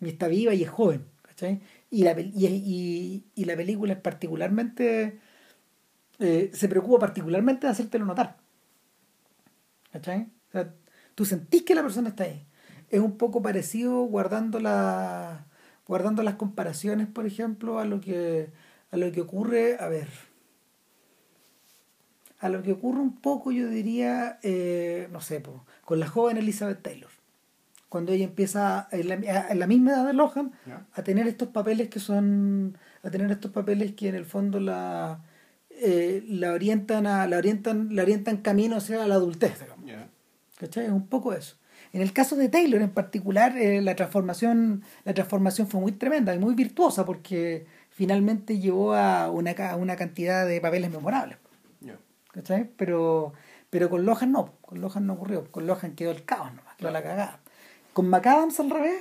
y 0.00 0.08
está 0.08 0.26
viva 0.26 0.52
y 0.52 0.64
es 0.64 0.68
joven, 0.68 1.06
¿cachai? 1.22 1.60
Y 1.90 2.02
la, 2.02 2.18
y, 2.18 3.24
y, 3.36 3.44
la 3.44 3.54
película 3.54 3.92
es 3.92 4.00
particularmente, 4.00 5.20
eh, 6.18 6.50
se 6.52 6.68
preocupa 6.68 6.98
particularmente 6.98 7.68
de 7.68 7.72
hacértelo 7.72 8.04
notar, 8.04 8.36
¿cachai? 9.92 10.22
O 10.48 10.52
sea, 10.52 10.74
tú 11.14 11.24
sentís 11.24 11.62
que 11.62 11.76
la 11.76 11.82
persona 11.82 12.08
está 12.08 12.24
ahí. 12.24 12.44
Es 12.90 13.00
un 13.00 13.16
poco 13.16 13.42
parecido 13.42 14.02
guardando 14.02 14.58
la 14.58 15.46
guardando 15.86 16.22
las 16.24 16.34
comparaciones, 16.34 17.06
por 17.06 17.26
ejemplo, 17.26 17.78
a 17.78 17.84
lo 17.84 18.00
que 18.00 18.50
a 18.90 18.96
lo 18.96 19.12
que 19.12 19.20
ocurre, 19.20 19.76
a 19.78 19.88
ver, 19.88 20.08
a 22.42 22.48
lo 22.48 22.60
que 22.64 22.72
ocurre 22.72 23.00
un 23.00 23.14
poco, 23.14 23.52
yo 23.52 23.68
diría, 23.68 24.40
eh, 24.42 25.08
no 25.12 25.20
sé, 25.20 25.40
con 25.84 26.00
la 26.00 26.08
joven 26.08 26.38
Elizabeth 26.38 26.82
Taylor. 26.82 27.08
Cuando 27.88 28.10
ella 28.10 28.24
empieza, 28.24 28.88
en 28.90 29.08
la, 29.58 29.66
misma 29.68 29.92
edad 29.92 30.06
de 30.06 30.12
Lohan, 30.12 30.50
a 30.92 31.02
tener 31.04 31.28
estos 31.28 31.48
papeles 31.48 31.88
que 31.88 32.00
son, 32.00 32.76
a 33.04 33.10
tener 33.10 33.30
estos 33.30 33.52
papeles 33.52 33.92
que 33.92 34.08
en 34.08 34.16
el 34.16 34.24
fondo 34.24 34.58
la, 34.58 35.20
eh, 35.70 36.24
la 36.26 36.52
orientan 36.52 37.06
a, 37.06 37.28
la 37.28 37.38
orientan, 37.38 37.94
la 37.94 38.02
orientan 38.02 38.38
camino 38.38 38.78
hacia 38.78 39.06
la 39.06 39.14
adultez, 39.14 39.60
digamos. 39.60 39.88
¿Cachai? 40.58 40.86
Es 40.86 40.90
un 40.90 41.06
poco 41.06 41.34
eso. 41.34 41.56
En 41.92 42.02
el 42.02 42.12
caso 42.12 42.34
de 42.34 42.48
Taylor 42.48 42.82
en 42.82 42.90
particular, 42.90 43.56
eh, 43.56 43.80
la 43.82 43.94
transformación, 43.94 44.82
la 45.04 45.14
transformación 45.14 45.68
fue 45.68 45.80
muy 45.80 45.92
tremenda 45.92 46.34
y 46.34 46.40
muy 46.40 46.56
virtuosa 46.56 47.04
porque 47.04 47.66
finalmente 47.90 48.58
llevó 48.58 48.94
a 48.94 49.30
una, 49.30 49.52
a 49.52 49.76
una 49.76 49.94
cantidad 49.94 50.44
de 50.44 50.60
papeles 50.60 50.90
memorables. 50.90 51.38
¿Cachai? 52.32 52.64
Pero, 52.76 53.32
pero 53.70 53.88
con 53.88 54.04
Lohan 54.04 54.32
no, 54.32 54.52
con 54.60 54.80
Lohan 54.80 55.06
no 55.06 55.14
ocurrió, 55.14 55.50
con 55.50 55.66
Lohan 55.66 55.94
quedó 55.94 56.10
el 56.10 56.24
caos 56.24 56.52
nomás, 56.54 56.76
quedó 56.76 56.90
la 56.90 57.02
cagada. 57.02 57.40
Con 57.92 58.08
McAdams 58.08 58.58
al 58.60 58.70
revés, 58.70 59.00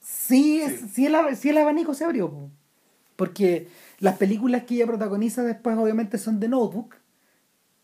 sí, 0.00 0.62
sí. 0.92 1.06
el, 1.06 1.36
sí 1.36 1.48
el 1.48 1.58
abanico 1.58 1.94
se 1.94 2.04
abrió, 2.04 2.50
porque 3.16 3.68
las 4.00 4.18
películas 4.18 4.64
que 4.64 4.74
ella 4.74 4.86
protagoniza 4.86 5.42
después 5.42 5.78
obviamente 5.78 6.18
son 6.18 6.40
de 6.40 6.48
Notebook, 6.48 6.96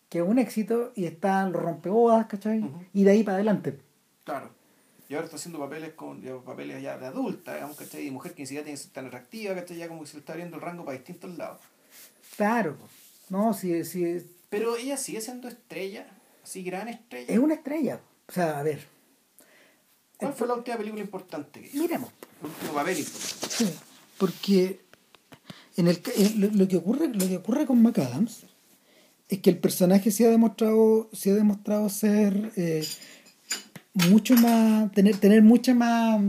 que 0.09 0.19
es 0.19 0.25
un 0.25 0.39
éxito, 0.39 0.93
y 0.97 1.05
están 1.05 1.53
los 1.53 1.63
rompebodas, 1.63 2.27
¿cachai? 2.27 2.69
Y 2.93 3.05
de 3.05 3.11
ahí 3.11 3.23
para 3.23 3.37
adelante. 3.37 3.79
Claro. 4.25 4.51
Y 5.09 5.15
ahora 5.15 5.25
está 5.25 5.37
haciendo 5.37 5.59
papeles 5.59 5.95
con 5.95 6.21
papeles 6.45 6.83
ya 6.83 6.99
de 6.99 7.07
adulta, 7.07 7.55
digamos, 7.55 7.77
¿cachai? 7.77 8.07
Y 8.07 8.11
mujer 8.11 8.35
que 8.35 8.43
ni 8.43 8.47
siquiera 8.47 8.65
tiene 8.65 8.79
que 8.79 8.83
ser 8.83 8.93
tan 8.93 9.07
atractiva, 9.07 9.55
¿cachai? 9.55 9.77
Ya 9.77 9.89
como 9.89 10.01
que 10.01 10.07
se 10.07 10.15
le 10.15 10.21
está 10.21 10.33
abriendo 10.33 10.57
el 10.57 10.63
rango 10.63 10.85
para 10.85 10.97
distintos 10.97 11.37
lados. 11.37 11.61
Claro. 12.37 12.77
No, 13.31 13.55
sí, 13.55 13.85
sí. 13.85 14.27
Pero 14.49 14.77
ella 14.77 14.97
sigue 14.97 15.21
siendo 15.21 15.49
estrella, 15.49 16.07
así 16.43 16.63
gran 16.63 16.89
estrella. 16.89 17.33
Es 17.33 17.39
una 17.39 17.55
estrella. 17.55 18.01
O 18.29 18.33
sea, 18.33 18.59
a 18.59 18.63
ver. 18.63 18.87
¿Cuál 20.17 20.33
fue 20.33 20.49
la 20.49 20.55
última 20.55 20.77
película 20.77 21.03
importante 21.03 21.61
que 21.61 21.67
hizo? 21.69 21.79
Miremos. 21.79 22.11
El 22.41 22.49
último 22.49 22.73
papel 22.73 22.99
importante. 22.99 23.47
Sí, 23.49 23.71
porque 24.19 24.81
en 25.77 25.89
el, 25.89 26.03
lo, 26.59 26.67
que 26.67 26.77
ocurre, 26.77 27.09
lo 27.09 27.27
que 27.27 27.37
ocurre 27.37 27.67
con 27.67 27.81
McAdams 27.83 28.45
es 29.29 29.39
que 29.41 29.51
el 29.51 29.59
personaje 29.59 30.11
se 30.11 30.27
ha 30.27 30.31
demostrado, 30.31 31.09
se 31.13 31.31
ha 31.31 31.35
demostrado 31.35 31.89
ser 31.89 32.53
eh, 32.57 32.85
mucho 34.09 34.35
más, 34.35 34.91
tener, 34.93 35.17
tener 35.19 35.43
mucha 35.43 35.75
más, 35.75 36.21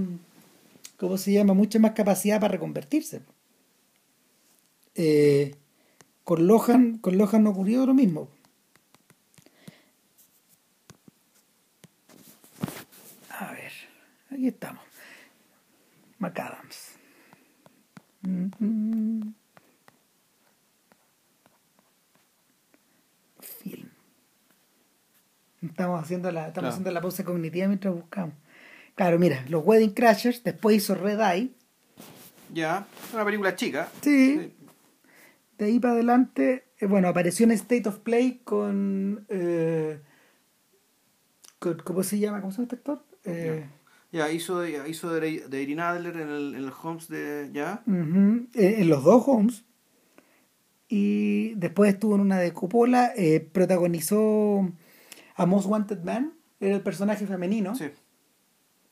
¿cómo 0.97 1.17
se 1.17 1.31
llama? 1.31 1.53
Mucha 1.53 1.79
más 1.79 1.91
capacidad 1.93 2.39
para 2.39 2.51
reconvertirse. 2.51 3.21
Eh, 4.95 5.55
con 6.29 6.45
Lohan, 6.45 6.99
con 6.99 7.17
Lohan 7.17 7.43
no 7.43 7.49
ocurrió 7.49 7.87
lo 7.87 7.95
mismo. 7.95 8.29
A 13.31 13.51
ver, 13.51 13.71
aquí 14.29 14.47
estamos. 14.47 14.83
McAdams. 16.19 16.91
Film. 23.41 23.89
Estamos 25.63 26.03
haciendo 26.03 26.31
la, 26.31 26.49
estamos 26.49 26.69
haciendo 26.69 26.91
la 26.91 27.01
pausa 27.01 27.23
cognitiva 27.23 27.67
mientras 27.67 27.95
buscamos. 27.95 28.35
Claro, 28.93 29.17
mira, 29.17 29.43
los 29.49 29.65
Wedding 29.65 29.95
Crashers, 29.95 30.43
después 30.43 30.77
hizo 30.77 30.93
Red 30.93 31.21
Eye. 31.21 31.49
Ya, 32.53 32.85
una 33.15 33.25
película 33.25 33.55
chica. 33.55 33.89
sí 34.01 34.53
de 35.59 35.65
ahí 35.65 35.79
para 35.79 35.93
adelante, 35.93 36.63
eh, 36.79 36.85
bueno, 36.85 37.09
apareció 37.09 37.43
en 37.43 37.51
State 37.51 37.87
of 37.87 37.99
Play 37.99 38.41
con, 38.45 39.25
eh, 39.27 40.01
¿cómo 41.83 42.01
se 42.01 42.17
llama? 42.17 42.39
¿Cómo 42.39 42.51
se 42.51 42.57
llama 42.57 42.63
este 42.63 42.75
actor? 42.77 43.03
Eh, 43.25 43.65
ya, 44.13 44.31
hizo, 44.31 44.65
hizo 44.65 45.13
de, 45.13 45.47
de 45.49 45.61
Erin 45.61 45.81
Adler 45.81 46.15
en 46.15 46.29
el, 46.29 46.55
en 46.55 46.63
el 46.63 46.71
Holmes 46.81 47.09
de, 47.09 47.49
ya. 47.51 47.83
en 47.85 48.89
los 48.89 49.03
dos 49.03 49.23
Holmes. 49.27 49.65
Y 50.87 51.53
después 51.55 51.93
estuvo 51.93 52.15
en 52.15 52.21
una 52.21 52.39
de 52.39 52.53
Coppola, 52.53 53.11
protagonizó 53.51 54.71
a 55.35 55.45
Most 55.45 55.67
Wanted 55.67 56.03
Man, 56.03 56.33
era 56.61 56.77
el 56.77 56.81
personaje 56.81 57.27
femenino. 57.27 57.75
Sí. 57.75 57.91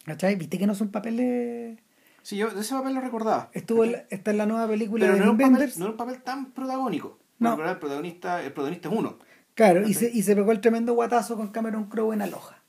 ¿Cachai? 0.04 0.36
¿Viste 0.36 0.60
que 0.60 0.68
no 0.68 0.76
son 0.76 0.90
papeles 0.90 1.80
Sí, 2.22 2.38
yo 2.38 2.50
de 2.50 2.62
ese 2.62 2.76
papel 2.76 2.96
lo 2.96 3.02
recordaba. 3.02 3.50
Estuvo 3.54 3.84
está 3.84 4.32
en 4.32 4.38
la 4.38 4.46
nueva 4.46 4.68
película 4.68 5.06
Pero 5.06 5.14
de 5.14 5.20
no, 5.20 5.26
era 5.34 5.58
no 5.78 5.86
era 5.86 5.92
un 5.92 5.98
papel 5.98 6.22
tan 6.24 6.52
protagónico. 6.52 7.20
No. 7.40 7.54
el 7.54 7.78
protagonista, 7.78 8.44
el 8.44 8.52
protagonista 8.52 8.90
es 8.90 8.96
uno. 8.96 9.20
Claro, 9.54 9.88
y 9.88 9.94
se, 9.94 10.10
y 10.12 10.22
se 10.24 10.36
pegó 10.36 10.52
el 10.52 10.62
tremendo 10.62 10.94
guatazo 10.94 11.36
con 11.36 11.50
Cameron 11.50 11.86
Crowe 11.86 12.14
en 12.14 12.22
Aloha. 12.22 12.62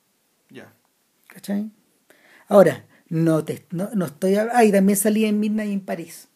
Ya. 0.49 0.73
¿Cachai? 1.27 1.71
Ahora, 2.47 2.87
no, 3.09 3.45
te, 3.45 3.67
no, 3.71 3.91
no 3.95 4.07
estoy... 4.07 4.37
Ah, 4.37 4.65
y 4.65 4.73
también 4.73 4.97
salía 4.97 5.29
en 5.29 5.39
Midnight 5.39 5.71
in 5.71 5.81
Paris. 5.81 6.29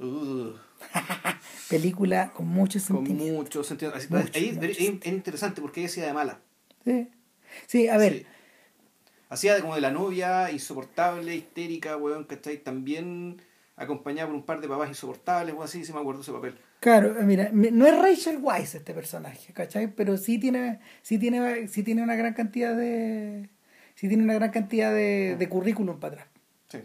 Uh. 0.00 0.54
película 1.68 2.32
con 2.32 2.48
mucho 2.48 2.78
sentido. 2.80 3.18
Con 3.18 3.34
mucho 3.34 3.64
sentido. 3.64 3.92
ahí, 4.34 4.58
es 4.60 4.80
interesante 5.06 5.60
porque 5.60 5.80
ella 5.80 5.88
hacía 5.88 6.06
de 6.06 6.12
mala. 6.12 6.40
Sí. 6.84 7.08
Sí, 7.66 7.88
a 7.88 7.96
ver, 7.96 8.26
hacía 9.32 9.58
como 9.60 9.74
de 9.74 9.80
la 9.80 9.90
novia 9.90 10.50
insoportable, 10.50 11.34
histérica, 11.34 11.96
weón, 11.96 12.24
¿cachai? 12.24 12.58
También 12.58 13.40
acompañada 13.76 14.28
por 14.28 14.36
un 14.36 14.42
par 14.42 14.60
de 14.60 14.68
papás 14.68 14.90
insoportables, 14.90 15.54
o 15.56 15.62
así, 15.62 15.84
si 15.84 15.92
me 15.92 16.00
acuerdo 16.00 16.20
ese 16.20 16.32
papel. 16.32 16.58
Claro, 16.80 17.14
mira, 17.22 17.48
no 17.52 17.86
es 17.86 17.98
Rachel 17.98 18.38
Weisz 18.42 18.74
este 18.74 18.92
personaje, 18.92 19.52
¿cachai? 19.54 19.86
Pero 19.88 20.18
sí 20.18 20.38
tiene, 20.38 20.80
sí 21.00 21.18
tiene, 21.18 21.66
sí 21.68 21.82
tiene 21.82 22.02
una 22.02 22.14
gran 22.14 22.34
cantidad 22.34 22.76
de. 22.76 23.48
sí 23.94 24.08
tiene 24.08 24.22
una 24.22 24.34
gran 24.34 24.50
cantidad 24.50 24.92
de, 24.92 25.36
de 25.38 25.48
currículum 25.48 25.98
para 25.98 26.14
atrás. 26.14 26.28
Sí. 26.68 26.78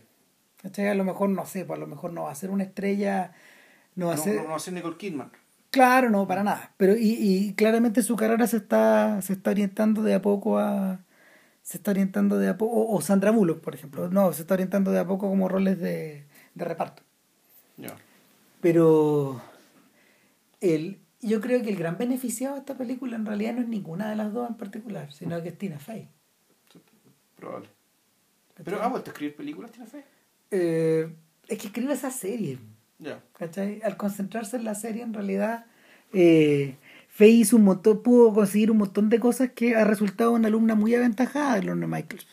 ¿Cachai? 0.61 0.87
A 0.87 0.95
lo 0.95 1.03
mejor, 1.03 1.29
no 1.29 1.45
sé, 1.45 1.65
pues 1.65 1.77
a 1.77 1.81
lo 1.81 1.87
mejor 1.87 2.13
no 2.13 2.23
va 2.23 2.31
a 2.31 2.35
ser 2.35 2.49
una 2.49 2.63
estrella. 2.63 3.33
No 3.95 4.07
va 4.07 4.13
a 4.13 4.17
ser. 4.17 4.35
No, 4.35 4.49
va 4.49 4.55
a 4.55 4.59
ser 4.59 4.73
Nicole 4.73 4.97
Kidman. 4.97 5.31
Claro, 5.71 6.09
no, 6.09 6.25
para 6.25 6.43
nada. 6.43 6.71
Pero 6.77 6.95
y, 6.95 7.17
y 7.19 7.53
claramente 7.55 8.01
su 8.03 8.15
carrera 8.15 8.47
se 8.47 8.57
está, 8.57 9.21
se 9.21 9.33
está 9.33 9.51
orientando 9.51 10.01
de 10.01 10.13
a 10.13 10.21
poco 10.21 10.59
a. 10.59 11.01
Se 11.67 11.75
está 11.75 11.91
orientando 11.91 12.39
de 12.39 12.47
a 12.47 12.57
poco. 12.57 12.87
O, 12.87 13.01
Sandra 13.01 13.29
Bullock, 13.29 13.59
por 13.59 13.75
ejemplo. 13.75 14.07
No, 14.09 14.31
se 14.31 14.43
está 14.43 14.53
orientando 14.53 14.89
de 14.91 14.99
a 14.99 15.05
poco 15.05 15.27
como 15.27 15.49
roles 15.49 15.77
de, 15.77 16.23
de 16.55 16.63
reparto. 16.63 17.03
Ya. 17.75 17.93
Pero 18.61 19.41
el, 20.61 21.01
yo 21.19 21.41
creo 21.41 21.61
que 21.61 21.69
el 21.69 21.75
gran 21.75 21.97
beneficiado 21.97 22.53
de 22.53 22.61
esta 22.61 22.77
película 22.77 23.17
en 23.17 23.25
realidad 23.25 23.53
no 23.53 23.63
es 23.63 23.67
ninguna 23.67 24.09
de 24.09 24.15
las 24.15 24.31
dos 24.31 24.49
en 24.49 24.55
particular, 24.55 25.11
sino 25.11 25.43
que 25.43 25.49
es 25.49 25.57
Tina 25.57 25.77
Fey. 25.77 26.07
Probable. 27.35 27.67
Pero 28.63 28.81
ha 28.81 28.87
vuelto 28.87 29.09
a 29.09 29.11
escribir 29.11 29.35
películas, 29.35 29.69
Tina 29.69 29.87
Fey. 29.87 30.05
Eh, 30.51 31.13
es 31.49 31.57
que 31.57 31.67
escribe 31.67 31.91
esa 31.91 32.11
serie. 32.11 32.59
Ya. 32.97 33.21
¿Cachai? 33.37 33.81
Al 33.83 33.97
concentrarse 33.97 34.55
en 34.55 34.63
la 34.63 34.73
serie, 34.73 35.03
en 35.03 35.13
realidad, 35.13 35.65
eh, 36.13 36.77
Faye 37.17 37.31
hizo 37.41 37.57
un 37.57 37.63
montón, 37.65 38.01
pudo 38.03 38.33
conseguir 38.33 38.71
un 38.71 38.77
montón 38.77 39.09
de 39.09 39.19
cosas 39.19 39.51
que 39.53 39.75
ha 39.75 39.83
resultado 39.83 40.31
una 40.33 40.47
alumna 40.49 40.75
muy 40.75 40.93
aventajada 40.95 41.55
de 41.55 41.63
Lorna 41.63 41.87
Michaels. 41.87 42.27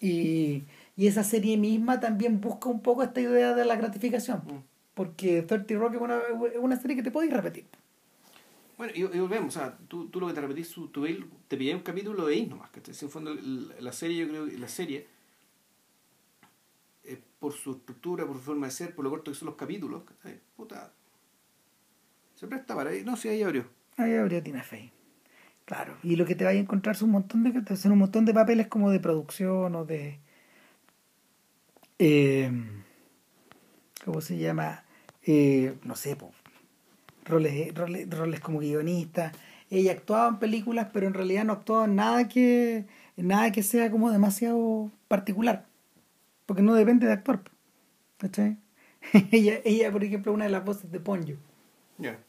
Y, 0.00 0.64
y 0.96 1.06
esa 1.06 1.24
serie 1.24 1.56
misma 1.56 2.00
también 2.00 2.40
busca 2.40 2.68
un 2.68 2.82
poco 2.82 3.02
esta 3.02 3.20
idea 3.20 3.54
de 3.54 3.64
la 3.64 3.76
gratificación. 3.76 4.42
Mm. 4.46 4.62
Porque 4.94 5.42
30 5.42 5.74
Rock 5.74 5.94
es 5.94 6.00
una, 6.00 6.18
es 6.52 6.58
una 6.60 6.76
serie 6.80 6.96
que 6.96 7.02
te 7.02 7.10
podéis 7.10 7.32
repetir. 7.32 7.66
Bueno, 8.76 8.92
y, 8.94 9.00
y 9.00 9.20
volvemos, 9.20 9.56
o 9.56 9.58
sea, 9.58 9.76
tú, 9.88 10.08
tú 10.08 10.20
lo 10.20 10.28
que 10.28 10.34
te 10.34 10.40
repetís, 10.40 10.70
tú, 10.70 10.88
tú 10.88 11.02
veis- 11.02 11.24
te 11.48 11.56
pilláis 11.56 11.76
un 11.76 11.82
capítulo, 11.82 12.16
lo 12.16 12.26
veis 12.26 12.48
nomás, 12.48 12.70
que 12.70 12.80
en 12.88 13.10
fondo 13.10 13.34
la 13.34 13.92
serie, 13.92 14.18
yo 14.18 14.28
creo 14.28 14.46
que 14.46 14.56
la 14.58 14.68
serie, 14.68 15.06
eh, 17.04 17.20
por 17.40 17.52
su 17.52 17.72
estructura, 17.72 18.26
por 18.26 18.36
su 18.36 18.42
forma 18.42 18.66
de 18.66 18.72
ser, 18.72 18.94
por 18.94 19.04
lo 19.04 19.10
corto 19.10 19.30
que 19.32 19.36
son 19.38 19.46
los 19.46 19.56
capítulos, 19.56 20.04
¿cachai? 20.04 20.40
puta, 20.56 20.92
se 22.38 22.46
presta 22.46 22.76
para 22.76 22.90
ahí, 22.90 23.02
no, 23.04 23.16
si 23.16 23.28
ahí 23.28 23.42
abrió. 23.42 23.64
Ahí 23.96 24.14
habría 24.14 24.40
Tina 24.40 24.62
Fey. 24.62 24.92
Claro. 25.64 25.96
Y 26.04 26.14
lo 26.14 26.24
que 26.24 26.36
te 26.36 26.44
vaya 26.44 26.60
a 26.60 26.62
encontrar 26.62 26.94
son 26.94 27.08
un 27.08 27.14
montón 27.14 27.42
de 27.42 27.76
son 27.76 27.92
un 27.92 27.98
montón 27.98 28.24
de 28.24 28.32
papeles 28.32 28.68
como 28.68 28.92
de 28.92 29.00
producción 29.00 29.74
o 29.74 29.84
de 29.84 30.20
eh, 31.98 32.52
¿cómo 34.04 34.20
se 34.20 34.38
llama? 34.38 34.84
Eh, 35.24 35.74
no 35.82 35.96
sé, 35.96 36.14
po, 36.14 36.30
roles, 37.24 37.74
roles, 37.74 38.08
roles 38.08 38.38
como 38.38 38.60
guionista. 38.60 39.32
Ella 39.68 39.92
actuaba 39.92 40.28
en 40.28 40.38
películas, 40.38 40.88
pero 40.92 41.08
en 41.08 41.14
realidad 41.14 41.44
no 41.44 41.54
actuaba 41.54 41.86
en 41.86 41.96
nada 41.96 42.28
que 42.28 42.86
en 43.16 43.26
nada 43.26 43.50
que 43.50 43.64
sea 43.64 43.90
como 43.90 44.12
demasiado 44.12 44.92
particular. 45.08 45.66
Porque 46.46 46.62
no 46.62 46.74
depende 46.74 47.08
de 47.08 47.14
actuar. 47.14 47.42
¿Cachai? 48.16 48.58
ella, 49.32 49.54
ella, 49.64 49.90
por 49.90 50.04
ejemplo, 50.04 50.32
una 50.32 50.44
de 50.44 50.52
las 50.52 50.64
voces 50.64 50.92
de 50.92 51.00
Ponyo. 51.00 51.36
Ya. 51.98 52.20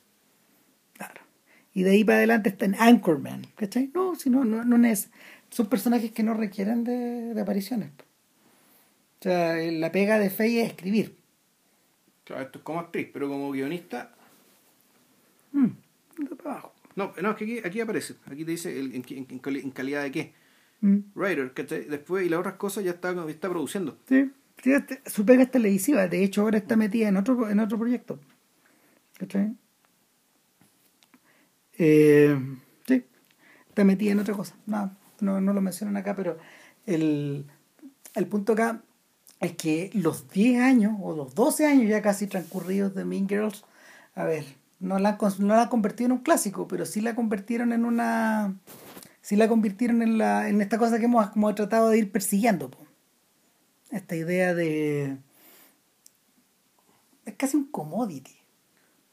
Y 1.79 1.83
de 1.83 1.91
ahí 1.91 2.03
para 2.03 2.17
adelante 2.17 2.49
está 2.49 2.65
en 2.65 2.75
Anchorman, 2.75 3.43
¿cachai? 3.55 3.89
No, 3.93 4.13
si 4.13 4.29
no, 4.29 4.43
no, 4.43 4.65
no 4.65 4.85
es. 4.85 5.09
Son 5.49 5.67
personajes 5.67 6.11
que 6.11 6.23
no 6.23 6.33
requieren 6.33 6.83
de, 6.83 7.33
de 7.33 7.39
apariciones. 7.41 7.91
O 9.19 9.23
sea, 9.23 9.57
eh, 9.61 9.71
la 9.71 9.89
pega 9.89 10.19
de 10.19 10.29
Faye 10.29 10.61
es 10.63 10.67
escribir. 10.71 11.15
Claro, 12.25 12.41
esto 12.43 12.57
es 12.59 12.65
como 12.65 12.81
actriz, 12.81 13.07
pero 13.13 13.29
como 13.29 13.49
guionista, 13.51 14.13
Mm, 15.53 15.67
de 16.17 16.35
para 16.35 16.51
abajo. 16.51 16.73
no, 16.97 17.13
no, 17.21 17.31
es 17.31 17.37
que 17.37 17.43
aquí, 17.45 17.59
aquí 17.65 17.79
aparece, 17.79 18.15
aquí 18.25 18.43
te 18.43 18.51
dice 18.51 18.77
el- 18.77 18.93
en, 18.93 19.05
en- 19.07 19.27
en 19.29 19.39
cali- 19.39 19.61
en 19.61 19.71
calidad 19.71 20.03
de 20.03 20.11
qué. 20.11 20.33
Mm, 20.81 20.97
Writer, 21.15 21.53
¿cachai? 21.53 21.85
Después, 21.85 22.25
y 22.25 22.29
las 22.29 22.41
otras 22.41 22.55
cosas 22.55 22.83
ya 22.83 22.91
está, 22.91 23.15
está 23.29 23.49
produciendo. 23.49 23.97
sí. 24.09 24.29
Sí, 24.61 24.71
su 25.05 25.25
pega 25.25 25.43
es 25.43 25.51
televisiva. 25.51 26.09
De 26.09 26.21
hecho, 26.25 26.41
ahora 26.41 26.57
está 26.57 26.75
metida 26.75 27.07
en 27.07 27.15
otro, 27.15 27.49
en 27.49 27.61
otro 27.61 27.77
proyecto. 27.79 28.19
¿Cachai? 29.17 29.55
Eh, 31.79 32.37
sí, 32.85 33.05
está 33.69 33.83
metida 33.83 34.11
en 34.11 34.19
otra 34.19 34.35
cosa. 34.35 34.55
No, 34.67 34.95
no, 35.21 35.41
no 35.41 35.53
lo 35.53 35.61
mencionan 35.61 35.97
acá, 35.97 36.15
pero 36.15 36.37
el, 36.85 37.45
el 38.13 38.27
punto 38.27 38.53
acá 38.53 38.83
es 39.39 39.53
que 39.55 39.89
los 39.93 40.29
10 40.29 40.61
años 40.61 40.93
o 41.01 41.15
los 41.15 41.33
12 41.33 41.65
años 41.65 41.89
ya 41.89 42.01
casi 42.01 42.27
transcurridos 42.27 42.93
de 42.93 43.05
Mean 43.05 43.27
Girls, 43.27 43.63
a 44.13 44.25
ver, 44.25 44.45
no 44.79 44.99
la, 44.99 45.17
no 45.39 45.55
la 45.55 45.69
en 45.99 46.11
un 46.11 46.19
clásico, 46.19 46.67
pero 46.67 46.85
sí 46.85 47.01
la 47.01 47.15
convirtieron 47.15 47.73
en 47.73 47.85
una... 47.85 48.55
Sí 49.21 49.35
la 49.35 49.47
convirtieron 49.47 50.01
en, 50.01 50.17
la, 50.17 50.49
en 50.49 50.61
esta 50.61 50.77
cosa 50.77 50.97
que 50.97 51.05
hemos 51.05 51.29
como 51.29 51.53
tratado 51.53 51.89
de 51.89 51.99
ir 51.99 52.11
persiguiendo. 52.11 52.71
po. 52.71 52.79
Esta 53.91 54.15
idea 54.15 54.53
de... 54.53 55.17
Es 57.25 57.35
casi 57.35 57.57
un 57.57 57.65
commodity. 57.65 58.38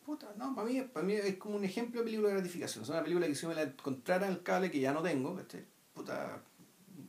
Puta, 0.06 0.32
no, 0.38 0.54
para 0.54 0.68
mí, 0.68 0.80
para 0.82 1.04
mí 1.04 1.14
es 1.14 1.34
como 1.36 1.56
un 1.56 1.64
ejemplo 1.64 2.00
de 2.00 2.04
película 2.04 2.28
de 2.28 2.34
gratificación. 2.36 2.84
Es 2.84 2.90
una 2.90 3.02
película 3.02 3.26
que 3.26 3.34
si 3.34 3.46
me 3.46 3.56
la 3.56 3.62
encontrara 3.62 4.26
en 4.28 4.34
el 4.34 4.42
cable 4.44 4.70
que 4.70 4.78
ya 4.78 4.92
no 4.92 5.02
tengo, 5.02 5.34
¿cachai? 5.34 5.64
Puta, 5.94 6.40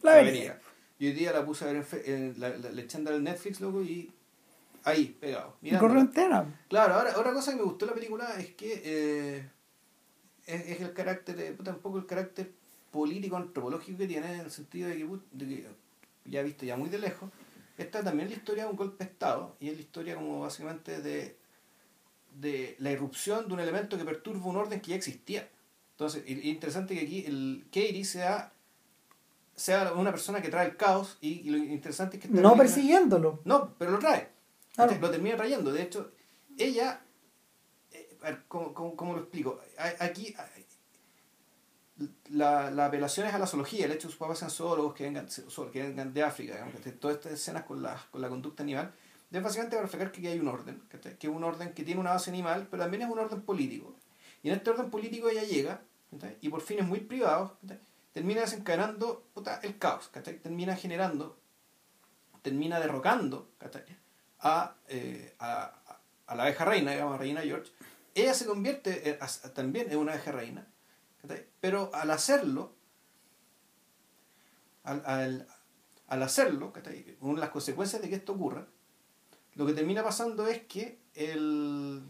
La 0.02 0.16
vería. 0.16 0.32
vería. 0.32 0.62
Y 0.98 1.06
hoy 1.08 1.14
día 1.14 1.32
la 1.32 1.46
puse 1.46 1.64
a 1.64 1.68
ver 1.68 1.76
en, 1.76 1.84
fe- 1.86 2.12
en 2.12 2.40
la, 2.40 2.50
la, 2.50 2.72
la 2.72 2.82
eché 2.82 2.98
a 2.98 3.00
andar 3.00 3.14
en 3.14 3.24
Netflix, 3.26 3.62
loco, 3.62 3.84
y 3.84 4.12
ahí, 4.84 5.16
pegado. 5.22 5.56
Corre 5.80 6.00
entera. 6.00 6.44
Claro, 6.70 6.96
ahora, 6.96 7.12
otra 7.20 7.34
cosa 7.34 7.52
que 7.52 7.58
me 7.58 7.64
gustó 7.64 7.86
de 7.86 7.92
la 7.92 7.96
película 7.96 8.34
es 8.40 8.56
que 8.56 8.82
eh, 8.84 9.50
es, 10.48 10.68
es 10.70 10.82
el 10.82 10.94
carácter, 10.94 11.36
de, 11.36 11.52
puta, 11.52 11.72
un 11.72 11.80
poco 11.80 12.00
el 12.00 12.08
carácter 12.08 12.52
político 12.90 13.38
antropológico 13.38 14.00
que 14.00 14.08
tiene, 14.08 14.34
en 14.34 14.40
el 14.40 14.50
sentido 14.52 14.90
de 14.90 14.98
que, 14.98 15.06
de 15.34 15.46
que 15.46 15.68
ya 16.26 16.42
visto 16.42 16.66
ya 16.66 16.76
muy 16.78 16.90
de 16.90 16.98
lejos, 16.98 17.30
esta 17.78 18.04
también 18.04 18.28
es 18.28 18.32
la 18.34 18.38
historia 18.40 18.64
de 18.64 18.72
un 18.72 18.76
golpe 18.76 19.04
de 19.04 19.12
Estado 19.12 19.56
y 19.60 19.70
es 19.70 19.76
la 19.76 19.82
historia 19.82 20.16
como 20.16 20.40
básicamente 20.40 21.00
de, 21.00 21.38
de 22.40 22.76
la 22.80 22.92
irrupción 22.92 23.48
de 23.48 23.54
un 23.54 23.60
elemento 23.60 23.98
que 23.98 24.06
perturba 24.06 24.46
un 24.46 24.58
orden 24.58 24.80
que 24.82 24.92
ya 24.92 24.96
existía. 24.96 25.50
Entonces, 25.92 26.24
es 26.28 26.46
interesante 26.46 26.94
que 26.94 27.02
aquí 27.02 27.26
el 27.26 27.66
Katie 27.72 28.06
sea, 28.06 28.54
sea 29.56 29.94
una 29.94 30.12
persona 30.12 30.42
que 30.42 30.50
trae 30.50 30.68
el 30.68 30.78
caos 30.78 31.18
y, 31.22 31.40
y 31.42 31.50
lo 31.50 31.58
interesante 31.58 32.18
es 32.18 32.24
que... 32.24 32.30
No 32.30 32.56
persiguiéndolo. 32.56 33.42
no, 33.46 33.74
pero 33.80 33.92
lo 33.92 34.00
trae. 34.00 34.30
Claro. 34.76 34.96
Lo 35.02 35.10
termina 35.10 35.36
trayendo. 35.36 35.74
De 35.74 35.82
hecho, 35.82 36.12
ella. 36.58 37.02
eh, 37.92 38.18
a 38.22 38.26
ver, 38.26 38.44
¿cómo, 38.48 38.74
cómo, 38.76 38.96
cómo 38.96 39.14
lo 39.14 39.22
explico? 39.22 39.60
Aquí. 40.00 40.36
La, 42.30 42.70
la 42.70 42.86
apelación 42.86 43.26
es 43.26 43.34
a 43.34 43.40
la 43.40 43.48
zoología, 43.48 43.86
el 43.86 43.92
hecho 43.92 44.02
de 44.02 44.10
que 44.10 44.12
sus 44.12 44.18
papás 44.18 44.38
sean 44.38 44.52
zoólogos, 44.52 44.94
que 44.94 45.06
vengan, 45.06 45.28
que 45.74 45.82
vengan 45.82 46.14
de 46.14 46.22
África, 46.22 46.54
digamos, 46.54 46.76
todas 47.00 47.18
estas 47.18 47.32
escenas 47.32 47.64
con 47.64 47.82
la, 47.82 48.00
con 48.12 48.22
la 48.22 48.30
conducta 48.30 48.62
animal, 48.62 48.94
es 49.32 49.44
básicamente 49.44 49.76
para 49.76 49.86
reflejar 49.88 50.12
que 50.12 50.28
hay 50.28 50.40
un 50.40 50.48
orden, 50.48 50.82
que 51.20 51.28
es 51.28 51.34
un 51.34 51.44
orden 51.44 51.74
que 51.74 51.84
tiene 51.84 52.00
una 52.00 52.12
base 52.12 52.30
animal, 52.30 52.68
pero 52.72 52.84
también 52.84 53.04
es 53.04 53.10
un 53.10 53.20
orden 53.20 53.42
político. 53.42 53.96
Y 54.42 54.50
en 54.50 54.56
este 54.56 54.70
orden 54.70 54.90
político 54.90 55.30
ella 55.30 55.44
llega, 55.44 55.82
y 56.42 56.50
por 56.50 56.62
fines 56.62 56.86
muy 56.88 57.02
privados, 57.02 57.52
termina 58.14 58.42
desencadenando 58.42 59.28
el 59.64 59.78
caos, 59.78 60.10
termina 60.42 60.76
generando, 60.76 61.38
termina 62.42 62.80
derrocando 62.80 63.50
a, 64.40 64.76
eh, 64.88 65.36
a, 65.40 66.00
a 66.28 66.36
la 66.36 66.44
abeja 66.44 66.64
reina, 66.66 66.92
digamos, 66.92 67.20
Reina 67.20 67.42
George. 67.42 67.72
Ella 68.16 68.34
se 68.34 68.46
convierte 68.46 69.18
as- 69.20 69.42
también 69.54 69.92
en 69.92 69.98
una 69.98 70.14
abeja 70.14 70.32
reina, 70.32 70.66
pero 71.60 71.92
al 71.94 72.10
hacerlo, 72.12 72.74
al, 74.84 75.04
al, 75.06 75.48
al 76.08 76.24
hacerlo, 76.24 76.72
una 77.20 77.34
de 77.36 77.40
las 77.42 77.50
consecuencias 77.50 78.02
de 78.02 78.10
que 78.10 78.16
esto 78.16 78.34
ocurra, 78.34 78.66
lo 79.58 79.66
que 79.66 79.74
termina 79.74 80.04
pasando 80.04 80.48
es 80.48 80.62
que 80.64 80.98
el, 81.16 82.02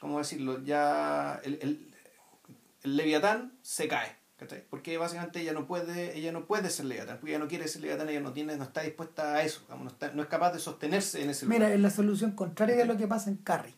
¿cómo 0.00 0.18
decirlo? 0.18 0.62
Ya 0.64 1.40
el, 1.44 1.58
el, 1.62 1.90
el 2.82 2.96
leviatán 2.96 3.52
se 3.62 3.88
cae, 3.88 4.16
¿cachai? 4.36 4.64
Porque 4.68 4.98
básicamente 4.98 5.40
ella 5.40 5.52
no 5.52 5.66
puede, 5.66 6.16
ella 6.18 6.32
no 6.32 6.44
puede 6.46 6.68
ser 6.70 6.86
leviatán, 6.86 7.16
porque 7.18 7.30
ella 7.32 7.38
no 7.38 7.48
quiere 7.48 7.66
ser 7.68 7.82
leviatán, 7.82 8.08
ella 8.08 8.20
no 8.20 8.32
tiene, 8.32 8.56
no 8.56 8.64
está 8.64 8.82
dispuesta 8.82 9.34
a 9.36 9.42
eso, 9.42 9.60
digamos, 9.62 9.84
no, 9.84 9.90
está- 9.90 10.12
no 10.12 10.22
es 10.22 10.28
capaz 10.28 10.52
de 10.52 10.58
sostenerse 10.58 11.22
en 11.22 11.30
ese 11.30 11.46
lugar. 11.46 11.60
Mira, 11.60 11.72
es 11.74 11.80
la 11.80 11.90
solución 11.90 12.32
contraria 12.32 12.76
de 12.76 12.84
lo 12.84 12.96
que 12.96 13.06
pasa 13.08 13.30
en 13.30 13.36
Carrie. 13.36 13.74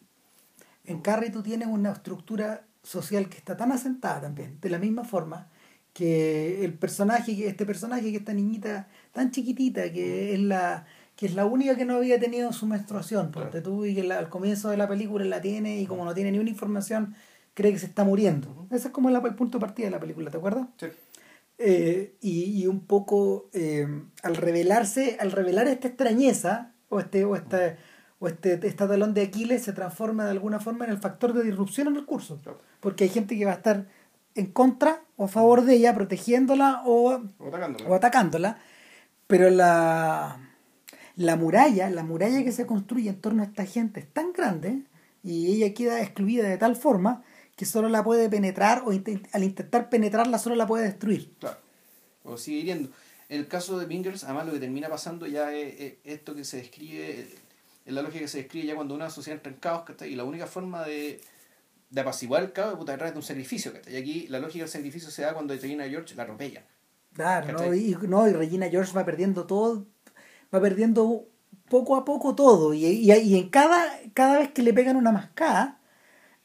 En 0.85 1.01
Carrie 1.01 1.31
tú 1.31 1.43
tienes 1.43 1.69
una 1.69 1.93
estructura 1.93 2.67
social 2.83 3.29
que 3.29 3.39
está 3.39 3.57
tan 3.57 3.73
asentada 3.73 4.21
también, 4.23 4.59
de 4.61 4.69
la 4.71 4.79
misma 4.79 5.05
forma 5.05 5.49
que 5.95 6.65
el 6.65 6.75
personaje, 6.75 7.37
que 7.37 7.47
este 7.47 7.65
personaje, 7.65 8.11
que 8.11 8.17
esta 8.17 8.33
niñita 8.35 8.89
tan 9.13 9.31
chiquitita, 9.31 9.93
que 9.93 10.35
es 10.35 10.41
la 10.41 10.85
que 11.17 11.27
es 11.27 11.35
la 11.35 11.45
única 11.47 11.77
que 11.77 11.85
no 11.85 11.97
había 11.97 12.19
tenido 12.19 12.53
su 12.53 12.67
menstruación, 12.67 13.31
ponte 13.31 13.61
tú, 13.61 13.85
y 13.85 13.95
que 13.95 14.03
la- 14.03 14.19
al 14.19 14.29
comienzo 14.29 14.71
de 14.71 14.77
la 14.77 14.89
película 14.89 15.25
la 15.25 15.41
tiene 15.41 15.79
y 15.81 15.87
como 15.87 16.05
no 16.05 16.13
tiene 16.15 16.33
ni 16.33 16.39
una 16.39 16.51
información, 16.51 17.15
cree 17.55 17.73
que 17.73 17.79
se 17.79 17.87
está 17.87 18.03
muriendo. 18.05 18.67
Ese 18.71 18.89
es 18.89 18.93
como 18.93 19.11
la- 19.11 19.21
el 19.21 19.35
punto 19.35 19.59
de 19.59 19.61
partida 19.63 19.87
de 19.87 19.91
la 19.93 20.01
película, 20.01 20.31
¿te 20.31 20.37
acuerdas? 20.39 20.67
Sí. 20.79 20.87
Eh, 21.59 22.17
y, 22.21 22.63
y 22.63 22.67
un 22.67 22.81
poco 22.81 23.49
eh, 23.53 23.87
al 24.25 24.35
revelarse, 24.37 25.17
al 25.21 25.31
revelar 25.31 25.69
esta 25.69 25.87
extrañeza 25.87 26.73
o 26.89 26.99
este, 26.99 27.25
o 27.25 27.37
este, 27.37 27.77
o 28.19 28.27
este, 28.27 28.55
este 28.55 28.73
talón 28.89 29.15
de 29.15 29.23
Aquiles 29.23 29.63
se 29.63 29.73
transforma 29.73 30.25
de 30.25 30.33
alguna 30.33 30.59
forma 30.59 30.85
en 30.85 30.91
el 30.91 30.99
factor 30.99 31.33
de 31.33 31.45
disrupción 31.45 31.87
en 31.89 31.97
el 31.97 32.07
curso. 32.07 32.41
Claro. 32.43 32.59
Porque 32.81 33.05
hay 33.05 33.11
gente 33.11 33.39
que 33.39 33.45
va 33.45 33.53
a 33.53 33.55
estar 33.55 33.87
en 34.35 34.47
contra 34.47 35.03
o 35.17 35.27
a 35.27 35.29
favor 35.29 35.63
de 35.65 35.75
ella, 35.77 35.95
protegiéndola 35.95 36.83
o, 36.87 37.23
O 37.39 37.47
atacándola. 37.49 37.89
o 37.89 37.95
atacándola. 37.95 38.59
Pero 39.29 39.49
la, 39.51 40.44
la 41.17 41.37
muralla, 41.37 41.91
la 41.91 42.03
muralla 42.03 42.43
que 42.43 42.53
se 42.53 42.67
construye 42.67 43.11
en 43.11 43.21
torno 43.21 43.43
a 43.43 43.47
esta 43.47 43.67
gente 43.67 44.01
es 44.01 44.13
tan 44.13 44.33
grande 44.33 44.83
y 45.23 45.53
ella 45.53 45.73
queda 45.75 46.03
excluida 46.03 46.49
de 46.49 46.59
tal 46.59 46.77
forma 46.77 47.23
que 47.57 47.67
solo 47.67 47.89
la 47.89 48.03
puede 48.03 48.29
penetrar 48.29 48.83
o 48.85 48.91
al 48.91 49.45
intentar 49.45 49.89
penetrarla 49.89 50.39
solo 50.39 50.57
la 50.57 50.67
puede 50.67 50.85
destruir. 50.85 51.33
Claro. 51.39 51.59
O 52.25 52.37
sigue 52.37 52.59
hiriendo. 52.59 52.91
En 53.29 53.41
el 53.41 53.49
caso 53.49 53.79
de 53.79 53.87
Bingers, 53.87 54.25
además 54.25 54.47
lo 54.47 54.53
que 54.53 54.61
termina 54.61 54.89
pasando 54.89 55.27
ya 55.27 55.53
es, 55.55 55.95
esto 56.05 56.35
que 56.35 56.45
se 56.45 56.59
describe, 56.59 57.29
es 57.85 57.93
la 57.93 58.03
lógica 58.03 58.21
que 58.21 58.29
se 58.29 58.39
describe 58.39 58.67
ya 58.67 58.75
cuando 58.75 58.95
una 58.95 59.11
sociedad 59.11 59.39
entra 59.39 59.53
en 59.53 59.59
caos, 59.59 59.85
y 60.07 60.15
la 60.15 60.25
única 60.25 60.47
forma 60.47 60.85
de, 60.85 61.21
de 61.91 62.01
apaciguar 62.01 62.43
el 62.43 62.53
caos 62.53 62.79
es 62.81 62.99
de 62.99 63.13
un 63.17 63.23
sacrificio, 63.23 63.73
y 63.91 63.97
aquí 63.97 64.27
la 64.29 64.41
lógica 64.41 64.65
del 64.65 64.71
sacrificio 64.71 65.11
se 65.11 65.23
da 65.23 65.33
cuando 65.33 65.55
Regina 65.55 65.89
George 65.89 66.15
la 66.15 66.25
atropella. 66.25 66.65
Claro, 67.15 67.53
¿no? 67.53 67.75
Y, 67.75 67.97
no, 68.09 68.29
y 68.29 68.33
Regina 68.33 68.69
George 68.69 68.93
va 68.93 69.05
perdiendo 69.05 69.47
todo, 69.47 69.87
va 70.55 70.61
perdiendo 70.61 71.27
poco 71.69 71.97
a 71.97 72.05
poco 72.05 72.35
todo, 72.35 72.75
y, 72.75 72.85
y, 72.85 73.13
y 73.13 73.39
en 73.39 73.49
cada, 73.49 73.99
cada 74.13 74.39
vez 74.39 74.53
que 74.53 74.63
le 74.63 74.73
pegan 74.73 74.97
una 74.97 75.11
mascada, 75.11 75.81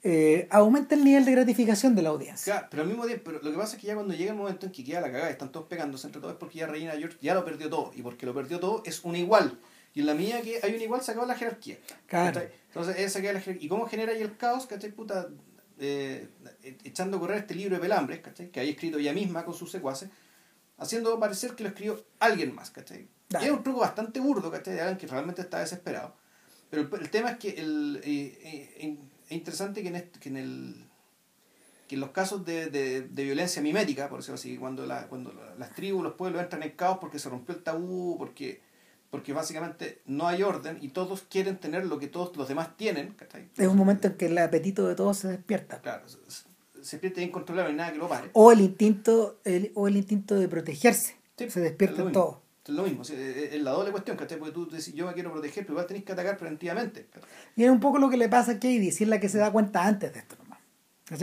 eh, 0.02 0.48
aumenta 0.50 0.96
el 0.96 1.04
nivel 1.04 1.26
de 1.26 1.32
gratificación 1.34 1.94
de 1.94 2.02
la 2.02 2.10
audiencia. 2.10 2.54
Claro, 2.54 2.68
pero 2.72 2.84
al 2.84 2.88
mismo 2.88 3.06
tiempo, 3.06 3.24
pero 3.26 3.42
lo 3.44 3.52
que 3.52 3.58
pasa 3.58 3.76
es 3.76 3.82
que 3.82 3.88
ya 3.88 3.96
cuando 3.96 4.14
llega 4.14 4.32
el 4.32 4.38
momento 4.38 4.66
en 4.66 4.72
que 4.72 4.84
queda 4.84 5.02
la 5.02 5.12
cagada, 5.12 5.30
están 5.30 5.52
todos 5.52 5.68
pegándose 5.68 6.08
entre 6.08 6.22
todos, 6.22 6.34
es 6.34 6.40
porque 6.40 6.60
ya 6.60 6.68
Regina 6.68 6.94
George 6.94 7.18
ya 7.22 7.34
lo 7.34 7.44
perdió 7.44 7.70
todo, 7.70 7.92
y 7.94 8.02
porque 8.02 8.26
lo 8.26 8.34
perdió 8.34 8.60
todo 8.60 8.82
es 8.86 9.04
un 9.04 9.16
igual. 9.16 9.60
Y 9.94 10.02
en 10.02 10.06
la 10.06 10.14
mía 10.14 10.42
que 10.42 10.60
hay 10.64 10.76
un 10.76 10.82
igual 10.82 11.02
se 11.02 11.12
acaba 11.12 11.26
la 11.26 11.36
jerarquía. 11.36 11.78
Claro. 12.06 12.42
Entonces, 12.68 12.98
esa 13.00 13.22
queda 13.22 13.34
la 13.34 13.42
jerarquía. 13.42 13.66
¿Y 13.66 13.70
cómo 13.70 13.88
genera 13.88 14.14
ahí 14.14 14.22
el 14.22 14.38
caos, 14.38 14.68
cachai? 14.68 14.92
Puta, 14.92 15.28
eh, 15.80 16.30
echando 16.84 17.18
a 17.18 17.20
correr 17.20 17.40
este 17.40 17.56
libro 17.56 17.76
de 17.76 17.82
Pelambres, 17.82 18.20
¿cachai? 18.20 18.52
Que 18.52 18.60
hay 18.60 18.70
escrito 18.70 19.00
ella 19.00 19.14
misma 19.14 19.44
con 19.44 19.54
sus 19.54 19.72
secuaces, 19.72 20.10
haciendo 20.78 21.20
parecer 21.20 21.56
que 21.56 21.64
lo 21.64 21.70
escribió 21.70 22.06
alguien 22.20 22.54
más, 22.54 22.70
¿cachai? 22.72 23.08
Y 23.30 23.46
es 23.46 23.52
un 23.52 23.64
truco 23.64 23.82
bastante 23.82 24.20
burdo, 24.20 24.50
¿cachai? 24.50 24.74
De 24.74 24.82
alguien 24.82 24.98
que 24.98 25.08
realmente 25.08 25.42
está 25.42 25.60
desesperado. 25.60 26.16
Pero 26.70 26.88
el, 26.98 27.10
tema 27.10 27.32
es 27.32 27.38
que 27.38 27.50
el, 27.50 28.02
eh, 28.04 28.40
eh, 28.44 28.98
es 29.26 29.32
interesante 29.32 29.82
que 29.84 29.90
en, 29.90 30.10
que 30.20 30.30
en 30.30 30.38
el 30.38 30.86
que 31.88 31.96
en 31.96 32.02
los 32.02 32.12
casos 32.12 32.46
de, 32.46 32.70
de, 32.70 33.02
de, 33.02 33.24
violencia 33.24 33.64
mimética, 33.64 34.10
por 34.10 34.20
decirlo 34.20 34.36
así, 34.36 34.58
cuando, 34.58 34.86
la, 34.86 35.08
cuando 35.08 35.34
las 35.58 35.74
tribus, 35.74 36.04
los 36.04 36.14
pueblos 36.14 36.44
entran 36.44 36.62
en 36.62 36.72
caos 36.72 37.00
porque 37.02 37.18
se 37.18 37.30
rompió 37.30 37.56
el 37.56 37.64
tabú, 37.64 38.16
porque, 38.20 38.62
porque 39.10 39.34
básicamente 39.34 40.02
no 40.06 40.28
hay 40.28 40.44
orden 40.44 40.78
y 40.82 40.90
todos 40.90 41.24
quieren 41.24 41.58
tener 41.58 41.88
lo 41.88 41.98
que 41.98 42.06
todos 42.06 42.38
los 42.38 42.48
demás 42.48 42.78
tienen. 42.78 43.16
Es 43.58 43.68
un 43.68 43.76
momento 43.76 44.08
en 44.08 44.18
que 44.18 44.28
el 44.28 44.38
apetito 44.38 44.88
de 44.88 44.94
todos 44.94 45.18
se 45.18 45.30
despierta. 45.30 45.82
Claro, 45.82 46.08
se, 46.08 46.20
se 46.30 46.98
despierta 46.98 47.22
incontrolable, 47.22 47.74
nada 47.74 47.92
que 47.92 47.98
lo 47.98 48.08
pare. 48.08 48.30
O 48.34 48.52
el 48.52 48.62
instinto, 48.62 49.40
el, 49.44 49.72
o 49.74 49.88
el 49.88 49.98
instinto 49.98 50.36
de 50.36 50.48
protegerse. 50.48 51.16
se 51.38 51.60
despierta 51.60 52.04
en 52.04 52.12
todo 52.12 52.49
es 52.66 52.74
lo 52.76 52.84
mismo, 52.84 53.04
es 53.04 53.62
la 53.62 53.72
doble 53.72 53.92
cuestión, 53.92 54.18
¿cachai? 54.18 54.38
Porque 54.38 54.54
tú 54.54 54.70
decís, 54.70 54.94
yo 54.94 55.08
me 55.08 55.14
quiero 55.14 55.32
proteger, 55.32 55.64
pero 55.64 55.74
igual 55.74 55.88
tenés 55.88 56.04
que 56.04 56.12
atacar 56.12 56.38
preventivamente. 56.38 57.08
Y 57.56 57.64
es 57.64 57.70
un 57.70 57.80
poco 57.80 57.98
lo 57.98 58.10
que 58.10 58.18
le 58.18 58.30
pasa 58.30 58.52
a 58.52 58.56
Katie, 58.56 58.92
si 58.92 59.06
es 59.06 59.10
la 59.10 59.20
que 59.20 59.30
se 59.30 59.38
da 59.38 59.52
cuenta 59.52 59.86
antes 59.86 60.14
de 60.14 60.20
esto 60.20 60.36
nomás. 60.38 60.60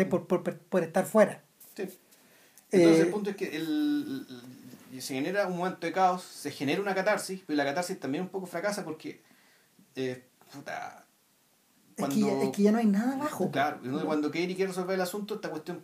Por, 0.09 0.27
por, 0.27 0.43
por, 0.43 0.83
estar 0.83 1.07
fuera. 1.07 1.45
Sí. 1.77 1.89
Entonces 2.73 3.01
el 3.01 3.09
eh, 3.09 3.11
punto 3.13 3.31
es 3.31 3.37
que 3.37 3.57
el, 3.57 4.27
se 4.99 5.15
genera 5.15 5.47
un 5.47 5.57
momento 5.57 5.87
de 5.87 5.93
caos, 5.93 6.23
se 6.25 6.51
genera 6.51 6.81
una 6.81 6.95
catarsis, 6.95 7.43
pero 7.47 7.57
la 7.57 7.65
catarsis 7.65 8.01
también 8.01 8.25
un 8.25 8.31
poco 8.31 8.47
fracasa 8.47 8.85
porque 8.85 9.23
eh, 9.95 10.25
cuando, 10.51 10.71
es, 11.97 12.09
que 12.09 12.21
ya, 12.21 12.43
es, 12.43 12.51
que 12.51 12.63
ya, 12.63 12.73
no 12.73 12.79
hay 12.79 12.87
nada 12.87 13.15
abajo. 13.15 13.51
Claro, 13.51 13.81
cuando 14.05 14.29
Katie 14.29 14.57
quiere 14.57 14.69
resolver 14.69 14.95
el 14.95 15.01
asunto, 15.01 15.37
esta 15.37 15.51
cuestión 15.51 15.83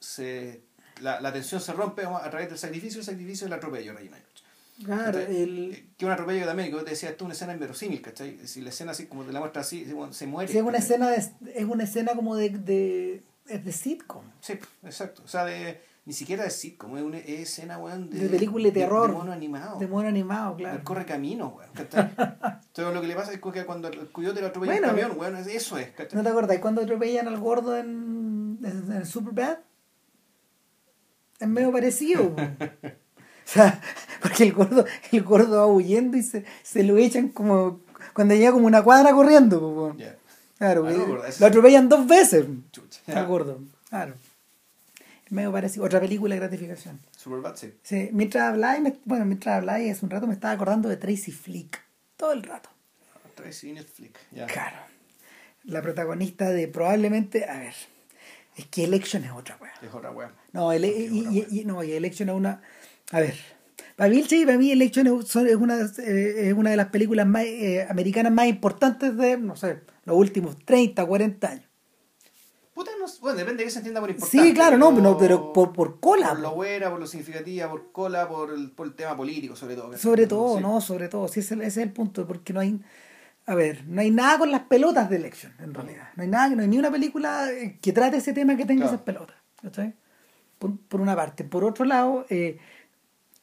se, 0.00 0.62
la, 1.00 1.20
la 1.20 1.32
tensión 1.32 1.60
se 1.60 1.72
rompe 1.72 2.04
a 2.04 2.30
través 2.30 2.48
del 2.48 2.58
sacrificio, 2.58 2.98
el 3.00 3.06
sacrificio 3.06 3.46
del 3.46 3.54
atropello, 3.54 3.92
Reina. 3.92 4.18
Claro, 4.84 5.18
el... 5.18 5.90
Que 5.96 6.04
un 6.06 6.12
atropello 6.12 6.46
también, 6.46 6.68
que 6.68 6.74
vos 6.74 6.84
te 6.84 6.90
decías, 6.90 7.12
esto 7.12 7.24
es 7.24 7.26
una 7.26 7.34
escena 7.34 7.52
inverosímil, 7.52 8.00
¿cachai? 8.00 8.46
Si 8.46 8.60
la 8.60 8.70
escena 8.70 8.92
así, 8.92 9.06
como 9.06 9.24
te 9.24 9.32
la 9.32 9.40
muestra 9.40 9.62
así, 9.62 9.86
se 10.10 10.26
muere. 10.26 10.50
Sí, 10.50 10.58
es 10.58 10.64
una 10.64 10.78
escena, 10.78 11.08
de, 11.08 11.16
es 11.54 11.64
una 11.64 11.84
escena 11.84 12.14
como 12.14 12.36
de, 12.36 12.50
de, 12.50 13.22
es 13.48 13.64
de 13.64 13.72
sitcom. 13.72 14.24
Sí, 14.40 14.54
exacto. 14.84 15.22
O 15.24 15.28
sea, 15.28 15.44
de, 15.44 15.80
ni 16.04 16.12
siquiera 16.12 16.44
de 16.44 16.50
sitcom, 16.50 16.96
es 16.96 17.02
una 17.02 17.18
escena, 17.18 17.78
weón, 17.78 18.10
de, 18.10 18.18
de 18.18 18.28
película 18.28 18.64
de 18.64 18.72
terror. 18.72 19.10
De, 19.10 19.16
mono 19.16 19.32
animado. 19.32 19.78
De 19.78 19.86
mono 19.86 20.08
animado, 20.08 20.56
claro. 20.56 20.78
El 20.78 20.84
corre 20.84 21.06
camino, 21.06 21.54
weón, 21.56 21.70
¿cachai? 21.74 22.10
Entonces 22.16 22.94
lo 22.94 23.00
que 23.00 23.06
le 23.06 23.14
pasa 23.14 23.32
es 23.32 23.40
que 23.40 23.64
cuando 23.64 23.88
el 23.88 24.10
coyote 24.10 24.40
lo 24.40 24.48
atropella 24.48 24.72
bueno, 24.72 24.86
el 24.86 24.90
camión, 24.90 25.18
weón, 25.18 25.36
eso 25.36 25.78
es, 25.78 25.90
¿cachai? 25.90 26.16
¿No 26.16 26.22
te 26.22 26.28
acuerdas? 26.30 26.58
cuando 26.58 26.82
atropellan 26.82 27.28
al 27.28 27.38
gordo 27.38 27.76
en, 27.76 28.58
en, 28.62 28.92
en 28.92 29.06
Superbad? 29.06 29.58
Es 31.38 31.48
medio 31.48 31.72
parecido, 31.72 32.22
O 32.22 32.36
sea, 33.52 33.80
porque 34.20 34.44
el 34.44 34.52
gordo, 34.52 34.84
el 35.10 35.22
gordo 35.22 35.58
va 35.58 35.66
huyendo 35.66 36.16
y 36.16 36.22
se, 36.22 36.44
se 36.62 36.82
lo 36.82 36.96
echan 36.96 37.28
como 37.28 37.80
cuando 38.12 38.34
llega 38.34 38.52
como 38.52 38.66
una 38.66 38.82
cuadra 38.82 39.12
corriendo. 39.12 39.96
Claro, 40.58 40.86
ah, 40.86 41.30
lo 41.40 41.46
atropellan 41.46 41.88
dos 41.88 42.06
veces. 42.06 42.46
El 43.06 43.26
gordo. 43.26 43.60
Claro. 43.88 44.14
Medio 45.30 45.50
parecido. 45.50 45.84
Otra 45.86 45.98
película 45.98 46.34
de 46.34 46.40
gratificación. 46.40 47.00
Superbad, 47.16 47.56
sí. 47.56 47.72
sí. 47.82 48.10
Mientras 48.12 48.44
habláis, 48.44 48.82
bueno, 49.04 49.24
mientras 49.24 49.56
habláis 49.56 49.90
hace 49.90 50.04
un 50.04 50.10
rato 50.10 50.26
me 50.26 50.34
estaba 50.34 50.52
acordando 50.52 50.88
de 50.88 50.98
Tracy 50.98 51.32
Flick. 51.32 51.80
Todo 52.16 52.32
el 52.32 52.42
rato. 52.42 52.68
Tracy 53.34 53.74
Flick, 53.76 54.18
ya. 54.30 54.46
Claro. 54.46 54.76
La 55.64 55.80
protagonista 55.80 56.50
de 56.50 56.68
probablemente, 56.68 57.46
a 57.46 57.58
ver, 57.58 57.74
es 58.56 58.66
que 58.66 58.84
Election 58.84 59.24
es 59.24 59.32
otra 59.32 59.56
weá. 59.60 59.72
Es 59.80 59.94
otra 59.94 60.10
weá. 60.10 60.32
No, 60.52 60.70
el, 60.70 60.84
y, 60.84 61.46
y, 61.50 61.64
no, 61.64 61.82
y 61.82 61.92
Election 61.92 62.28
es 62.28 62.34
una 62.34 62.60
a 63.10 63.20
ver, 63.20 63.34
para 63.96 64.10
mí, 64.10 64.24
para 64.46 64.58
mí 64.58 64.72
Election 64.72 65.06
es 65.06 65.56
una, 65.56 65.76
eh, 65.80 66.48
es 66.48 66.54
una 66.54 66.70
de 66.70 66.76
las 66.76 66.88
películas 66.88 67.26
más, 67.26 67.44
eh, 67.44 67.86
americanas 67.88 68.32
más 68.32 68.46
importantes 68.46 69.16
de, 69.16 69.36
no 69.38 69.56
sé, 69.56 69.80
los 70.04 70.16
últimos 70.16 70.58
30, 70.64 71.04
40 71.04 71.48
años. 71.48 71.68
Puta, 72.74 72.90
no, 72.98 73.04
bueno, 73.20 73.36
depende 73.36 73.62
de 73.62 73.64
qué 73.66 73.70
se 73.70 73.78
entienda 73.80 74.00
por 74.00 74.10
importante. 74.10 74.48
Sí, 74.48 74.54
claro, 74.54 74.78
no, 74.78 74.94
pero, 74.94 75.18
pero 75.18 75.52
por, 75.52 75.72
por 75.74 76.00
cola. 76.00 76.30
Por 76.30 76.40
lo 76.40 76.54
buena, 76.54 76.90
por 76.90 77.00
lo 77.00 77.06
significativa, 77.06 77.68
por 77.68 77.92
cola, 77.92 78.26
por 78.28 78.50
el, 78.52 78.70
por 78.70 78.86
el 78.86 78.94
tema 78.94 79.14
político, 79.14 79.54
sobre 79.54 79.76
todo. 79.76 79.96
Sobre 79.98 80.26
todo, 80.26 80.58
no, 80.58 80.80
sobre 80.80 81.08
todo. 81.08 81.28
Sí, 81.28 81.40
ese, 81.40 81.62
es 81.64 81.76
el 81.76 81.92
punto, 81.92 82.26
porque 82.26 82.52
no 82.52 82.60
hay... 82.60 82.80
A 83.44 83.54
ver, 83.54 83.84
no 83.86 84.00
hay 84.00 84.10
nada 84.10 84.38
con 84.38 84.50
las 84.50 84.62
pelotas 84.62 85.10
de 85.10 85.16
Election, 85.16 85.52
en 85.58 85.74
realidad. 85.74 86.08
No 86.16 86.22
hay 86.22 86.28
nada, 86.28 86.48
no 86.50 86.62
hay 86.62 86.68
ni 86.68 86.78
una 86.78 86.90
película 86.90 87.48
que 87.80 87.92
trate 87.92 88.16
ese 88.16 88.32
tema 88.32 88.56
que 88.56 88.64
tenga 88.64 88.86
esas 88.86 89.02
pelotas. 89.02 89.36
Por, 90.58 90.78
por, 90.78 91.00
una 91.00 91.14
parte. 91.14 91.44
Por 91.44 91.64
otro 91.64 91.84
lado, 91.84 92.24
eh, 92.30 92.58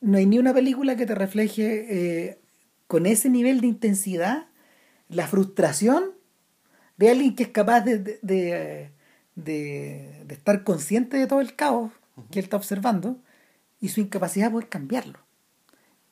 no 0.02 0.18
hay 0.18 0.26
ni 0.26 0.40
una 0.40 0.54
película 0.54 0.96
que 0.96 1.06
te 1.06 1.16
refleje 1.16 2.28
eh, 2.28 2.42
con 2.88 3.06
ese 3.06 3.30
nivel 3.30 3.62
de 3.62 3.68
intensidad 3.68 4.48
la 5.10 5.28
frustración 5.28 6.12
de 6.98 7.10
alguien 7.10 7.36
que 7.36 7.44
es 7.44 7.50
capaz 7.50 7.82
de, 7.82 8.00
de, 8.22 8.92
de, 9.36 10.26
estar 10.30 10.64
consciente 10.64 11.18
de 11.18 11.28
todo 11.28 11.42
el 11.42 11.56
caos 11.56 11.92
que 12.32 12.40
él 12.40 12.46
está 12.46 12.58
observando 12.58 13.18
y 13.80 13.90
su 13.90 14.02
incapacidad 14.02 14.48
de 14.48 14.52
poder 14.52 14.70
cambiarlo. 14.70 15.20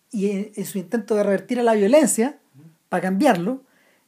Y 0.09 0.51
en, 0.55 0.65
su 0.65 0.77
intento 0.77 1.15
de 1.15 1.23
revertir 1.23 1.59
a 1.59 1.63
la 1.63 1.73
violencia, 1.73 2.39
para 2.87 3.01
cambiarlo, 3.01 3.63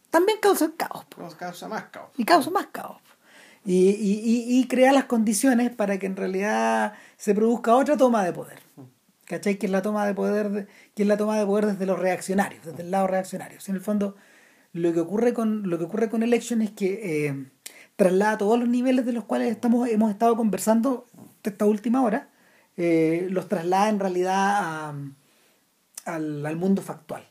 también 0.09 0.39
causa 0.41 0.65
el 0.65 0.75
caos. 0.75 1.05
Causa 1.37 1.67
más 1.67 1.83
caos. 1.85 2.11
Y 2.15 2.23
causa 2.23 2.49
más 2.49 2.67
caos. 2.67 3.01
Y, 3.65 3.89
y, 3.89 4.59
y, 4.59 4.67
crea 4.67 4.93
las 4.93 5.03
condiciones 5.03 5.69
para 5.69 5.99
que 5.99 6.05
en 6.05 6.15
realidad 6.15 6.93
se 7.17 7.35
produzca 7.35 7.75
otra 7.75 7.97
toma 7.97 8.23
de 8.23 8.31
poder. 8.31 8.59
¿Cachai? 9.29 9.59
Que 9.59 9.67
es 9.67 9.71
la 9.71 9.83
toma 9.83 10.07
de 10.07 10.15
poder, 10.15 10.67
que 10.95 11.03
es 11.03 11.07
la 11.07 11.15
toma 11.15 11.37
de 11.37 11.45
poder 11.45 11.67
desde 11.67 11.85
los 11.85 11.99
reaccionarios, 11.99 12.65
desde 12.65 12.81
el 12.81 12.89
lado 12.89 13.05
reaccionario. 13.05 13.59
en 13.67 13.75
el 13.75 13.81
fondo, 13.81 14.15
lo 14.73 14.91
que 14.91 14.99
ocurre 15.01 15.35
con, 15.35 15.69
lo 15.69 15.77
que 15.77 15.83
ocurre 15.83 16.09
con 16.09 16.23
Election 16.23 16.63
es 16.63 16.71
que 16.71 17.27
eh, 17.27 17.45
traslada 17.95 18.39
todos 18.39 18.57
los 18.57 18.67
niveles 18.67 19.05
de 19.05 19.13
los 19.13 19.25
cuales 19.25 19.51
estamos, 19.51 19.87
hemos 19.87 20.09
estado 20.09 20.35
conversando 20.35 21.05
esta 21.43 21.65
última 21.67 22.01
hora, 22.01 22.29
eh, 22.75 23.27
los 23.29 23.47
traslada 23.47 23.89
en 23.89 23.99
realidad 23.99 24.95
al, 26.05 26.55
mundo 26.55 26.81
factual. 26.81 27.29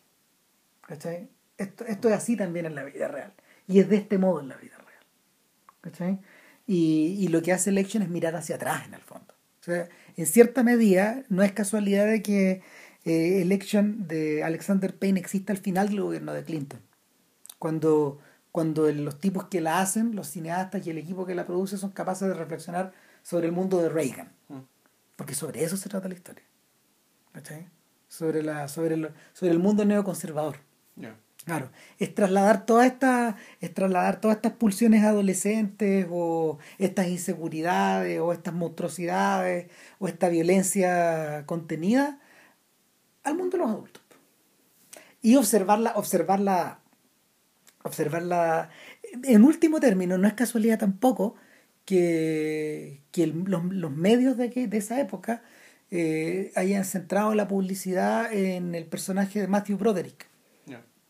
¿Cachai? 0.82 1.28
Esto, 1.56 1.84
esto 1.84 2.08
es 2.08 2.14
así 2.14 2.36
también 2.36 2.66
en 2.66 2.76
la 2.76 2.84
vida 2.84 3.08
real. 3.08 3.32
Y 3.66 3.80
es 3.80 3.88
de 3.88 3.96
este 3.96 4.18
modo 4.18 4.38
en 4.40 4.50
la 4.50 4.56
vida 4.56 4.78
real. 4.78 5.04
¿Cachai? 5.80 6.20
Y, 6.64 7.16
y 7.18 7.26
lo 7.26 7.42
que 7.42 7.52
hace 7.52 7.70
Election 7.70 8.04
es 8.04 8.08
mirar 8.08 8.36
hacia 8.36 8.54
atrás 8.54 8.86
en 8.86 8.94
el 8.94 9.00
fondo. 9.00 9.34
O 9.60 9.64
sea, 9.64 9.88
en 10.18 10.26
cierta 10.26 10.64
medida, 10.64 11.22
no 11.28 11.44
es 11.44 11.52
casualidad 11.52 12.06
de 12.06 12.22
que 12.22 12.62
eh, 13.04 13.40
Election 13.40 14.08
de 14.08 14.42
Alexander 14.42 14.92
Payne 14.92 15.20
exista 15.20 15.52
al 15.52 15.58
final 15.58 15.90
del 15.90 16.00
gobierno 16.00 16.32
de 16.32 16.42
Clinton. 16.42 16.80
Cuando, 17.60 18.18
cuando 18.50 18.90
los 18.90 19.20
tipos 19.20 19.44
que 19.44 19.60
la 19.60 19.80
hacen, 19.80 20.16
los 20.16 20.26
cineastas 20.26 20.84
y 20.84 20.90
el 20.90 20.98
equipo 20.98 21.24
que 21.24 21.36
la 21.36 21.46
produce 21.46 21.78
son 21.78 21.92
capaces 21.92 22.26
de 22.26 22.34
reflexionar 22.34 22.92
sobre 23.22 23.46
el 23.46 23.52
mundo 23.52 23.80
de 23.80 23.90
Reagan. 23.90 24.32
Mm. 24.48 24.58
Porque 25.14 25.36
sobre 25.36 25.62
eso 25.62 25.76
se 25.76 25.88
trata 25.88 26.08
la 26.08 26.14
historia. 26.14 26.44
¿Cachai? 27.30 27.68
Sobre, 28.08 28.42
la, 28.42 28.66
sobre, 28.66 28.94
el, 28.94 29.10
sobre 29.34 29.52
el 29.52 29.60
mundo 29.60 29.84
neoconservador. 29.84 30.56
Claro, 31.44 31.70
es 31.98 32.14
trasladar 32.14 32.66
todas 32.66 32.86
estas, 32.86 33.34
es 33.60 33.72
trasladar 33.72 34.20
todas 34.20 34.36
estas 34.36 34.52
pulsiones 34.52 35.02
adolescentes 35.04 36.06
o 36.10 36.58
estas 36.78 37.08
inseguridades 37.08 38.20
o 38.20 38.32
estas 38.32 38.52
monstruosidades 38.52 39.70
o 39.98 40.08
esta 40.08 40.28
violencia 40.28 41.44
contenida 41.46 42.20
al 43.24 43.36
mundo 43.36 43.56
de 43.56 43.64
los 43.64 43.70
adultos. 43.72 44.02
Y 45.22 45.36
observarla, 45.36 45.92
observarla, 45.96 46.80
observarla 47.82 48.70
en 49.24 49.44
último 49.44 49.80
término, 49.80 50.18
no 50.18 50.28
es 50.28 50.34
casualidad 50.34 50.78
tampoco 50.78 51.34
que, 51.84 53.02
que 53.10 53.26
los, 53.26 53.64
los, 53.64 53.90
medios 53.90 54.36
de, 54.36 54.50
que, 54.50 54.68
de 54.68 54.78
esa 54.78 55.00
época 55.00 55.42
eh, 55.90 56.52
hayan 56.54 56.84
centrado 56.84 57.34
la 57.34 57.48
publicidad 57.48 58.32
en 58.32 58.74
el 58.74 58.84
personaje 58.86 59.40
de 59.40 59.48
Matthew 59.48 59.78
Broderick. 59.78 60.27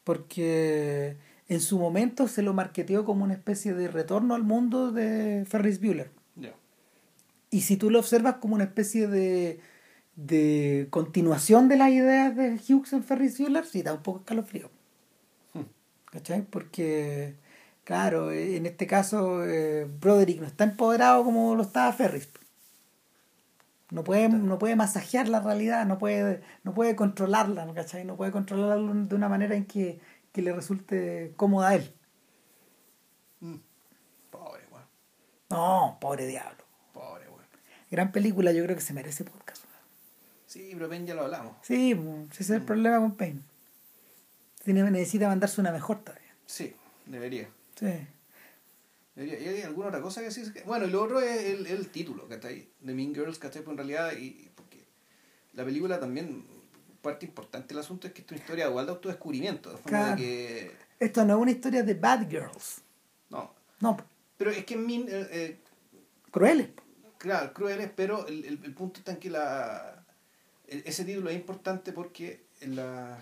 Porque 0.08 1.18
en 1.48 1.60
su 1.60 1.78
momento 1.78 2.28
se 2.28 2.40
lo 2.40 2.54
marketeó 2.54 3.04
como 3.04 3.24
una 3.24 3.34
especie 3.34 3.74
de 3.74 3.88
retorno 3.88 4.34
al 4.34 4.42
mundo 4.42 4.90
de 4.90 5.44
Ferris 5.46 5.82
Bueller. 5.82 6.10
Y 7.50 7.60
si 7.60 7.76
tú 7.76 7.90
lo 7.90 7.98
observas 7.98 8.36
como 8.36 8.54
una 8.54 8.64
especie 8.64 9.06
de, 9.06 9.60
de 10.16 10.86
continuación 10.88 11.68
de 11.68 11.76
las 11.76 11.90
ideas 11.90 12.34
de 12.34 12.54
Hughes 12.54 12.94
en 12.94 13.04
Ferris 13.04 13.38
Bueller, 13.38 13.66
sí 13.66 13.82
da 13.82 13.92
un 13.92 14.02
poco 14.02 14.20
escalofrío. 14.20 14.70
Hmm. 15.52 15.64
¿Cachai? 16.06 16.40
Porque, 16.40 17.34
claro, 17.84 18.32
en 18.32 18.64
este 18.64 18.86
caso 18.86 19.44
eh, 19.44 19.86
Broderick 20.00 20.40
no 20.40 20.46
está 20.46 20.64
empoderado 20.64 21.22
como 21.22 21.54
lo 21.54 21.64
estaba 21.64 21.92
Ferris. 21.92 22.30
No 23.90 24.04
puede, 24.04 24.28
no 24.28 24.58
puede 24.58 24.76
masajear 24.76 25.28
la 25.28 25.40
realidad, 25.40 25.86
no 25.86 25.98
puede, 25.98 26.42
no 26.62 26.74
puede 26.74 26.94
controlarla, 26.94 27.66
¿cachai? 27.74 28.04
No 28.04 28.16
puede 28.16 28.32
controlarla 28.32 28.92
de 28.92 29.14
una 29.14 29.28
manera 29.28 29.54
en 29.54 29.64
que, 29.64 30.00
que 30.32 30.42
le 30.42 30.52
resulte 30.52 31.32
cómoda 31.36 31.68
a 31.68 31.74
él. 31.76 31.94
Mm. 33.40 33.56
Pobre, 34.30 34.62
weón. 34.70 34.84
No, 35.48 35.96
pobre 36.00 36.26
diablo. 36.26 36.64
Pobre, 36.92 37.28
weón. 37.28 37.46
Gran 37.90 38.12
película, 38.12 38.52
yo 38.52 38.62
creo 38.64 38.76
que 38.76 38.82
se 38.82 38.92
merece 38.92 39.24
podcast. 39.24 39.64
Sí, 40.48 40.70
pero 40.72 40.88
Payne 40.88 41.06
ya 41.06 41.14
lo 41.14 41.24
hablamos. 41.24 41.56
Sí, 41.60 41.92
ese 42.30 42.42
es 42.42 42.50
el 42.50 42.62
mm. 42.62 42.66
problema 42.66 42.98
con. 42.98 43.44
Tiene, 44.64 44.90
necesita 44.90 45.28
mandarse 45.28 45.60
una 45.60 45.72
mejor 45.72 46.00
todavía. 46.00 46.34
Sí, 46.46 46.74
debería. 47.04 47.48
Sí. 47.74 48.06
¿Y 49.18 49.30
hay 49.30 49.62
alguna 49.62 49.88
otra 49.88 50.00
cosa 50.00 50.20
que 50.20 50.26
decir? 50.26 50.52
Bueno, 50.64 50.86
y 50.86 50.90
lo 50.90 51.02
otro 51.02 51.20
es 51.20 51.44
el, 51.44 51.66
el 51.66 51.88
título, 51.88 52.28
¿cachai? 52.28 52.68
De 52.80 52.94
Mean 52.94 53.14
Girls, 53.14 53.38
¿cachai? 53.38 53.62
Pues 53.62 53.72
en 53.72 53.78
realidad, 53.78 54.12
y, 54.16 54.50
porque 54.54 54.84
la 55.54 55.64
película 55.64 55.98
también, 55.98 56.44
parte 57.02 57.26
importante 57.26 57.68
del 57.68 57.78
asunto 57.78 58.06
es 58.06 58.12
que 58.12 58.22
es 58.22 58.30
una 58.30 58.38
historia 58.38 58.68
igual 58.68 58.86
de 58.86 58.92
autodescubrimiento. 58.92 59.70
De 59.70 59.76
forma 59.78 60.10
de 60.10 60.16
que... 60.16 60.72
Esto 61.00 61.24
no 61.24 61.36
es 61.36 61.42
una 61.42 61.50
historia 61.50 61.82
de 61.82 61.94
bad 61.94 62.28
girls. 62.28 62.82
No. 63.30 63.52
No. 63.80 63.96
Pero 64.36 64.50
es 64.50 64.64
que 64.64 64.76
Mean... 64.76 65.06
Eh, 65.08 65.28
eh, 65.30 65.58
crueles. 66.30 66.68
Claro, 67.18 67.52
crueles, 67.52 67.90
pero 67.96 68.26
el, 68.28 68.44
el, 68.44 68.60
el, 68.62 68.74
punto 68.74 69.00
está 69.00 69.12
en 69.12 69.18
que 69.18 69.30
la, 69.30 70.04
ese 70.68 71.04
título 71.04 71.30
es 71.30 71.36
importante 71.36 71.92
porque 71.92 72.44
la, 72.60 73.18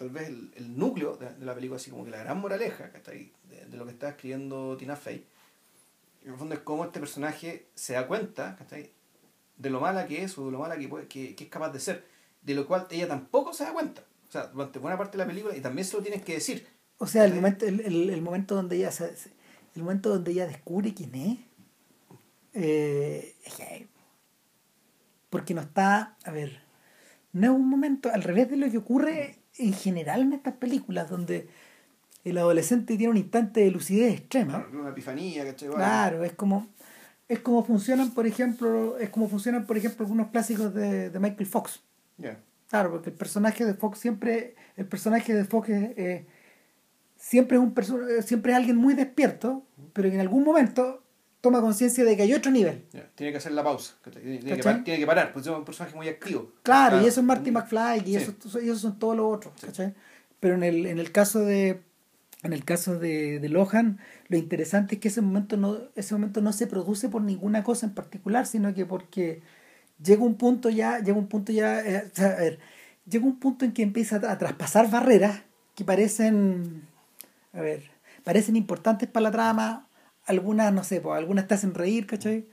tal 0.00 0.08
vez 0.08 0.28
el, 0.28 0.50
el 0.56 0.78
núcleo 0.78 1.16
de, 1.16 1.34
de, 1.34 1.44
la 1.44 1.54
película, 1.54 1.76
así 1.76 1.90
como 1.90 2.06
que 2.06 2.10
la 2.10 2.20
gran 2.20 2.40
moraleja, 2.40 2.90
¿cachai? 2.90 3.30
de, 3.50 3.76
lo 3.76 3.84
que 3.84 3.92
está 3.92 4.08
escribiendo 4.08 4.74
Tina 4.78 4.96
Fey, 4.96 5.26
en 6.22 6.32
el 6.32 6.38
fondo 6.38 6.54
es 6.54 6.60
cómo 6.62 6.86
este 6.86 7.00
personaje 7.00 7.66
se 7.74 7.92
da 7.92 8.06
cuenta 8.06 8.56
de 9.58 9.70
lo 9.70 9.78
mala 9.78 10.06
que 10.06 10.22
es 10.24 10.38
o 10.38 10.46
de 10.46 10.52
lo 10.52 10.58
mala 10.58 10.78
que, 10.78 10.88
puede, 10.88 11.06
que, 11.06 11.34
que, 11.34 11.44
es 11.44 11.50
capaz 11.50 11.70
de 11.70 11.80
ser, 11.80 12.06
de 12.40 12.54
lo 12.54 12.66
cual 12.66 12.86
ella 12.90 13.08
tampoco 13.08 13.52
se 13.52 13.64
da 13.64 13.74
cuenta. 13.74 14.02
O 14.26 14.32
sea, 14.32 14.46
durante 14.46 14.78
buena 14.78 14.96
parte 14.96 15.18
de 15.18 15.24
la 15.24 15.28
película 15.28 15.54
y 15.54 15.60
también 15.60 15.86
se 15.86 15.98
lo 15.98 16.02
tienes 16.02 16.22
que 16.22 16.32
decir. 16.32 16.66
O 16.96 17.06
sea, 17.06 17.26
el 17.26 17.34
momento, 17.34 17.66
el, 17.66 17.80
el, 17.80 18.08
el, 18.08 18.22
momento 18.22 18.54
donde 18.54 18.76
ella 18.76 18.90
se, 18.90 19.14
el 19.74 19.82
momento 19.82 20.08
donde 20.08 20.32
ella 20.32 20.46
descubre 20.46 20.94
quién 20.94 21.14
es, 21.14 21.38
eh, 22.54 23.36
porque 25.28 25.52
no 25.52 25.60
está, 25.60 26.16
a 26.24 26.30
ver, 26.30 26.62
no 27.32 27.44
es 27.44 27.50
un 27.50 27.68
momento, 27.68 28.10
al 28.10 28.22
revés 28.22 28.48
de 28.50 28.56
lo 28.56 28.70
que 28.70 28.78
ocurre 28.78 29.39
en 29.60 29.72
general 29.72 30.22
en 30.22 30.32
estas 30.32 30.54
películas, 30.54 31.08
donde 31.08 31.48
el 32.24 32.38
adolescente 32.38 32.96
tiene 32.96 33.10
un 33.10 33.16
instante 33.16 33.60
de 33.60 33.70
lucidez 33.70 34.14
extrema. 34.14 34.66
Una 34.72 34.90
epifanía, 34.90 35.44
que 35.44 35.66
Claro, 35.68 36.24
es 36.24 36.32
como 36.32 36.68
es 37.30 37.38
como 37.38 37.64
funcionan, 37.64 38.10
por 38.10 38.26
ejemplo, 38.26 38.98
es 38.98 39.08
como 39.08 39.28
funcionan, 39.28 39.64
por 39.64 39.76
ejemplo, 39.76 40.04
algunos 40.04 40.30
clásicos 40.32 40.74
de, 40.74 41.10
de 41.10 41.20
Michael 41.20 41.46
Fox. 41.46 41.80
Claro, 42.68 42.90
porque 42.90 43.10
el 43.10 43.16
personaje 43.16 43.64
de 43.64 43.74
Fox 43.74 43.98
siempre, 44.00 44.56
el 44.76 44.86
personaje 44.86 45.32
de 45.32 45.44
Fox 45.44 45.68
es, 45.68 46.24
siempre 47.16 47.56
es 47.56 47.62
un 47.62 47.72
siempre 48.22 48.52
es 48.52 48.58
alguien 48.58 48.76
muy 48.76 48.94
despierto, 48.94 49.64
pero 49.92 50.08
que 50.08 50.16
en 50.16 50.20
algún 50.20 50.42
momento 50.42 51.04
toma 51.40 51.60
conciencia 51.60 52.04
de 52.04 52.16
que 52.16 52.22
hay 52.22 52.34
otro 52.34 52.50
nivel. 52.50 52.84
Tiene 53.14 53.32
que 53.32 53.38
hacer 53.38 53.52
la 53.52 53.64
pausa, 53.64 53.94
tiene, 54.12 54.40
que, 54.40 54.62
parar, 54.62 54.84
tiene 54.84 55.00
que 55.00 55.06
parar, 55.06 55.32
porque 55.32 55.48
es 55.48 55.54
un 55.54 55.64
personaje 55.64 55.96
muy 55.96 56.08
activo. 56.08 56.52
Claro, 56.62 57.00
y 57.02 57.06
eso 57.06 57.20
es 57.20 57.26
Marty 57.26 57.50
McFly, 57.50 58.02
y, 58.06 58.16
eso, 58.16 58.34
y 58.62 58.66
esos 58.66 58.80
son 58.80 58.98
todos 58.98 59.16
los 59.16 59.36
otros, 59.36 59.54
Pero 60.38 60.54
en 60.54 60.62
el, 60.62 60.86
en 60.86 60.98
el 60.98 61.12
caso 61.12 61.40
de 61.40 61.80
en 62.42 62.52
el 62.52 62.64
caso 62.64 62.98
de, 62.98 63.38
de, 63.38 63.48
Lohan, 63.50 63.98
lo 64.28 64.38
interesante 64.38 64.94
es 64.94 65.00
que 65.00 65.08
ese 65.08 65.20
momento, 65.20 65.56
no, 65.56 65.78
ese 65.94 66.14
momento 66.14 66.40
no 66.40 66.52
se 66.52 66.66
produce 66.66 67.08
por 67.10 67.20
ninguna 67.22 67.62
cosa 67.62 67.86
en 67.86 67.92
particular, 67.92 68.46
sino 68.46 68.72
que 68.72 68.86
porque 68.86 69.42
llega 70.02 70.22
un 70.22 70.36
punto 70.36 70.70
ya, 70.70 71.00
llega 71.00 71.18
un 71.18 71.26
punto 71.26 71.52
ya, 71.52 71.80
eh, 71.80 72.10
a 72.16 72.40
ver, 72.40 72.58
llega 73.06 73.26
un 73.26 73.38
punto 73.38 73.64
en 73.64 73.72
que 73.72 73.82
empieza 73.82 74.16
a, 74.16 74.38
traspasar 74.38 74.90
barreras 74.90 75.42
que 75.74 75.84
parecen, 75.84 76.82
a 77.52 77.60
ver, 77.60 77.90
parecen 78.24 78.56
importantes 78.56 79.08
para 79.08 79.24
la 79.24 79.30
trama, 79.30 79.88
algunas, 80.30 80.72
no 80.72 80.84
sé, 80.84 81.00
pues, 81.00 81.18
algunas 81.18 81.46
te 81.46 81.54
hacen 81.54 81.74
reír, 81.74 82.06
¿cachai? 82.06 82.46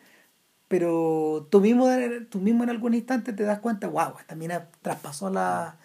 Pero 0.67 1.47
tú 1.49 1.61
mismo, 1.61 1.87
tú 2.29 2.39
mismo 2.39 2.63
en 2.63 2.69
algún 2.69 2.93
instante 2.93 3.33
te 3.33 3.43
das 3.43 3.59
cuenta, 3.59 3.87
wow, 3.87 4.13
también 4.27 4.51
traspasó 4.81 5.29
la 5.29 5.77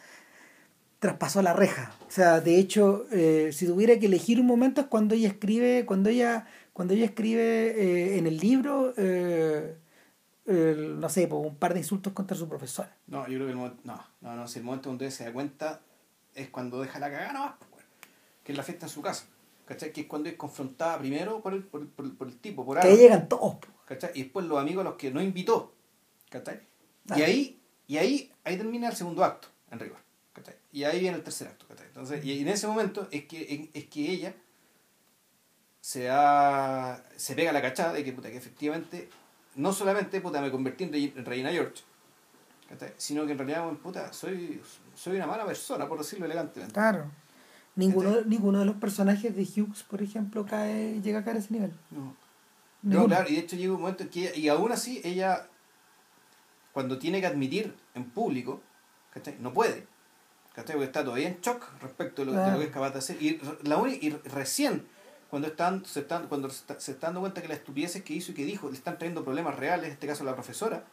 traspasó 0.98 1.42
la 1.42 1.52
reja. 1.52 1.92
O 2.06 2.10
sea, 2.12 2.40
de 2.40 2.58
hecho, 2.58 3.06
eh, 3.10 3.50
si 3.52 3.66
tuviera 3.66 3.98
que 3.98 4.06
elegir 4.06 4.38
un 4.40 4.46
momento 4.46 4.80
es 4.80 4.86
cuando 4.86 5.16
ella 5.16 5.28
escribe, 5.28 5.84
cuando 5.84 6.10
ella, 6.10 6.46
cuando 6.72 6.94
ella 6.94 7.06
escribe 7.06 7.42
eh, 7.42 8.18
en 8.18 8.28
el 8.28 8.38
libro, 8.38 8.94
eh, 8.96 9.76
no 10.46 11.08
sé, 11.08 11.26
pues, 11.26 11.44
un 11.44 11.56
par 11.56 11.74
de 11.74 11.80
insultos 11.80 12.12
contra 12.12 12.36
su 12.36 12.48
profesor. 12.48 12.86
No, 13.08 13.26
yo 13.26 13.34
creo 13.34 13.46
que 13.46 13.50
el 13.50 13.56
momento, 13.56 13.80
no, 13.82 14.00
no, 14.20 14.36
no, 14.36 14.46
si 14.46 14.60
el 14.60 14.64
momento 14.64 14.90
donde 14.90 15.10
se 15.10 15.24
da 15.24 15.32
cuenta 15.32 15.80
es 16.34 16.48
cuando 16.50 16.80
deja 16.80 17.00
la 17.00 17.10
cagada 17.10 17.32
no 17.32 17.56
pues, 17.70 17.84
que 18.44 18.52
es 18.52 18.58
la 18.58 18.64
fiesta 18.64 18.86
en 18.86 18.90
su 18.90 19.02
casa. 19.02 19.26
¿Cachai? 19.72 19.90
Que 19.90 20.02
es 20.02 20.06
cuando 20.06 20.28
es 20.28 20.36
confrontada 20.36 20.98
primero 20.98 21.40
por 21.40 21.54
el, 21.54 21.64
por, 21.64 21.88
por, 21.88 22.14
por 22.14 22.28
el 22.28 22.36
tipo, 22.36 22.64
por 22.66 22.78
algo. 22.78 22.86
Que 22.86 22.94
ahí 22.94 23.00
llegan 23.00 23.26
todos. 23.26 23.56
¿Cachai? 23.86 24.10
Y 24.14 24.24
después 24.24 24.44
los 24.46 24.58
amigos 24.58 24.82
a 24.82 24.90
los 24.90 24.96
que 24.96 25.10
no 25.10 25.22
invitó. 25.22 25.72
¿Cachai? 26.28 26.60
Y 27.16 27.22
ahí, 27.22 27.60
y 27.86 27.96
ahí, 27.96 28.32
ahí 28.44 28.58
termina 28.58 28.88
el 28.88 28.96
segundo 28.96 29.24
acto, 29.24 29.48
en 29.70 29.78
rigor. 29.78 29.98
Y 30.72 30.84
ahí 30.84 31.00
viene 31.00 31.16
el 31.16 31.22
tercer 31.22 31.48
acto. 31.48 31.66
Entonces, 31.86 32.24
y 32.24 32.40
en 32.40 32.48
ese 32.48 32.66
momento 32.66 33.08
es 33.10 33.26
que, 33.26 33.70
es 33.72 33.84
que 33.86 34.10
ella 34.10 34.34
se, 35.80 36.04
da, 36.04 37.04
se 37.16 37.34
pega 37.34 37.52
la 37.52 37.60
cachada 37.60 37.92
de 37.92 38.04
que, 38.04 38.12
puta, 38.12 38.30
que 38.30 38.36
efectivamente 38.36 39.08
no 39.56 39.72
solamente 39.72 40.20
puta, 40.20 40.40
me 40.40 40.50
convertí 40.50 40.84
en 40.84 41.24
Reina 41.24 41.50
George, 41.50 41.82
sino 42.96 43.26
que 43.26 43.32
en 43.32 43.38
realidad 43.38 43.70
puta, 43.82 44.12
soy, 44.12 44.62
soy 44.94 45.16
una 45.16 45.26
mala 45.26 45.44
persona, 45.44 45.86
por 45.86 45.98
decirlo 45.98 46.24
elegantemente. 46.24 46.72
Claro. 46.72 47.10
Ninguno, 47.74 48.20
ninguno 48.22 48.58
de 48.58 48.66
los 48.66 48.76
personajes 48.76 49.34
de 49.34 49.42
Hughes, 49.42 49.82
por 49.84 50.02
ejemplo, 50.02 50.44
cae, 50.44 51.00
llega 51.00 51.20
a 51.20 51.24
caer 51.24 51.36
a 51.36 51.40
ese 51.40 51.54
nivel. 51.54 51.72
No. 51.90 52.16
No, 52.82 53.06
claro, 53.06 53.28
y 53.28 53.34
de 53.34 53.40
hecho 53.40 53.56
llega 53.56 53.72
un 53.72 53.80
momento 53.80 54.02
en 54.02 54.08
que 54.08 54.32
y 54.36 54.48
aún 54.48 54.72
así 54.72 55.00
ella, 55.04 55.46
cuando 56.72 56.98
tiene 56.98 57.20
que 57.20 57.28
admitir 57.28 57.74
en 57.94 58.10
público, 58.10 58.60
no 59.40 59.52
puede. 59.52 59.86
¿cachai? 60.54 60.74
Porque 60.74 60.86
está 60.86 61.04
todavía 61.04 61.28
en 61.28 61.40
shock 61.40 61.64
respecto 61.80 62.22
a 62.22 62.24
lo, 62.26 62.58
que 62.58 62.64
es 62.64 62.70
capaz 62.70 62.90
de 62.90 62.98
hacer. 62.98 63.22
Y, 63.22 63.40
la 63.62 63.80
y 63.88 64.10
recién, 64.24 64.86
cuando 65.30 65.48
están, 65.48 65.84
se 65.84 66.00
están, 66.00 66.26
cuando 66.28 66.50
se, 66.50 66.72
está, 66.72 67.06
dando 67.06 67.20
cuenta 67.20 67.40
que 67.40 67.48
las 67.48 67.58
estupideces 67.58 68.02
que 68.02 68.14
hizo 68.14 68.32
y 68.32 68.34
que 68.34 68.44
dijo 68.44 68.68
le 68.68 68.76
están 68.76 68.98
trayendo 68.98 69.24
problemas 69.24 69.56
reales, 69.56 69.86
en 69.86 69.92
este 69.92 70.06
caso 70.06 70.24
la 70.24 70.34
profesora, 70.34 70.84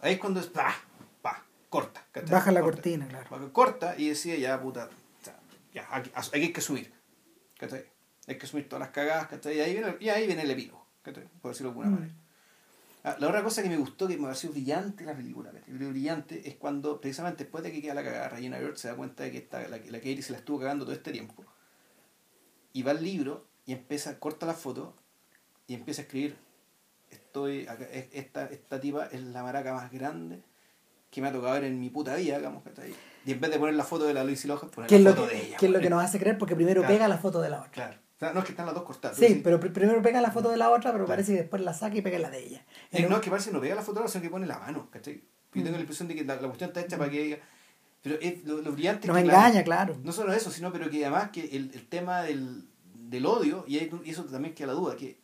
ahí 0.00 0.14
es 0.14 0.20
cuando 0.20 0.40
es, 0.40 0.46
¡pah! 0.46 0.74
¡pah! 1.22 1.42
corta. 1.68 2.04
Baja 2.30 2.52
la 2.52 2.60
cortina, 2.60 3.06
claro. 3.08 3.52
Corta 3.52 3.94
y 3.98 4.08
decía, 4.08 4.36
ya, 4.36 4.60
puta, 4.60 4.90
ya, 5.74 5.86
aquí, 5.90 6.10
hay 6.32 6.52
que 6.52 6.60
subir. 6.60 6.92
¿cachai? 7.58 7.84
Hay 8.26 8.38
que 8.38 8.46
subir 8.46 8.68
todas 8.68 8.80
las 8.80 8.90
cagadas, 8.90 9.28
¿cachai? 9.28 9.56
Y 9.56 9.60
ahí 9.60 9.72
viene, 9.72 9.96
y 10.00 10.08
ahí 10.08 10.26
viene 10.26 10.42
el 10.42 10.50
epílogo, 10.50 10.86
¿cachai? 11.02 11.28
por 11.42 11.52
decirlo 11.52 11.72
de 11.72 11.78
alguna 11.78 11.90
mm. 11.90 12.00
manera. 12.00 12.14
Ah, 13.04 13.16
la 13.20 13.28
otra 13.28 13.42
cosa 13.42 13.62
que 13.62 13.68
me 13.68 13.76
gustó, 13.76 14.08
que 14.08 14.16
me 14.16 14.22
pareció 14.22 14.50
brillante 14.50 15.04
la 15.04 15.14
película, 15.14 15.52
brillante, 15.66 16.48
es 16.48 16.54
cuando 16.54 17.00
precisamente 17.02 17.44
después 17.44 17.62
de 17.62 17.70
que 17.70 17.82
queda 17.82 17.92
la 17.92 18.02
cagada, 18.02 18.30
Regina 18.30 18.56
George 18.56 18.78
se 18.78 18.88
da 18.88 18.96
cuenta 18.96 19.24
de 19.24 19.30
que 19.30 19.38
está, 19.38 19.60
la, 19.68 19.76
la 19.76 19.98
Katie 19.98 20.22
se 20.22 20.32
la 20.32 20.38
estuvo 20.38 20.58
cagando 20.58 20.86
todo 20.86 20.94
este 20.94 21.12
tiempo. 21.12 21.44
Y 22.72 22.82
va 22.82 22.92
al 22.92 23.02
libro 23.02 23.46
y 23.66 23.72
empieza, 23.72 24.18
corta 24.18 24.46
la 24.46 24.54
foto 24.54 24.96
y 25.66 25.74
empieza 25.74 26.00
a 26.00 26.04
escribir, 26.04 26.36
estoy 27.10 27.68
esta, 28.12 28.46
esta 28.46 28.80
tipa 28.80 29.06
es 29.06 29.22
la 29.22 29.42
maraca 29.42 29.74
más 29.74 29.92
grande 29.92 30.42
que 31.10 31.20
me 31.20 31.28
ha 31.28 31.32
tocado 31.32 31.52
ver 31.52 31.64
en 31.64 31.78
mi 31.78 31.90
puta 31.90 32.16
vida, 32.16 32.38
digamos, 32.38 32.62
Y 33.24 33.32
en 33.32 33.40
vez 33.40 33.50
de 33.50 33.58
poner 33.58 33.74
la 33.74 33.84
foto 33.84 34.04
de 34.04 34.14
la 34.14 34.24
Lucy 34.24 34.48
Loja, 34.48 34.66
poner 34.68 34.90
la 35.00 35.10
foto 35.10 35.26
de 35.26 35.46
ella. 35.46 35.56
Que 35.56 35.66
es 35.66 35.72
lo 35.72 35.80
que 35.80 35.90
nos 35.90 36.02
hace 36.02 36.18
creer, 36.18 36.38
porque 36.38 36.54
primero 36.54 36.86
pega 36.86 37.08
la 37.08 37.18
foto 37.18 37.40
de 37.40 37.50
la 37.50 37.58
otra. 37.60 37.70
Claro 37.70 38.04
no 38.32 38.40
es 38.40 38.44
que 38.44 38.52
están 38.52 38.66
las 38.66 38.74
dos 38.74 38.84
cortadas. 38.84 39.16
Sí, 39.16 39.40
pero 39.42 39.60
primero 39.60 40.00
pega 40.00 40.20
la 40.20 40.30
foto 40.30 40.50
de 40.50 40.56
la 40.56 40.70
otra, 40.70 40.92
pero 40.92 41.04
parece 41.04 41.32
que 41.32 41.38
después 41.38 41.62
la 41.62 41.74
saca 41.74 41.96
y 41.96 42.02
pega 42.02 42.18
la 42.18 42.30
de 42.30 42.46
ella. 42.46 42.64
no, 43.08 43.16
es 43.16 43.22
que 43.22 43.30
parece 43.30 43.50
que 43.50 43.54
no 43.54 43.60
pega 43.60 43.74
la 43.74 43.82
foto 43.82 43.94
de 43.94 44.00
la 44.00 44.06
otra, 44.06 44.12
sino 44.12 44.22
que 44.22 44.30
pone 44.30 44.46
la 44.46 44.58
mano, 44.58 44.88
¿cachai? 44.90 45.22
Yo 45.52 45.62
tengo 45.62 45.76
la 45.76 45.80
impresión 45.80 46.08
de 46.08 46.14
que 46.14 46.24
la, 46.24 46.38
cuestión 46.38 46.70
está 46.70 46.80
hecha 46.80 46.98
para 46.98 47.10
que 47.10 47.26
ella... 47.26 47.38
Pero 48.02 48.16
es, 48.20 48.44
lo, 48.44 48.60
brillante... 48.72 49.08
Nos 49.08 49.16
engaña, 49.16 49.62
claro, 49.62 49.96
No 50.02 50.12
solo 50.12 50.32
eso, 50.32 50.50
sino 50.50 50.72
pero 50.72 50.90
que 50.90 51.04
además 51.04 51.30
que 51.30 51.44
el, 51.44 51.70
el 51.72 51.86
tema 51.88 52.22
del, 52.22 52.66
del 52.94 53.24
odio, 53.24 53.64
y, 53.66 53.78
y 53.78 54.10
eso 54.10 54.24
también 54.24 54.54
queda 54.54 54.68
la 54.68 54.72
duda, 54.74 54.96
que 54.96 55.18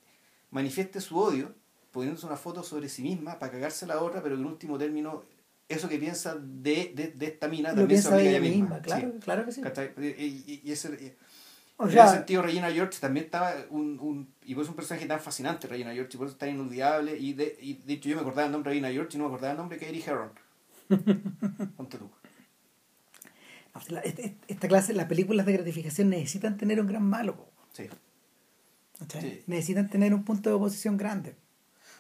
manifieste 0.51 1.01
su 1.01 1.18
odio 1.18 1.52
poniéndose 1.90 2.27
una 2.27 2.36
foto 2.36 2.62
sobre 2.62 2.89
sí 2.89 3.02
misma 3.02 3.39
para 3.39 3.52
cagarse 3.52 3.86
la 3.86 4.01
otra, 4.01 4.22
pero 4.22 4.36
que 4.36 4.40
en 4.40 4.47
último 4.47 4.78
término 4.78 5.24
eso 5.70 5.88
que 5.88 5.98
piensa 5.98 6.36
de, 6.36 6.92
de, 6.94 7.12
de 7.16 7.26
esta 7.26 7.48
mina 7.48 7.74
también 7.74 8.02
se 8.02 8.09
aplica 8.09 8.30
ella 8.30 8.40
misma. 8.40 8.82
Claro, 8.82 9.12
claro 9.20 9.47
que 9.47 9.52
sí. 9.52 9.62
Y, 9.98 10.60
y, 10.64 10.72
ese, 10.72 10.88
en 11.88 11.88
ese 11.88 12.09
sentido, 12.09 12.42
Regina 12.42 12.70
George 12.70 12.98
también 13.01 13.26
estaba 13.26 13.55
un, 13.70 13.98
un. 14.01 14.34
Y 14.44 14.55
pues 14.55 14.68
un 14.68 14.74
personaje 14.74 15.06
tan 15.06 15.20
fascinante, 15.20 15.66
Regina 15.66 15.92
George, 15.92 16.10
y 16.14 16.18
por 16.18 16.26
eso 16.26 16.36
tan 16.36 16.51
inolvidable. 16.51 17.16
Y 17.16 17.32
de, 17.32 17.56
y 17.60 17.74
de 17.74 17.94
hecho, 17.94 18.09
yo 18.09 18.16
me 18.16 18.22
acordaba 18.22 18.47
el 18.47 18.52
nombre 18.52 18.70
de 18.70 18.80
Regina 18.80 18.92
George 18.92 19.16
y 19.16 19.18
no 19.18 19.24
me 19.24 19.28
acordaba 19.28 19.52
el 19.52 19.59
nombre 19.59 19.78
de 19.78 19.86
Katie 19.86 20.05
Herron. 20.05 20.32
Ponte 21.76 21.98
tú. 21.98 22.10
Este, 24.02 24.36
esta, 24.48 24.68
clase, 24.68 24.92
las 24.92 25.06
películas 25.06 25.47
de 25.47 25.52
gratificación 25.52 26.10
necesitan 26.10 26.56
tener 26.56 26.80
un 26.80 26.88
gran 26.88 27.05
malo. 27.05 27.48
Sí. 27.72 27.88
sí. 29.20 29.42
Necesitan 29.47 29.88
tener 29.88 30.12
un 30.12 30.24
punto 30.24 30.51
de 30.51 30.56
oposición 30.56 30.97
grande. 30.97 31.36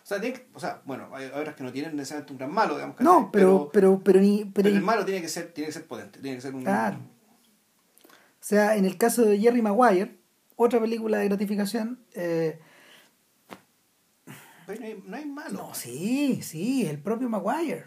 O 0.02 0.06
sea, 0.06 0.20
o 0.54 0.60
sea, 0.60 0.82
bueno, 0.84 1.08
hay 1.14 1.26
obras 1.26 1.54
que 1.54 1.62
no 1.62 1.72
tienen 1.72 1.94
necesariamente 1.94 2.32
un 2.32 2.38
gran 2.38 2.52
malo, 2.52 2.74
digamos. 2.74 2.96
Que 2.96 3.04
no, 3.04 3.30
pero, 3.32 3.70
pero, 3.72 4.00
pero, 4.02 4.20
pero, 4.52 4.68
el 4.68 4.80
malo 4.80 5.04
tiene 5.04 5.20
que 5.20 5.28
ser, 5.28 5.52
tiene 5.52 5.68
que 5.68 5.72
ser 5.72 5.86
potente, 5.86 6.18
tiene 6.20 6.36
que 6.36 6.42
ser 6.42 6.54
un... 6.54 6.62
Claro. 6.62 6.98
O 8.06 8.42
sea, 8.42 8.76
en 8.76 8.86
el 8.86 8.96
caso 8.96 9.24
de 9.24 9.38
Jerry 9.38 9.62
Maguire, 9.62 10.16
otra 10.56 10.80
película 10.80 11.18
de 11.18 11.28
gratificación... 11.28 12.00
Eh, 12.14 12.58
pero 14.66 14.80
no 14.80 14.86
hay, 14.86 15.02
no 15.04 15.16
hay 15.16 15.26
malo. 15.26 15.52
No, 15.52 15.74
sí, 15.74 16.40
sí, 16.42 16.86
el 16.86 16.98
propio 16.98 17.28
Maguire. 17.28 17.86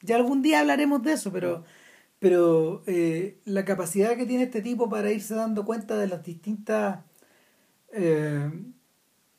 Ya 0.00 0.16
algún 0.16 0.42
día 0.42 0.60
hablaremos 0.60 1.02
de 1.02 1.12
eso, 1.12 1.32
pero, 1.32 1.64
pero 2.18 2.82
eh, 2.86 3.40
la 3.44 3.64
capacidad 3.64 4.16
que 4.16 4.26
tiene 4.26 4.44
este 4.44 4.62
tipo 4.62 4.88
para 4.88 5.10
irse 5.10 5.34
dando 5.34 5.64
cuenta 5.64 5.96
de 5.96 6.06
las 6.06 6.22
distintas... 6.22 7.00
Eh, 7.92 8.50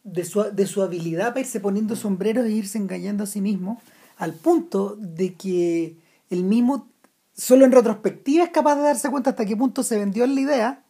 de 0.04 0.26
su, 0.26 0.44
de 0.44 0.66
su 0.68 0.82
habilidad 0.82 1.30
para 1.30 1.42
irse 1.42 1.60
poniendo 1.60 1.96
sombreros 1.96 2.46
e 2.46 2.52
irse 2.52 2.78
engañando 2.78 3.24
a 3.24 3.28
sí 3.28 3.42
mismo, 3.42 3.82
al 4.18 4.34
punto 4.34 4.96
de 5.00 5.34
que 5.34 5.96
el 6.30 6.44
mismo, 6.44 6.88
solo 7.34 7.66
en 7.66 7.72
retrospectiva, 7.72 8.44
es 8.44 8.50
capaz 8.52 8.76
de 8.76 8.84
darse 8.84 9.10
cuenta 9.10 9.32
hasta 9.32 9.46
qué 9.46 9.56
punto 9.56 9.84
se 9.84 9.98
vendió 9.98 10.26
la 10.28 10.40
idea. 10.40 10.84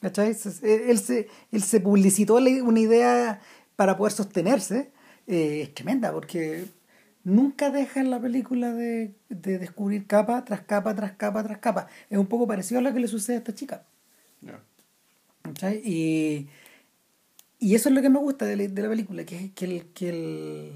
¿Cachai? 0.00 0.36
Él 0.62 0.98
se, 0.98 1.28
él 1.50 1.62
se 1.62 1.80
publicitó 1.80 2.36
una 2.36 2.80
idea 2.80 3.40
para 3.74 3.96
poder 3.96 4.12
sostenerse. 4.12 4.90
Eh, 5.26 5.62
es 5.62 5.74
tremenda, 5.74 6.12
porque 6.12 6.66
nunca 7.24 7.70
deja 7.70 8.00
en 8.00 8.10
la 8.10 8.20
película 8.20 8.72
de, 8.72 9.12
de, 9.28 9.58
descubrir 9.58 10.06
capa 10.06 10.44
tras 10.44 10.62
capa, 10.62 10.94
tras 10.94 11.12
capa, 11.12 11.42
tras 11.42 11.58
capa. 11.58 11.88
Es 12.08 12.18
un 12.18 12.26
poco 12.26 12.46
parecido 12.46 12.78
a 12.78 12.82
lo 12.82 12.92
que 12.94 13.00
le 13.00 13.08
sucede 13.08 13.36
a 13.36 13.38
esta 13.40 13.54
chica. 13.54 13.82
Y 15.84 16.46
y 17.58 17.74
eso 17.74 17.88
es 17.88 17.94
lo 17.94 18.02
que 18.02 18.10
me 18.10 18.18
gusta 18.18 18.44
de 18.44 18.56
la, 18.56 18.68
de 18.68 18.82
la 18.82 18.88
película, 18.88 19.24
que, 19.24 19.52
que, 19.52 19.64
el, 19.64 19.86
que 19.92 20.08
el... 20.10 20.72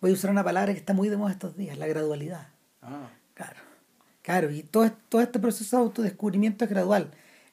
Voy 0.00 0.10
a 0.10 0.14
usar 0.14 0.30
una 0.30 0.44
palabra 0.44 0.72
que 0.72 0.78
está 0.78 0.92
muy 0.92 1.08
de 1.08 1.16
moda 1.16 1.32
estos 1.32 1.56
días, 1.56 1.78
la 1.78 1.86
gradualidad. 1.86 2.48
Ah. 2.82 3.10
Claro. 3.34 3.60
Claro, 4.22 4.50
y 4.50 4.62
todo, 4.62 4.90
todo 5.08 5.22
este 5.22 5.38
proceso 5.38 5.76
de 5.76 5.82
autodescubrimiento 5.84 6.64
es 6.64 6.70
gradual. 6.70 7.10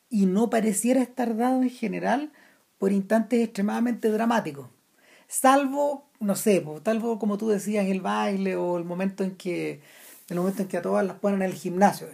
Y 0.09 0.25
no 0.25 0.49
pareciera 0.49 1.01
estar 1.01 1.35
dado 1.35 1.61
en 1.61 1.69
general 1.69 2.31
por 2.77 2.91
instantes 2.91 3.43
extremadamente 3.43 4.09
dramáticos. 4.09 4.69
Salvo, 5.27 6.09
no 6.19 6.35
sé, 6.35 6.63
salvo 6.83 7.19
como 7.19 7.37
tú 7.37 7.49
decías, 7.49 7.87
el 7.87 8.01
baile 8.01 8.55
o 8.55 8.77
el 8.77 8.83
momento 8.83 9.23
en 9.23 9.35
que 9.35 9.81
el 10.29 10.37
momento 10.37 10.61
en 10.61 10.67
que 10.67 10.77
a 10.77 10.81
todas 10.81 11.05
las 11.05 11.17
ponen 11.19 11.41
en 11.41 11.49
el 11.49 11.53
gimnasio. 11.53 12.07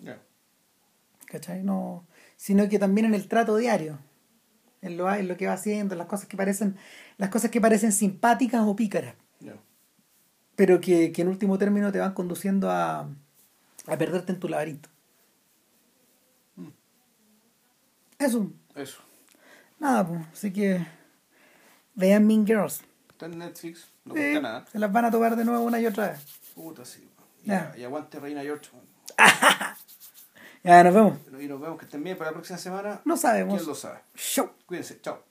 ¿no? 0.00 0.14
¿Cachai? 1.26 1.62
No, 1.62 2.04
sino 2.36 2.68
que 2.68 2.78
también 2.78 3.06
en 3.06 3.14
el 3.14 3.28
trato 3.28 3.56
diario 3.56 3.98
en 4.82 4.96
lo, 4.96 5.12
en 5.12 5.28
lo 5.28 5.36
que 5.36 5.46
va 5.46 5.54
haciendo, 5.54 5.94
las 5.94 6.06
cosas 6.06 6.26
que 6.26 6.36
parecen, 6.36 6.76
las 7.18 7.30
cosas 7.30 7.50
que 7.50 7.60
parecen 7.60 7.92
simpáticas 7.92 8.62
o 8.64 8.76
pícaras. 8.76 9.14
Pero 10.56 10.78
que, 10.78 11.10
que, 11.10 11.22
en 11.22 11.28
último 11.28 11.56
término 11.56 11.90
te 11.90 11.98
van 11.98 12.12
conduciendo 12.12 12.70
a, 12.70 13.08
a 13.86 13.96
perderte 13.96 14.32
en 14.32 14.40
tu 14.40 14.46
laberinto. 14.46 14.90
Mm. 16.56 16.68
Eso. 18.18 18.52
Eso. 18.74 19.00
Nada, 19.78 20.06
pues, 20.06 20.20
así 20.32 20.52
que 20.52 20.86
vean 21.94 22.26
Mean 22.26 22.46
Girls. 22.46 22.82
Está 23.08 23.24
en 23.24 23.38
Netflix, 23.38 23.88
no 24.04 24.12
cuesta 24.12 24.40
nada. 24.40 24.66
Se 24.70 24.78
las 24.78 24.92
van 24.92 25.06
a 25.06 25.10
tomar 25.10 25.34
de 25.34 25.46
nuevo 25.46 25.64
una 25.64 25.80
y 25.80 25.86
otra 25.86 26.10
vez. 26.10 26.26
Puta, 26.54 26.84
sí. 26.84 27.08
Y, 27.42 27.50
y 27.80 27.84
aguante 27.84 28.20
Reina 28.20 28.42
George. 28.42 28.70
Ya, 30.62 30.84
nos 30.84 30.94
vemos. 30.94 31.18
Y 31.40 31.46
nos 31.46 31.60
vemos 31.60 31.78
que 31.78 31.86
estén 31.86 32.04
bien 32.04 32.16
para 32.18 32.30
la 32.30 32.34
próxima 32.34 32.58
semana. 32.58 33.00
No 33.04 33.16
sabemos. 33.16 33.56
¿Quién 33.56 33.66
lo 33.68 33.74
sabe? 33.74 34.00
Chau. 34.14 34.50
Cuídense. 34.66 35.00
Chao. 35.00 35.29